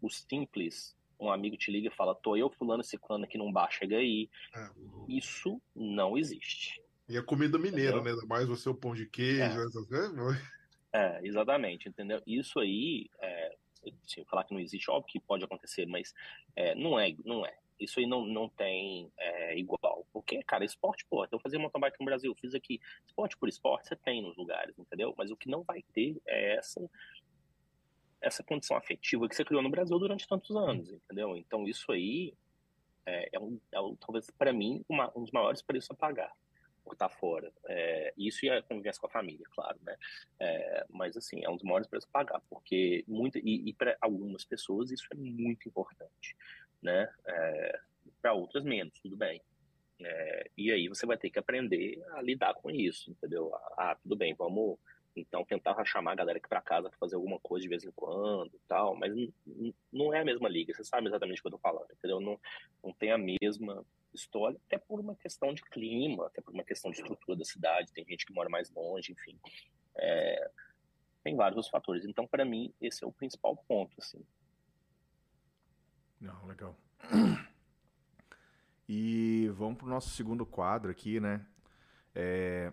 os 0.00 0.24
simples 0.28 0.96
um 1.20 1.30
amigo 1.30 1.56
te 1.56 1.70
liga 1.70 1.88
e 1.88 1.94
fala, 1.94 2.14
tô 2.14 2.36
eu 2.36 2.48
fulano 2.50 2.82
clã 3.02 3.22
aqui 3.22 3.36
num 3.36 3.52
bar, 3.52 3.70
chega 3.70 3.98
aí. 3.98 4.30
É. 4.56 4.70
Isso 5.08 5.60
não 5.74 6.16
existe. 6.16 6.82
E 7.08 7.18
a 7.18 7.22
comida 7.22 7.58
mineira, 7.58 7.96
entendeu? 7.96 8.16
né? 8.16 8.22
Mais 8.26 8.48
você 8.48 8.68
o 8.68 8.74
pão 8.74 8.94
de 8.94 9.06
queijo, 9.06 9.42
é. 9.42 9.64
essas 9.64 9.86
coisas. 9.86 10.40
É, 10.92 11.20
exatamente, 11.22 11.88
entendeu? 11.88 12.20
Isso 12.26 12.58
aí, 12.58 13.08
é, 13.20 13.56
assim, 14.04 14.24
falar 14.24 14.44
que 14.44 14.52
não 14.52 14.60
existe, 14.60 14.90
óbvio 14.90 15.12
que 15.12 15.20
pode 15.20 15.44
acontecer, 15.44 15.86
mas 15.86 16.14
é, 16.56 16.74
não 16.74 16.98
é, 16.98 17.14
não 17.24 17.44
é. 17.44 17.56
Isso 17.78 17.98
aí 17.98 18.06
não, 18.06 18.26
não 18.26 18.48
tem 18.48 19.10
é, 19.16 19.58
igual. 19.58 20.06
Porque, 20.12 20.42
cara, 20.42 20.64
esporte, 20.64 21.06
pô, 21.08 21.24
então 21.24 21.38
eu 21.38 21.42
fazia 21.42 21.58
mountain 21.58 21.80
bike 21.80 21.96
no 21.98 22.04
Brasil, 22.04 22.34
fiz 22.34 22.54
aqui. 22.54 22.78
Esporte 23.06 23.38
por 23.38 23.48
esporte, 23.48 23.88
você 23.88 23.96
tem 23.96 24.20
nos 24.20 24.36
lugares, 24.36 24.78
entendeu? 24.78 25.14
Mas 25.16 25.30
o 25.30 25.36
que 25.36 25.48
não 25.48 25.62
vai 25.62 25.82
ter 25.94 26.20
é 26.26 26.56
essa 26.56 26.80
essa 28.22 28.44
condição 28.44 28.76
afetiva 28.76 29.26
que 29.26 29.34
você 29.34 29.42
criou 29.42 29.62
no 29.62 29.70
Brasil 29.70 29.98
durante 29.98 30.28
tantos 30.28 30.54
anos, 30.54 30.90
entendeu? 30.90 31.38
Então 31.38 31.66
isso 31.66 31.90
aí 31.90 32.34
é, 33.06 33.30
é, 33.32 33.40
um, 33.40 33.58
é 33.72 33.80
um, 33.80 33.96
talvez 33.96 34.30
para 34.30 34.52
mim 34.52 34.84
uma, 34.86 35.10
um 35.16 35.22
dos 35.22 35.30
maiores 35.30 35.62
preços 35.62 35.90
a 35.90 35.94
pagar 35.94 36.30
por 36.90 36.94
estar 36.94 37.08
fora. 37.08 37.52
É, 37.68 38.12
isso 38.18 38.44
e 38.44 38.50
a 38.50 38.60
convivência 38.62 39.00
com 39.00 39.06
a 39.06 39.10
família, 39.10 39.46
claro, 39.52 39.78
né? 39.82 39.96
É, 40.40 40.86
mas 40.90 41.16
assim 41.16 41.44
é 41.44 41.48
um 41.48 41.54
dos 41.54 41.62
maiores 41.62 41.86
preços 41.86 42.08
a 42.08 42.12
pagar 42.12 42.40
porque 42.50 43.04
muito 43.06 43.38
e, 43.38 43.68
e 43.68 43.72
para 43.72 43.96
algumas 44.00 44.44
pessoas 44.44 44.90
isso 44.90 45.06
é 45.12 45.16
muito 45.16 45.68
importante, 45.68 46.36
né? 46.82 47.08
É, 47.24 47.80
para 48.20 48.32
outras 48.32 48.64
menos, 48.64 48.98
tudo 49.00 49.16
bem. 49.16 49.40
É, 50.02 50.50
e 50.56 50.72
aí 50.72 50.88
você 50.88 51.06
vai 51.06 51.16
ter 51.16 51.30
que 51.30 51.38
aprender 51.38 52.02
a 52.12 52.22
lidar 52.22 52.54
com 52.54 52.70
isso, 52.70 53.10
entendeu? 53.10 53.54
Ah, 53.76 53.96
tudo 54.02 54.16
bem, 54.16 54.34
vamos 54.34 54.78
então 55.14 55.44
tentava 55.44 55.84
chamar 55.84 56.12
a 56.12 56.16
galera 56.16 56.38
aqui 56.38 56.48
para 56.48 56.60
casa 56.60 56.88
para 56.88 56.98
fazer 56.98 57.16
alguma 57.16 57.38
coisa 57.40 57.62
de 57.62 57.68
vez 57.68 57.84
em 57.84 57.90
quando 57.90 58.54
e 58.54 58.60
tal, 58.68 58.96
mas 58.96 59.12
não 59.92 60.14
é 60.14 60.20
a 60.20 60.24
mesma 60.24 60.48
liga, 60.48 60.72
você 60.74 60.84
sabe 60.84 61.08
exatamente 61.08 61.38
o 61.38 61.42
que 61.42 61.48
eu 61.48 61.52
tô 61.52 61.58
falando, 61.58 61.90
entendeu? 61.92 62.20
Não, 62.20 62.38
não 62.82 62.92
tem 62.92 63.10
a 63.10 63.18
mesma 63.18 63.84
história, 64.14 64.58
até 64.66 64.78
por 64.78 65.00
uma 65.00 65.14
questão 65.14 65.52
de 65.54 65.62
clima, 65.62 66.26
até 66.26 66.40
por 66.40 66.52
uma 66.52 66.64
questão 66.64 66.90
de 66.90 66.98
estrutura 66.98 67.38
da 67.38 67.44
cidade, 67.44 67.92
tem 67.92 68.04
gente 68.04 68.26
que 68.26 68.32
mora 68.32 68.48
mais 68.48 68.70
longe, 68.70 69.12
enfim. 69.12 69.38
É, 69.96 70.50
tem 71.22 71.36
vários 71.36 71.68
fatores. 71.68 72.04
Então, 72.04 72.26
para 72.26 72.44
mim, 72.44 72.72
esse 72.80 73.04
é 73.04 73.06
o 73.06 73.12
principal 73.12 73.56
ponto, 73.68 73.94
assim. 73.98 74.24
Não, 76.20 76.46
legal. 76.46 76.76
E 78.88 79.48
vamos 79.54 79.78
para 79.78 79.86
o 79.86 79.90
nosso 79.90 80.10
segundo 80.10 80.44
quadro 80.44 80.90
aqui, 80.90 81.20
né? 81.20 81.46
É, 82.12 82.72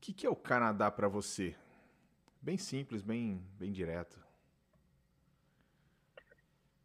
que, 0.00 0.12
que 0.14 0.26
é 0.26 0.30
o 0.30 0.36
Canadá 0.36 0.90
para 0.90 1.08
você? 1.08 1.54
Bem 2.40 2.56
simples, 2.56 3.02
bem, 3.02 3.44
bem 3.58 3.70
direto. 3.70 4.18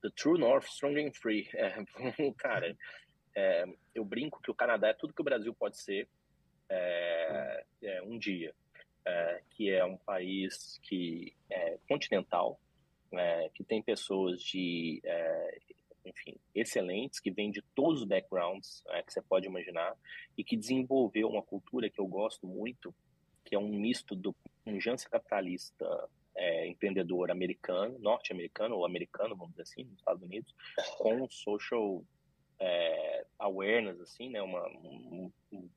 The 0.01 0.09
True 0.16 0.38
North, 0.38 0.66
Strong 0.66 0.99
and 0.99 1.13
Free. 1.13 1.49
É, 1.55 1.84
cara, 2.38 2.76
é, 3.34 3.66
eu 3.93 4.03
brinco 4.03 4.41
que 4.41 4.51
o 4.51 4.55
Canadá 4.55 4.89
é 4.89 4.93
tudo 4.93 5.13
que 5.13 5.22
o 5.22 5.26
Brasil 5.26 5.53
pode 5.53 5.78
ser 5.78 6.07
é, 6.70 7.66
é 7.82 8.01
um 8.03 8.20
dia. 8.20 8.53
É, 9.07 9.41
que 9.51 9.70
é 9.70 9.86
um 9.86 9.97
país 9.97 10.80
que 10.82 11.32
é 11.47 11.78
continental, 11.88 12.59
é, 13.13 13.49
que 13.53 13.63
tem 13.63 13.82
pessoas 13.82 14.41
de 14.41 14.99
enfim, 16.05 16.38
excelentes, 16.53 17.20
que 17.20 17.32
vêm 17.32 17.51
de 17.51 17.61
todos 17.74 18.01
os 18.01 18.07
backgrounds 18.07 18.84
é, 18.89 19.01
que 19.01 19.11
você 19.11 19.22
pode 19.22 19.47
imaginar 19.47 19.95
e 20.38 20.43
que 20.43 20.55
desenvolveu 20.55 21.28
uma 21.28 21.41
cultura 21.41 21.89
que 21.89 21.99
eu 21.99 22.07
gosto 22.07 22.47
muito, 22.47 22.93
que 23.45 23.55
é 23.55 23.59
um 23.59 23.69
misto 23.69 24.15
do 24.15 24.35
pujança 24.63 25.07
capitalista 25.09 25.85
é, 26.35 26.67
empreendedor 26.67 27.31
americano, 27.31 27.97
norte-americano 27.99 28.75
ou 28.75 28.85
americano, 28.85 29.35
vamos 29.35 29.51
dizer 29.51 29.61
assim, 29.61 29.83
nos 29.85 29.99
Estados 29.99 30.23
Unidos, 30.23 30.53
com 30.97 31.29
social 31.29 32.03
é, 32.59 33.25
awareness, 33.39 34.01
assim, 34.01 34.29
né, 34.29 34.41
uma, 34.41 34.67
um, 34.67 35.31
um 35.51 35.69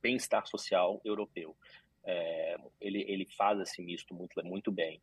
bem-estar 0.00 0.46
social 0.46 1.00
europeu. 1.04 1.56
É, 2.04 2.56
ele, 2.80 3.04
ele 3.08 3.26
faz 3.36 3.58
esse 3.58 3.82
misto 3.82 4.14
muito, 4.14 4.44
muito 4.44 4.70
bem 4.70 5.00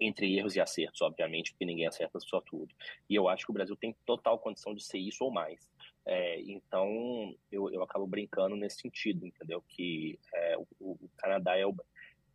entre 0.00 0.38
erros 0.38 0.54
e 0.54 0.60
acertos, 0.60 1.00
obviamente, 1.02 1.50
porque 1.50 1.64
ninguém 1.64 1.86
acerta 1.86 2.20
só 2.20 2.40
tudo. 2.40 2.72
E 3.10 3.16
eu 3.16 3.28
acho 3.28 3.44
que 3.44 3.50
o 3.50 3.54
Brasil 3.54 3.76
tem 3.76 3.96
total 4.06 4.38
condição 4.38 4.72
de 4.72 4.84
ser 4.84 4.98
isso 4.98 5.24
ou 5.24 5.32
mais. 5.32 5.68
É, 6.10 6.40
então, 6.40 7.36
eu, 7.52 7.70
eu 7.70 7.82
acabo 7.82 8.06
brincando 8.06 8.56
nesse 8.56 8.80
sentido, 8.80 9.26
entendeu? 9.26 9.62
Que 9.68 10.18
é, 10.34 10.56
o, 10.56 10.66
o, 10.80 11.10
Canadá 11.18 11.54
é 11.54 11.66
o. 11.66 11.76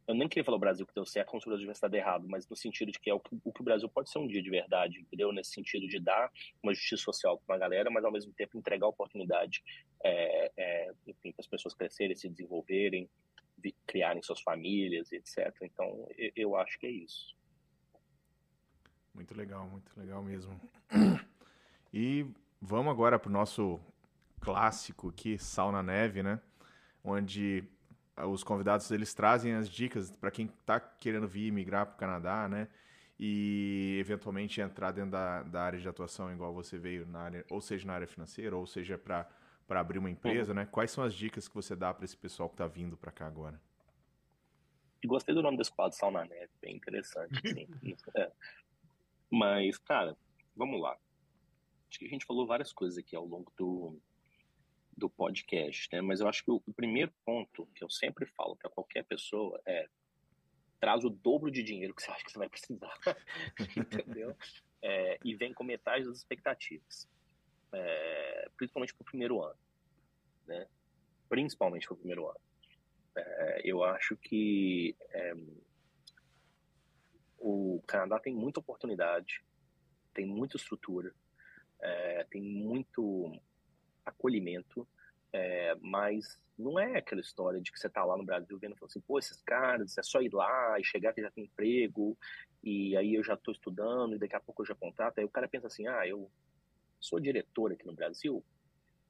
Eu 0.08 0.14
nem 0.14 0.28
queria 0.28 0.44
falar 0.44 0.58
o 0.58 0.60
Brasil 0.60 0.86
que 0.86 0.94
deu 0.94 1.08
certo, 1.08 1.30
como 1.30 1.42
se 1.42 1.48
o 1.48 1.50
Brasil 1.50 1.64
tivesse 1.64 1.82
dado 1.82 1.96
errado, 1.96 2.28
mas 2.30 2.48
no 2.48 2.56
sentido 2.56 2.92
de 2.92 3.00
que 3.00 3.10
é 3.10 3.14
o 3.16 3.20
que, 3.20 3.36
o 3.44 3.52
que 3.52 3.62
o 3.62 3.64
Brasil 3.64 3.90
pode 3.90 4.12
ser 4.12 4.20
um 4.20 4.28
dia 4.28 4.44
de 4.44 4.50
verdade, 4.50 5.00
entendeu? 5.00 5.32
Nesse 5.32 5.54
sentido 5.54 5.88
de 5.88 6.00
dar 6.00 6.32
uma 6.62 6.72
justiça 6.72 7.02
social 7.04 7.40
para 7.40 7.56
uma 7.56 7.60
galera, 7.60 7.90
mas 7.90 8.06
ao 8.06 8.12
mesmo 8.12 8.32
tempo 8.34 8.60
entregar 8.60 8.86
oportunidade, 8.86 9.64
é, 10.04 10.52
é 10.56 10.92
enfim, 11.08 11.32
para 11.32 11.42
as 11.42 11.48
pessoas 11.48 11.74
crescerem, 11.74 12.16
se 12.16 12.30
desenvolverem, 12.30 13.10
criarem 13.88 14.22
suas 14.22 14.42
famílias, 14.42 15.12
etc. 15.12 15.52
Então, 15.64 16.08
eu, 16.16 16.32
eu 16.36 16.56
acho 16.58 16.78
que 16.78 16.86
é 16.86 16.92
isso. 16.92 17.36
Muito 19.16 19.34
legal, 19.34 19.68
muito 19.68 20.00
legal 20.00 20.22
mesmo. 20.22 20.62
E 21.92 22.26
vamos 22.64 22.92
agora 22.92 23.20
para 23.20 23.30
o 23.30 23.32
nosso 23.32 23.80
clássico 24.40 25.10
aqui, 25.10 25.38
Sal 25.38 25.72
na 25.72 25.84
Neve, 25.84 26.24
né? 26.24 26.40
Onde 27.04 27.64
os 28.30 28.44
convidados 28.44 28.90
eles 28.92 29.14
trazem 29.14 29.54
as 29.54 29.70
dicas 29.70 30.12
para 30.12 30.32
quem 30.32 30.46
está 30.46 30.80
querendo 30.80 31.28
vir 31.28 31.52
migrar 31.52 31.86
para 31.86 31.96
o 31.96 31.98
Canadá, 31.98 32.48
né? 32.48 32.70
E 33.20 33.98
eventualmente 34.00 34.62
entrar 34.62 34.92
dentro 34.92 35.12
da, 35.12 35.44
da, 35.44 35.62
área 35.62 35.80
de 35.80 35.88
atuação, 35.88 36.32
igual 36.32 36.54
você 36.54 36.78
veio 36.78 37.06
na 37.06 37.20
área, 37.20 37.46
ou 37.50 37.62
seja 37.62 37.86
na 37.86 37.94
área 37.94 38.08
financeira, 38.08 38.56
ou 38.56 38.66
seja 38.66 38.98
para 38.98 39.28
abrir 39.70 40.00
uma 40.00 40.10
empresa, 40.10 40.52
uhum. 40.52 40.60
né? 40.60 40.66
Quais 40.66 40.92
são 40.92 41.04
as 41.04 41.14
dicas 41.14 41.48
que 41.48 41.56
você 41.56 41.76
dá 41.76 41.94
para 41.94 42.06
esse 42.06 42.18
pessoal 42.18 42.50
que 42.50 42.56
está 42.56 42.68
vindo 42.68 42.96
para 42.96 43.12
cá 43.12 43.28
agora? 43.28 43.60
Gostei 45.06 45.36
do 45.36 45.42
nome 45.42 45.58
desse 45.58 45.72
quadro, 45.72 45.98
Sal 45.98 46.12
na 46.12 46.24
Neve, 46.24 46.50
bem 46.62 46.76
interessante. 46.78 47.34
Assim. 47.46 47.68
é. 48.16 48.32
Mas, 49.30 49.78
cara, 49.80 50.16
vamos 50.56 50.82
lá. 50.82 50.98
Acho 51.94 52.00
que 52.00 52.08
a 52.08 52.10
gente 52.10 52.26
falou 52.26 52.48
várias 52.48 52.74
coisas 52.74 52.98
aqui 52.98 53.16
ao 53.16 53.24
longo 53.24 53.54
do, 53.56 54.02
do 54.98 55.08
podcast, 55.08 55.88
né? 55.94 56.02
Mas 56.02 56.22
eu 56.22 56.28
acho 56.28 56.44
que 56.44 56.50
o, 56.50 56.56
o 56.66 56.74
primeiro 56.74 57.14
ponto 57.24 57.68
que 57.68 57.84
eu 57.84 57.90
sempre 57.90 58.26
falo 58.26 58.56
para 58.56 58.68
qualquer 58.72 59.06
pessoa 59.06 59.62
é 59.64 59.88
traz 60.80 61.06
o 61.06 61.10
dobro 61.12 61.52
de 61.52 61.62
dinheiro 61.62 61.94
que 61.94 62.02
você 62.02 62.10
acha 62.12 62.24
que 62.24 62.32
você 62.32 62.40
vai 62.40 62.50
precisar, 62.50 62.92
entendeu? 63.78 64.36
É, 64.82 65.20
e 65.24 65.36
vem 65.36 65.54
com 65.54 65.64
metade 65.64 66.06
das 66.06 66.18
expectativas, 66.18 67.08
é, 67.72 68.50
principalmente 68.58 68.96
para 68.96 69.04
o 69.04 69.06
primeiro 69.06 69.44
ano, 69.44 69.60
né? 70.48 70.68
Principalmente 71.30 71.86
para 71.86 71.94
o 71.94 71.98
primeiro 71.98 72.28
ano. 72.28 72.42
É, 73.16 73.62
eu 73.64 73.84
acho 73.84 74.18
que 74.18 74.96
é, 75.12 75.36
o 77.38 77.84
Canadá 77.86 78.20
tem 78.20 78.34
muita 78.34 78.60
oportunidade, 78.62 79.46
tem 80.12 80.26
muita 80.26 80.58
estrutura, 80.58 81.14
é, 81.84 82.26
tem 82.32 82.42
muito 82.42 83.32
acolhimento, 84.06 84.88
É, 85.36 85.76
mas 85.82 86.40
não 86.56 86.80
é 86.80 86.98
aquela 87.00 87.20
história 87.20 87.60
de 87.60 87.72
que 87.72 87.80
você 87.80 87.90
tá 87.90 88.06
lá 88.06 88.16
no 88.16 88.24
Brasil 88.24 88.56
vendo 88.60 88.76
e 88.76 88.78
fala 88.78 88.88
assim, 88.88 89.02
pô, 89.02 89.18
esses 89.18 89.42
caras, 89.42 89.98
é 89.98 90.04
só 90.04 90.22
ir 90.22 90.32
lá 90.32 90.80
e 90.80 90.84
chegar 90.84 91.12
que 91.12 91.24
já 91.24 91.32
tem 91.32 91.46
emprego, 91.46 92.16
e 92.62 92.96
aí 92.96 93.16
eu 93.16 93.24
já 93.24 93.34
estou 93.34 93.52
estudando, 93.52 94.14
e 94.14 94.20
daqui 94.20 94.36
a 94.36 94.40
pouco 94.40 94.62
eu 94.62 94.68
já 94.68 94.76
contrato. 94.76 95.18
Aí 95.18 95.26
o 95.26 95.30
cara 95.36 95.48
pensa 95.48 95.66
assim, 95.66 95.88
ah, 95.88 96.08
eu 96.08 96.30
sou 97.00 97.20
diretor 97.20 97.72
aqui 97.72 97.84
no 97.84 97.96
Brasil, 97.96 98.46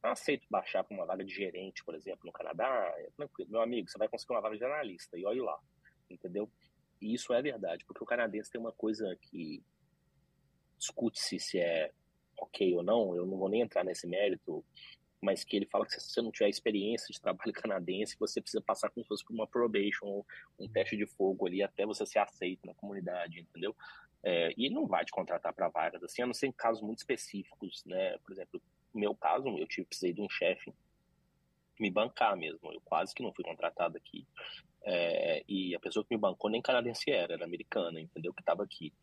aceito 0.01 0.47
baixar 0.49 0.81
para 0.85 0.95
uma 0.95 1.05
vaga 1.05 1.25
de 1.25 1.33
gerente, 1.33 1.83
por 1.83 1.93
exemplo, 1.93 2.25
no 2.25 2.31
Canadá, 2.31 2.71
é 2.99 3.09
tranquilo. 3.17 3.51
Meu 3.51 3.61
amigo, 3.61 3.89
você 3.89 3.97
vai 3.97 4.07
conseguir 4.07 4.33
uma 4.33 4.41
vaga 4.41 4.57
de 4.57 4.63
analista, 4.63 5.17
e 5.17 5.25
olhe 5.25 5.41
lá, 5.41 5.59
entendeu? 6.09 6.49
E 7.01 7.13
isso 7.13 7.33
é 7.33 7.41
verdade, 7.41 7.83
porque 7.85 8.01
o 8.01 8.07
canadense 8.07 8.49
tem 8.49 8.61
uma 8.61 8.71
coisa 8.71 9.13
que 9.23 9.61
discute-se 10.77 11.37
se 11.37 11.59
é 11.59 11.91
ok 12.43 12.75
ou 12.75 12.83
não, 12.83 13.15
eu 13.15 13.25
não 13.25 13.37
vou 13.37 13.49
nem 13.49 13.61
entrar 13.61 13.83
nesse 13.83 14.07
mérito, 14.07 14.63
mas 15.21 15.43
que 15.43 15.55
ele 15.55 15.65
fala 15.65 15.85
que 15.85 15.93
se 15.93 16.01
você 16.01 16.21
não 16.21 16.31
tiver 16.31 16.49
experiência 16.49 17.07
de 17.11 17.19
trabalho 17.19 17.53
canadense, 17.53 18.17
você 18.19 18.41
precisa 18.41 18.61
passar 18.61 18.89
como 18.89 19.03
se 19.03 19.07
fosse 19.07 19.25
por 19.25 19.33
uma 19.33 19.47
probation, 19.47 20.23
um 20.59 20.67
teste 20.67 20.97
de 20.97 21.05
fogo 21.05 21.47
ali, 21.47 21.63
até 21.63 21.85
você 21.85 22.05
ser 22.05 22.19
aceito 22.19 22.65
na 22.67 22.73
comunidade, 22.75 23.39
entendeu? 23.39 23.75
É, 24.21 24.53
e 24.57 24.69
não 24.69 24.87
vai 24.87 25.03
te 25.03 25.11
contratar 25.11 25.53
para 25.53 25.69
vagas, 25.69 26.03
assim, 26.03 26.21
a 26.21 26.25
não 26.25 26.33
ser 26.33 26.47
em 26.47 26.51
casos 26.51 26.81
muito 26.81 26.99
específicos, 26.99 27.83
né? 27.85 28.17
Por 28.19 28.31
exemplo, 28.31 28.61
no 28.93 28.99
meu 28.99 29.15
caso, 29.15 29.47
eu 29.57 29.67
tive, 29.67 29.87
precisei 29.87 30.13
de 30.13 30.21
um 30.21 30.29
chefe 30.29 30.73
me 31.79 31.89
bancar 31.89 32.37
mesmo, 32.37 32.71
eu 32.71 32.79
quase 32.81 33.13
que 33.15 33.23
não 33.23 33.33
fui 33.33 33.43
contratado 33.43 33.97
aqui, 33.97 34.27
é, 34.83 35.43
e 35.47 35.75
a 35.75 35.79
pessoa 35.79 36.05
que 36.05 36.13
me 36.13 36.21
bancou 36.21 36.49
nem 36.49 36.61
canadense 36.61 37.09
era, 37.09 37.33
era 37.33 37.45
americana, 37.45 37.99
entendeu? 37.99 38.33
Que 38.33 38.41
estava 38.41 38.63
aqui 38.63 38.93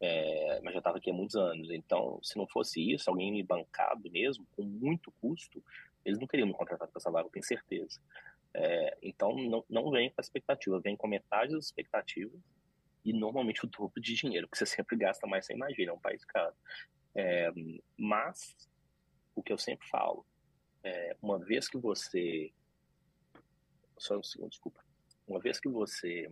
é, 0.00 0.60
mas 0.62 0.72
já 0.72 0.78
estava 0.78 0.98
aqui 0.98 1.10
há 1.10 1.14
muitos 1.14 1.36
anos. 1.36 1.70
Então, 1.70 2.20
se 2.22 2.36
não 2.36 2.46
fosse 2.46 2.92
isso, 2.92 3.08
alguém 3.08 3.32
me 3.32 3.42
bancado 3.42 4.10
mesmo, 4.10 4.46
com 4.56 4.62
muito 4.62 5.12
custo, 5.20 5.62
eles 6.04 6.18
não 6.18 6.26
teriam 6.26 6.46
me 6.46 6.54
contratado 6.54 6.90
para 6.90 7.00
essa 7.00 7.10
vaga, 7.10 7.26
eu 7.26 7.32
tenho 7.32 7.44
certeza. 7.44 8.00
É, 8.54 8.96
então, 9.02 9.34
não, 9.36 9.64
não 9.68 9.90
vem 9.90 10.08
com 10.10 10.16
a 10.18 10.22
expectativa, 10.22 10.80
vem 10.80 10.96
com 10.96 11.06
metade 11.06 11.52
das 11.52 11.66
expectativas 11.66 12.40
e 13.04 13.12
normalmente 13.12 13.64
o 13.64 13.68
dobro 13.68 14.00
de 14.00 14.14
dinheiro, 14.14 14.48
porque 14.48 14.64
você 14.64 14.66
sempre 14.76 14.96
gasta 14.96 15.26
mais, 15.26 15.46
você 15.46 15.54
imagina, 15.54 15.92
é 15.92 15.94
um 15.94 16.00
país 16.00 16.24
caro. 16.24 16.54
É, 17.14 17.50
mas, 17.96 18.56
o 19.34 19.42
que 19.42 19.52
eu 19.52 19.58
sempre 19.58 19.88
falo, 19.88 20.26
é, 20.82 21.16
uma 21.22 21.38
vez 21.38 21.68
que 21.68 21.78
você. 21.78 22.52
Só 23.98 24.18
um 24.18 24.22
segundo, 24.22 24.50
desculpa. 24.50 24.84
Uma 25.26 25.40
vez 25.40 25.58
que 25.58 25.68
você 25.68 26.30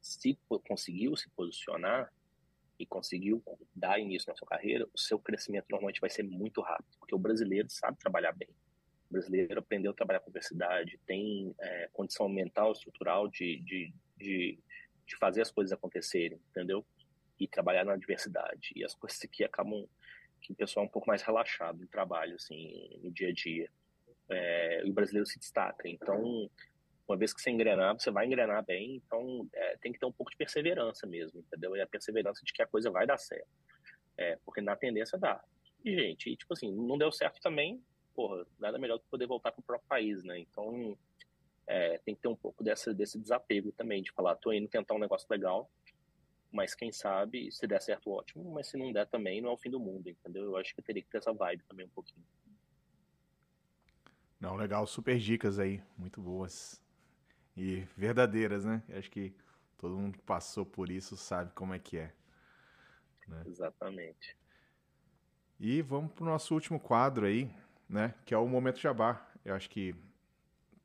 se 0.00 0.38
conseguiu 0.46 1.16
se 1.16 1.30
posicionar, 1.30 2.12
e 2.78 2.86
conseguiu 2.86 3.42
dar 3.74 3.98
início 3.98 4.28
na 4.28 4.36
sua 4.36 4.46
carreira, 4.48 4.88
o 4.92 4.98
seu 4.98 5.18
crescimento 5.18 5.66
normalmente 5.70 6.00
vai 6.00 6.10
ser 6.10 6.22
muito 6.22 6.60
rápido, 6.60 6.96
porque 6.98 7.14
o 7.14 7.18
brasileiro 7.18 7.68
sabe 7.70 7.98
trabalhar 7.98 8.32
bem. 8.32 8.48
O 9.08 9.12
brasileiro 9.12 9.58
aprendeu 9.58 9.92
a 9.92 9.94
trabalhar 9.94 10.20
com 10.20 10.30
diversidade, 10.30 10.98
tem 11.06 11.54
é, 11.60 11.88
condição 11.92 12.28
mental, 12.28 12.72
estrutural 12.72 13.28
de, 13.28 13.60
de, 13.60 13.92
de, 14.16 14.58
de, 15.06 15.16
fazer 15.16 15.42
as 15.42 15.50
coisas 15.50 15.72
acontecerem, 15.72 16.40
entendeu? 16.50 16.84
E 17.38 17.46
trabalhar 17.46 17.84
na 17.84 17.96
diversidade. 17.96 18.72
E 18.74 18.84
as 18.84 18.94
coisas 18.94 19.18
que 19.30 19.44
acabam 19.44 19.86
que 20.40 20.52
o 20.52 20.56
pessoal 20.56 20.84
é 20.84 20.88
um 20.88 20.90
pouco 20.90 21.08
mais 21.08 21.22
relaxado 21.22 21.78
no 21.78 21.86
trabalho, 21.86 22.34
assim, 22.34 22.98
no 23.02 23.12
dia 23.12 23.28
a 23.28 23.32
dia. 23.32 23.70
É, 24.28 24.82
o 24.86 24.92
brasileiro 24.92 25.26
se 25.26 25.38
destaca. 25.38 25.88
Então, 25.88 26.50
uma 27.08 27.16
vez 27.16 27.32
que 27.32 27.40
você 27.40 27.50
engrenar, 27.50 27.94
você 27.94 28.10
vai 28.10 28.26
engrenar 28.26 28.64
bem, 28.64 28.96
então 28.96 29.48
é, 29.52 29.76
tem 29.78 29.92
que 29.92 29.98
ter 29.98 30.06
um 30.06 30.12
pouco 30.12 30.30
de 30.30 30.36
perseverança 30.36 31.06
mesmo, 31.06 31.40
entendeu? 31.40 31.76
E 31.76 31.80
a 31.80 31.86
perseverança 31.86 32.42
de 32.44 32.52
que 32.52 32.62
a 32.62 32.66
coisa 32.66 32.90
vai 32.90 33.06
dar 33.06 33.18
certo. 33.18 33.48
É, 34.16 34.38
porque 34.44 34.60
na 34.60 34.76
tendência 34.76 35.18
dá. 35.18 35.42
E, 35.84 35.94
gente, 35.94 36.30
e, 36.30 36.36
tipo 36.36 36.52
assim, 36.52 36.70
não 36.70 36.96
deu 36.96 37.10
certo 37.10 37.40
também, 37.40 37.82
porra, 38.14 38.46
nada 38.58 38.78
melhor 38.78 38.98
do 38.98 39.02
que 39.02 39.10
poder 39.10 39.26
voltar 39.26 39.52
pro 39.52 39.62
próprio 39.62 39.88
país, 39.88 40.22
né? 40.22 40.38
Então, 40.38 40.96
é, 41.66 41.98
tem 41.98 42.14
que 42.14 42.20
ter 42.20 42.28
um 42.28 42.36
pouco 42.36 42.62
dessa, 42.62 42.94
desse 42.94 43.18
desapego 43.18 43.72
também, 43.72 44.02
de 44.02 44.12
falar, 44.12 44.36
tô 44.36 44.52
indo 44.52 44.68
tentar 44.68 44.94
um 44.94 44.98
negócio 44.98 45.26
legal, 45.30 45.68
mas 46.52 46.74
quem 46.74 46.92
sabe, 46.92 47.50
se 47.50 47.66
der 47.66 47.80
certo, 47.80 48.10
ótimo, 48.10 48.52
mas 48.52 48.68
se 48.68 48.76
não 48.76 48.92
der 48.92 49.06
também, 49.06 49.40
não 49.40 49.50
é 49.50 49.52
o 49.52 49.58
fim 49.58 49.70
do 49.70 49.80
mundo, 49.80 50.08
entendeu? 50.08 50.44
Eu 50.44 50.56
acho 50.56 50.74
que 50.74 50.82
teria 50.82 51.02
que 51.02 51.08
ter 51.08 51.18
essa 51.18 51.32
vibe 51.32 51.64
também 51.64 51.86
um 51.86 51.90
pouquinho. 51.90 52.24
Não, 54.38 54.54
legal, 54.54 54.86
super 54.86 55.18
dicas 55.18 55.58
aí, 55.58 55.82
muito 55.96 56.20
boas 56.20 56.82
e 57.56 57.86
verdadeiras, 57.96 58.64
né? 58.64 58.82
Acho 58.96 59.10
que 59.10 59.34
todo 59.78 59.96
mundo 59.96 60.18
que 60.18 60.24
passou 60.24 60.64
por 60.64 60.90
isso 60.90 61.16
sabe 61.16 61.52
como 61.54 61.74
é 61.74 61.78
que 61.78 61.98
é. 61.98 62.12
Né? 63.26 63.42
Exatamente. 63.46 64.36
E 65.58 65.82
vamos 65.82 66.12
para 66.12 66.24
o 66.24 66.26
nosso 66.26 66.54
último 66.54 66.80
quadro 66.80 67.26
aí, 67.26 67.50
né? 67.88 68.14
Que 68.24 68.34
é 68.34 68.38
o 68.38 68.46
momento 68.46 68.78
jabá. 68.78 69.24
Eu 69.44 69.54
acho 69.54 69.68
que 69.70 69.94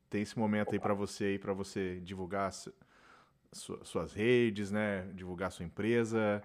tem 0.08 0.22
esse 0.22 0.38
momento 0.38 0.68
Opa. 0.68 0.76
aí 0.76 0.80
para 0.80 0.94
você 0.94 1.24
aí 1.24 1.38
para 1.38 1.52
você 1.52 2.00
divulgar 2.00 2.52
su 2.52 2.72
suas 3.50 4.12
redes, 4.12 4.70
né? 4.70 5.02
Divulgar 5.14 5.50
sua 5.50 5.64
empresa. 5.64 6.42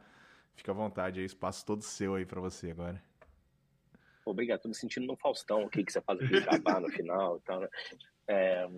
Fica 0.55 0.71
à 0.71 0.75
vontade 0.75 1.19
aí, 1.19 1.25
espaço 1.25 1.65
todo 1.65 1.81
seu 1.81 2.15
aí 2.15 2.25
para 2.25 2.39
você 2.39 2.71
agora. 2.71 3.01
Obrigado, 4.25 4.61
tô 4.61 4.69
me 4.69 4.75
sentindo 4.75 5.05
no 5.05 5.17
Faustão, 5.17 5.65
o 5.65 5.69
que, 5.69 5.83
que 5.83 5.91
você 5.91 5.99
faz 6.01 6.19
aqui 6.19 6.39
jabá 6.39 6.79
no 6.79 6.87
final 6.91 7.37
e 7.37 7.41
tal, 7.41 7.59
né? 7.59 7.67
É, 8.27 8.69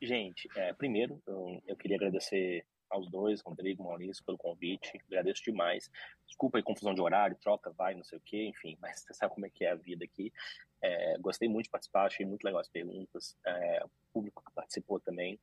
Gente, 0.00 0.48
é, 0.56 0.72
primeiro, 0.72 1.20
eu, 1.26 1.60
eu, 1.66 1.76
queria 1.76 1.96
agradecer 1.96 2.64
aos 2.88 3.10
dois, 3.10 3.40
Rodrigo, 3.40 3.82
Maurício, 3.82 4.24
pelo 4.24 4.38
convite. 4.38 4.92
Agradeço 5.06 5.42
demais. 5.42 5.90
Desculpa 6.26 6.58
aí, 6.58 6.62
confusão 6.62 6.94
de 6.94 7.00
horário, 7.00 7.36
troca, 7.36 7.70
vai, 7.72 7.94
não 7.94 8.04
sei 8.04 8.18
o 8.18 8.22
quê, 8.24 8.44
enfim, 8.44 8.76
mas 8.80 9.00
você 9.00 9.12
sabe 9.12 9.34
como 9.34 9.46
é 9.46 9.50
que 9.50 9.64
é 9.64 9.72
a 9.72 9.74
vida 9.74 10.04
aqui. 10.04 10.32
É, 10.80 11.18
gostei 11.18 11.48
muito 11.48 11.64
de 11.64 11.70
participar, 11.70 12.06
achei 12.06 12.24
muito 12.24 12.44
legal 12.44 12.60
as 12.60 12.68
perguntas. 12.68 13.36
É, 13.44 13.84
o 13.84 13.90
público 14.12 14.42
que 14.44 14.52
participou 14.52 15.00
também. 15.00 15.38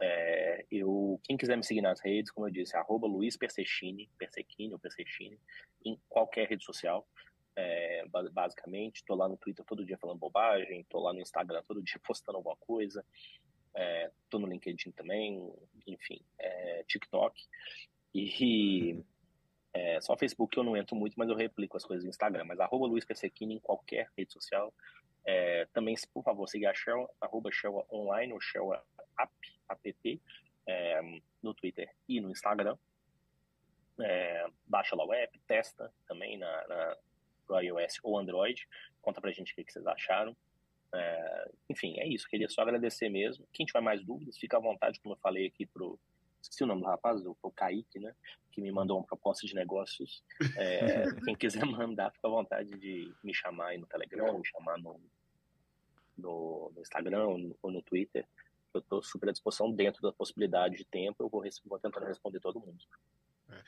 É, 0.00 0.64
eu, 0.70 1.20
quem 1.22 1.36
quiser 1.36 1.56
me 1.56 1.62
seguir 1.62 1.82
nas 1.82 2.00
redes, 2.00 2.32
como 2.32 2.48
eu 2.48 2.50
disse, 2.50 2.76
arroba 2.76 3.06
Luiz 3.06 3.36
Persechini, 3.36 4.10
Persechini 4.18 4.72
ou 4.72 4.78
Persechini, 4.78 5.38
em 5.84 6.00
qualquer 6.08 6.48
rede 6.48 6.64
social. 6.64 7.06
É, 7.56 8.04
basicamente, 8.32 8.96
estou 8.96 9.14
lá 9.14 9.28
no 9.28 9.36
Twitter 9.36 9.64
todo 9.64 9.86
dia 9.86 9.96
falando 9.98 10.18
bobagem, 10.18 10.80
estou 10.80 11.00
lá 11.00 11.12
no 11.12 11.20
Instagram 11.20 11.62
todo 11.62 11.82
dia 11.82 12.00
postando 12.04 12.38
alguma 12.38 12.56
coisa 12.56 13.04
é, 13.74 14.10
tô 14.30 14.38
no 14.38 14.46
LinkedIn 14.46 14.92
também, 14.92 15.52
enfim, 15.86 16.20
é, 16.38 16.84
TikTok. 16.84 17.40
E 18.14 19.02
é, 19.72 20.00
só 20.00 20.16
Facebook 20.16 20.56
eu 20.56 20.62
não 20.62 20.76
entro 20.76 20.94
muito, 20.94 21.14
mas 21.16 21.28
eu 21.28 21.34
replico 21.34 21.76
as 21.76 21.84
coisas 21.84 22.04
no 22.04 22.10
Instagram. 22.10 22.44
Mas 22.44 22.60
arroba 22.60 22.86
Luiz 22.86 23.04
Persequini 23.04 23.54
em 23.54 23.60
qualquer 23.60 24.08
rede 24.16 24.32
social. 24.32 24.72
É, 25.26 25.66
também, 25.72 25.96
por 26.12 26.22
favor, 26.22 26.46
siga 26.48 26.70
a 26.70 26.74
Shell, 26.74 27.08
arroba 27.20 27.50
Shell 27.50 27.86
Online 27.90 28.32
ou 28.32 28.40
Shell 28.40 28.72
App, 28.72 29.32
app 29.68 30.22
é, 30.66 31.00
no 31.42 31.54
Twitter 31.54 31.90
e 32.08 32.20
no 32.20 32.30
Instagram. 32.30 32.76
É, 34.00 34.46
baixa 34.66 34.94
lá 34.94 35.04
o 35.04 35.12
app, 35.12 35.38
testa 35.46 35.92
também 36.06 36.36
na, 36.36 36.68
na, 36.68 36.96
pro 37.46 37.60
iOS 37.60 37.98
ou 38.02 38.18
Android. 38.18 38.68
Conta 39.00 39.20
pra 39.20 39.32
gente 39.32 39.52
o 39.52 39.54
que, 39.56 39.64
que 39.64 39.72
vocês 39.72 39.86
acharam. 39.86 40.36
É, 40.94 41.50
enfim, 41.68 41.98
é 41.98 42.06
isso. 42.06 42.28
Queria 42.28 42.48
só 42.48 42.62
agradecer 42.62 43.08
mesmo. 43.08 43.46
Quem 43.52 43.66
tiver 43.66 43.80
mais 43.80 44.04
dúvidas, 44.04 44.38
fica 44.38 44.56
à 44.56 44.60
vontade, 44.60 45.00
como 45.00 45.14
eu 45.14 45.18
falei 45.18 45.46
aqui 45.46 45.66
pro. 45.66 45.98
Esqueci 46.40 46.62
o 46.62 46.66
nome 46.66 46.82
do 46.82 46.86
rapaz, 46.86 47.24
o, 47.24 47.34
o 47.42 47.50
Kaique, 47.50 47.98
né? 47.98 48.14
Que 48.52 48.60
me 48.60 48.70
mandou 48.70 48.98
uma 48.98 49.06
proposta 49.06 49.46
de 49.46 49.54
negócios. 49.54 50.22
É, 50.56 51.04
quem 51.24 51.34
quiser 51.34 51.64
mandar, 51.64 52.12
fica 52.12 52.28
à 52.28 52.30
vontade 52.30 52.70
de 52.78 53.12
me 53.22 53.32
chamar 53.32 53.68
aí 53.68 53.78
no 53.78 53.86
Telegram, 53.86 54.38
me 54.38 54.46
chamar 54.46 54.76
no, 54.78 55.00
no, 56.18 56.70
no 56.74 56.80
Instagram 56.80 57.26
ou 57.62 57.70
no, 57.70 57.82
Twitter. 57.82 58.26
Eu 58.74 58.80
estou 58.80 59.02
super 59.02 59.30
à 59.30 59.32
disposição 59.32 59.70
dentro 59.70 60.02
da 60.02 60.12
possibilidade 60.12 60.76
de 60.76 60.84
tempo. 60.84 61.22
Eu 61.22 61.28
vou, 61.30 61.42
vou 61.64 61.78
tentando 61.78 62.06
responder 62.06 62.40
todo 62.40 62.60
mundo. 62.60 62.84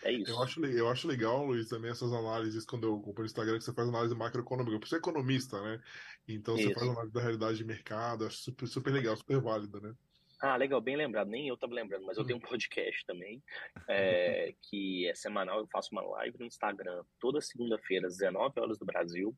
É, 0.02 0.10
é 0.10 0.12
isso. 0.12 0.30
Eu 0.30 0.42
acho, 0.42 0.64
eu 0.64 0.88
acho 0.88 1.08
legal, 1.08 1.44
Luiz, 1.44 1.68
também 1.68 1.90
essas 1.90 2.12
análises 2.12 2.64
quando 2.64 2.86
eu 2.86 3.00
compro 3.00 3.22
no 3.22 3.26
Instagram, 3.26 3.58
que 3.58 3.64
você 3.64 3.72
faz 3.72 3.88
análise 3.88 4.14
macroeconômica. 4.14 4.86
Você 4.86 4.96
é 4.96 4.98
economista, 4.98 5.60
né? 5.62 5.80
Então 6.26 6.56
isso. 6.56 6.68
você 6.68 6.74
faz 6.74 6.88
análise 6.88 7.12
da 7.12 7.20
realidade 7.20 7.58
de 7.58 7.64
mercado, 7.64 8.26
acho 8.26 8.38
super, 8.38 8.66
super 8.66 8.92
legal, 8.92 9.16
super 9.16 9.40
válida, 9.40 9.80
né? 9.80 9.94
Ah, 10.40 10.56
legal, 10.56 10.80
bem 10.80 10.96
lembrado. 10.96 11.28
Nem 11.28 11.48
eu 11.48 11.54
estava 11.54 11.74
lembrando, 11.74 12.04
mas 12.04 12.18
eu 12.18 12.24
tenho 12.24 12.38
um 12.38 12.42
hum. 12.42 12.48
podcast 12.48 13.04
também, 13.06 13.42
é, 13.88 14.54
que 14.62 15.06
é 15.08 15.14
semanal. 15.14 15.60
Eu 15.60 15.68
faço 15.68 15.90
uma 15.92 16.02
live 16.02 16.38
no 16.38 16.46
Instagram 16.46 17.02
toda 17.18 17.40
segunda-feira, 17.40 18.06
às 18.06 18.16
19 18.16 18.60
horas 18.60 18.78
do 18.78 18.84
Brasil. 18.84 19.34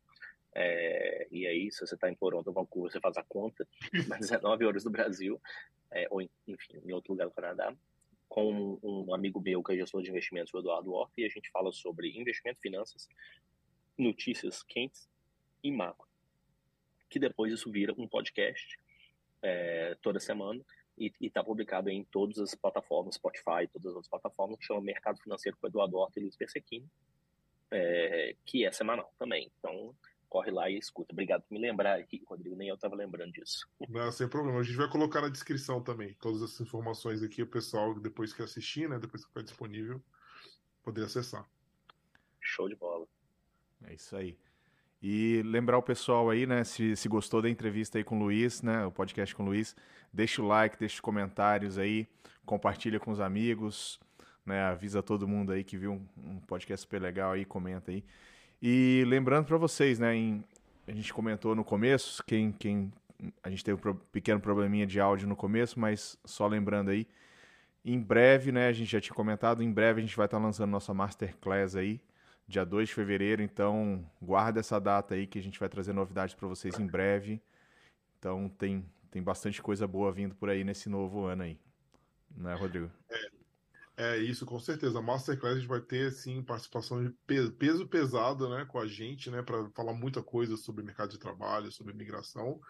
É, 0.55 1.29
e 1.31 1.47
aí, 1.47 1.71
se 1.71 1.87
você 1.87 1.95
está 1.95 2.11
em 2.11 2.17
Toronto 2.17 2.49
ou 2.49 2.55
Vancouver, 2.55 2.91
você 2.91 3.01
faz 3.01 3.17
a 3.17 3.23
conta, 3.23 3.67
às 4.21 4.31
19 4.31 4.65
horas 4.65 4.83
do 4.83 4.91
Brasil, 4.91 5.41
é, 5.93 6.09
ou 6.11 6.21
enfim, 6.21 6.81
em 6.85 6.93
outro 6.93 7.13
lugar 7.13 7.29
do 7.29 7.35
Canadá 7.35 7.73
com 8.29 8.79
um 8.83 9.15
amigo 9.15 9.41
meu 9.41 9.63
que 9.63 9.73
é 9.73 9.77
gestor 9.77 10.03
de 10.03 10.11
investimentos, 10.11 10.53
o 10.53 10.59
Eduardo 10.59 10.93
Orff, 10.93 11.13
e 11.17 11.25
a 11.25 11.29
gente 11.29 11.51
fala 11.51 11.73
sobre 11.73 12.11
investimento, 12.11 12.61
finanças, 12.61 13.09
notícias 13.97 14.63
quentes 14.63 15.09
e 15.63 15.73
macro. 15.73 16.07
Que 17.09 17.19
depois 17.19 17.53
isso 17.53 17.71
vira 17.71 17.95
um 17.97 18.07
podcast 18.07 18.79
é, 19.43 19.97
toda 20.03 20.21
semana 20.21 20.63
e 20.97 21.13
está 21.21 21.43
publicado 21.43 21.89
em 21.89 22.05
todas 22.05 22.39
as 22.39 22.55
plataformas, 22.55 23.15
Spotify, 23.15 23.67
todas 23.73 23.87
as 23.87 23.95
outras 23.95 24.09
plataformas, 24.09 24.59
que 24.59 24.65
chama 24.65 24.81
Mercado 24.81 25.21
Financeiro 25.21 25.57
com 25.59 25.67
Eduardo 25.67 25.97
Orff 25.97 26.19
e 26.19 26.23
Luiz 26.23 26.37
Persequini, 26.37 26.87
é, 27.71 28.35
que 28.45 28.65
é 28.65 28.73
semanal 28.73 29.13
também. 29.19 29.51
Então, 29.59 29.95
corre 30.29 30.51
lá 30.51 30.71
e 30.71 30.79
escuta. 30.79 31.13
Obrigado 31.13 31.43
por 31.43 31.55
me 31.55 31.61
lembrar 31.61 31.99
aqui, 31.99 32.23
Rodrigo. 32.27 32.55
Nem 32.57 32.69
eu 32.69 32.75
estava 32.75 32.95
lembrando 32.95 33.33
disso. 33.33 33.69
Não, 33.89 34.13
sem 34.13 34.29
problema. 34.29 34.61
A 34.61 34.63
gente 34.63 34.77
vai 34.77 34.89
colocar 34.89 35.21
na 35.21 35.29
descrição 35.29 35.83
também 35.83 36.15
todas 36.21 36.43
essas 36.43 36.61
informações 36.61 37.23
aqui. 37.23 37.43
O 37.43 37.47
pessoal, 37.47 37.99
depois 37.99 38.33
que 38.33 38.43
assistir, 38.43 38.89
né? 38.89 38.99
Depois 38.99 39.23
que 39.23 39.29
ficar 39.29 39.43
disponível, 39.43 40.03
poder 40.83 41.05
acessar. 41.05 41.49
Show 42.41 42.69
de 42.69 42.77
bola. 42.77 43.07
É 43.85 43.95
isso 43.95 44.17
aí. 44.17 44.39
E 45.01 45.43
lembrar 45.45 45.79
o 45.79 45.83
pessoal 45.83 46.29
aí, 46.29 46.45
né, 46.45 46.65
se, 46.65 46.97
se 46.97 47.09
gostou 47.09 47.41
da 47.41 47.49
entrevista 47.49 47.99
aí 47.99 48.05
com 48.05 48.17
o 48.17 48.25
Luiz, 48.25 48.63
né, 48.63 48.85
o 48.85 48.91
podcast 48.91 49.33
com 49.33 49.45
o 49.45 49.47
Luiz, 49.47 49.77
deixa 50.13 50.43
o 50.43 50.47
like, 50.47 50.77
deixa 50.77 50.97
os 50.97 51.01
comentários 51.01 51.79
aí, 51.79 52.09
compartilha 52.45 52.99
com 52.99 53.13
os 53.13 53.21
amigos, 53.21 54.01
né, 54.45 54.63
avisa 54.63 55.01
todo 55.01 55.29
mundo 55.29 55.53
aí 55.53 55.63
que 55.63 55.77
viu 55.77 55.93
um, 55.93 56.31
um 56.31 56.41
podcast 56.41 56.83
super 56.83 57.01
legal 57.01 57.33
aí, 57.33 57.45
comenta 57.45 57.93
aí. 57.93 58.05
E 58.61 59.05
lembrando 59.07 59.47
para 59.47 59.57
vocês, 59.57 59.99
né, 59.99 60.15
em, 60.15 60.45
a 60.87 60.93
gente 60.93 61.13
comentou 61.13 61.55
no 61.55 61.65
começo, 61.65 62.23
quem, 62.27 62.51
quem 62.53 62.93
a 63.43 63.51
gente 63.51 63.65
teve 63.65 63.89
um 63.89 63.95
pequeno 64.13 64.41
probleminha 64.41 64.87
de 64.87 65.01
áudio 65.01 65.29
no 65.29 65.37
começo, 65.37 65.79
mas 65.79 66.19
só 66.25 66.47
lembrando 66.47 66.91
aí, 66.91 67.07
em 67.85 68.01
breve, 68.01 68.53
né, 68.53 68.69
a 68.69 68.73
gente 68.73 68.91
já 68.91 69.01
tinha 69.01 69.15
comentado, 69.15 69.63
em 69.63 69.73
breve 69.73 70.01
a 70.01 70.05
gente 70.05 70.17
vai 70.17 70.27
estar 70.27 70.39
tá 70.39 70.43
lançando 70.43 70.71
nossa 70.71 70.93
masterclass 70.93 71.77
aí, 71.77 72.01
dia 72.47 72.65
2 72.65 72.89
de 72.89 72.95
fevereiro, 72.95 73.43
então 73.43 74.05
guarda 74.21 74.61
essa 74.61 74.81
data 74.81 75.15
aí 75.15 75.27
que 75.27 75.39
a 75.39 75.43
gente 75.43 75.61
vai 75.61 75.69
trazer 75.69 75.93
novidades 75.93 76.35
para 76.35 76.49
vocês 76.49 76.79
em 76.79 76.87
breve. 76.87 77.41
Então 78.19 78.49
tem, 78.59 78.85
tem 79.11 79.23
bastante 79.23 79.63
coisa 79.63 79.87
boa 79.87 80.11
vindo 80.11 80.35
por 80.35 80.49
aí 80.49 80.65
nesse 80.65 80.89
novo 80.89 81.25
ano 81.27 81.45
aí. 81.45 81.59
Né, 82.37 82.55
Rodrigo? 82.55 82.91
É, 83.11 83.28
é 83.99 84.17
isso, 84.17 84.47
com 84.47 84.61
certeza. 84.61 85.01
A 85.01 85.03
Masterclass 85.03 85.57
a 85.57 85.59
gente 85.59 85.69
vai 85.69 85.81
ter, 85.81 86.13
sim, 86.13 86.41
participação 86.41 87.05
de 87.05 87.11
peso 87.27 87.89
pesado 87.89 88.49
né, 88.49 88.65
com 88.65 88.79
a 88.79 88.87
gente, 88.87 89.29
né, 89.29 89.43
para 89.43 89.69
falar 89.71 89.93
muita 89.93 90.23
coisa 90.23 90.57
sobre 90.57 90.85
mercado 90.85 91.11
de 91.11 91.19
trabalho, 91.19 91.73
sobre 91.73 91.93
imigração. 91.93 92.61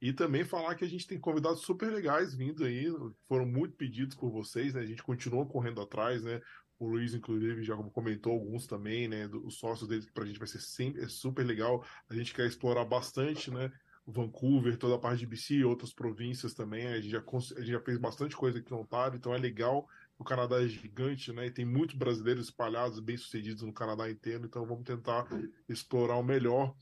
E 0.00 0.10
também 0.10 0.42
falar 0.42 0.74
que 0.74 0.84
a 0.84 0.88
gente 0.88 1.06
tem 1.06 1.20
convidados 1.20 1.62
super 1.62 1.92
legais 1.92 2.34
vindo 2.34 2.64
aí, 2.64 2.86
foram 3.28 3.44
muito 3.44 3.76
pedidos 3.76 4.16
por 4.16 4.30
vocês, 4.30 4.72
né? 4.74 4.80
A 4.80 4.86
gente 4.86 5.02
continua 5.02 5.46
correndo 5.46 5.82
atrás, 5.82 6.22
né? 6.22 6.40
O 6.78 6.88
Luiz, 6.88 7.14
inclusive, 7.14 7.62
já 7.62 7.76
comentou 7.76 8.32
alguns 8.32 8.66
também, 8.66 9.06
né? 9.06 9.26
Os 9.44 9.58
sócios 9.58 9.88
dele, 9.88 10.06
para 10.12 10.24
a 10.24 10.26
gente 10.26 10.38
vai 10.38 10.48
ser 10.48 10.60
sempre 10.60 11.02
é 11.02 11.08
super 11.08 11.44
legal. 11.44 11.86
A 12.08 12.14
gente 12.14 12.34
quer 12.34 12.46
explorar 12.46 12.84
bastante, 12.84 13.50
né? 13.50 13.70
Vancouver, 14.06 14.76
toda 14.76 14.96
a 14.96 14.98
parte 14.98 15.20
de 15.20 15.26
BC, 15.26 15.64
outras 15.64 15.92
províncias 15.92 16.52
também. 16.52 16.86
A 16.88 17.00
gente 17.00 17.10
já, 17.10 17.20
a 17.20 17.60
gente 17.60 17.72
já 17.72 17.80
fez 17.80 17.98
bastante 17.98 18.36
coisa 18.36 18.58
aqui 18.58 18.70
no 18.70 18.80
Ontário, 18.80 19.16
então 19.16 19.34
é 19.34 19.38
legal. 19.38 19.88
O 20.18 20.24
Canadá 20.24 20.62
é 20.62 20.68
gigante, 20.68 21.32
né? 21.32 21.46
E 21.46 21.50
tem 21.50 21.64
muitos 21.64 21.96
brasileiros 21.96 22.46
espalhados, 22.46 23.00
bem-sucedidos 23.00 23.62
no 23.62 23.72
Canadá 23.72 24.08
inteiro, 24.08 24.46
então 24.46 24.64
vamos 24.64 24.84
tentar 24.84 25.26
explorar 25.68 26.16
o 26.16 26.22
melhor 26.22 26.74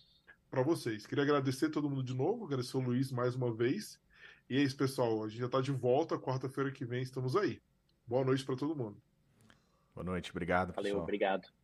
para 0.51 0.63
vocês. 0.63 1.07
Queria 1.07 1.25
agradecer 1.25 1.71
todo 1.71 1.89
mundo 1.89 2.03
de 2.03 2.15
novo, 2.15 2.45
agradecer 2.45 2.77
o 2.77 2.81
Luiz 2.81 3.11
mais 3.11 3.35
uma 3.35 3.53
vez. 3.53 3.99
E 4.51 4.59
é 4.59 4.63
isso, 4.63 4.77
pessoal. 4.77 5.25
A 5.25 5.29
gente 5.29 5.41
já 5.41 5.47
está 5.47 5.61
de 5.63 5.73
volta. 5.73 6.19
Quarta-feira 6.19 6.71
que 6.71 6.85
vem 6.85 7.03
estamos 7.03 7.35
aí. 7.35 7.63
Boa 8.07 8.23
noite 8.23 8.45
para 8.45 8.55
todo 8.55 8.77
mundo. 8.77 9.01
Boa 9.95 10.05
noite, 10.05 10.31
obrigado. 10.31 10.75
Valeu, 10.75 10.91
pessoal. 10.91 11.03
obrigado. 11.03 11.62